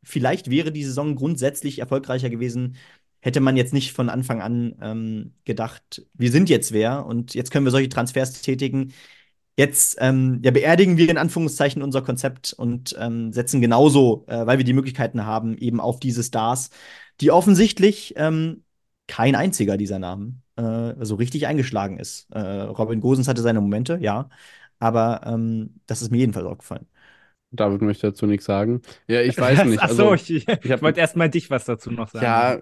vielleicht 0.02 0.50
wäre 0.50 0.72
die 0.72 0.84
Saison 0.84 1.16
grundsätzlich 1.16 1.78
erfolgreicher 1.78 2.30
gewesen, 2.30 2.76
hätte 3.20 3.40
man 3.40 3.56
jetzt 3.56 3.72
nicht 3.72 3.92
von 3.92 4.08
Anfang 4.08 4.40
an 4.42 4.76
ähm, 4.80 5.34
gedacht, 5.44 6.06
wir 6.14 6.30
sind 6.30 6.48
jetzt 6.48 6.72
wer 6.72 7.06
und 7.06 7.34
jetzt 7.34 7.50
können 7.50 7.66
wir 7.66 7.72
solche 7.72 7.88
Transfers 7.88 8.40
tätigen, 8.42 8.92
Jetzt 9.58 9.96
ähm, 10.00 10.40
ja, 10.44 10.52
beerdigen 10.52 10.98
wir 10.98 11.10
in 11.10 11.18
Anführungszeichen 11.18 11.82
unser 11.82 12.00
Konzept 12.00 12.52
und 12.52 12.94
ähm, 12.96 13.32
setzen 13.32 13.60
genauso, 13.60 14.24
äh, 14.28 14.46
weil 14.46 14.58
wir 14.58 14.64
die 14.64 14.72
Möglichkeiten 14.72 15.26
haben, 15.26 15.58
eben 15.58 15.80
auf 15.80 15.98
diese 15.98 16.22
Stars, 16.22 16.70
die 17.20 17.32
offensichtlich 17.32 18.14
ähm, 18.16 18.62
kein 19.08 19.34
einziger 19.34 19.76
dieser 19.76 19.98
Namen 19.98 20.42
äh, 20.54 20.94
so 21.04 21.16
richtig 21.16 21.48
eingeschlagen 21.48 21.98
ist. 21.98 22.30
Äh, 22.30 22.38
Robin 22.40 23.00
Gosens 23.00 23.26
hatte 23.26 23.42
seine 23.42 23.60
Momente, 23.60 23.98
ja, 24.00 24.28
aber 24.78 25.22
ähm, 25.26 25.80
das 25.86 26.02
ist 26.02 26.12
mir 26.12 26.18
jedenfalls 26.18 26.46
aufgefallen. 26.46 26.86
David 27.50 27.82
möchte 27.82 28.08
dazu 28.08 28.26
nichts 28.26 28.46
sagen. 28.46 28.82
Ja, 29.06 29.20
ich 29.22 29.38
weiß 29.38 29.64
nicht. 29.66 29.82
Achso, 29.82 30.10
also, 30.10 30.14
ich, 30.14 30.46
ich 30.48 30.82
wollte 30.82 31.00
erst 31.00 31.16
mal 31.16 31.28
dich 31.28 31.50
was 31.50 31.64
dazu 31.64 31.90
noch 31.90 32.08
sagen. 32.08 32.24
Ja, 32.24 32.58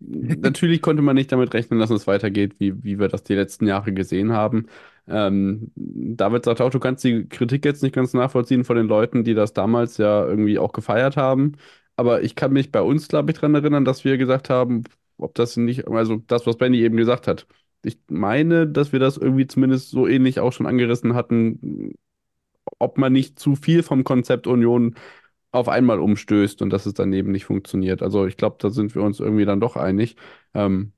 natürlich 0.00 0.80
konnte 0.80 1.02
man 1.02 1.16
nicht 1.16 1.30
damit 1.32 1.52
rechnen, 1.52 1.78
dass 1.78 1.90
es 1.90 2.06
weitergeht, 2.06 2.54
wie, 2.58 2.82
wie 2.82 2.98
wir 2.98 3.08
das 3.08 3.22
die 3.22 3.34
letzten 3.34 3.66
Jahre 3.66 3.92
gesehen 3.92 4.32
haben. 4.32 4.66
Ähm, 5.06 5.70
David 5.76 6.44
sagt 6.44 6.60
auch, 6.60 6.70
du 6.70 6.80
kannst 6.80 7.04
die 7.04 7.28
Kritik 7.28 7.64
jetzt 7.64 7.82
nicht 7.82 7.94
ganz 7.94 8.14
nachvollziehen 8.14 8.64
von 8.64 8.76
den 8.76 8.86
Leuten, 8.86 9.24
die 9.24 9.34
das 9.34 9.52
damals 9.52 9.98
ja 9.98 10.26
irgendwie 10.26 10.58
auch 10.58 10.72
gefeiert 10.72 11.16
haben. 11.16 11.52
Aber 11.96 12.22
ich 12.22 12.34
kann 12.34 12.52
mich 12.52 12.72
bei 12.72 12.80
uns, 12.80 13.08
glaube 13.08 13.30
ich, 13.30 13.36
daran 13.36 13.54
erinnern, 13.54 13.84
dass 13.84 14.04
wir 14.04 14.16
gesagt 14.16 14.48
haben, 14.48 14.84
ob 15.18 15.34
das 15.34 15.56
nicht, 15.56 15.86
also 15.88 16.16
das, 16.26 16.46
was 16.46 16.56
Benny 16.56 16.78
eben 16.78 16.96
gesagt 16.96 17.26
hat. 17.26 17.46
Ich 17.82 17.98
meine, 18.08 18.66
dass 18.66 18.92
wir 18.92 19.00
das 19.00 19.16
irgendwie 19.16 19.46
zumindest 19.46 19.90
so 19.90 20.06
ähnlich 20.06 20.40
auch 20.40 20.52
schon 20.52 20.66
angerissen 20.66 21.14
hatten, 21.14 21.94
ob 22.78 22.98
man 22.98 23.12
nicht 23.12 23.38
zu 23.38 23.56
viel 23.56 23.82
vom 23.82 24.04
Konzept 24.04 24.46
Union 24.46 24.94
auf 25.52 25.68
einmal 25.68 25.98
umstößt 25.98 26.62
und 26.62 26.70
dass 26.70 26.86
es 26.86 26.94
dann 26.94 27.12
eben 27.12 27.32
nicht 27.32 27.44
funktioniert. 27.44 28.02
Also 28.02 28.26
ich 28.26 28.36
glaube, 28.36 28.56
da 28.60 28.70
sind 28.70 28.94
wir 28.94 29.02
uns 29.02 29.20
irgendwie 29.20 29.44
dann 29.44 29.60
doch 29.60 29.76
einig. 29.76 30.16
Ähm, 30.54 30.92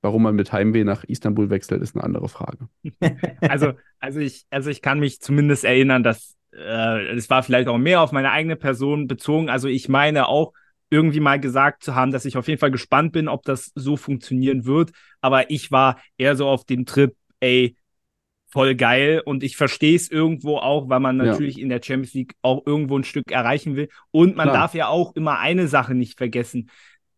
Warum 0.00 0.22
man 0.22 0.36
mit 0.36 0.52
Heimweh 0.52 0.84
nach 0.84 1.02
Istanbul 1.04 1.50
wechselt, 1.50 1.82
ist 1.82 1.96
eine 1.96 2.04
andere 2.04 2.28
Frage. 2.28 2.68
Also, 3.40 3.72
also, 3.98 4.20
ich, 4.20 4.46
also 4.50 4.70
ich 4.70 4.80
kann 4.80 5.00
mich 5.00 5.20
zumindest 5.20 5.64
erinnern, 5.64 6.04
dass 6.04 6.36
äh, 6.52 7.16
es 7.16 7.28
war 7.30 7.42
vielleicht 7.42 7.68
auch 7.68 7.78
mehr 7.78 8.00
auf 8.00 8.12
meine 8.12 8.30
eigene 8.30 8.56
Person 8.56 9.08
bezogen. 9.08 9.50
Also 9.50 9.68
ich 9.68 9.88
meine 9.88 10.28
auch 10.28 10.52
irgendwie 10.90 11.20
mal 11.20 11.40
gesagt 11.40 11.82
zu 11.82 11.94
haben, 11.94 12.12
dass 12.12 12.24
ich 12.24 12.36
auf 12.36 12.46
jeden 12.48 12.60
Fall 12.60 12.70
gespannt 12.70 13.12
bin, 13.12 13.28
ob 13.28 13.42
das 13.42 13.72
so 13.74 13.96
funktionieren 13.96 14.64
wird. 14.64 14.92
Aber 15.20 15.50
ich 15.50 15.72
war 15.72 16.00
eher 16.16 16.36
so 16.36 16.46
auf 16.46 16.64
dem 16.64 16.86
Trip, 16.86 17.16
ey, 17.40 17.76
voll 18.48 18.74
geil. 18.74 19.22
Und 19.24 19.42
ich 19.42 19.56
verstehe 19.56 19.96
es 19.96 20.10
irgendwo 20.10 20.56
auch, 20.58 20.88
weil 20.88 21.00
man 21.00 21.16
natürlich 21.16 21.56
ja. 21.56 21.62
in 21.62 21.68
der 21.68 21.80
Champions 21.82 22.14
League 22.14 22.34
auch 22.42 22.66
irgendwo 22.66 22.98
ein 22.98 23.04
Stück 23.04 23.30
erreichen 23.30 23.76
will. 23.76 23.88
Und 24.10 24.36
man 24.36 24.48
Klar. 24.48 24.60
darf 24.60 24.74
ja 24.74 24.88
auch 24.88 25.14
immer 25.14 25.38
eine 25.38 25.68
Sache 25.68 25.94
nicht 25.94 26.18
vergessen. 26.18 26.70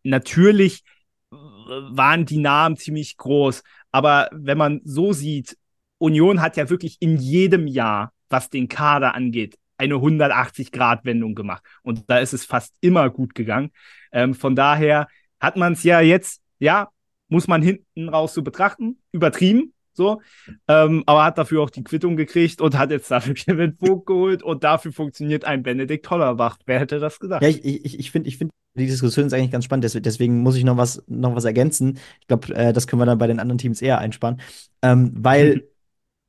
Natürlich 0.03 0.83
waren 1.31 2.27
die 2.27 2.39
Namen 2.39 2.77
ziemlich 2.77 3.17
groß. 3.17 3.63
Aber 3.93 4.29
wenn 4.33 4.59
man 4.59 4.81
so 4.85 5.13
sieht, 5.13 5.57
Union 5.99 6.41
hat 6.41 6.57
ja 6.57 6.69
wirklich 6.71 6.97
in 7.01 7.17
jedem 7.17 7.67
Jahr, 7.67 8.13
was 8.29 8.51
den 8.51 8.69
Kader 8.69 9.15
angeht, 9.15 9.57
eine 9.77 9.95
180-Grad-Wendung 9.95 11.35
gemacht. 11.35 11.63
Und 11.83 12.05
da 12.09 12.19
ist 12.19 12.33
es 12.33 12.45
fast 12.45 12.75
immer 12.81 13.09
gut 13.11 13.35
gegangen. 13.35 13.71
Ähm, 14.13 14.35
von 14.35 14.55
daher 14.55 15.09
hat 15.41 15.57
man 15.57 15.73
es 15.73 15.83
ja 15.85 16.01
jetzt, 16.01 16.43
ja, 16.59 16.89
muss 17.29 17.49
man 17.49 17.63
hinten 17.63 18.09
raus 18.09 18.35
so 18.35 18.43
betrachten, 18.43 18.99
übertrieben, 19.13 19.73
so, 19.93 20.21
ähm, 20.69 21.03
aber 21.07 21.25
hat 21.25 21.39
dafür 21.39 21.63
auch 21.63 21.71
die 21.71 21.85
Quittung 21.85 22.17
gekriegt 22.17 22.61
und 22.61 22.79
hat 22.79 22.91
jetzt 22.91 23.11
dafür 23.11 23.35
Kevin 23.35 23.75
Vogt 23.75 24.07
geholt 24.07 24.43
und 24.43 24.65
dafür 24.65 24.93
funktioniert 24.93 25.45
ein 25.45 25.63
Benedikt 25.63 26.09
Hollerbach. 26.11 26.59
Wer 26.67 26.81
hätte 26.81 26.99
das 26.99 27.19
gesagt? 27.19 27.43
Ja, 27.43 27.49
ich, 27.49 27.65
ich, 27.65 27.99
ich 27.99 28.11
finde, 28.11 28.29
ich 28.29 28.39
find, 28.39 28.53
die 28.75 28.87
Diskussion 28.87 29.27
ist 29.27 29.33
eigentlich 29.33 29.51
ganz 29.51 29.65
spannend, 29.65 29.85
deswegen 30.07 30.43
muss 30.43 30.57
ich 30.57 30.65
noch 30.65 30.77
was, 30.77 31.03
noch 31.07 31.35
was 31.35 31.45
ergänzen. 31.45 31.99
Ich 32.21 32.29
glaube, 32.29 32.55
äh, 32.55 32.73
das 32.73 32.87
können 32.87 33.01
wir 33.01 33.07
dann 33.07 33.19
bei 33.19 33.27
den 33.27 33.41
anderen 33.41 33.59
Teams 33.59 33.83
eher 33.83 33.99
einsparen. 33.99 34.41
Ähm, 34.83 35.13
weil 35.15 35.65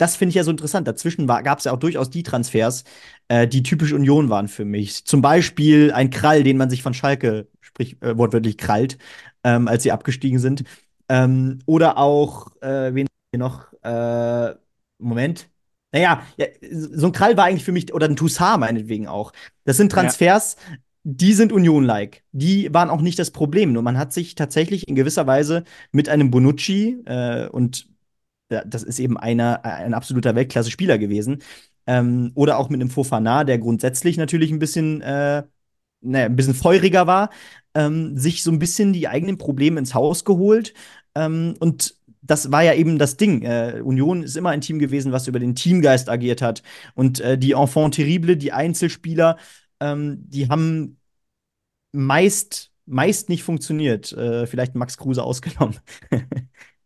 das 0.01 0.15
finde 0.15 0.31
ich 0.31 0.35
ja 0.35 0.43
so 0.43 0.49
interessant. 0.49 0.87
Dazwischen 0.87 1.27
gab 1.27 1.59
es 1.59 1.65
ja 1.65 1.71
auch 1.71 1.77
durchaus 1.77 2.09
die 2.09 2.23
Transfers, 2.23 2.85
äh, 3.27 3.47
die 3.47 3.61
typisch 3.61 3.93
Union 3.93 4.29
waren 4.29 4.47
für 4.47 4.65
mich. 4.65 5.05
Zum 5.05 5.21
Beispiel 5.21 5.91
ein 5.91 6.09
Krall, 6.09 6.41
den 6.43 6.57
man 6.57 6.71
sich 6.71 6.81
von 6.81 6.95
Schalke, 6.95 7.47
sprich 7.59 8.01
äh, 8.01 8.17
wortwörtlich 8.17 8.57
krallt, 8.57 8.97
ähm, 9.43 9.67
als 9.67 9.83
sie 9.83 9.91
abgestiegen 9.91 10.39
sind. 10.39 10.63
Ähm, 11.07 11.59
oder 11.67 11.99
auch, 11.99 12.47
äh, 12.61 12.95
wen 12.95 13.05
noch? 13.37 13.73
Äh, 13.83 14.55
Moment. 14.97 15.49
Naja, 15.91 16.23
ja, 16.37 16.45
so 16.71 17.07
ein 17.07 17.11
Krall 17.11 17.35
war 17.35 17.45
eigentlich 17.45 17.65
für 17.65 17.73
mich, 17.73 17.93
oder 17.93 18.07
ein 18.07 18.15
Toussaint 18.15 18.59
meinetwegen 18.59 19.07
auch. 19.07 19.33
Das 19.65 19.77
sind 19.77 19.91
Transfers, 19.91 20.55
ja. 20.69 20.77
die 21.03 21.33
sind 21.33 21.51
Union-like. 21.51 22.23
Die 22.31 22.73
waren 22.73 22.89
auch 22.89 23.01
nicht 23.01 23.19
das 23.19 23.31
Problem. 23.31 23.73
Nur 23.73 23.83
man 23.83 23.97
hat 23.97 24.13
sich 24.13 24.35
tatsächlich 24.35 24.87
in 24.87 24.95
gewisser 24.95 25.27
Weise 25.27 25.65
mit 25.91 26.07
einem 26.07 26.31
Bonucci 26.31 27.03
äh, 27.05 27.47
und 27.47 27.89
das 28.47 28.83
ist 28.83 28.99
eben 28.99 29.17
einer, 29.17 29.63
ein 29.63 29.93
absoluter 29.93 30.35
Weltklasse-Spieler 30.35 30.97
gewesen. 30.97 31.41
Ähm, 31.87 32.31
oder 32.35 32.57
auch 32.57 32.69
mit 32.69 32.81
einem 32.81 32.89
Fofana, 32.89 33.43
der 33.43 33.57
grundsätzlich 33.57 34.17
natürlich 34.17 34.51
ein 34.51 34.59
bisschen, 34.59 35.01
äh, 35.01 35.43
naja, 36.01 36.25
ein 36.25 36.35
bisschen 36.35 36.53
feuriger 36.53 37.07
war, 37.07 37.29
ähm, 37.73 38.17
sich 38.17 38.43
so 38.43 38.51
ein 38.51 38.59
bisschen 38.59 38.93
die 38.93 39.07
eigenen 39.07 39.37
Probleme 39.37 39.79
ins 39.79 39.93
Haus 39.93 40.25
geholt. 40.25 40.73
Ähm, 41.15 41.55
und 41.59 41.95
das 42.21 42.51
war 42.51 42.63
ja 42.63 42.73
eben 42.73 42.97
das 42.97 43.17
Ding. 43.17 43.41
Äh, 43.43 43.81
Union 43.83 44.23
ist 44.23 44.37
immer 44.37 44.49
ein 44.49 44.61
Team 44.61 44.79
gewesen, 44.79 45.11
was 45.11 45.27
über 45.27 45.39
den 45.39 45.55
Teamgeist 45.55 46.09
agiert 46.09 46.41
hat. 46.41 46.61
Und 46.93 47.19
äh, 47.19 47.37
die 47.37 47.53
Enfant 47.53 47.95
terrible, 47.95 48.37
die 48.37 48.51
Einzelspieler, 48.51 49.37
ähm, 49.79 50.17
die 50.27 50.47
haben 50.49 50.97
meist, 51.91 52.71
meist 52.85 53.29
nicht 53.29 53.43
funktioniert. 53.43 54.11
Äh, 54.13 54.45
vielleicht 54.45 54.75
Max 54.75 54.97
Kruse 54.97 55.23
ausgenommen. 55.23 55.77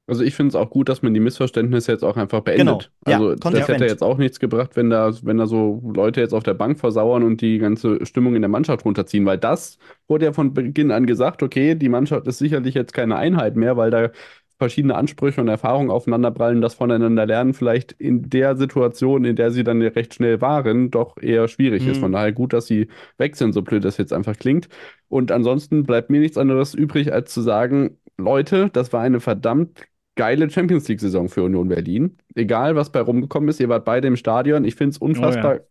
Also 0.07 0.23
ich 0.23 0.35
finde 0.35 0.49
es 0.49 0.55
auch 0.55 0.69
gut, 0.69 0.87
dass 0.87 1.01
man 1.01 1.15
die 1.15 1.19
Missverständnisse 1.19 1.91
jetzt 1.91 2.03
auch 2.03 2.15
einfach 2.15 2.41
beendet. 2.41 2.91
Genau. 3.05 3.17
Also 3.17 3.31
ja, 3.31 3.35
das 3.59 3.67
hätte 3.67 3.85
jetzt 3.85 4.03
auch 4.03 4.19
nichts 4.19 4.39
gebracht, 4.39 4.75
wenn 4.75 4.91
da, 4.91 5.11
wenn 5.23 5.37
da 5.37 5.47
so 5.47 5.81
Leute 5.95 6.21
jetzt 6.21 6.33
auf 6.33 6.43
der 6.43 6.53
Bank 6.53 6.79
versauern 6.79 7.23
und 7.23 7.41
die 7.41 7.57
ganze 7.57 8.05
Stimmung 8.05 8.35
in 8.35 8.43
der 8.43 8.49
Mannschaft 8.49 8.85
runterziehen, 8.85 9.25
weil 9.25 9.39
das 9.39 9.79
wurde 10.07 10.25
ja 10.25 10.33
von 10.33 10.53
Beginn 10.53 10.91
an 10.91 11.07
gesagt, 11.07 11.41
okay, 11.41 11.73
die 11.73 11.89
Mannschaft 11.89 12.27
ist 12.27 12.37
sicherlich 12.37 12.75
jetzt 12.75 12.93
keine 12.93 13.15
Einheit 13.15 13.55
mehr, 13.55 13.77
weil 13.77 13.89
da 13.89 14.11
verschiedene 14.57 14.95
Ansprüche 14.95 15.41
und 15.41 15.47
Erfahrungen 15.47 15.89
aufeinanderprallen, 15.89 16.61
das 16.61 16.75
voneinander 16.75 17.25
lernen 17.25 17.53
vielleicht 17.53 17.91
in 17.93 18.29
der 18.29 18.55
Situation, 18.55 19.25
in 19.25 19.35
der 19.35 19.51
sie 19.51 19.63
dann 19.63 19.81
recht 19.81 20.13
schnell 20.13 20.39
waren, 20.41 20.91
doch 20.91 21.17
eher 21.17 21.47
schwierig 21.47 21.83
mhm. 21.83 21.91
ist. 21.91 21.97
Von 21.97 22.13
daher 22.13 22.31
gut, 22.31 22.53
dass 22.53 22.67
sie 22.67 22.87
weg 23.17 23.35
sind, 23.35 23.53
so 23.53 23.61
blöd 23.61 23.83
das 23.83 23.97
jetzt 23.97 24.13
einfach 24.13 24.37
klingt. 24.37 24.69
Und 25.09 25.31
ansonsten 25.31 25.83
bleibt 25.83 26.09
mir 26.09 26.19
nichts 26.19 26.37
anderes 26.37 26.73
übrig, 26.73 27.11
als 27.11 27.33
zu 27.33 27.41
sagen, 27.41 27.97
Leute, 28.17 28.69
das 28.71 28.93
war 28.93 29.01
eine 29.01 29.19
verdammt 29.19 29.85
geile 30.15 30.49
Champions 30.49 30.87
League-Saison 30.87 31.27
für 31.29 31.43
Union 31.43 31.67
Berlin. 31.67 32.17
Egal, 32.35 32.75
was 32.75 32.91
bei 32.91 33.01
rumgekommen 33.01 33.49
ist, 33.49 33.59
ihr 33.59 33.69
wart 33.69 33.85
beide 33.85 34.07
im 34.07 34.15
Stadion. 34.15 34.63
Ich 34.63 34.75
finde 34.75 34.91
es 34.91 34.97
unfassbar 34.97 35.55
oh, 35.55 35.57
ja. 35.57 35.63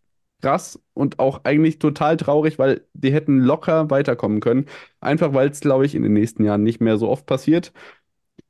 krass 0.43 0.78
und 0.93 1.18
auch 1.18 1.41
eigentlich 1.45 1.78
total 1.78 2.18
traurig, 2.18 2.59
weil 2.59 2.82
die 2.93 3.12
hätten 3.12 3.41
locker 3.41 3.91
weiterkommen 3.91 4.41
können. 4.41 4.66
Einfach 5.01 5.32
weil 5.32 5.49
es, 5.49 5.61
glaube 5.61 5.87
ich, 5.87 5.95
in 5.95 6.03
den 6.03 6.12
nächsten 6.12 6.45
Jahren 6.45 6.62
nicht 6.62 6.80
mehr 6.80 6.99
so 6.99 7.09
oft 7.09 7.24
passiert. 7.24 7.72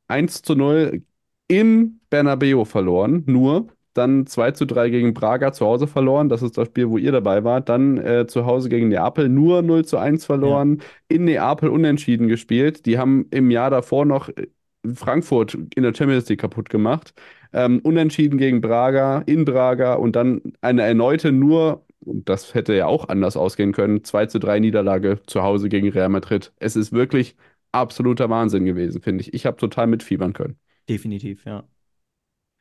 1 0.08 0.42
zu 0.42 0.54
0 0.54 1.02
im 1.48 2.00
Bernabeu 2.10 2.64
verloren, 2.64 3.24
nur. 3.26 3.68
Dann 3.94 4.26
2 4.26 4.50
zu 4.52 4.66
3 4.66 4.90
gegen 4.90 5.14
Braga 5.14 5.52
zu 5.52 5.66
Hause 5.66 5.86
verloren. 5.86 6.28
Das 6.28 6.42
ist 6.42 6.58
das 6.58 6.66
Spiel, 6.66 6.90
wo 6.90 6.98
ihr 6.98 7.12
dabei 7.12 7.44
wart. 7.44 7.68
Dann 7.68 7.96
äh, 7.98 8.26
zu 8.26 8.44
Hause 8.44 8.68
gegen 8.68 8.88
Neapel 8.88 9.28
nur 9.28 9.62
0 9.62 9.84
zu 9.84 9.98
1 9.98 10.24
verloren. 10.24 10.78
Ja. 10.78 11.16
In 11.16 11.24
Neapel 11.26 11.68
unentschieden 11.68 12.26
gespielt. 12.26 12.86
Die 12.86 12.98
haben 12.98 13.26
im 13.30 13.50
Jahr 13.52 13.70
davor 13.70 14.04
noch 14.04 14.28
äh, 14.30 14.48
Frankfurt 14.94 15.54
in 15.76 15.82
der 15.82 15.94
Champions 15.94 16.28
League 16.28 16.40
kaputt 16.40 16.68
gemacht. 16.70 17.14
Ähm, 17.52 17.80
unentschieden 17.84 18.36
gegen 18.38 18.60
Braga, 18.60 19.22
in 19.26 19.44
Braga 19.44 19.94
und 19.94 20.16
dann 20.16 20.42
eine 20.60 20.82
erneute 20.82 21.30
nur, 21.32 21.84
und 22.00 22.28
das 22.28 22.52
hätte 22.54 22.74
ja 22.74 22.86
auch 22.86 23.08
anders 23.08 23.36
ausgehen 23.36 23.72
können, 23.72 24.02
2 24.04 24.26
zu 24.26 24.38
3 24.40 24.58
Niederlage 24.60 25.20
zu 25.26 25.42
Hause 25.42 25.68
gegen 25.68 25.88
Real 25.90 26.08
Madrid. 26.08 26.52
Es 26.58 26.74
ist 26.76 26.92
wirklich 26.92 27.36
absoluter 27.74 28.30
Wahnsinn 28.30 28.64
gewesen, 28.64 29.02
finde 29.02 29.22
ich. 29.22 29.34
Ich 29.34 29.46
habe 29.46 29.56
total 29.56 29.86
mitfiebern 29.86 30.32
können. 30.32 30.58
Definitiv, 30.88 31.44
ja. 31.44 31.64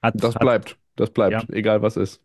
Hat, 0.01 0.15
das 0.17 0.35
hat, 0.35 0.41
bleibt, 0.41 0.77
das 0.95 1.11
bleibt, 1.11 1.49
ja. 1.49 1.55
egal 1.55 1.81
was 1.81 1.97
ist. 1.97 2.21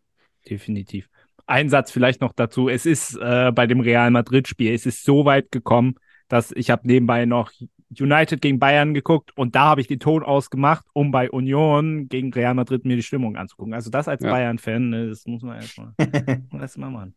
Definitiv. 0.49 1.09
Ein 1.45 1.69
Satz 1.69 1.91
vielleicht 1.91 2.21
noch 2.21 2.33
dazu. 2.33 2.69
Es 2.69 2.85
ist 2.85 3.15
äh, 3.15 3.51
bei 3.53 3.67
dem 3.67 3.79
Real 3.79 4.11
Madrid-Spiel, 4.11 4.73
es 4.73 4.85
ist 4.85 5.03
so 5.03 5.25
weit 5.25 5.51
gekommen, 5.51 5.95
dass 6.27 6.51
ich 6.51 6.69
habe 6.69 6.87
nebenbei 6.87 7.25
noch 7.25 7.51
United 7.97 8.41
gegen 8.41 8.59
Bayern 8.59 8.93
geguckt 8.93 9.35
und 9.35 9.55
da 9.55 9.61
habe 9.65 9.81
ich 9.81 9.87
den 9.87 9.99
Ton 9.99 10.23
ausgemacht, 10.23 10.85
um 10.93 11.09
bei 11.11 11.31
Union 11.31 12.07
gegen 12.07 12.31
Real 12.33 12.53
Madrid 12.53 12.85
mir 12.85 12.95
die 12.95 13.03
Stimmung 13.03 13.35
anzugucken. 13.35 13.73
Also 13.73 13.89
das 13.89 14.07
als 14.07 14.21
ja. 14.23 14.29
Bayern-Fan, 14.29 14.89
ne, 14.89 15.09
das 15.09 15.25
muss 15.25 15.41
man 15.41 15.55
erstmal 15.55 15.93
erst 16.59 16.77
machen. 16.77 17.15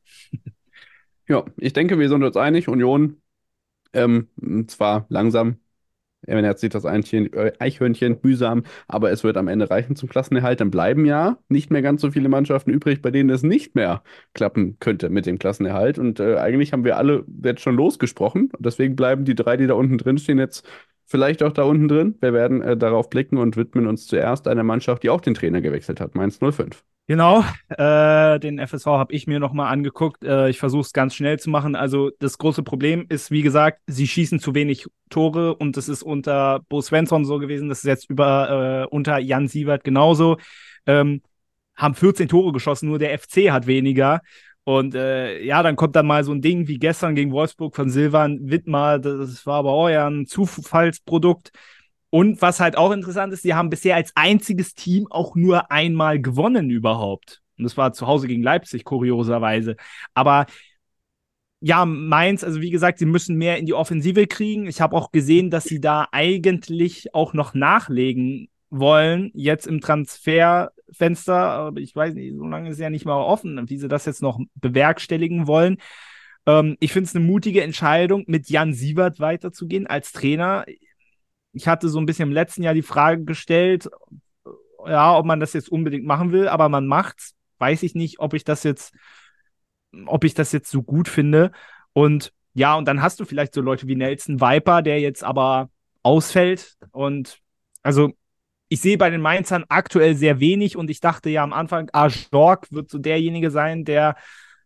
Ja, 1.28 1.44
ich 1.58 1.72
denke, 1.74 1.98
wir 1.98 2.08
sind 2.08 2.22
uns 2.22 2.36
einig. 2.36 2.68
Union 2.68 3.20
ähm, 3.92 4.28
zwar 4.66 5.06
langsam 5.08 5.58
er 6.26 6.48
hat 6.48 6.58
sich 6.58 6.70
das 6.70 6.84
Eichhörnchen 6.86 8.18
mühsam, 8.22 8.64
aber 8.88 9.10
es 9.10 9.24
wird 9.24 9.36
am 9.36 9.48
Ende 9.48 9.70
reichen 9.70 9.96
zum 9.96 10.08
Klassenerhalt. 10.08 10.60
Dann 10.60 10.70
bleiben 10.70 11.04
ja 11.04 11.38
nicht 11.48 11.70
mehr 11.70 11.82
ganz 11.82 12.00
so 12.00 12.10
viele 12.10 12.28
Mannschaften 12.28 12.70
übrig, 12.70 13.02
bei 13.02 13.10
denen 13.10 13.30
es 13.30 13.42
nicht 13.42 13.74
mehr 13.74 14.02
klappen 14.34 14.76
könnte 14.80 15.10
mit 15.10 15.26
dem 15.26 15.38
Klassenerhalt. 15.38 15.98
Und 15.98 16.20
äh, 16.20 16.36
eigentlich 16.36 16.72
haben 16.72 16.84
wir 16.84 16.96
alle 16.96 17.24
jetzt 17.42 17.62
schon 17.62 17.76
losgesprochen. 17.76 18.50
Deswegen 18.58 18.96
bleiben 18.96 19.24
die 19.24 19.34
drei, 19.34 19.56
die 19.56 19.66
da 19.66 19.74
unten 19.74 19.98
drin 19.98 20.18
stehen, 20.18 20.38
jetzt 20.38 20.66
vielleicht 21.06 21.42
auch 21.42 21.52
da 21.52 21.62
unten 21.62 21.88
drin. 21.88 22.16
Wir 22.20 22.32
werden 22.32 22.62
äh, 22.62 22.76
darauf 22.76 23.10
blicken 23.10 23.38
und 23.38 23.56
widmen 23.56 23.86
uns 23.86 24.06
zuerst 24.06 24.48
einer 24.48 24.62
Mannschaft, 24.62 25.02
die 25.02 25.10
auch 25.10 25.20
den 25.20 25.34
Trainer 25.34 25.60
gewechselt 25.60 26.00
hat, 26.00 26.14
Mainz 26.14 26.38
05. 26.38 26.84
Genau, 27.08 27.44
äh, 27.68 28.38
den 28.38 28.58
FSV 28.58 28.86
habe 28.86 29.12
ich 29.12 29.26
mir 29.26 29.40
nochmal 29.40 29.72
angeguckt. 29.72 30.22
Äh, 30.24 30.48
ich 30.50 30.60
versuche 30.60 30.82
es 30.82 30.92
ganz 30.92 31.14
schnell 31.14 31.38
zu 31.38 31.50
machen. 31.50 31.74
Also 31.74 32.10
das 32.20 32.38
große 32.38 32.62
Problem 32.62 33.06
ist, 33.08 33.30
wie 33.32 33.42
gesagt, 33.42 33.80
sie 33.86 34.06
schießen 34.06 34.38
zu 34.38 34.54
wenig 34.54 34.86
Tore 35.10 35.56
und 35.56 35.76
das 35.76 35.88
ist 35.88 36.02
unter 36.04 36.60
Bo 36.68 36.80
Svensson 36.80 37.24
so 37.24 37.38
gewesen. 37.38 37.68
Das 37.68 37.78
ist 37.78 37.84
jetzt 37.84 38.08
über 38.08 38.84
äh, 38.84 38.94
unter 38.94 39.18
Jan 39.18 39.48
Sievert 39.48 39.82
genauso. 39.82 40.38
Ähm, 40.86 41.22
haben 41.74 41.94
14 41.94 42.28
Tore 42.28 42.52
geschossen, 42.52 42.88
nur 42.88 42.98
der 42.98 43.18
FC 43.18 43.50
hat 43.50 43.66
weniger. 43.66 44.20
Und 44.64 44.94
äh, 44.94 45.42
ja, 45.42 45.62
dann 45.62 45.76
kommt 45.76 45.96
dann 45.96 46.06
mal 46.06 46.22
so 46.22 46.32
ein 46.32 46.40
Ding 46.40 46.68
wie 46.68 46.78
gestern 46.78 47.14
gegen 47.14 47.32
Wolfsburg 47.32 47.74
von 47.74 47.90
Silvan 47.90 48.38
Wittmar. 48.48 48.98
Das 48.98 49.44
war 49.46 49.56
aber 49.56 49.72
auch 49.72 49.88
ja 49.88 50.08
ein 50.08 50.26
Zufallsprodukt. 50.26 51.50
Und 52.10 52.42
was 52.42 52.60
halt 52.60 52.76
auch 52.76 52.92
interessant 52.92 53.32
ist, 53.32 53.42
die 53.42 53.54
haben 53.54 53.70
bisher 53.70 53.96
als 53.96 54.12
einziges 54.14 54.74
Team 54.74 55.06
auch 55.10 55.34
nur 55.34 55.70
einmal 55.70 56.20
gewonnen 56.20 56.70
überhaupt. 56.70 57.40
Und 57.56 57.64
das 57.64 57.76
war 57.76 57.92
zu 57.92 58.06
Hause 58.06 58.28
gegen 58.28 58.42
Leipzig, 58.42 58.84
kurioserweise. 58.84 59.76
Aber 60.14 60.46
ja, 61.60 61.84
Mainz, 61.86 62.42
also 62.44 62.60
wie 62.60 62.70
gesagt, 62.70 62.98
sie 62.98 63.06
müssen 63.06 63.36
mehr 63.36 63.56
in 63.56 63.66
die 63.66 63.74
Offensive 63.74 64.26
kriegen. 64.26 64.66
Ich 64.66 64.80
habe 64.80 64.96
auch 64.96 65.12
gesehen, 65.12 65.50
dass 65.50 65.64
sie 65.64 65.80
da 65.80 66.08
eigentlich 66.10 67.14
auch 67.14 67.34
noch 67.34 67.54
nachlegen 67.54 68.48
wollen, 68.68 69.30
jetzt 69.34 69.66
im 69.66 69.80
Transferfenster. 69.80 70.72
Aber 71.00 71.80
ich 71.80 71.94
weiß 71.94 72.14
nicht, 72.14 72.36
so 72.36 72.46
lange 72.46 72.70
ist 72.70 72.78
ja 72.78 72.90
nicht 72.90 73.04
mal 73.04 73.16
offen, 73.16 73.68
wie 73.68 73.78
sie 73.78 73.88
das 73.88 74.06
jetzt 74.06 74.22
noch 74.22 74.40
bewerkstelligen 74.54 75.46
wollen. 75.46 75.78
Ähm, 76.46 76.76
ich 76.80 76.92
finde 76.92 77.08
es 77.08 77.16
eine 77.16 77.24
mutige 77.24 77.62
Entscheidung, 77.62 78.24
mit 78.26 78.48
Jan 78.48 78.72
Sievert 78.72 79.20
weiterzugehen 79.20 79.86
als 79.86 80.12
Trainer 80.12 80.64
ich 81.52 81.68
hatte 81.68 81.88
so 81.88 81.98
ein 81.98 82.06
bisschen 82.06 82.28
im 82.28 82.34
letzten 82.34 82.62
Jahr 82.62 82.74
die 82.74 82.82
Frage 82.82 83.24
gestellt, 83.24 83.88
ja, 84.86 85.16
ob 85.16 85.26
man 85.26 85.40
das 85.40 85.52
jetzt 85.52 85.70
unbedingt 85.70 86.04
machen 86.04 86.32
will, 86.32 86.48
aber 86.48 86.68
man 86.68 86.86
macht's. 86.86 87.34
Weiß 87.58 87.84
ich 87.84 87.94
nicht, 87.94 88.18
ob 88.18 88.34
ich 88.34 88.42
das 88.42 88.64
jetzt, 88.64 88.92
ob 90.06 90.24
ich 90.24 90.34
das 90.34 90.50
jetzt 90.50 90.70
so 90.70 90.82
gut 90.82 91.08
finde. 91.08 91.52
Und 91.92 92.32
ja, 92.54 92.74
und 92.74 92.88
dann 92.88 93.02
hast 93.02 93.20
du 93.20 93.24
vielleicht 93.24 93.54
so 93.54 93.60
Leute 93.60 93.86
wie 93.86 93.94
Nelson 93.94 94.40
Viper, 94.40 94.82
der 94.82 94.98
jetzt 94.98 95.22
aber 95.22 95.70
ausfällt. 96.02 96.76
Und 96.90 97.38
also 97.82 98.12
ich 98.72 98.80
sehe 98.80 98.96
bei 98.96 99.10
den 99.10 99.20
Mainzern 99.20 99.66
aktuell 99.68 100.16
sehr 100.16 100.40
wenig 100.40 100.78
und 100.78 100.88
ich 100.88 101.00
dachte 101.00 101.28
ja 101.28 101.42
am 101.42 101.52
Anfang, 101.52 101.90
ah, 101.92 102.08
wird 102.70 102.88
so 102.88 102.96
derjenige 102.96 103.50
sein, 103.50 103.84
der 103.84 104.16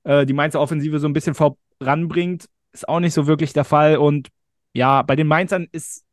äh, 0.04 0.24
die 0.24 0.32
Mainzer 0.32 0.60
Offensive 0.60 1.00
so 1.00 1.08
ein 1.08 1.12
bisschen 1.12 1.34
voranbringt. 1.34 2.46
Ist 2.70 2.88
auch 2.88 3.00
nicht 3.00 3.14
so 3.14 3.26
wirklich 3.26 3.52
der 3.52 3.64
Fall. 3.64 3.96
Und 3.96 4.28
ja, 4.74 5.02
bei 5.02 5.16
den 5.16 5.26
Mainzern 5.26 5.66
ist 5.72 6.04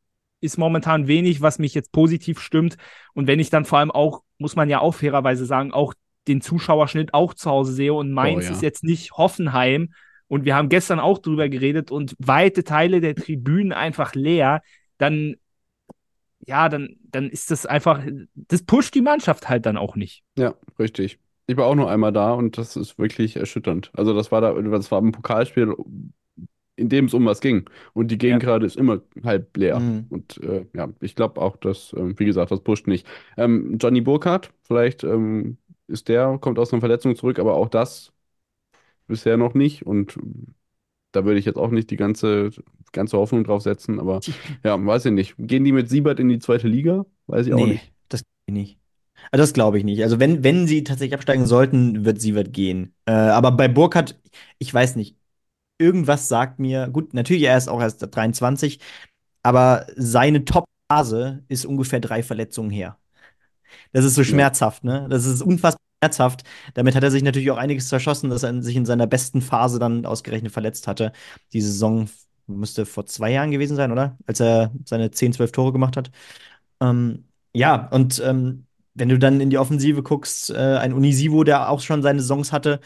ist 0.41 0.57
momentan 0.57 1.07
wenig, 1.07 1.41
was 1.41 1.59
mich 1.59 1.75
jetzt 1.75 1.91
positiv 1.91 2.39
stimmt. 2.39 2.77
Und 3.13 3.27
wenn 3.27 3.39
ich 3.39 3.51
dann 3.51 3.63
vor 3.63 3.77
allem 3.77 3.91
auch, 3.91 4.23
muss 4.39 4.55
man 4.55 4.69
ja 4.69 4.79
auch 4.79 4.95
fairerweise 4.95 5.45
sagen, 5.45 5.71
auch 5.71 5.93
den 6.27 6.41
Zuschauerschnitt 6.41 7.13
auch 7.13 7.35
zu 7.35 7.51
Hause 7.51 7.73
sehe 7.73 7.93
und 7.93 8.11
Mainz 8.11 8.45
oh, 8.45 8.47
ja. 8.47 8.51
ist 8.53 8.63
jetzt 8.63 8.83
nicht 8.83 9.11
Hoffenheim 9.13 9.93
und 10.27 10.45
wir 10.45 10.55
haben 10.55 10.67
gestern 10.67 10.99
auch 10.99 11.19
drüber 11.19 11.47
geredet 11.47 11.91
und 11.91 12.15
weite 12.17 12.63
Teile 12.63 13.01
der 13.01 13.13
Tribünen 13.13 13.71
einfach 13.71 14.15
leer, 14.15 14.63
dann 14.97 15.35
ja, 16.45 16.69
dann, 16.69 16.95
dann 17.03 17.29
ist 17.29 17.51
das 17.51 17.65
einfach, 17.65 18.03
das 18.35 18.63
pusht 18.63 18.95
die 18.95 19.01
Mannschaft 19.01 19.49
halt 19.49 19.65
dann 19.65 19.77
auch 19.77 19.95
nicht. 19.95 20.23
Ja, 20.37 20.55
richtig. 20.79 21.19
Ich 21.47 21.57
war 21.57 21.65
auch 21.65 21.75
nur 21.75 21.89
einmal 21.89 22.13
da 22.13 22.33
und 22.33 22.57
das 22.57 22.75
ist 22.75 22.97
wirklich 22.97 23.35
erschütternd. 23.35 23.91
Also 23.93 24.13
das 24.13 24.31
war 24.31 24.41
da, 24.41 24.53
das 24.53 24.91
war 24.91 25.01
ein 25.01 25.11
Pokalspiel, 25.11 25.75
in 26.75 26.89
dem 26.89 27.05
es 27.05 27.13
um 27.13 27.25
was 27.25 27.41
ging. 27.41 27.69
Und 27.93 28.11
die 28.11 28.17
Gegend 28.17 28.43
ja. 28.43 28.49
gerade 28.49 28.65
ist 28.65 28.77
immer 28.77 29.01
halb 29.23 29.55
leer. 29.57 29.79
Mhm. 29.79 30.05
Und 30.09 30.37
äh, 30.43 30.65
ja, 30.73 30.89
ich 31.01 31.15
glaube 31.15 31.41
auch, 31.41 31.57
dass, 31.57 31.93
äh, 31.93 32.17
wie 32.17 32.25
gesagt, 32.25 32.51
das 32.51 32.61
pusht 32.61 32.87
nicht. 32.87 33.05
Ähm, 33.37 33.77
Johnny 33.77 34.01
Burkhardt, 34.01 34.51
vielleicht 34.63 35.03
ähm, 35.03 35.57
ist 35.87 36.07
der, 36.07 36.37
kommt 36.39 36.59
aus 36.59 36.71
einer 36.71 36.79
Verletzung 36.79 37.15
zurück, 37.15 37.39
aber 37.39 37.55
auch 37.55 37.69
das 37.69 38.11
bisher 39.07 39.37
noch 39.37 39.53
nicht. 39.53 39.85
Und 39.85 40.17
da 41.13 41.25
würde 41.25 41.39
ich 41.39 41.45
jetzt 41.45 41.57
auch 41.57 41.71
nicht 41.71 41.89
die 41.91 41.95
ganze, 41.97 42.49
ganze 42.91 43.17
Hoffnung 43.17 43.43
drauf 43.43 43.61
setzen, 43.63 43.99
aber 43.99 44.19
ja, 44.63 44.83
weiß 44.83 45.05
ich 45.05 45.11
nicht. 45.13 45.35
Gehen 45.37 45.63
die 45.63 45.71
mit 45.71 45.89
Siebert 45.89 46.19
in 46.19 46.29
die 46.29 46.39
zweite 46.39 46.67
Liga? 46.67 47.05
Weiß 47.27 47.47
ich 47.47 47.53
auch 47.53 47.65
Nee, 47.65 47.67
nicht. 47.67 47.91
das 48.09 48.21
glaube 48.21 48.33
ich 48.47 48.53
nicht. 48.53 48.79
Also 49.31 49.43
das 49.43 49.53
glaube 49.53 49.77
ich 49.77 49.83
nicht. 49.83 50.03
Also 50.03 50.19
wenn, 50.19 50.43
wenn 50.43 50.67
sie 50.67 50.83
tatsächlich 50.83 51.13
absteigen 51.15 51.45
sollten, 51.45 52.03
wird 52.05 52.19
Sievert 52.21 52.51
gehen. 52.53 52.93
Äh, 53.05 53.11
aber 53.13 53.51
bei 53.51 53.67
Burkhardt, 53.67 54.19
ich 54.59 54.73
weiß 54.73 54.95
nicht, 54.95 55.17
irgendwas 55.79 56.27
sagt 56.29 56.59
mir, 56.59 56.89
gut, 56.89 57.13
natürlich, 57.13 57.43
er 57.43 57.57
ist 57.57 57.69
auch 57.69 57.81
erst 57.81 58.05
23, 58.15 58.79
aber 59.43 59.87
seine 59.95 60.45
Top-Phase 60.45 61.43
ist 61.49 61.65
ungefähr 61.65 61.99
drei 61.99 62.23
Verletzungen 62.23 62.71
her. 62.71 62.97
Das 63.91 64.05
ist 64.05 64.15
so 64.15 64.21
Ja. 64.21 64.27
schmerzhaft, 64.27 64.83
ne? 64.83 65.07
Das 65.09 65.25
ist 65.25 65.41
unfassbar 65.41 65.81
schmerzhaft. 66.03 66.43
Damit 66.73 66.95
hat 66.95 67.03
er 67.03 67.11
sich 67.11 67.23
natürlich 67.23 67.51
auch 67.51 67.57
einiges 67.57 67.87
zerschossen, 67.87 68.29
dass 68.29 68.43
er 68.43 68.61
sich 68.61 68.75
in 68.75 68.85
seiner 68.85 69.07
besten 69.07 69.41
Phase 69.41 69.79
dann 69.79 70.05
ausgerechnet 70.05 70.51
verletzt 70.51 70.87
hatte. 70.87 71.11
Die 71.53 71.61
Saison 71.61 72.09
müsste 72.47 72.85
vor 72.85 73.05
zwei 73.05 73.31
Jahren 73.31 73.51
gewesen 73.51 73.75
sein, 73.75 73.91
oder? 73.91 74.17
Als 74.25 74.39
er 74.39 74.71
seine 74.85 75.11
10, 75.11 75.33
12 75.33 75.51
Tore 75.51 75.71
gemacht 75.71 75.97
hat. 75.97 76.11
Ähm, 76.81 77.25
ja, 77.53 77.87
und 77.89 78.21
ähm, 78.25 78.65
wenn 78.93 79.09
du 79.09 79.17
dann 79.19 79.41
in 79.41 79.49
die 79.49 79.57
Offensive 79.57 80.03
guckst, 80.03 80.49
äh, 80.51 80.55
ein 80.77 80.93
Unisivo, 80.93 81.43
der 81.43 81.69
auch 81.69 81.79
schon 81.81 82.01
seine 82.01 82.19
Saisons 82.21 82.51
hatte, 82.51 82.79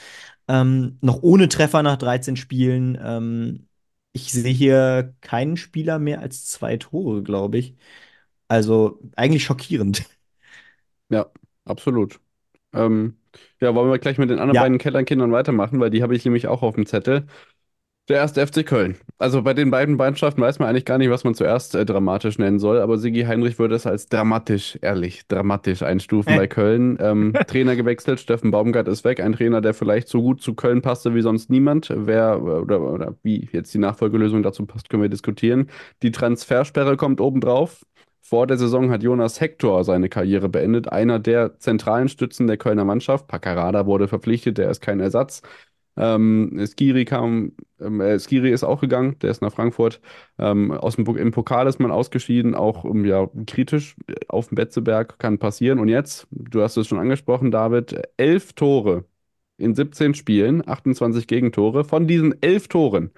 ähm, 0.47 0.97
noch 1.01 1.23
ohne 1.23 1.49
Treffer 1.49 1.83
nach 1.83 1.97
13 1.97 2.37
Spielen. 2.37 2.97
Ähm, 3.01 3.67
ich 4.13 4.31
sehe 4.33 4.53
hier 4.53 5.15
keinen 5.21 5.57
Spieler 5.57 5.99
mehr 5.99 6.21
als 6.21 6.47
zwei 6.47 6.77
Tore, 6.77 7.23
glaube 7.23 7.59
ich. 7.59 7.75
Also 8.49 8.99
eigentlich 9.15 9.43
schockierend. 9.45 10.05
Ja, 11.09 11.31
absolut. 11.65 12.19
Ähm, 12.77 13.17
ja, 13.59 13.73
wollen 13.75 13.89
wir 13.91 13.99
gleich 13.99 14.17
mit 14.17 14.29
den 14.29 14.39
anderen 14.39 14.55
Ja. 14.55 14.61
beiden 14.63 14.77
Kellernkindern 14.77 15.31
weitermachen, 15.31 15.79
weil 15.79 15.89
die 15.89 16.03
habe 16.03 16.15
ich 16.15 16.23
nämlich 16.25 16.47
auch 16.47 16.61
auf 16.63 16.75
dem 16.75 16.85
Zettel. 16.85 17.25
Der 18.09 18.17
erste 18.17 18.39
FC 18.41 18.63
Köln. 18.63 18.95
Also 19.17 19.41
bei 19.41 19.53
den 19.53 19.69
beiden 19.69 19.97
Mannschaften 19.97 20.39
weiß 20.41 20.59
man 20.59 20.69
eigentlich 20.69 20.85
gar 20.85 20.97
nicht, 20.97 21.09
was 21.09 21.25
man 21.25 21.35
zuerst 21.35 21.75
äh, 21.75 21.85
dramatisch 21.85 22.37
nennen 22.37 22.57
soll, 22.57 22.79
aber 22.79 22.97
Sigi 22.97 23.23
Heinrich 23.23 23.59
würde 23.59 23.75
es 23.75 23.85
als 23.85 24.07
dramatisch, 24.07 24.79
ehrlich, 24.81 25.27
dramatisch 25.27 25.83
einstufen 25.83 26.33
Äh. 26.33 26.37
bei 26.37 26.47
Köln. 26.47 26.97
Ähm, 27.01 27.33
Trainer 27.47 27.75
gewechselt, 27.75 28.21
Steffen 28.21 28.51
Baumgart 28.51 28.87
ist 28.87 29.03
weg, 29.03 29.19
ein 29.19 29.33
Trainer, 29.33 29.59
der 29.59 29.73
vielleicht 29.73 30.07
so 30.07 30.21
gut 30.21 30.41
zu 30.41 30.53
Köln 30.53 30.81
passte 30.81 31.15
wie 31.15 31.21
sonst 31.21 31.49
niemand. 31.49 31.91
Wer 31.93 32.41
oder, 32.41 32.79
oder 32.81 33.15
wie 33.23 33.49
jetzt 33.51 33.73
die 33.73 33.79
Nachfolgelösung 33.79 34.41
dazu 34.41 34.65
passt, 34.65 34.89
können 34.89 35.01
wir 35.03 35.09
diskutieren. 35.09 35.69
Die 36.01 36.11
Transfersperre 36.11 36.95
kommt 36.95 37.19
obendrauf. 37.19 37.83
Vor 38.29 38.45
der 38.45 38.57
Saison 38.57 38.91
hat 38.91 39.03
Jonas 39.03 39.39
Hector 39.39 39.85
seine 39.85 40.09
Karriere 40.09 40.49
beendet, 40.49 40.91
einer 40.91 41.17
der 41.17 41.59
zentralen 41.59 42.09
Stützen 42.09 42.45
der 42.47 42.57
Kölner 42.57 42.83
Mannschaft. 42.83 43.27
Paccarada 43.27 43.85
wurde 43.85 44.09
verpflichtet, 44.09 44.57
der 44.57 44.69
ist 44.69 44.81
kein 44.81 44.99
Ersatz. 44.99 45.41
Ähm, 45.95 46.65
Skiri 46.67 47.05
kam, 47.05 47.53
ähm, 47.79 48.01
äh, 48.01 48.19
Skiri 48.19 48.51
ist 48.51 48.65
auch 48.65 48.81
gegangen, 48.81 49.17
der 49.21 49.31
ist 49.31 49.41
nach 49.41 49.53
Frankfurt. 49.53 50.01
Ähm, 50.37 50.71
aus 50.71 50.97
dem, 50.97 51.05
Im 51.17 51.31
Pokal 51.31 51.67
ist 51.67 51.79
man 51.79 51.89
ausgeschieden, 51.91 52.53
auch 52.53 52.83
ähm, 52.83 53.05
ja, 53.05 53.29
kritisch 53.47 53.95
äh, 54.07 54.15
auf 54.27 54.49
dem 54.49 54.55
Betzeberg 54.55 55.19
kann 55.19 55.39
passieren. 55.39 55.79
Und 55.79 55.87
jetzt, 55.87 56.27
du 56.31 56.61
hast 56.61 56.75
es 56.75 56.87
schon 56.87 56.99
angesprochen, 56.99 57.49
David, 57.49 57.95
elf 58.17 58.51
Tore 58.53 59.05
in 59.57 59.73
17 59.73 60.15
Spielen, 60.15 60.67
28 60.67 61.27
Gegentore. 61.27 61.85
Von 61.85 62.07
diesen 62.07 62.41
elf 62.43 62.67
Toren 62.67 63.11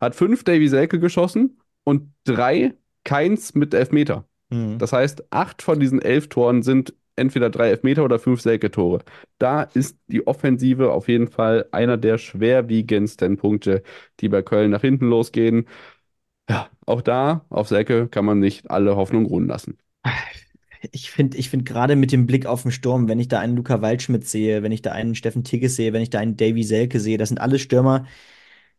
hat 0.00 0.14
fünf 0.14 0.44
Davy 0.44 0.68
Selke 0.68 1.00
geschossen 1.00 1.58
und 1.84 2.12
drei 2.24 2.74
keins 3.04 3.54
mit 3.54 3.74
Elfmeter. 3.74 4.26
Hm. 4.52 4.78
Das 4.78 4.92
heißt, 4.92 5.24
acht 5.30 5.62
von 5.62 5.80
diesen 5.80 6.00
elf 6.00 6.28
Toren 6.28 6.62
sind 6.62 6.94
entweder 7.16 7.50
drei 7.50 7.70
Elfmeter 7.70 8.04
oder 8.04 8.18
fünf 8.18 8.40
Selke-Tore. 8.40 9.00
Da 9.38 9.62
ist 9.62 9.98
die 10.06 10.26
Offensive 10.26 10.92
auf 10.92 11.08
jeden 11.08 11.28
Fall 11.28 11.66
einer 11.72 11.96
der 11.96 12.18
schwerwiegendsten 12.18 13.36
Punkte, 13.36 13.82
die 14.20 14.28
bei 14.28 14.42
Köln 14.42 14.70
nach 14.70 14.80
hinten 14.80 15.08
losgehen. 15.08 15.66
Ja, 16.48 16.68
auch 16.86 17.02
da 17.02 17.44
auf 17.48 17.68
Selke 17.68 18.08
kann 18.08 18.24
man 18.24 18.38
nicht 18.38 18.70
alle 18.70 18.96
Hoffnung 18.96 19.26
ruhen 19.26 19.46
lassen. 19.46 19.78
Ich 20.90 21.10
finde 21.12 21.36
ich 21.38 21.48
find 21.48 21.64
gerade 21.64 21.94
mit 21.94 22.10
dem 22.10 22.26
Blick 22.26 22.44
auf 22.46 22.62
den 22.62 22.72
Sturm, 22.72 23.08
wenn 23.08 23.20
ich 23.20 23.28
da 23.28 23.38
einen 23.38 23.56
Luca 23.56 23.80
Waldschmidt 23.82 24.26
sehe, 24.26 24.62
wenn 24.64 24.72
ich 24.72 24.82
da 24.82 24.90
einen 24.90 25.14
Steffen 25.14 25.44
Tigges 25.44 25.76
sehe, 25.76 25.92
wenn 25.92 26.02
ich 26.02 26.10
da 26.10 26.18
einen 26.18 26.36
Davy 26.36 26.64
Selke 26.64 26.98
sehe, 26.98 27.18
das 27.18 27.28
sind 27.28 27.40
alles 27.40 27.60
Stürmer, 27.62 28.06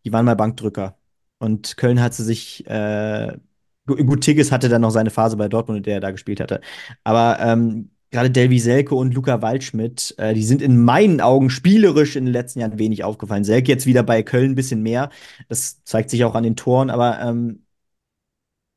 die 0.05 0.11
waren 0.13 0.25
mal 0.25 0.35
Bankdrücker. 0.35 0.97
Und 1.39 1.77
Köln 1.77 2.01
hat 2.01 2.13
sie 2.13 2.23
sich, 2.23 2.65
äh, 2.67 3.37
gut, 3.85 4.21
Tigges 4.21 4.51
hatte 4.51 4.69
dann 4.69 4.81
noch 4.81 4.91
seine 4.91 5.09
Phase 5.09 5.37
bei 5.37 5.47
Dortmund, 5.47 5.77
in 5.77 5.83
der 5.83 5.95
er 5.95 5.99
da 6.01 6.11
gespielt 6.11 6.39
hatte. 6.39 6.61
Aber 7.03 7.37
ähm, 7.39 7.91
gerade 8.11 8.31
Davy 8.31 8.59
Selke 8.59 8.95
und 8.95 9.13
Luca 9.13 9.41
Waldschmidt, 9.41 10.15
äh, 10.17 10.33
die 10.33 10.43
sind 10.43 10.61
in 10.61 10.83
meinen 10.83 11.19
Augen 11.21 11.49
spielerisch 11.49 12.15
in 12.15 12.25
den 12.25 12.33
letzten 12.33 12.59
Jahren 12.59 12.79
wenig 12.79 13.03
aufgefallen. 13.03 13.43
Selke 13.43 13.71
jetzt 13.71 13.85
wieder 13.85 14.03
bei 14.03 14.23
Köln 14.23 14.51
ein 14.51 14.55
bisschen 14.55 14.81
mehr. 14.83 15.09
Das 15.49 15.83
zeigt 15.83 16.09
sich 16.09 16.23
auch 16.23 16.35
an 16.35 16.43
den 16.43 16.55
Toren, 16.55 16.89
aber 16.89 17.19
ähm, 17.21 17.63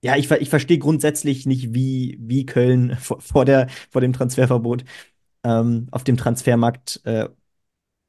ja, 0.02 0.16
ich, 0.16 0.30
ich 0.30 0.50
verstehe 0.50 0.78
grundsätzlich 0.78 1.46
nicht, 1.46 1.74
wie, 1.74 2.16
wie 2.20 2.46
Köln 2.46 2.96
vor, 3.00 3.20
vor, 3.20 3.44
der, 3.44 3.68
vor 3.90 4.00
dem 4.00 4.12
Transferverbot 4.12 4.84
ähm, 5.44 5.88
auf 5.92 6.04
dem 6.04 6.16
Transfermarkt 6.16 7.00
äh, 7.04 7.28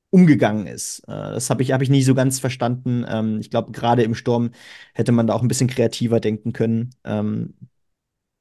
umgegangen 0.10 0.68
ist. 0.68 1.00
Äh, 1.08 1.12
das 1.12 1.50
habe 1.50 1.62
ich, 1.64 1.72
hab 1.72 1.82
ich 1.82 1.90
nicht 1.90 2.06
so 2.06 2.16
ganz 2.16 2.40
verstanden. 2.40 3.06
Ähm, 3.08 3.40
ich 3.40 3.50
glaube, 3.50 3.72
gerade 3.72 4.04
im 4.04 4.16
Sturm 4.16 4.52
hätte 4.94 5.12
man 5.12 5.28
da 5.28 5.34
auch 5.34 5.42
ein 5.42 5.48
bisschen 5.48 5.68
kreativer 5.68 6.20
denken 6.20 6.54
können. 6.54 6.92
Ähm, 7.04 7.56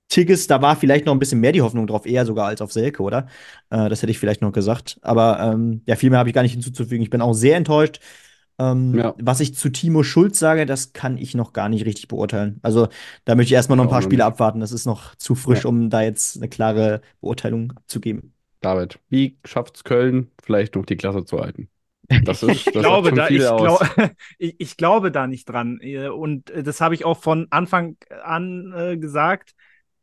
Tigges, 0.08 0.46
da 0.46 0.62
war 0.62 0.76
vielleicht 0.76 1.04
noch 1.04 1.12
ein 1.12 1.18
bisschen 1.18 1.40
mehr 1.40 1.50
die 1.52 1.62
Hoffnung 1.62 1.86
drauf, 1.88 2.06
eher 2.06 2.24
sogar 2.24 2.46
als 2.46 2.60
auf 2.60 2.72
Selke, 2.72 3.02
oder? 3.02 3.26
Äh, 3.70 3.88
das 3.88 4.02
hätte 4.02 4.12
ich 4.12 4.18
vielleicht 4.20 4.40
noch 4.40 4.52
gesagt. 4.52 4.98
Aber 5.02 5.40
ähm, 5.40 5.82
ja, 5.86 5.96
viel 5.96 6.10
mehr 6.10 6.20
habe 6.20 6.28
ich 6.28 6.34
gar 6.34 6.42
nicht 6.42 6.52
hinzuzufügen. 6.52 7.02
Ich 7.02 7.10
bin 7.10 7.20
auch 7.20 7.32
sehr 7.34 7.56
enttäuscht. 7.56 8.00
Ähm, 8.58 8.94
Ja. 8.94 9.14
Was 9.20 9.40
ich 9.40 9.54
zu 9.56 9.68
Timo 9.70 10.02
Schulz 10.04 10.38
sage, 10.38 10.64
das 10.64 10.92
kann 10.92 11.18
ich 11.18 11.34
noch 11.34 11.52
gar 11.52 11.68
nicht 11.68 11.84
richtig 11.84 12.08
beurteilen. 12.08 12.60
Also 12.62 12.88
da 13.24 13.34
möchte 13.34 13.48
ich 13.48 13.54
erstmal 13.54 13.76
noch 13.76 13.84
ein 13.84 13.90
paar 13.90 14.02
Spiele 14.02 14.24
abwarten. 14.24 14.60
Das 14.60 14.72
ist 14.72 14.86
noch 14.86 15.14
zu 15.16 15.34
frisch, 15.34 15.64
Ja. 15.64 15.68
um 15.70 15.90
da 15.90 16.02
jetzt 16.02 16.36
eine 16.36 16.48
klare 16.48 17.00
Beurteilung 17.20 17.72
abzugeben. 17.76 18.32
David, 18.60 18.98
wie 19.08 19.38
schafft 19.44 19.76
es 19.76 19.84
Köln, 19.84 20.30
vielleicht 20.42 20.74
noch 20.74 20.86
die 20.86 20.96
Klasse 20.96 21.24
zu 21.24 21.40
halten? 21.40 21.68
Das 22.24 22.42
ist, 22.42 22.48
das 22.66 22.66
Ich 22.66 22.72
glaube, 22.72 23.12
da, 23.12 23.28
ich, 23.28 23.38
glaub, 23.38 23.80
ich, 24.38 24.54
ich 24.58 24.76
glaube 24.76 25.10
da 25.10 25.26
nicht 25.26 25.48
dran. 25.48 25.78
Äh, 25.80 26.08
Und 26.08 26.50
äh, 26.50 26.62
das 26.62 26.80
habe 26.80 26.94
ich 26.94 27.04
auch 27.04 27.18
von 27.18 27.46
Anfang 27.50 27.96
an 28.22 28.72
äh, 28.76 28.96
gesagt. 28.96 29.54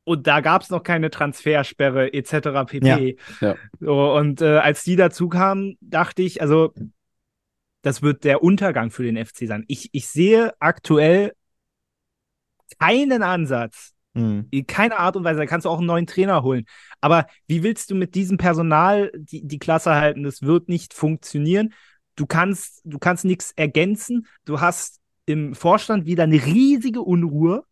Und 0.06 0.28
da 0.28 0.42
gab 0.42 0.64
es 0.64 0.70
noch 0.70 0.84
keine 0.84 1.10
Transfersperre 1.10 2.14
etc. 2.14 2.66
pp. 2.66 3.18
Ja, 3.40 3.48
ja. 3.48 3.56
So, 3.80 4.14
und 4.16 4.42
äh, 4.42 4.58
als 4.58 4.84
die 4.84 4.98
dazu 4.98 5.30
kamen, 5.30 5.78
dachte 5.80 6.24
ich, 6.24 6.42
also 6.42 6.74
das 7.84 8.02
wird 8.02 8.24
der 8.24 8.44
Untergang 8.44 8.92
für 8.92 9.04
den 9.04 9.24
FC 9.24 9.48
sein. 9.48 9.64
Ich, 9.68 9.90
ich 9.94 10.08
sehe 10.08 10.54
aktuell 10.60 11.34
keinen 12.80 13.24
Ansatz, 13.24 13.93
Hm. 14.16 14.48
in 14.52 14.68
keiner 14.68 15.00
Art 15.00 15.16
und 15.16 15.24
Weise. 15.24 15.40
Da 15.40 15.46
kannst 15.48 15.66
du 15.66 15.70
auch 15.70 15.80
einen 15.80 15.88
neuen 15.88 16.06
Trainer 16.06 16.44
holen. 16.44 16.66
Aber 17.02 17.26
wie 17.48 17.64
willst 17.64 17.90
du 17.90 17.96
mit 17.96 18.14
diesem 18.14 18.38
Personal 18.38 19.12
die, 19.16 19.46
die 19.46 19.60
Klasse 19.60 19.96
halten? 19.96 20.24
Das 20.24 20.44
wird 20.44 20.70
nicht 20.70 20.94
funktionieren. 20.94 21.74
Du 22.16 22.28
kannst, 22.28 22.82
du 22.84 23.00
kannst 23.00 23.26
nichts 23.26 23.52
ergänzen. 23.56 24.28
Du 24.46 24.62
hast 24.62 25.00
im 25.26 25.56
Vorstand 25.56 26.06
wieder 26.06 26.24
eine 26.24 26.46
riesige 26.46 27.02
Unruhe, 27.02 27.64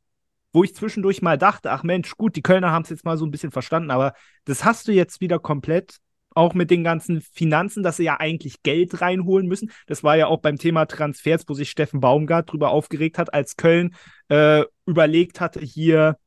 wo 0.54 0.64
ich 0.64 0.76
zwischendurch 0.76 1.22
mal 1.22 1.38
dachte, 1.38 1.72
ach 1.72 1.84
Mensch, 1.84 2.18
gut, 2.18 2.36
die 2.36 2.42
Kölner 2.42 2.72
haben 2.72 2.84
es 2.84 2.90
jetzt 2.90 3.06
mal 3.06 3.18
so 3.18 3.26
ein 3.26 3.32
bisschen 3.32 3.52
verstanden, 3.52 3.92
aber 3.92 4.14
das 4.46 4.66
hast 4.66 4.88
du 4.88 4.92
jetzt 4.92 5.22
wieder 5.22 5.40
komplett. 5.40 5.98
Auch 6.34 6.54
mit 6.54 6.72
den 6.72 6.86
ganzen 6.86 7.20
Finanzen, 7.20 7.84
dass 7.84 7.98
sie 7.98 8.06
ja 8.06 8.22
eigentlich 8.22 8.64
Geld 8.64 9.02
reinholen 9.02 9.48
müssen. 9.48 9.70
Das 9.86 10.02
war 10.02 10.16
ja 10.16 10.28
auch 10.28 10.40
beim 10.40 10.58
Thema 10.58 10.86
Transfers, 10.86 11.44
wo 11.48 11.54
sich 11.54 11.70
Steffen 11.70 12.00
Baumgart 12.00 12.50
drüber 12.50 12.70
aufgeregt 12.70 13.18
hat, 13.18 13.34
als 13.34 13.58
Köln 13.58 13.94
äh, 14.30 14.64
überlegt 14.86 15.42
hatte, 15.42 15.60
hier, 15.60 16.18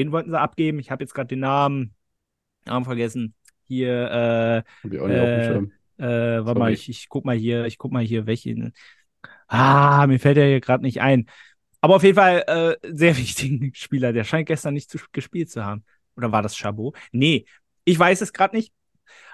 wen 0.00 0.12
wollten 0.12 0.30
sie 0.30 0.38
abgeben? 0.40 0.78
Ich 0.78 0.90
habe 0.90 1.04
jetzt 1.04 1.14
gerade 1.14 1.28
den 1.28 1.40
Namen, 1.40 1.94
Namen 2.66 2.84
vergessen. 2.84 3.34
Hier, 3.68 4.64
Äh, 4.84 4.88
äh, 5.06 5.56
äh, 5.98 6.44
warte 6.44 6.58
mal, 6.58 6.72
ich, 6.72 6.88
ich 6.88 7.08
guck 7.08 7.24
mal 7.24 7.36
hier, 7.36 7.66
ich 7.66 7.78
guck 7.78 7.92
mal 7.92 8.02
hier, 8.02 8.26
welche. 8.26 8.72
Ah, 9.48 10.06
mir 10.06 10.18
fällt 10.18 10.38
er 10.38 10.46
hier 10.48 10.60
gerade 10.60 10.82
nicht 10.82 11.00
ein. 11.00 11.26
Aber 11.80 11.96
auf 11.96 12.02
jeden 12.02 12.16
Fall 12.16 12.44
äh, 12.82 12.88
sehr 12.96 13.16
wichtigen 13.18 13.72
Spieler. 13.74 14.12
Der 14.12 14.24
scheint 14.24 14.46
gestern 14.48 14.74
nicht 14.74 14.90
zu, 14.90 14.98
gespielt 15.12 15.50
zu 15.50 15.64
haben. 15.64 15.84
Oder 16.16 16.32
war 16.32 16.42
das 16.42 16.56
Chabot? 16.56 16.96
Nee, 17.12 17.46
ich 17.84 17.98
weiß 17.98 18.20
es 18.20 18.32
gerade 18.32 18.56
nicht. 18.56 18.72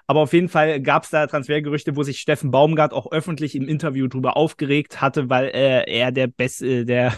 Aber 0.06 0.20
auf 0.20 0.32
jeden 0.32 0.48
Fall 0.48 0.80
gab 0.82 1.04
es 1.04 1.10
da 1.10 1.26
Transfergerüchte, 1.26 1.96
wo 1.96 2.02
sich 2.02 2.20
Steffen 2.20 2.50
Baumgart 2.50 2.92
auch 2.92 3.10
öffentlich 3.10 3.56
im 3.56 3.68
Interview 3.68 4.06
drüber 4.06 4.36
aufgeregt 4.36 5.00
hatte, 5.00 5.30
weil 5.30 5.46
äh, 5.48 5.84
er 5.90 6.12
der 6.12 6.28
beste, 6.28 6.84
der, 6.84 7.12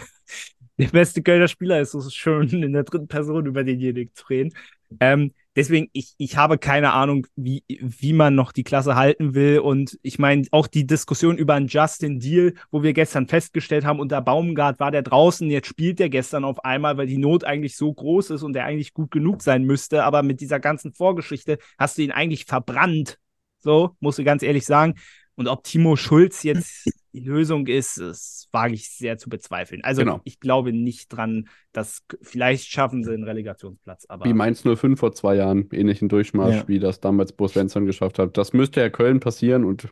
der 0.79 0.87
beste 0.87 1.21
Kölner 1.21 1.47
Spieler 1.47 1.79
ist. 1.81 1.93
Es 1.93 2.13
schön 2.13 2.49
in 2.63 2.73
der 2.73 2.83
dritten 2.83 3.07
Person 3.07 3.45
über 3.45 3.63
denjenigen 3.63 4.13
zu 4.15 4.25
reden. 4.27 4.53
Ähm, 4.99 5.33
deswegen, 5.55 5.89
ich, 5.93 6.15
ich 6.17 6.37
habe 6.37 6.57
keine 6.57 6.93
Ahnung, 6.93 7.27
wie, 7.35 7.63
wie 7.67 8.13
man 8.13 8.33
noch 8.33 8.51
die 8.51 8.63
Klasse 8.63 8.95
halten 8.95 9.35
will. 9.35 9.59
Und 9.59 9.99
ich 10.01 10.17
meine, 10.17 10.47
auch 10.51 10.67
die 10.67 10.87
Diskussion 10.87 11.37
über 11.37 11.53
einen 11.53 11.67
Justin 11.67 12.19
Deal, 12.19 12.53
wo 12.71 12.81
wir 12.81 12.93
gestern 12.93 13.27
festgestellt 13.27 13.85
haben, 13.85 13.99
unter 13.99 14.21
Baumgart 14.21 14.79
war 14.79 14.89
der 14.89 15.03
draußen, 15.03 15.49
jetzt 15.51 15.67
spielt 15.67 15.99
der 15.99 16.09
gestern 16.09 16.43
auf 16.43 16.63
einmal, 16.63 16.97
weil 16.97 17.07
die 17.07 17.17
Not 17.17 17.43
eigentlich 17.43 17.75
so 17.75 17.93
groß 17.93 18.31
ist 18.31 18.43
und 18.43 18.53
der 18.53 18.65
eigentlich 18.65 18.93
gut 18.93 19.11
genug 19.11 19.43
sein 19.43 19.63
müsste. 19.65 20.05
Aber 20.05 20.23
mit 20.23 20.39
dieser 20.41 20.59
ganzen 20.59 20.93
Vorgeschichte 20.93 21.59
hast 21.77 21.97
du 21.97 22.01
ihn 22.03 22.11
eigentlich 22.11 22.45
verbrannt. 22.45 23.19
so, 23.59 23.95
muss 23.99 24.17
ich 24.17 24.25
ganz 24.25 24.41
ehrlich 24.43 24.65
sagen. 24.65 24.95
Und 25.35 25.47
ob 25.47 25.63
Timo 25.63 25.95
Schulz 25.97 26.43
jetzt 26.43 26.89
die 27.19 27.27
Lösung 27.27 27.67
ist, 27.67 27.99
das 27.99 28.47
wage 28.51 28.73
ich 28.73 28.89
sehr 28.89 29.17
zu 29.17 29.29
bezweifeln. 29.29 29.83
Also 29.83 30.01
Genau. 30.01 30.21
ich 30.23 30.39
glaube 30.39 30.73
nicht 30.73 31.09
dran, 31.09 31.47
dass 31.71 32.03
vielleicht 32.21 32.65
schaffen 32.69 33.03
sie 33.03 33.13
einen 33.13 33.23
Relegationsplatz. 33.23 34.05
Aber 34.07 34.25
Wie 34.25 34.33
Mainz 34.33 34.63
05 34.63 34.99
vor 34.99 35.11
zwei 35.13 35.35
Jahren, 35.35 35.67
ähnlichen 35.71 36.09
Durchmarsch, 36.09 36.55
Ja. 36.55 36.67
wie 36.67 36.79
das 36.79 36.99
damals 36.99 37.33
Bo 37.33 37.47
Svensson 37.47 37.85
geschafft 37.85 38.19
hat. 38.19 38.37
Das 38.37 38.53
müsste 38.53 38.81
ja 38.81 38.89
Köln 38.89 39.19
passieren 39.19 39.63
und 39.65 39.89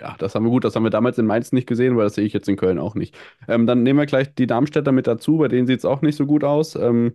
ja, 0.00 0.16
das 0.18 0.34
haben 0.34 0.44
wir 0.44 0.50
gut, 0.50 0.64
das 0.64 0.74
haben 0.76 0.82
wir 0.84 0.90
damals 0.90 1.18
in 1.18 1.26
Mainz 1.26 1.52
nicht 1.52 1.66
gesehen, 1.66 1.94
weil 1.96 2.04
das 2.04 2.14
sehe 2.14 2.24
ich 2.24 2.32
jetzt 2.32 2.48
in 2.48 2.56
Köln 2.56 2.78
auch 2.78 2.94
nicht. 2.94 3.14
Ähm, 3.48 3.66
dann 3.66 3.82
nehmen 3.82 3.98
wir 3.98 4.06
gleich 4.06 4.34
die 4.34 4.46
Darmstädter 4.46 4.92
mit 4.92 5.06
dazu, 5.06 5.36
bei 5.38 5.48
denen 5.48 5.66
sieht 5.66 5.80
es 5.80 5.84
auch 5.84 6.00
nicht 6.00 6.16
so 6.16 6.24
gut 6.26 6.42
aus. 6.42 6.74
Ähm, 6.74 7.12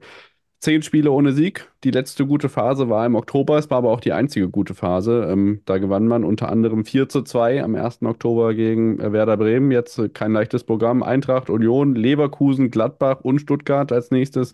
zehn 0.59 0.81
Spiele 0.81 1.11
ohne 1.11 1.33
Sieg. 1.33 1.71
Die 1.83 1.91
letzte 1.91 2.25
gute 2.25 2.49
Phase 2.49 2.89
war 2.89 3.05
im 3.05 3.15
Oktober, 3.15 3.57
es 3.57 3.69
war 3.69 3.79
aber 3.79 3.91
auch 3.91 3.99
die 3.99 4.13
einzige 4.13 4.49
gute 4.49 4.73
Phase. 4.73 5.27
Ähm, 5.31 5.61
da 5.65 5.77
gewann 5.77 6.07
man 6.07 6.23
unter 6.23 6.49
anderem 6.49 6.85
4 6.85 7.09
zu 7.09 7.21
2 7.23 7.63
am 7.63 7.75
1. 7.75 8.07
Oktober 8.07 8.53
gegen 8.53 8.99
äh, 8.99 9.11
Werder 9.13 9.37
Bremen. 9.37 9.71
Jetzt 9.71 9.97
äh, 9.99 10.09
kein 10.09 10.33
leichtes 10.33 10.63
Programm. 10.63 11.03
Eintracht, 11.03 11.49
Union, 11.49 11.95
Leverkusen, 11.95 12.71
Gladbach 12.71 13.21
und 13.21 13.39
Stuttgart 13.39 13.91
als 13.91 14.11
nächstes. 14.11 14.53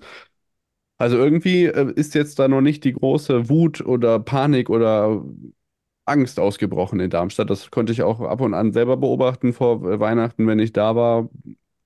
Also 0.97 1.17
irgendwie 1.17 1.65
äh, 1.65 1.91
ist 1.95 2.13
jetzt 2.15 2.37
da 2.39 2.47
noch 2.47 2.61
nicht 2.61 2.83
die 2.83 2.93
große 2.93 3.49
Wut 3.49 3.81
oder 3.81 4.19
Panik 4.19 4.69
oder 4.69 5.23
Angst 6.05 6.39
ausgebrochen 6.39 6.99
in 6.99 7.09
Darmstadt. 7.09 7.49
Das 7.49 7.71
konnte 7.71 7.91
ich 7.93 8.03
auch 8.03 8.21
ab 8.21 8.41
und 8.41 8.53
an 8.53 8.73
selber 8.73 8.97
beobachten 8.97 9.53
vor 9.53 9.81
Weihnachten, 9.99 10.47
wenn 10.47 10.59
ich 10.59 10.73
da 10.73 10.95
war. 10.95 11.29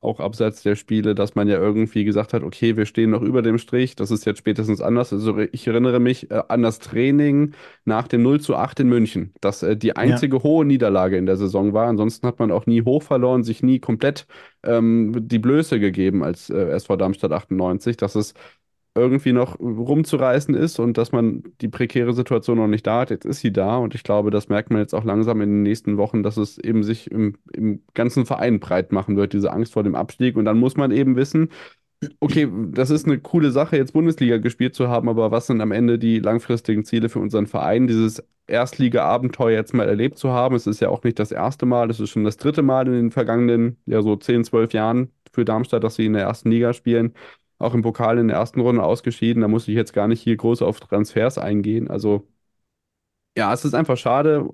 Auch 0.06 0.20
abseits 0.20 0.62
der 0.64 0.76
Spiele, 0.76 1.16
dass 1.16 1.36
man 1.36 1.48
ja 1.48 1.58
irgendwie 1.58 2.06
gesagt 2.06 2.34
hat, 2.34 2.44
okay, 2.44 2.78
wir 2.78 2.86
stehen 2.86 3.10
noch 3.10 3.22
über 3.22 3.42
dem 3.42 3.58
Strich. 3.58 3.96
Das 3.96 4.12
ist 4.12 4.26
jetzt 4.26 4.38
spätestens 4.38 4.80
anders. 4.80 5.12
Also 5.12 5.38
ich 5.40 5.68
erinnere 5.68 6.00
mich 6.00 6.30
äh, 6.32 6.44
an 6.48 6.62
das 6.62 6.80
Training 6.80 7.54
nach 7.84 8.08
dem 8.08 8.22
0 8.22 8.40
zu 8.40 8.56
8 8.56 8.82
in 8.82 8.90
München, 8.90 9.34
das 9.42 9.64
äh, 9.64 9.76
die 9.76 9.96
einzige 9.96 10.44
hohe 10.44 10.66
Niederlage 10.66 11.18
in 11.18 11.26
der 11.26 11.38
Saison 11.38 11.74
war. 11.74 11.88
Ansonsten 11.88 12.28
hat 12.28 12.40
man 12.40 12.52
auch 12.52 12.68
nie 12.68 12.84
hoch 12.84 13.04
verloren, 13.04 13.44
sich 13.44 13.64
nie 13.64 13.80
komplett 13.80 14.28
ähm, 14.64 15.28
die 15.28 15.40
Blöße 15.40 15.80
gegeben 15.80 16.24
als 16.24 16.50
äh, 16.50 16.70
SV 16.70 16.96
Darmstadt 16.98 17.32
98. 17.32 17.98
Das 17.98 18.16
ist 18.16 18.38
irgendwie 18.96 19.34
noch 19.34 19.60
rumzureißen 19.60 20.56
ist 20.56 20.80
und 20.80 20.98
dass 20.98 21.12
man 21.12 21.44
die 21.60 21.68
prekäre 21.68 22.14
Situation 22.14 22.58
noch 22.58 22.68
nicht 22.68 22.88
da 22.88 23.02
hat. 23.02 23.10
Jetzt 23.10 23.26
ist 23.26 23.42
sie 23.42 23.52
da 23.52 23.78
und 23.78 23.94
ich 23.94 24.04
glaube, 24.04 24.32
das 24.32 24.48
merkt 24.48 24.72
man 24.72 24.80
jetzt 24.80 24.96
auch 24.96 25.04
langsam 25.04 25.42
in 25.42 25.50
den 25.50 25.64
nächsten 25.64 25.98
Wochen, 25.98 26.24
dass 26.24 26.38
es 26.38 26.58
eben 26.58 26.82
sich 26.82 27.12
im, 27.12 27.36
im 27.54 27.84
ganzen 27.94 28.26
Verein 28.26 28.62
breit 28.62 28.94
machen 28.94 29.18
wird, 29.18 29.34
diese 29.34 29.52
Angst 29.52 29.74
vor 29.74 29.84
dem 29.84 29.96
Abstieg. 29.96 30.38
Und 30.38 30.46
dann 30.46 30.58
muss 30.58 30.78
man 30.78 30.92
eben 30.92 31.18
wissen, 31.18 31.50
okay, 32.20 32.48
das 32.72 32.90
ist 32.90 33.06
eine 33.06 33.20
coole 33.20 33.52
Sache, 33.52 33.78
jetzt 33.78 33.94
Bundesliga 33.94 34.38
gespielt 34.38 34.76
zu 34.76 34.88
haben, 34.88 35.10
aber 35.10 35.32
was 35.32 35.48
sind 35.48 35.62
am 35.62 35.72
Ende 35.72 36.00
die 36.00 36.20
langfristigen 36.20 36.86
Ziele 36.86 37.10
für 37.10 37.20
unseren 37.20 37.48
Verein? 37.48 37.88
Dieses 37.88 38.24
Erstliga-Abenteuer 38.48 39.58
jetzt 39.58 39.74
mal 39.74 39.88
erlebt 39.90 40.18
zu 40.18 40.30
haben. 40.30 40.56
Es 40.56 40.68
ist 40.68 40.80
ja 40.80 40.90
auch 40.90 41.04
nicht 41.04 41.20
das 41.20 41.32
erste 41.32 41.66
Mal, 41.66 41.90
es 41.90 42.00
ist 42.00 42.12
schon 42.12 42.24
das 42.24 42.38
dritte 42.38 42.62
Mal 42.62 42.88
in 42.88 42.94
den 42.94 43.12
vergangenen, 43.12 43.78
ja, 43.86 44.02
so 44.02 44.16
10, 44.16 44.44
12 44.46 44.74
Jahren 44.74 45.12
für 45.34 45.46
Darmstadt, 45.46 45.84
dass 45.84 45.96
sie 45.96 46.06
in 46.06 46.14
der 46.14 46.24
ersten 46.24 46.52
Liga 46.52 46.74
spielen 46.74 47.14
auch 47.58 47.74
im 47.74 47.82
Pokal 47.82 48.18
in 48.18 48.28
der 48.28 48.38
ersten 48.38 48.60
Runde 48.60 48.84
ausgeschieden. 48.84 49.42
Da 49.42 49.48
muss 49.48 49.68
ich 49.68 49.76
jetzt 49.76 49.94
gar 49.94 50.08
nicht 50.08 50.22
hier 50.22 50.36
groß 50.36 50.62
auf 50.62 50.80
Transfers 50.80 51.38
eingehen. 51.38 51.90
Also 51.90 52.28
ja, 53.38 53.54
es 53.54 53.66
ist 53.66 53.74
einfach 53.74 53.98
schade. 53.98 54.50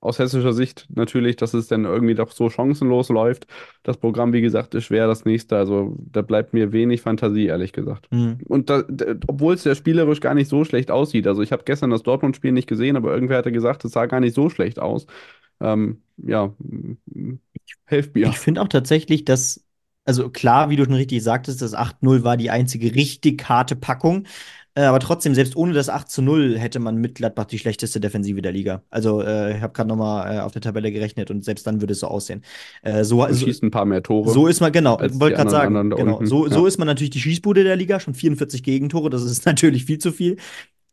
Aus 0.00 0.20
hessischer 0.20 0.52
Sicht 0.52 0.86
natürlich, 0.94 1.34
dass 1.34 1.54
es 1.54 1.66
dann 1.66 1.84
irgendwie 1.84 2.14
doch 2.14 2.30
so 2.30 2.50
chancenlos 2.50 3.08
läuft. 3.08 3.48
Das 3.82 3.96
Programm, 3.96 4.32
wie 4.32 4.40
gesagt, 4.40 4.76
ist 4.76 4.84
schwer 4.84 5.08
das 5.08 5.24
nächste. 5.24 5.56
Also 5.56 5.96
da 5.98 6.22
bleibt 6.22 6.54
mir 6.54 6.70
wenig 6.70 7.00
Fantasie, 7.00 7.46
ehrlich 7.46 7.72
gesagt. 7.72 8.06
Mhm. 8.12 8.38
Und 8.46 8.70
obwohl 9.26 9.54
es 9.54 9.64
ja 9.64 9.74
spielerisch 9.74 10.20
gar 10.20 10.34
nicht 10.34 10.46
so 10.46 10.64
schlecht 10.64 10.92
aussieht. 10.92 11.26
Also 11.26 11.42
ich 11.42 11.50
habe 11.50 11.64
gestern 11.64 11.90
das 11.90 12.04
Dortmund-Spiel 12.04 12.52
nicht 12.52 12.68
gesehen, 12.68 12.94
aber 12.96 13.12
irgendwer 13.12 13.38
hatte 13.38 13.50
gesagt, 13.50 13.84
es 13.84 13.90
sah 13.90 14.06
gar 14.06 14.20
nicht 14.20 14.34
so 14.34 14.48
schlecht 14.48 14.78
aus. 14.78 15.06
Ähm, 15.60 16.02
ja, 16.16 16.54
helft 17.86 18.14
mir. 18.14 18.28
Ich 18.28 18.38
finde 18.38 18.62
auch 18.62 18.68
tatsächlich, 18.68 19.24
dass, 19.24 19.64
also 20.08 20.30
klar, 20.30 20.70
wie 20.70 20.76
du 20.76 20.84
schon 20.84 20.94
richtig 20.94 21.22
sagtest, 21.22 21.60
das 21.60 21.74
8-0 21.74 22.24
war 22.24 22.36
die 22.38 22.50
einzige 22.50 22.94
richtig 22.94 23.48
harte 23.48 23.76
Packung. 23.76 24.24
Äh, 24.74 24.82
aber 24.82 25.00
trotzdem, 25.00 25.34
selbst 25.34 25.56
ohne 25.56 25.72
das 25.72 25.88
8 25.88 26.08
zu 26.10 26.22
0 26.22 26.56
hätte 26.58 26.78
man 26.78 26.96
mit 26.96 27.16
Gladbach 27.16 27.44
die 27.46 27.58
schlechteste 27.58 28.00
Defensive 28.00 28.40
der 28.40 28.52
Liga. 28.52 28.82
Also, 28.90 29.22
äh, 29.22 29.56
ich 29.56 29.62
habe 29.62 29.72
gerade 29.72 29.88
nochmal 29.88 30.36
äh, 30.36 30.40
auf 30.40 30.52
der 30.52 30.62
Tabelle 30.62 30.92
gerechnet 30.92 31.30
und 31.30 31.44
selbst 31.44 31.66
dann 31.66 31.80
würde 31.82 31.92
es 31.92 32.00
so 32.00 32.06
aussehen. 32.06 32.42
Äh, 32.82 33.04
so, 33.04 33.18
Man 33.18 33.34
so, 33.34 33.44
schießt 33.44 33.62
ein 33.64 33.70
paar 33.70 33.84
mehr 33.84 34.02
Tore. 34.02 34.30
so 34.30 34.46
ist 34.46 34.60
man, 34.60 34.72
genau, 34.72 34.98
wollte 34.98 35.36
gerade 35.36 35.50
sagen, 35.50 35.90
genau. 35.90 36.24
So, 36.24 36.46
Ja. 36.46 36.54
so 36.54 36.66
ist 36.66 36.78
man 36.78 36.86
natürlich 36.86 37.10
die 37.10 37.20
Schießbude 37.20 37.64
der 37.64 37.76
Liga, 37.76 38.00
schon 38.00 38.14
44 38.14 38.62
Gegentore, 38.62 39.10
das 39.10 39.24
ist 39.24 39.44
natürlich 39.46 39.84
viel 39.84 39.98
zu 39.98 40.12
viel. 40.12 40.36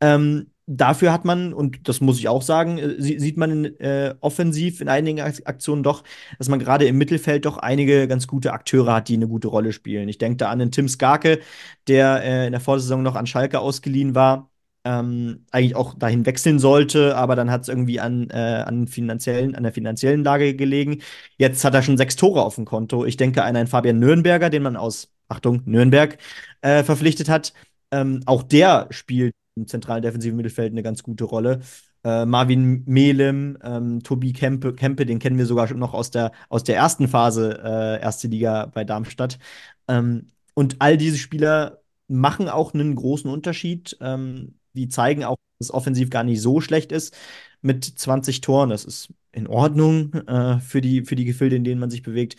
Ähm, 0.01 0.47
dafür 0.67 1.11
hat 1.13 1.25
man, 1.25 1.53
und 1.53 1.87
das 1.87 2.01
muss 2.01 2.19
ich 2.19 2.27
auch 2.27 2.41
sagen, 2.41 2.77
äh, 2.77 2.95
sie- 3.01 3.19
sieht 3.19 3.37
man 3.37 3.65
äh, 3.79 4.15
offensiv 4.21 4.81
in 4.81 4.89
einigen 4.89 5.21
Ak- 5.21 5.41
Aktionen 5.45 5.83
doch, 5.83 6.03
dass 6.37 6.49
man 6.49 6.59
gerade 6.59 6.85
im 6.85 6.97
Mittelfeld 6.97 7.45
doch 7.45 7.57
einige 7.57 8.07
ganz 8.07 8.27
gute 8.27 8.53
Akteure 8.53 8.93
hat, 8.95 9.07
die 9.09 9.15
eine 9.15 9.27
gute 9.27 9.47
Rolle 9.47 9.73
spielen. 9.73 10.09
Ich 10.09 10.17
denke 10.17 10.37
da 10.37 10.49
an 10.49 10.59
den 10.59 10.71
Tim 10.71 10.87
Skarke, 10.89 11.39
der 11.87 12.23
äh, 12.23 12.45
in 12.47 12.51
der 12.51 12.61
Vorsaison 12.61 13.03
noch 13.03 13.15
an 13.15 13.27
Schalke 13.27 13.59
ausgeliehen 13.59 14.15
war. 14.15 14.49
Ähm, 14.87 15.45
eigentlich 15.49 15.75
auch 15.75 15.95
dahin 15.97 16.27
wechseln 16.27 16.59
sollte, 16.59 17.15
aber 17.17 17.35
dann 17.35 17.49
hat 17.49 17.63
es 17.63 17.69
irgendwie 17.69 17.99
an, 17.99 18.29
äh, 18.29 18.35
an, 18.67 18.87
finanziellen, 18.87 19.55
an 19.55 19.63
der 19.63 19.73
finanziellen 19.73 20.23
Lage 20.23 20.55
gelegen. 20.55 21.01
Jetzt 21.37 21.65
hat 21.65 21.73
er 21.73 21.81
schon 21.81 21.97
sechs 21.97 22.15
Tore 22.15 22.43
auf 22.43 22.53
dem 22.55 22.65
Konto. 22.65 23.03
Ich 23.03 23.17
denke 23.17 23.43
an 23.43 23.55
einen 23.55 23.67
Fabian 23.67 23.97
Nürnberger, 23.97 24.51
den 24.51 24.61
man 24.61 24.75
aus, 24.77 25.11
Achtung, 25.27 25.63
Nürnberg 25.65 26.19
äh, 26.61 26.83
verpflichtet 26.83 27.29
hat. 27.29 27.53
Ähm, 27.91 28.21
auch 28.27 28.43
der 28.43 28.87
spielt 28.91 29.33
im 29.55 29.67
zentralen 29.67 30.01
defensiven 30.01 30.37
Mittelfeld 30.37 30.71
eine 30.71 30.83
ganz 30.83 31.03
gute 31.03 31.23
Rolle. 31.23 31.61
Äh, 32.03 32.25
Marvin 32.25 32.83
Melem, 32.85 33.57
ähm, 33.63 34.03
Tobi 34.03 34.33
Kempe, 34.33 34.73
Kempe, 34.73 35.05
den 35.05 35.19
kennen 35.19 35.37
wir 35.37 35.45
sogar 35.45 35.73
noch 35.73 35.93
aus 35.93 36.11
der, 36.11 36.31
aus 36.49 36.63
der 36.63 36.75
ersten 36.75 37.07
Phase, 37.07 37.59
äh, 37.63 38.01
erste 38.01 38.27
Liga 38.27 38.67
bei 38.67 38.83
Darmstadt. 38.83 39.39
Ähm, 39.87 40.31
und 40.53 40.77
all 40.79 40.97
diese 40.97 41.17
Spieler 41.17 41.81
machen 42.07 42.49
auch 42.49 42.73
einen 42.73 42.95
großen 42.95 43.29
Unterschied. 43.29 43.97
Ähm, 44.01 44.59
die 44.73 44.89
zeigen 44.89 45.23
auch, 45.23 45.37
dass 45.57 45.67
es 45.67 45.73
offensiv 45.73 46.09
gar 46.09 46.23
nicht 46.23 46.41
so 46.41 46.61
schlecht 46.61 46.91
ist 46.91 47.15
mit 47.61 47.83
20 47.85 48.41
Toren. 48.41 48.69
Das 48.69 48.85
ist 48.85 49.09
in 49.31 49.47
Ordnung 49.47 50.13
äh, 50.13 50.59
für 50.59 50.81
die, 50.81 51.03
für 51.05 51.15
die 51.15 51.25
Gefilde, 51.25 51.55
in 51.55 51.63
denen 51.63 51.79
man 51.79 51.89
sich 51.89 52.03
bewegt. 52.03 52.35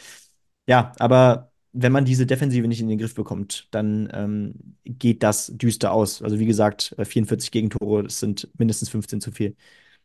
Ja, 0.68 0.92
aber 0.98 1.52
wenn 1.78 1.92
man 1.92 2.04
diese 2.04 2.26
Defensive 2.26 2.66
nicht 2.66 2.80
in 2.80 2.88
den 2.88 2.98
Griff 2.98 3.14
bekommt, 3.14 3.68
dann 3.70 4.08
ähm, 4.12 4.54
geht 4.84 5.22
das 5.22 5.52
düster 5.56 5.92
aus. 5.92 6.22
Also 6.22 6.38
wie 6.38 6.46
gesagt, 6.46 6.94
äh, 6.98 7.04
44 7.04 7.50
Gegentore, 7.50 8.04
das 8.04 8.18
sind 8.20 8.48
mindestens 8.58 8.88
15 8.88 9.20
zu 9.20 9.30
viel. 9.32 9.56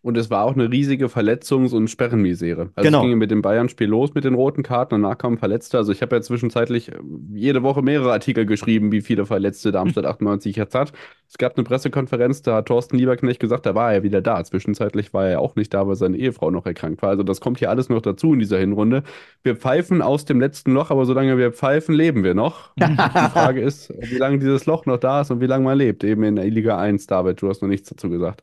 Und 0.04 0.18
es 0.18 0.32
war 0.32 0.46
auch 0.46 0.54
eine 0.56 0.72
riesige 0.72 1.06
Verletzungs- 1.10 1.76
und 1.76 1.88
Sperrenmisere. 1.88 2.72
Also 2.76 2.88
Genau. 2.88 3.04
es 3.04 3.08
ging 3.10 3.18
mit 3.20 3.30
dem 3.30 3.44
Bayern-Spiel 3.44 3.88
los 3.88 4.16
mit 4.16 4.24
den 4.24 4.34
roten 4.34 4.64
Karten, 4.64 5.00
danach 5.02 5.18
kamen 5.20 5.38
Verletzte. 5.38 5.78
Also 5.78 5.92
ich 5.92 6.02
habe 6.02 6.16
ja 6.16 6.22
zwischenzeitlich 6.24 6.90
äh, 6.92 6.96
jede 7.34 7.62
Woche 7.62 7.84
mehrere 7.84 8.12
Artikel 8.12 8.48
geschrieben, 8.48 8.92
wie 8.92 9.02
viele 9.02 9.28
Verletzte 9.28 9.72
Darmstadt 9.72 10.06
98 10.08 10.56
jetzt 10.56 10.74
hat. 10.74 10.92
Es 11.30 11.38
gab 11.38 11.56
eine 11.56 11.64
Pressekonferenz, 11.64 12.42
da 12.42 12.56
hat 12.56 12.66
Thorsten 12.66 12.98
Lieberknecht 12.98 13.40
gesagt, 13.40 13.66
da 13.68 13.76
war 13.76 13.94
er 13.94 14.02
wieder 14.04 14.22
da. 14.22 14.44
Zwischenzeitlich 14.44 15.14
war 15.14 15.28
er 15.28 15.40
auch 15.40 15.56
nicht 15.56 15.74
da, 15.74 15.88
weil 15.88 15.96
seine 15.96 16.18
Ehefrau 16.18 16.50
noch 16.50 16.66
erkrankt 16.66 17.02
war. 17.04 17.10
Also 17.10 17.22
das 17.22 17.40
kommt 17.40 17.60
hier 17.60 17.70
alles 17.70 17.88
noch 17.90 18.02
dazu 18.02 18.34
in 18.34 18.40
dieser 18.40 18.58
Hinrunde. 18.58 19.04
Wir 19.44 19.56
pfeifen 19.56 20.02
aus 20.02 20.26
dem 20.26 20.40
letzten 20.40 20.74
Loch, 20.74 20.90
aber 20.90 21.06
solange 21.06 21.38
wir 21.38 21.52
pfeifen, 21.52 21.94
leben 21.94 22.24
wir 22.24 22.34
noch. 22.34 22.74
Die 22.80 22.86
Frage 23.32 23.62
ist, 23.62 23.94
wie 24.00 24.18
lange 24.18 24.40
dieses 24.40 24.66
Loch 24.66 24.86
noch 24.88 24.98
da 24.98 25.22
ist 25.22 25.30
und 25.30 25.42
wie 25.42 25.46
lange 25.48 25.64
man 25.66 25.78
lebt. 25.78 26.04
Eben 26.04 26.24
in 26.24 26.36
der 26.38 26.46
Liga 26.46 26.78
1, 26.80 27.06
David, 27.08 27.42
du 27.42 27.50
hast 27.50 27.62
noch 27.62 27.70
nichts 27.70 27.88
dazu 27.90 28.10
gesagt. 28.10 28.42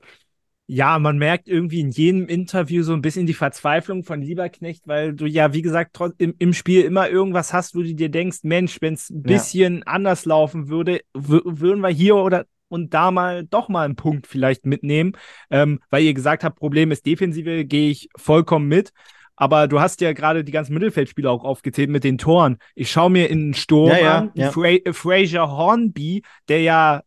Ja, 0.70 0.98
man 0.98 1.16
merkt 1.16 1.48
irgendwie 1.48 1.80
in 1.80 1.90
jedem 1.90 2.26
Interview 2.28 2.82
so 2.82 2.92
ein 2.92 3.00
bisschen 3.00 3.24
die 3.24 3.32
Verzweiflung 3.32 4.04
von 4.04 4.20
Lieberknecht, 4.20 4.86
weil 4.86 5.14
du 5.14 5.24
ja, 5.24 5.54
wie 5.54 5.62
gesagt, 5.62 5.98
im, 6.18 6.34
im 6.38 6.52
Spiel 6.52 6.82
immer 6.82 7.08
irgendwas 7.08 7.54
hast, 7.54 7.74
wo 7.74 7.80
du 7.80 7.94
dir 7.94 8.10
denkst, 8.10 8.40
Mensch, 8.42 8.76
wenn 8.82 8.92
es 8.92 9.08
ein 9.08 9.22
Ja. 9.26 9.32
bisschen 9.32 9.82
anders 9.84 10.26
laufen 10.26 10.68
würde, 10.68 11.00
wür- 11.14 11.42
würden 11.60 11.80
wir 11.80 11.88
hier 11.88 12.16
oder 12.16 12.44
und 12.68 12.92
da 12.92 13.10
mal 13.10 13.44
doch 13.46 13.70
mal 13.70 13.86
einen 13.86 13.96
Punkt 13.96 14.26
vielleicht 14.26 14.66
mitnehmen. 14.66 15.12
Ähm, 15.50 15.80
weil 15.88 16.02
ihr 16.02 16.12
gesagt 16.12 16.44
habt, 16.44 16.58
Problem 16.58 16.90
ist 16.90 17.06
Defensive, 17.06 17.64
gehe 17.64 17.88
ich 17.90 18.10
vollkommen 18.14 18.68
mit. 18.68 18.92
Aber 19.36 19.68
du 19.68 19.80
hast 19.80 20.02
ja 20.02 20.12
gerade 20.12 20.44
die 20.44 20.52
ganzen 20.52 20.74
Mittelfeldspieler 20.74 21.30
auch 21.30 21.44
aufgezählt 21.44 21.88
mit 21.88 22.04
den 22.04 22.18
Toren. 22.18 22.58
Ich 22.74 22.90
schaue 22.90 23.08
mir 23.08 23.30
in 23.30 23.38
den 23.38 23.54
Sturm 23.54 23.88
Ja, 23.88 23.98
ja, 23.98 24.18
an, 24.18 24.30
ja. 24.34 24.50
Fra 24.50 24.76
Fraser 24.92 25.50
Hornby, 25.50 26.22
der 26.48 26.60
ja 26.60 27.02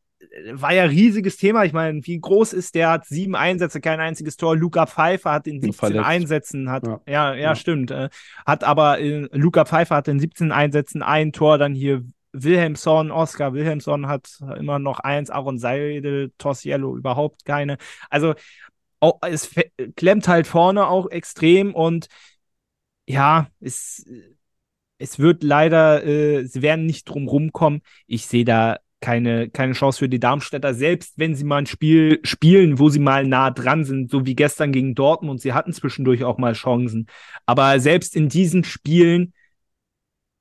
war 0.54 0.74
ja 0.74 0.84
riesiges 0.86 1.38
Thema. 1.38 1.66
Ich 1.66 1.74
meine, 1.74 2.06
wie 2.06 2.20
groß 2.20 2.54
ist 2.54 2.76
der? 2.76 2.90
Hat 2.90 3.06
sieben 3.06 3.36
Einsätze, 3.36 3.82
kein 3.82 4.00
einziges 4.00 4.38
Tor. 4.38 4.56
Luca 4.56 4.86
Pfeiffer 4.86 5.32
hat 5.32 5.48
in 5.48 5.60
17 5.62 5.74
verletzt. 5.74 6.06
Einsätzen, 6.06 6.70
hat, 6.70 6.86
ja, 6.88 7.02
Ja. 7.06 7.34
ja, 7.34 7.40
Ja. 7.42 7.56
stimmt. 7.56 7.92
Äh, 7.92 8.10
hat 8.46 8.64
aber, 8.64 9.00
äh, 9.00 9.28
Luca 9.32 9.66
Pfeiffer 9.66 9.96
hat 9.96 10.08
in 10.08 10.20
17 10.20 10.52
Einsätzen 10.52 11.02
ein 11.02 11.34
Tor, 11.34 11.58
dann 11.58 11.74
hier 11.74 12.04
Wilhelmsson, 12.34 13.12
Oscar 13.12 13.54
Wilhelmsson 13.54 14.08
hat 14.08 14.40
immer 14.58 14.80
noch 14.80 15.00
eins, 15.00 15.30
Aaron 15.30 15.60
Seidel, 15.60 16.32
Tossiello 16.38 16.96
überhaupt 16.96 17.44
keine. 17.44 17.78
Also, 18.10 18.34
auch, 19.02 19.20
es 19.24 19.54
klemmt 19.98 20.28
halt 20.28 20.48
vorne 20.48 20.88
auch 20.88 21.10
extrem 21.10 21.74
und 21.74 22.08
ja, 23.08 23.48
es, 23.60 24.06
es 24.98 25.20
wird 25.20 25.44
leider, 25.44 26.06
äh, 26.06 26.46
sie 26.46 26.62
werden 26.62 26.86
nicht 26.86 27.10
drum 27.10 27.28
rumkommen. 27.28 27.82
Ich 28.08 28.28
sehe 28.28 28.46
da 28.46 28.78
keine, 29.02 29.50
keine 29.50 29.74
Chance 29.74 30.00
für 30.00 30.10
die 30.10 30.20
Darmstädter, 30.20 30.74
selbst 30.74 31.18
wenn 31.18 31.36
sie 31.36 31.44
mal 31.44 31.58
ein 31.58 31.66
Spiel 31.66 32.20
spielen, 32.24 32.80
wo 32.80 32.90
sie 32.90 33.00
mal 33.00 33.26
nah 33.26 33.52
dran 33.52 33.84
sind, 33.84 34.10
so 34.10 34.26
wie 34.26 34.36
gestern 34.36 34.72
gegen 34.72 34.96
Dortmund. 34.96 35.42
Sie 35.42 35.54
hatten 35.54 35.74
zwischendurch 35.74 36.24
auch 36.24 36.38
mal 36.38 36.54
Chancen. 36.54 37.08
Aber 37.46 37.80
selbst 37.80 38.16
in 38.16 38.30
diesen 38.30 38.64
Spielen 38.64 39.34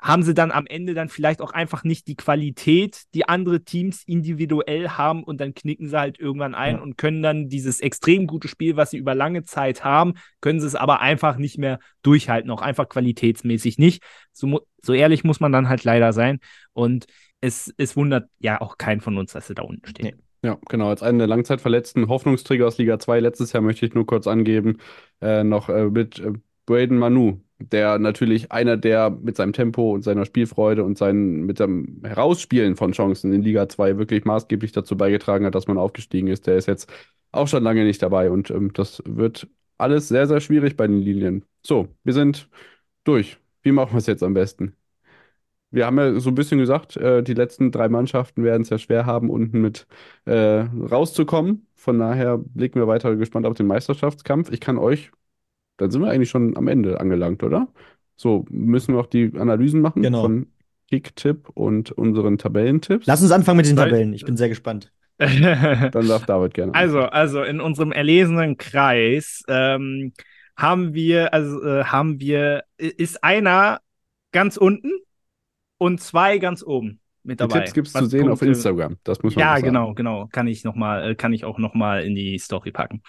haben 0.00 0.22
sie 0.22 0.32
dann 0.32 0.50
am 0.50 0.66
Ende 0.66 0.94
dann 0.94 1.10
vielleicht 1.10 1.42
auch 1.42 1.52
einfach 1.52 1.84
nicht 1.84 2.06
die 2.06 2.16
Qualität, 2.16 3.02
die 3.12 3.28
andere 3.28 3.64
Teams 3.64 4.02
individuell 4.04 4.88
haben 4.88 5.22
und 5.22 5.40
dann 5.40 5.52
knicken 5.52 5.88
sie 5.88 5.98
halt 5.98 6.18
irgendwann 6.18 6.54
ein 6.54 6.76
ja. 6.76 6.80
und 6.80 6.96
können 6.96 7.22
dann 7.22 7.48
dieses 7.48 7.80
extrem 7.80 8.26
gute 8.26 8.48
Spiel, 8.48 8.76
was 8.76 8.90
sie 8.90 8.96
über 8.96 9.14
lange 9.14 9.42
Zeit 9.44 9.84
haben, 9.84 10.14
können 10.40 10.58
sie 10.58 10.66
es 10.66 10.74
aber 10.74 11.00
einfach 11.00 11.36
nicht 11.36 11.58
mehr 11.58 11.80
durchhalten, 12.02 12.50
auch 12.50 12.62
einfach 12.62 12.88
qualitätsmäßig 12.88 13.76
nicht. 13.76 14.02
So, 14.32 14.66
so 14.82 14.94
ehrlich 14.94 15.22
muss 15.22 15.40
man 15.40 15.52
dann 15.52 15.68
halt 15.68 15.84
leider 15.84 16.14
sein 16.14 16.40
und 16.72 17.06
es, 17.40 17.72
es 17.76 17.96
wundert 17.96 18.28
ja 18.38 18.60
auch 18.60 18.78
keinen 18.78 19.00
von 19.00 19.16
uns, 19.18 19.32
dass 19.32 19.46
sie 19.46 19.54
da 19.54 19.62
unten 19.62 19.86
stehen. 19.86 20.16
Nee. 20.16 20.22
Ja, 20.42 20.58
genau. 20.68 20.88
Als 20.88 21.02
einen 21.02 21.18
der 21.18 21.26
Langzeitverletzten 21.26 22.08
Hoffnungsträger 22.08 22.66
aus 22.66 22.78
Liga 22.78 22.98
2 22.98 23.20
letztes 23.20 23.52
Jahr 23.52 23.62
möchte 23.62 23.84
ich 23.84 23.94
nur 23.94 24.06
kurz 24.06 24.26
angeben, 24.26 24.78
äh, 25.20 25.44
noch 25.44 25.68
äh, 25.68 25.90
mit 25.90 26.18
äh, 26.18 26.32
Braden 26.64 26.98
Manu, 26.98 27.40
der 27.58 27.98
natürlich 27.98 28.50
einer, 28.50 28.78
der 28.78 29.10
mit 29.10 29.36
seinem 29.36 29.52
Tempo 29.52 29.92
und 29.92 30.02
seiner 30.02 30.24
Spielfreude 30.24 30.82
und 30.82 30.96
seinem, 30.96 31.42
mit 31.44 31.60
dem 31.60 32.00
Herausspielen 32.04 32.76
von 32.76 32.92
Chancen 32.92 33.32
in 33.34 33.42
Liga 33.42 33.68
2 33.68 33.98
wirklich 33.98 34.24
maßgeblich 34.24 34.72
dazu 34.72 34.96
beigetragen 34.96 35.44
hat, 35.44 35.54
dass 35.54 35.66
man 35.66 35.76
aufgestiegen 35.76 36.28
ist. 36.28 36.46
Der 36.46 36.56
ist 36.56 36.66
jetzt 36.66 36.90
auch 37.32 37.48
schon 37.48 37.62
lange 37.62 37.84
nicht 37.84 38.02
dabei 38.02 38.30
und 38.30 38.50
ähm, 38.50 38.72
das 38.72 39.02
wird 39.04 39.46
alles 39.76 40.08
sehr, 40.08 40.26
sehr 40.26 40.40
schwierig 40.40 40.76
bei 40.76 40.86
den 40.86 41.00
Linien. 41.00 41.44
So, 41.62 41.88
wir 42.04 42.14
sind 42.14 42.48
durch. 43.04 43.38
Wie 43.62 43.72
machen 43.72 43.92
wir 43.92 43.98
es 43.98 44.06
jetzt 44.06 44.22
am 44.22 44.34
besten? 44.34 44.74
Wir 45.70 45.86
haben 45.86 45.98
ja 45.98 46.18
so 46.18 46.30
ein 46.30 46.34
bisschen 46.34 46.58
gesagt, 46.58 46.96
äh, 46.96 47.22
die 47.22 47.34
letzten 47.34 47.70
drei 47.70 47.88
Mannschaften 47.88 48.42
werden 48.42 48.62
es 48.62 48.70
ja 48.70 48.78
schwer 48.78 49.06
haben, 49.06 49.30
unten 49.30 49.60
mit 49.60 49.86
äh, 50.24 50.64
rauszukommen. 50.90 51.66
Von 51.74 51.98
daher 51.98 52.38
blicken 52.38 52.80
wir 52.80 52.88
weiter 52.88 53.14
gespannt 53.16 53.46
auf 53.46 53.54
den 53.54 53.66
Meisterschaftskampf. 53.66 54.50
Ich 54.50 54.60
kann 54.60 54.78
euch 54.78 55.10
dann 55.80 55.90
sind 55.90 56.02
wir 56.02 56.10
eigentlich 56.10 56.28
schon 56.28 56.56
am 56.58 56.68
Ende 56.68 57.00
angelangt, 57.00 57.42
oder? 57.42 57.68
So, 58.14 58.44
müssen 58.50 58.94
wir 58.94 59.00
auch 59.00 59.06
die 59.06 59.32
Analysen 59.38 59.80
machen 59.80 60.02
genau. 60.02 60.22
von 60.22 60.46
Kicktipp 60.90 61.48
und 61.54 61.90
unseren 61.92 62.36
Tabellentipps. 62.36 63.06
Lass 63.06 63.22
uns 63.22 63.30
anfangen 63.30 63.56
mit 63.56 63.66
den 63.66 63.76
Tabellen. 63.76 64.12
Ich 64.12 64.26
bin 64.26 64.36
sehr 64.36 64.50
gespannt. 64.50 64.92
dann 65.18 65.90
darf 66.06 66.26
David 66.26 66.52
gerne. 66.52 66.74
Also, 66.74 67.00
also 67.00 67.42
in 67.42 67.60
unserem 67.60 67.92
erlesenen 67.92 68.58
Kreis 68.58 69.42
ähm, 69.48 70.12
haben 70.54 70.92
wir, 70.92 71.32
also 71.32 71.64
äh, 71.64 71.84
haben 71.84 72.20
wir, 72.20 72.64
ist 72.76 73.24
einer 73.24 73.80
ganz 74.32 74.58
unten 74.58 74.90
und 75.80 76.00
zwei 76.00 76.38
ganz 76.38 76.62
oben 76.62 77.00
mit 77.22 77.40
dabei. 77.40 77.60
Die 77.60 77.64
Tipps 77.64 77.74
gibt 77.74 77.86
es 77.86 77.92
zu 77.94 78.04
sehen 78.06 78.26
Punkte, 78.26 78.32
auf 78.34 78.42
Instagram. 78.42 78.98
Das 79.02 79.22
muss 79.22 79.34
man 79.34 79.40
Ja, 79.40 79.58
genau, 79.58 79.94
genau. 79.94 80.28
Kann 80.30 80.46
ich 80.46 80.62
noch 80.62 80.74
mal, 80.74 81.10
äh, 81.10 81.14
kann 81.14 81.32
ich 81.32 81.44
auch 81.44 81.58
noch 81.58 81.74
mal 81.74 82.04
in 82.04 82.14
die 82.14 82.38
Story 82.38 82.70
packen. 82.70 83.02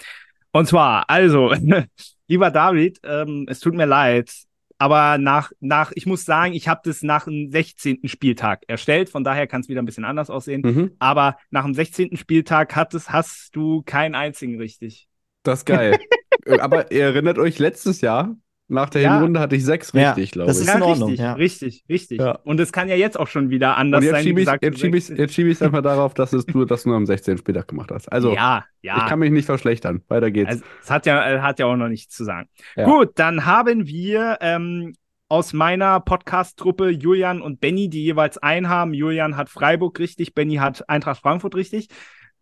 Und 0.52 0.68
zwar, 0.68 1.10
also, 1.10 1.54
lieber 2.28 2.50
David, 2.50 3.00
ähm, 3.04 3.46
es 3.50 3.60
tut 3.60 3.74
mir 3.74 3.86
leid, 3.86 4.32
aber 4.78 5.18
nach, 5.18 5.52
nach 5.60 5.92
ich 5.96 6.06
muss 6.06 6.24
sagen, 6.24 6.54
ich 6.54 6.70
habe 6.70 6.82
das 6.86 7.04
nach 7.04 7.26
dem 7.26 7.52
16. 7.52 8.08
Spieltag 8.08 8.64
erstellt, 8.68 9.10
von 9.10 9.26
daher 9.26 9.48
kann 9.48 9.62
es 9.62 9.70
wieder 9.70 9.82
ein 9.82 9.86
bisschen 9.86 10.06
anders 10.06 10.30
aussehen. 10.30 10.62
Mhm. 10.62 10.92
Aber 10.98 11.38
nach 11.50 11.66
dem 11.66 11.74
16. 11.74 12.16
Spieltag 12.16 12.76
hattest, 12.76 13.12
hast 13.12 13.54
du 13.54 13.84
keinen 13.84 14.16
einzigen 14.16 14.58
richtig. 14.58 15.08
Das 15.44 15.60
ist 15.60 15.66
geil. 15.66 16.00
aber 16.60 16.92
ihr 16.92 17.04
erinnert 17.04 17.38
euch 17.38 17.60
letztes 17.60 18.00
Jahr, 18.00 18.36
nach 18.72 18.90
der 18.90 19.02
ja. 19.02 19.14
Hinrunde 19.14 19.40
hatte 19.40 19.56
ich 19.56 19.66
sechs 19.66 19.94
richtig, 19.94 20.30
ja, 20.30 20.32
glaube 20.32 20.52
ich. 20.52 20.58
Das 20.58 20.62
ist 20.62 20.68
ja, 20.68 20.76
in 20.76 20.82
Ordnung. 20.82 21.10
Richtig, 21.10 21.26
ja. 21.26 21.34
richtig, 21.34 21.84
richtig. 21.90 22.20
Ja. 22.20 22.40
Und 22.44 22.60
es 22.60 22.72
kann 22.72 22.88
ja 22.88 22.96
jetzt 22.96 23.20
auch 23.20 23.28
schon 23.28 23.50
wieder 23.50 23.78
anders 23.78 24.04
jetzt 24.04 24.12
sein. 24.12 24.24
Schieb 24.24 24.38
ich, 24.40 24.48
jetzt 24.48 24.80
schiebe 24.80 24.98
ich 24.98 25.10
es 25.10 25.34
schieb 25.34 25.62
einfach 25.62 25.82
darauf, 25.82 26.14
dass 26.14 26.34
es 26.34 26.46
du 26.46 26.66
das 26.66 26.86
nur 26.86 26.96
am 26.96 27.06
16. 27.06 27.38
Spieltag 27.38 27.68
gemacht 27.68 27.92
hast. 27.92 28.12
Also, 28.12 28.34
ja, 28.34 28.64
ja. 28.82 28.98
ich 28.98 29.06
kann 29.06 29.20
mich 29.20 29.32
nicht 29.32 29.46
verschlechtern. 29.46 30.02
Weiter 30.08 30.32
geht's. 30.32 30.50
Also, 30.50 30.64
es 30.82 30.90
hat 30.90 31.06
ja, 31.06 31.42
hat 31.42 31.60
ja 31.60 31.66
auch 31.66 31.76
noch 31.76 31.90
nichts 31.90 32.16
zu 32.16 32.24
sagen. 32.24 32.50
Gut, 32.84 33.12
dann 33.16 33.46
haben 33.46 33.88
wir 33.88 34.38
ähm, 34.42 34.94
aus 35.28 35.54
meiner 35.54 36.00
Podcast-Truppe 36.00 36.90
Julian 36.90 37.42
und 37.42 37.60
Benny, 37.60 37.90
die 37.90 38.04
jeweils 38.04 38.38
einen 38.38 38.70
haben. 38.70 38.94
Julian 38.94 39.38
hat 39.38 39.50
Freiburg 39.50 40.00
richtig, 40.00 40.34
Benny 40.34 40.56
hat 40.56 40.90
Eintracht 40.90 41.22
Frankfurt 41.22 41.56
richtig. 41.56 41.88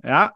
Ja. 0.04 0.34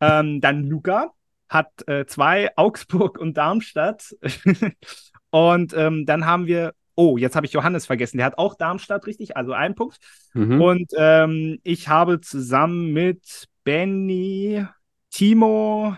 Ähm, 0.00 0.40
dann 0.40 0.64
Luca 0.64 1.12
hat 1.48 1.86
äh, 1.86 2.06
zwei, 2.06 2.50
Augsburg 2.56 3.18
und 3.18 3.36
Darmstadt. 3.36 4.16
Und 5.32 5.72
ähm, 5.74 6.04
dann 6.04 6.26
haben 6.26 6.46
wir, 6.46 6.74
oh, 6.94 7.16
jetzt 7.16 7.36
habe 7.36 7.46
ich 7.46 7.52
Johannes 7.54 7.86
vergessen, 7.86 8.18
der 8.18 8.26
hat 8.26 8.36
auch 8.36 8.54
Darmstadt 8.54 9.06
richtig, 9.06 9.34
also 9.34 9.52
einen 9.52 9.74
Punkt. 9.74 9.96
Mhm. 10.34 10.60
Und 10.60 10.92
ähm, 10.98 11.58
ich 11.62 11.88
habe 11.88 12.20
zusammen 12.20 12.92
mit 12.92 13.48
Benny, 13.64 14.66
Timo 15.10 15.96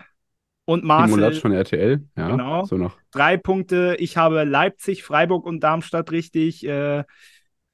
und 0.63 0.85
Marcel. 0.85 1.15
Timo 1.15 1.27
Latsch 1.27 1.41
von 1.41 1.51
RTL, 1.51 2.01
ja. 2.15 2.29
Genau. 2.29 2.63
So 2.63 2.77
noch. 2.77 2.97
Drei 3.11 3.35
Punkte. 3.35 3.97
Ich 3.99 4.15
habe 4.15 4.45
Leipzig, 4.45 5.03
Freiburg 5.03 5.45
und 5.45 5.59
Darmstadt 5.59 6.11
richtig. 6.11 6.65
Äh, 6.65 7.03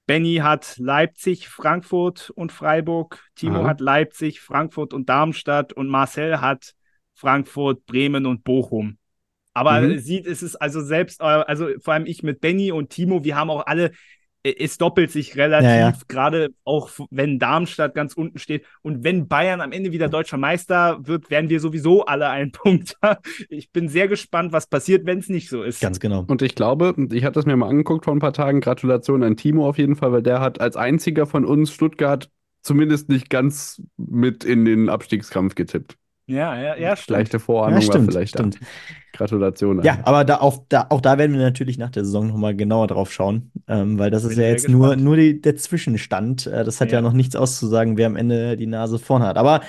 Benny 0.07 0.37
hat 0.37 0.77
Leipzig, 0.79 1.47
Frankfurt 1.47 2.31
und 2.31 2.51
Freiburg. 2.51 3.23
Timo 3.35 3.59
Aha. 3.59 3.67
hat 3.67 3.81
Leipzig, 3.81 4.41
Frankfurt 4.41 4.95
und 4.95 5.09
Darmstadt. 5.09 5.73
Und 5.73 5.89
Marcel 5.89 6.41
hat 6.41 6.73
Frankfurt, 7.13 7.85
Bremen 7.85 8.25
und 8.25 8.43
Bochum. 8.43 8.97
Aber 9.53 9.81
mhm. 9.81 9.99
sieht, 9.99 10.25
es 10.27 10.43
ist 10.43 10.55
also 10.55 10.81
selbst, 10.81 11.21
äh, 11.21 11.23
also 11.23 11.67
vor 11.79 11.93
allem 11.93 12.05
ich 12.05 12.23
mit 12.23 12.41
Benny 12.41 12.71
und 12.71 12.89
Timo, 12.89 13.23
wir 13.23 13.35
haben 13.35 13.49
auch 13.49 13.65
alle, 13.65 13.91
äh, 14.43 14.53
es 14.59 14.77
doppelt 14.77 15.11
sich 15.11 15.35
relativ, 15.35 15.69
ja, 15.69 15.89
ja. 15.89 15.93
gerade 16.07 16.49
auch 16.63 16.89
wenn 17.09 17.39
Darmstadt 17.39 17.93
ganz 17.93 18.13
unten 18.13 18.39
steht. 18.39 18.65
Und 18.81 19.03
wenn 19.03 19.27
Bayern 19.27 19.61
am 19.61 19.71
Ende 19.71 19.91
wieder 19.91 20.07
deutscher 20.07 20.37
Meister 20.37 20.99
wird, 21.03 21.29
werden 21.29 21.49
wir 21.49 21.59
sowieso 21.59 22.05
alle 22.05 22.29
einen 22.29 22.51
Punkt. 22.53 22.95
ich 23.49 23.71
bin 23.71 23.89
sehr 23.89 24.07
gespannt, 24.07 24.53
was 24.53 24.67
passiert, 24.67 25.05
wenn 25.05 25.19
es 25.19 25.29
nicht 25.29 25.49
so 25.49 25.63
ist. 25.63 25.81
Ganz 25.81 25.99
genau. 25.99 26.23
Und 26.27 26.41
ich 26.41 26.55
glaube, 26.55 26.95
ich 27.11 27.23
hatte 27.23 27.33
das 27.33 27.45
mir 27.45 27.57
mal 27.57 27.69
angeguckt 27.69 28.05
vor 28.05 28.15
ein 28.15 28.19
paar 28.19 28.33
Tagen. 28.33 28.61
Gratulation 28.61 29.23
an 29.23 29.37
Timo 29.37 29.67
auf 29.67 29.77
jeden 29.77 29.95
Fall, 29.95 30.11
weil 30.11 30.23
der 30.23 30.39
hat 30.39 30.61
als 30.61 30.75
einziger 30.77 31.25
von 31.25 31.45
uns 31.45 31.71
Stuttgart 31.71 32.29
zumindest 32.61 33.09
nicht 33.09 33.29
ganz 33.29 33.81
mit 33.97 34.43
in 34.43 34.65
den 34.65 34.87
Abstiegskampf 34.87 35.55
getippt. 35.55 35.97
Ja, 36.31 36.57
ja, 36.57 36.75
ja, 36.77 36.95
stimmt. 36.95 37.17
Leichte 37.17 37.39
Vorahnung 37.39 37.79
ja, 37.79 37.81
stimmt, 37.81 38.07
war 38.07 38.13
vielleicht 38.13 38.33
stimmt. 38.35 38.55
Da. 38.55 38.65
Gratulation. 39.13 39.83
Ja, 39.83 39.99
aber 40.03 40.23
da, 40.23 40.37
auf, 40.37 40.61
da, 40.69 40.87
auch 40.89 41.01
da 41.01 41.17
werden 41.17 41.33
wir 41.33 41.41
natürlich 41.41 41.77
nach 41.77 41.89
der 41.89 42.05
Saison 42.05 42.27
nochmal 42.27 42.55
genauer 42.55 42.87
drauf 42.87 43.11
schauen, 43.11 43.51
ähm, 43.67 43.99
weil 43.99 44.09
das 44.11 44.23
Bin 44.23 44.31
ist 44.31 44.37
ja 44.37 44.45
jetzt 44.45 44.69
nur, 44.69 44.95
nur 44.95 45.17
die, 45.17 45.41
der 45.41 45.57
Zwischenstand. 45.57 46.47
Äh, 46.47 46.63
das 46.63 46.79
hat 46.79 46.91
ja. 46.91 46.99
ja. 46.99 47.01
noch 47.01 47.11
nichts 47.11 47.35
auszusagen, 47.35 47.97
wer 47.97 48.07
am 48.07 48.15
Ende 48.15 48.55
die 48.55 48.67
Nase 48.67 48.97
vorn 48.97 49.23
hat. 49.23 49.37
Aber 49.37 49.61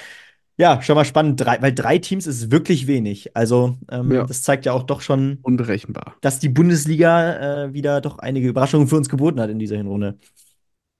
ja, 0.57 0.81
schon 0.83 0.95
mal 0.95 1.05
spannend, 1.05 1.41
drei, 1.41 1.61
weil 1.61 1.73
drei 1.75 1.99
Teams 1.99 2.27
ist 2.27 2.53
wirklich 2.53 2.87
wenig. 2.87 3.37
Also, 3.37 3.77
ähm, 3.91 4.13
ja. 4.13 4.25
das 4.25 4.43
zeigt 4.43 4.67
ja 4.67 4.73
auch 4.73 4.85
doch 4.85 5.01
schon, 5.01 5.39
unberechenbar, 5.43 6.15
dass 6.21 6.39
die 6.39 6.51
Bundesliga 6.51 7.65
äh, 7.65 7.75
wieder 7.75 8.01
doch 8.01 8.19
einige 8.19 8.49
Überraschungen 8.49 8.87
für 8.87 8.97
uns 8.97 9.09
geboten 9.09 9.41
hat 9.41 9.51
in 9.51 9.59
dieser 9.59 9.77
Hinrunde. 9.77 10.19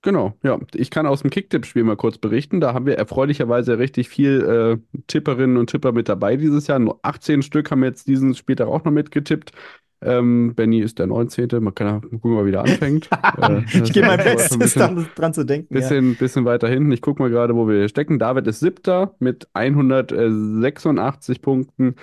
Genau, 0.03 0.35
ja. 0.43 0.59
Ich 0.75 0.91
kann 0.91 1.07
aus 1.07 1.23
dem 1.23 1.31
Kicktipp-Spiel 1.31 1.85
mal 1.85 1.97
kurz 1.97 2.19
berichten. 2.19 2.61
Da 2.61 2.75
haben 2.75 2.87
wir 2.87 2.99
erfreulicherweise 2.99 3.79
richtig 3.79 4.09
viel 4.09 4.81
äh, 4.93 4.99
Tipperinnen 5.07 5.57
und 5.57 5.71
Tipper 5.71 5.93
mit 5.93 6.09
dabei 6.09 6.37
dieses 6.37 6.67
Jahr. 6.67 6.81
Nur 6.81 6.99
18 7.03 7.43
Stück 7.43 7.71
haben 7.71 7.85
jetzt 7.85 8.09
diesen 8.09 8.35
später 8.35 8.67
auch 8.67 8.83
noch 8.85 8.91
mitgetippt. 8.91 9.53
Ähm, 10.05 10.55
Benny 10.57 10.81
ist 10.81 10.99
der 10.99 11.07
19. 11.07 11.49
Man 11.61 11.75
kann 11.75 11.87
ja 11.87 12.01
gucken, 12.01 12.35
mal 12.35 12.45
wieder 12.45 12.63
anfängt. 12.63 13.09
äh, 13.41 13.63
ich 13.73 13.93
gebe 13.93 14.09
mein 14.09 14.19
Bestes, 14.19 14.59
bisschen, 14.59 15.07
dran 15.15 15.33
zu 15.33 15.45
denken. 15.45 15.73
Bisschen, 15.73 16.11
ja. 16.13 16.17
bisschen 16.19 16.45
weiter 16.45 16.69
hinten. 16.69 16.91
Ich 16.91 17.01
gucke 17.01 17.23
mal 17.23 17.31
gerade, 17.31 17.55
wo 17.55 17.69
wir 17.69 17.89
stecken. 17.89 18.19
David 18.19 18.49
ist 18.49 18.59
siebter 18.59 19.15
mit 19.21 19.47
186 19.55 21.41
Punkten 21.41 21.95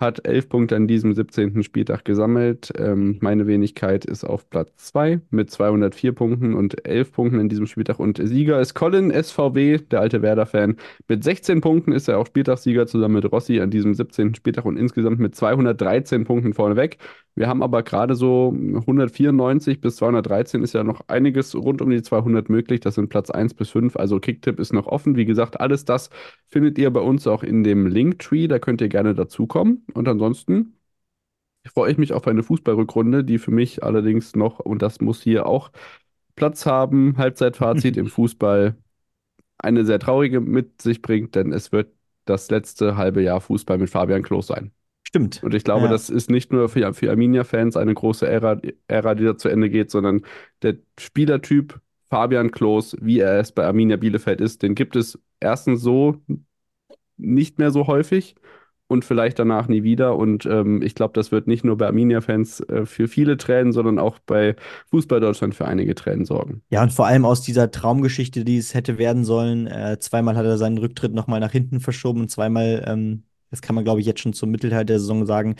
hat 0.00 0.26
elf 0.26 0.48
Punkte 0.48 0.76
an 0.76 0.88
diesem 0.88 1.14
17. 1.14 1.62
Spieltag 1.62 2.04
gesammelt. 2.04 2.72
Ähm, 2.78 3.18
meine 3.20 3.46
Wenigkeit 3.46 4.04
ist 4.04 4.24
auf 4.24 4.48
Platz 4.50 4.70
2 4.76 5.20
mit 5.30 5.50
204 5.50 6.12
Punkten 6.12 6.54
und 6.54 6.86
11 6.86 7.12
Punkten 7.12 7.40
in 7.40 7.48
diesem 7.48 7.66
Spieltag. 7.66 8.00
Und 8.00 8.20
Sieger 8.22 8.60
ist 8.60 8.74
Colin 8.74 9.10
SVW, 9.10 9.78
der 9.78 10.00
alte 10.00 10.22
Werder-Fan. 10.22 10.76
Mit 11.08 11.24
16 11.24 11.60
Punkten 11.60 11.92
ist 11.92 12.08
er 12.08 12.18
auch 12.18 12.26
Spieltagssieger 12.26 12.86
zusammen 12.86 13.14
mit 13.14 13.30
Rossi 13.30 13.60
an 13.60 13.70
diesem 13.70 13.94
17. 13.94 14.34
Spieltag 14.34 14.64
und 14.64 14.76
insgesamt 14.76 15.20
mit 15.20 15.34
213 15.34 16.24
Punkten 16.24 16.54
vorneweg. 16.54 16.98
Wir 17.36 17.48
haben 17.48 17.62
aber 17.62 17.82
gerade 17.82 18.14
so 18.14 18.54
194 18.54 19.80
bis 19.80 19.96
213 19.96 20.62
ist 20.62 20.72
ja 20.72 20.84
noch 20.84 21.00
einiges 21.08 21.54
rund 21.54 21.82
um 21.82 21.90
die 21.90 22.02
200 22.02 22.48
möglich. 22.48 22.80
Das 22.80 22.94
sind 22.94 23.08
Platz 23.08 23.30
1 23.30 23.54
bis 23.54 23.70
5. 23.70 23.96
Also 23.96 24.20
Kicktipp 24.20 24.60
ist 24.60 24.72
noch 24.72 24.86
offen. 24.86 25.16
Wie 25.16 25.24
gesagt, 25.24 25.60
alles 25.60 25.84
das 25.84 26.10
findet 26.48 26.78
ihr 26.78 26.90
bei 26.92 27.00
uns 27.00 27.26
auch 27.26 27.42
in 27.42 27.64
dem 27.64 27.86
Linktree. 27.88 28.46
Da 28.46 28.60
könnt 28.60 28.80
ihr 28.80 28.88
gerne 28.88 29.14
dazukommen. 29.14 29.83
Und 29.92 30.08
ansonsten 30.08 30.78
freue 31.66 31.92
ich 31.92 31.98
mich 31.98 32.12
auf 32.12 32.26
eine 32.26 32.42
Fußballrückrunde, 32.42 33.24
die 33.24 33.38
für 33.38 33.50
mich 33.50 33.82
allerdings 33.82 34.36
noch, 34.36 34.60
und 34.60 34.82
das 34.82 35.00
muss 35.00 35.22
hier 35.22 35.46
auch 35.46 35.70
Platz 36.36 36.66
haben, 36.66 37.16
Halbzeitfazit 37.16 37.96
im 37.96 38.06
Fußball, 38.08 38.76
eine 39.58 39.84
sehr 39.84 39.98
traurige 39.98 40.40
mit 40.40 40.82
sich 40.82 41.00
bringt, 41.00 41.34
denn 41.34 41.52
es 41.52 41.72
wird 41.72 41.92
das 42.24 42.50
letzte 42.50 42.96
halbe 42.96 43.22
Jahr 43.22 43.40
Fußball 43.40 43.78
mit 43.78 43.90
Fabian 43.90 44.22
Klos 44.22 44.48
sein. 44.48 44.72
Stimmt. 45.06 45.42
Und 45.42 45.54
ich 45.54 45.64
glaube, 45.64 45.84
ja. 45.84 45.90
das 45.90 46.10
ist 46.10 46.30
nicht 46.30 46.52
nur 46.52 46.68
für, 46.68 46.92
für 46.92 47.10
Arminia-Fans 47.10 47.76
eine 47.76 47.94
große 47.94 48.26
Ära, 48.26 48.60
Ära, 48.88 49.14
die 49.14 49.24
da 49.24 49.36
zu 49.36 49.48
Ende 49.48 49.70
geht, 49.70 49.90
sondern 49.90 50.22
der 50.62 50.78
Spielertyp 50.98 51.80
Fabian 52.10 52.50
Klos, 52.50 52.96
wie 53.00 53.20
er 53.20 53.38
es 53.38 53.52
bei 53.52 53.64
Arminia 53.64 53.96
Bielefeld 53.96 54.40
ist, 54.40 54.62
den 54.62 54.74
gibt 54.74 54.96
es 54.96 55.18
erstens 55.40 55.82
so 55.82 56.20
nicht 57.16 57.58
mehr 57.58 57.70
so 57.70 57.86
häufig 57.86 58.34
und 58.94 59.04
vielleicht 59.04 59.38
danach 59.38 59.68
nie 59.68 59.82
wieder. 59.82 60.16
Und 60.16 60.46
ähm, 60.46 60.80
ich 60.80 60.94
glaube, 60.94 61.12
das 61.12 61.30
wird 61.30 61.46
nicht 61.46 61.64
nur 61.64 61.76
bei 61.76 61.86
Arminia-Fans 61.86 62.60
äh, 62.60 62.86
für 62.86 63.08
viele 63.08 63.36
Tränen, 63.36 63.72
sondern 63.72 63.98
auch 63.98 64.18
bei 64.20 64.56
Fußball 64.90 65.20
Deutschland 65.20 65.54
für 65.54 65.66
einige 65.66 65.94
Tränen 65.94 66.24
sorgen. 66.24 66.62
Ja, 66.70 66.82
und 66.82 66.92
vor 66.92 67.06
allem 67.06 67.26
aus 67.26 67.42
dieser 67.42 67.70
Traumgeschichte, 67.70 68.44
die 68.44 68.56
es 68.56 68.72
hätte 68.72 68.96
werden 68.96 69.24
sollen. 69.24 69.66
Äh, 69.66 69.98
zweimal 70.00 70.36
hat 70.36 70.46
er 70.46 70.56
seinen 70.56 70.78
Rücktritt 70.78 71.12
nochmal 71.12 71.40
nach 71.40 71.52
hinten 71.52 71.80
verschoben 71.80 72.22
und 72.22 72.30
zweimal, 72.30 72.82
ähm, 72.86 73.24
das 73.50 73.60
kann 73.60 73.74
man 73.74 73.84
glaube 73.84 74.00
ich 74.00 74.06
jetzt 74.06 74.20
schon 74.20 74.32
zum 74.32 74.50
Mittelteil 74.50 74.86
der 74.86 74.98
Saison 74.98 75.26
sagen, 75.26 75.56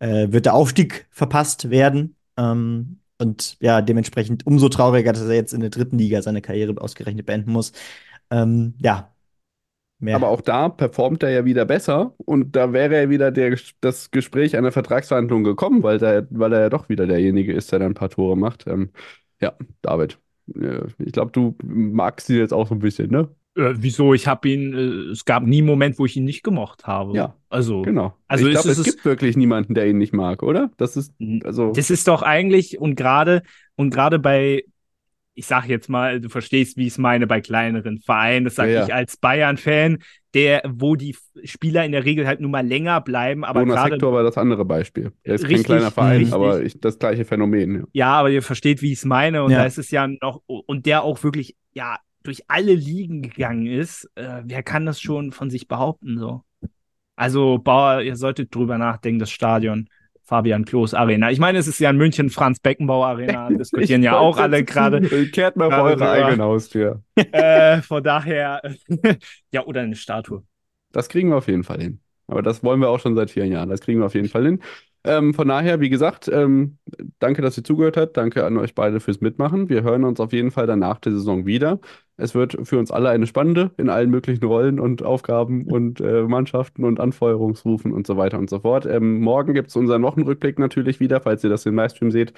äh, 0.00 0.28
wird 0.30 0.44
der 0.46 0.54
Aufstieg 0.54 1.06
verpasst 1.10 1.70
werden. 1.70 2.16
Ähm, 2.36 2.98
und 3.18 3.56
ja, 3.60 3.80
dementsprechend 3.80 4.46
umso 4.46 4.68
trauriger, 4.68 5.12
dass 5.12 5.22
er 5.22 5.34
jetzt 5.34 5.54
in 5.54 5.60
der 5.60 5.70
dritten 5.70 5.96
Liga 5.96 6.22
seine 6.22 6.42
Karriere 6.42 6.74
ausgerechnet 6.80 7.24
beenden 7.26 7.52
muss. 7.52 7.72
Ähm, 8.30 8.74
ja, 8.80 9.11
Mehr. 10.02 10.16
Aber 10.16 10.28
auch 10.28 10.40
da 10.40 10.68
performt 10.68 11.22
er 11.22 11.30
ja 11.30 11.44
wieder 11.44 11.64
besser 11.64 12.12
und 12.16 12.56
da 12.56 12.72
wäre 12.72 13.02
ja 13.02 13.08
wieder 13.08 13.30
der, 13.30 13.56
das 13.80 14.10
Gespräch 14.10 14.56
einer 14.56 14.72
Vertragsverhandlung 14.72 15.44
gekommen, 15.44 15.84
weil, 15.84 15.98
der, 15.98 16.26
weil 16.30 16.52
er 16.52 16.62
ja 16.62 16.68
doch 16.70 16.88
wieder 16.88 17.06
derjenige 17.06 17.52
ist, 17.52 17.70
der 17.70 17.78
dann 17.78 17.92
ein 17.92 17.94
paar 17.94 18.10
Tore 18.10 18.36
macht. 18.36 18.66
Ähm, 18.66 18.90
ja, 19.40 19.52
David, 19.80 20.18
äh, 20.56 20.80
ich 20.98 21.12
glaube, 21.12 21.30
du 21.30 21.56
magst 21.62 22.28
ihn 22.30 22.38
jetzt 22.38 22.52
auch 22.52 22.66
so 22.66 22.74
ein 22.74 22.80
bisschen, 22.80 23.12
ne? 23.12 23.28
Äh, 23.54 23.74
wieso? 23.76 24.12
Ich 24.12 24.26
habe 24.26 24.48
ihn, 24.48 24.74
äh, 24.74 25.12
es 25.12 25.24
gab 25.24 25.44
nie 25.44 25.58
einen 25.58 25.68
Moment, 25.68 26.00
wo 26.00 26.04
ich 26.04 26.16
ihn 26.16 26.24
nicht 26.24 26.42
gemocht 26.42 26.84
habe. 26.84 27.16
Ja. 27.16 27.36
Also, 27.48 27.82
genau. 27.82 28.16
Also 28.26 28.46
ich 28.46 28.54
glaube, 28.54 28.70
es, 28.70 28.78
es 28.78 28.84
gibt 28.84 29.04
wirklich 29.04 29.36
niemanden, 29.36 29.74
der 29.74 29.86
ihn 29.86 29.98
nicht 29.98 30.12
mag, 30.12 30.42
oder? 30.42 30.72
Das 30.78 30.96
ist, 30.96 31.14
also. 31.44 31.70
Das 31.70 31.90
ist 31.90 32.08
doch 32.08 32.22
eigentlich, 32.22 32.80
und 32.80 32.96
gerade, 32.96 33.42
und 33.76 33.90
gerade 33.90 34.18
bei, 34.18 34.64
ich 35.34 35.46
sag 35.46 35.68
jetzt 35.68 35.88
mal, 35.88 36.20
du 36.20 36.28
verstehst, 36.28 36.76
wie 36.76 36.86
ich 36.86 36.92
es 36.92 36.98
meine 36.98 37.26
bei 37.26 37.40
kleineren 37.40 37.98
Vereinen. 37.98 38.44
Das 38.44 38.56
sage 38.56 38.72
ja, 38.72 38.80
ja. 38.80 38.86
ich 38.86 38.94
als 38.94 39.16
Bayern-Fan, 39.16 39.98
der, 40.34 40.62
wo 40.68 40.94
die 40.94 41.16
Spieler 41.44 41.84
in 41.84 41.92
der 41.92 42.04
Regel 42.04 42.26
halt 42.26 42.40
nur 42.40 42.50
mal 42.50 42.66
länger 42.66 43.00
bleiben. 43.00 43.44
Aber 43.44 43.60
Jonas 43.60 43.84
Hector 43.84 44.12
war 44.12 44.22
das 44.22 44.36
andere 44.36 44.64
Beispiel. 44.64 45.12
Er 45.22 45.34
ist 45.36 45.44
richtig, 45.44 45.58
kein 45.58 45.64
kleiner 45.64 45.90
Verein, 45.90 46.16
richtig. 46.18 46.34
aber 46.34 46.62
ich, 46.62 46.80
das 46.80 46.98
gleiche 46.98 47.24
Phänomen. 47.24 47.74
Ja. 47.74 47.84
ja, 47.92 48.12
aber 48.14 48.30
ihr 48.30 48.42
versteht, 48.42 48.82
wie 48.82 48.92
ich 48.92 48.98
es 48.98 49.04
meine. 49.04 49.42
Und 49.42 49.52
da 49.52 49.64
ist 49.64 49.78
es 49.78 49.90
ja 49.90 50.06
noch, 50.06 50.42
und 50.46 50.86
der 50.86 51.02
auch 51.02 51.22
wirklich, 51.22 51.56
ja, 51.72 51.98
durch 52.22 52.44
alle 52.48 52.74
Ligen 52.74 53.22
gegangen 53.22 53.66
ist. 53.66 54.10
Äh, 54.14 54.42
wer 54.44 54.62
kann 54.62 54.86
das 54.86 55.00
schon 55.00 55.32
von 55.32 55.50
sich 55.50 55.68
behaupten, 55.68 56.18
so? 56.18 56.42
Also, 57.16 57.58
Bauer, 57.58 58.00
ihr 58.02 58.16
solltet 58.16 58.54
drüber 58.54 58.78
nachdenken, 58.78 59.18
das 59.18 59.30
Stadion 59.30 59.88
Fabian 60.32 60.64
Klos 60.64 60.94
Arena. 60.94 61.30
Ich 61.30 61.38
meine, 61.38 61.58
es 61.58 61.68
ist 61.68 61.78
ja 61.78 61.90
in 61.90 61.98
München 61.98 62.30
Franz 62.30 62.58
Beckenbauer 62.58 63.06
Arena, 63.08 63.48
diskutieren 63.50 64.02
ja 64.02 64.16
auch 64.16 64.38
alle 64.38 64.64
gerade. 64.64 65.02
Kehrt 65.26 65.56
mal 65.56 65.70
vor 65.70 65.82
eure 65.82 66.10
eigene 66.10 66.42
Haustür. 66.42 67.02
Äh, 67.32 67.82
von 67.82 68.02
daher, 68.02 68.62
ja, 69.52 69.64
oder 69.66 69.82
eine 69.82 69.94
Statue. 69.94 70.42
Das 70.90 71.10
kriegen 71.10 71.28
wir 71.28 71.36
auf 71.36 71.48
jeden 71.48 71.64
Fall 71.64 71.80
hin. 71.82 72.00
Aber 72.26 72.40
das 72.40 72.64
wollen 72.64 72.80
wir 72.80 72.88
auch 72.88 72.98
schon 72.98 73.14
seit 73.14 73.30
vielen 73.30 73.52
Jahren. 73.52 73.68
Das 73.68 73.82
kriegen 73.82 74.00
wir 74.00 74.06
auf 74.06 74.14
jeden 74.14 74.28
Fall 74.30 74.44
hin. 74.46 74.62
Ähm, 75.04 75.34
von 75.34 75.48
daher, 75.48 75.80
wie 75.80 75.88
gesagt, 75.90 76.28
ähm, 76.32 76.78
danke, 77.18 77.42
dass 77.42 77.56
ihr 77.56 77.64
zugehört 77.64 77.96
habt. 77.96 78.16
Danke 78.16 78.44
an 78.44 78.56
euch 78.56 78.74
beide 78.74 79.00
fürs 79.00 79.20
Mitmachen. 79.20 79.68
Wir 79.68 79.82
hören 79.82 80.04
uns 80.04 80.20
auf 80.20 80.32
jeden 80.32 80.52
Fall 80.52 80.66
danach 80.66 80.98
der 81.00 81.12
Saison 81.12 81.44
wieder. 81.44 81.80
Es 82.16 82.34
wird 82.36 82.56
für 82.68 82.78
uns 82.78 82.92
alle 82.92 83.08
eine 83.10 83.26
spannende 83.26 83.72
in 83.78 83.88
allen 83.90 84.10
möglichen 84.10 84.44
Rollen 84.44 84.78
und 84.78 85.02
Aufgaben 85.02 85.66
und 85.70 86.00
äh, 86.00 86.22
Mannschaften 86.22 86.84
und 86.84 87.00
Anfeuerungsrufen 87.00 87.92
und 87.92 88.06
so 88.06 88.16
weiter 88.16 88.38
und 88.38 88.48
so 88.48 88.60
fort. 88.60 88.86
Ähm, 88.86 89.20
morgen 89.20 89.54
gibt 89.54 89.70
es 89.70 89.76
unseren 89.76 90.02
Wochenrückblick 90.02 90.58
natürlich 90.58 91.00
wieder, 91.00 91.20
falls 91.20 91.42
ihr 91.42 91.50
das 91.50 91.66
im 91.66 91.74
Livestream 91.74 92.12
seht, 92.12 92.32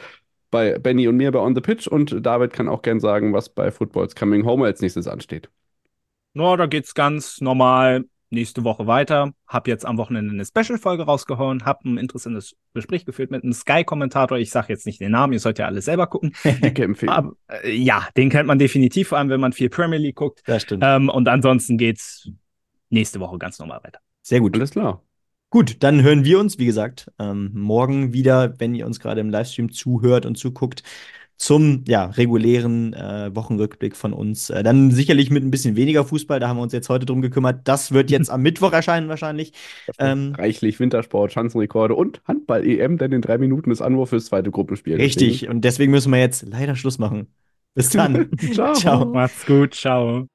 bei 0.51 0.79
Benny 0.79 1.07
und 1.09 1.17
mir 1.17 1.33
bei 1.33 1.41
On 1.41 1.55
the 1.55 1.61
Pitch. 1.61 1.87
Und 1.87 2.25
David 2.25 2.53
kann 2.55 2.69
auch 2.69 2.81
gern 2.81 3.01
sagen, 3.01 3.35
was 3.35 3.51
bei 3.51 3.71
Footballs 3.71 4.15
Coming 4.15 4.47
Home 4.47 4.65
als 4.65 4.81
nächstes 4.81 5.07
ansteht. 5.07 5.51
No, 6.33 6.57
da 6.57 6.67
geht 6.67 6.85
es 6.85 6.95
ganz 6.95 7.41
normal 7.41 8.07
nächste 8.35 8.65
Woche 8.65 8.87
weiter. 8.87 9.33
Hab 9.47 9.67
jetzt 9.69 9.87
am 9.87 9.97
Wochenende 9.97 10.33
eine 10.33 10.45
Special-Folge 10.45 11.05
rausgehauen, 11.05 11.65
hab 11.65 11.85
ein 11.85 11.97
interessantes 11.97 12.57
Gespräch 12.75 13.05
geführt 13.05 13.31
mit 13.31 13.43
einem 13.43 13.53
Sky-Kommentator. 13.53 14.39
Ich 14.39 14.51
sage 14.51 14.67
jetzt 14.69 14.87
nicht 14.87 15.01
den 15.01 15.13
Namen, 15.13 15.33
ihr 15.33 15.41
sollt 15.41 15.59
ja 15.59 15.67
alle 15.67 15.81
selber 15.81 16.07
gucken. 16.07 16.35
Aber, 17.07 17.33
äh, 17.49 17.75
ja, 17.75 18.09
den 18.17 18.31
kennt 18.31 18.47
man 18.47 18.59
definitiv, 18.59 19.09
vor 19.09 19.19
allem 19.19 19.31
wenn 19.31 19.41
man 19.41 19.53
viel 19.53 19.71
Premier 19.71 19.99
League 19.99 20.17
guckt. 20.17 20.43
Das 20.47 20.63
stimmt. 20.63 20.83
Ähm, 20.87 21.09
und 21.09 21.29
ansonsten 21.29 21.79
geht's 21.79 22.29
nächste 22.91 23.21
Woche 23.21 23.39
ganz 23.39 23.59
normal 23.59 23.81
weiter. 23.83 24.01
Sehr 24.23 24.41
gut. 24.41 24.55
Alles 24.55 24.71
klar. 24.71 25.03
Gut, 25.51 25.83
dann 25.85 26.03
hören 26.03 26.25
wir 26.25 26.41
uns, 26.41 26.59
wie 26.59 26.67
gesagt, 26.67 27.13
ähm, 27.19 27.53
morgen 27.55 28.13
wieder, 28.13 28.59
wenn 28.59 28.75
ihr 28.75 28.87
uns 28.87 28.99
gerade 28.99 29.21
im 29.21 29.31
Livestream 29.31 29.71
zuhört 29.71 30.27
und 30.27 30.37
zuguckt 30.37 30.83
zum 31.37 31.85
ja, 31.87 32.07
regulären 32.07 32.93
äh, 32.93 33.35
Wochenrückblick 33.35 33.97
von 33.97 34.13
uns. 34.13 34.51
Äh, 34.51 34.63
dann 34.63 34.91
sicherlich 34.91 35.31
mit 35.31 35.45
ein 35.45 35.51
bisschen 35.51 35.77
weniger 35.77 36.05
Fußball, 36.05 36.41
da 36.41 36.49
haben 36.49 36.57
wir 36.59 36.63
uns 36.63 36.73
jetzt 36.73 36.89
heute 36.89 37.07
drum 37.07 37.23
gekümmert. 37.23 37.61
Das 37.65 37.93
wird 37.93 38.11
jetzt 38.11 38.31
am 38.31 38.43
Mittwoch 38.43 38.73
erscheinen 38.73 39.09
wahrscheinlich. 39.09 39.53
Ähm, 39.99 40.35
reichlich 40.37 40.79
Wintersport, 40.81 41.33
Chancenrekorde 41.33 41.95
und 41.95 42.23
Handball-EM, 42.27 42.99
denn 42.99 43.13
in 43.13 43.23
drei 43.23 43.39
Minuten 43.39 43.71
ist 43.71 43.83
Anwurf 43.83 44.11
fürs 44.11 44.27
zweite 44.27 44.51
Gruppenspiel. 44.51 44.97
Richtig, 44.97 45.33
deswegen. 45.41 45.53
und 45.53 45.65
deswegen 45.65 45.91
müssen 45.91 46.13
wir 46.13 46.21
jetzt 46.21 46.47
leider 46.49 46.77
Schluss 46.77 46.99
machen. 46.99 47.29
Bis 47.75 47.91
dann. 47.91 48.31
ciao. 48.53 48.75
ciao. 48.75 49.05
Macht's 49.07 49.45
gut, 49.47 49.75
ciao. 49.75 50.27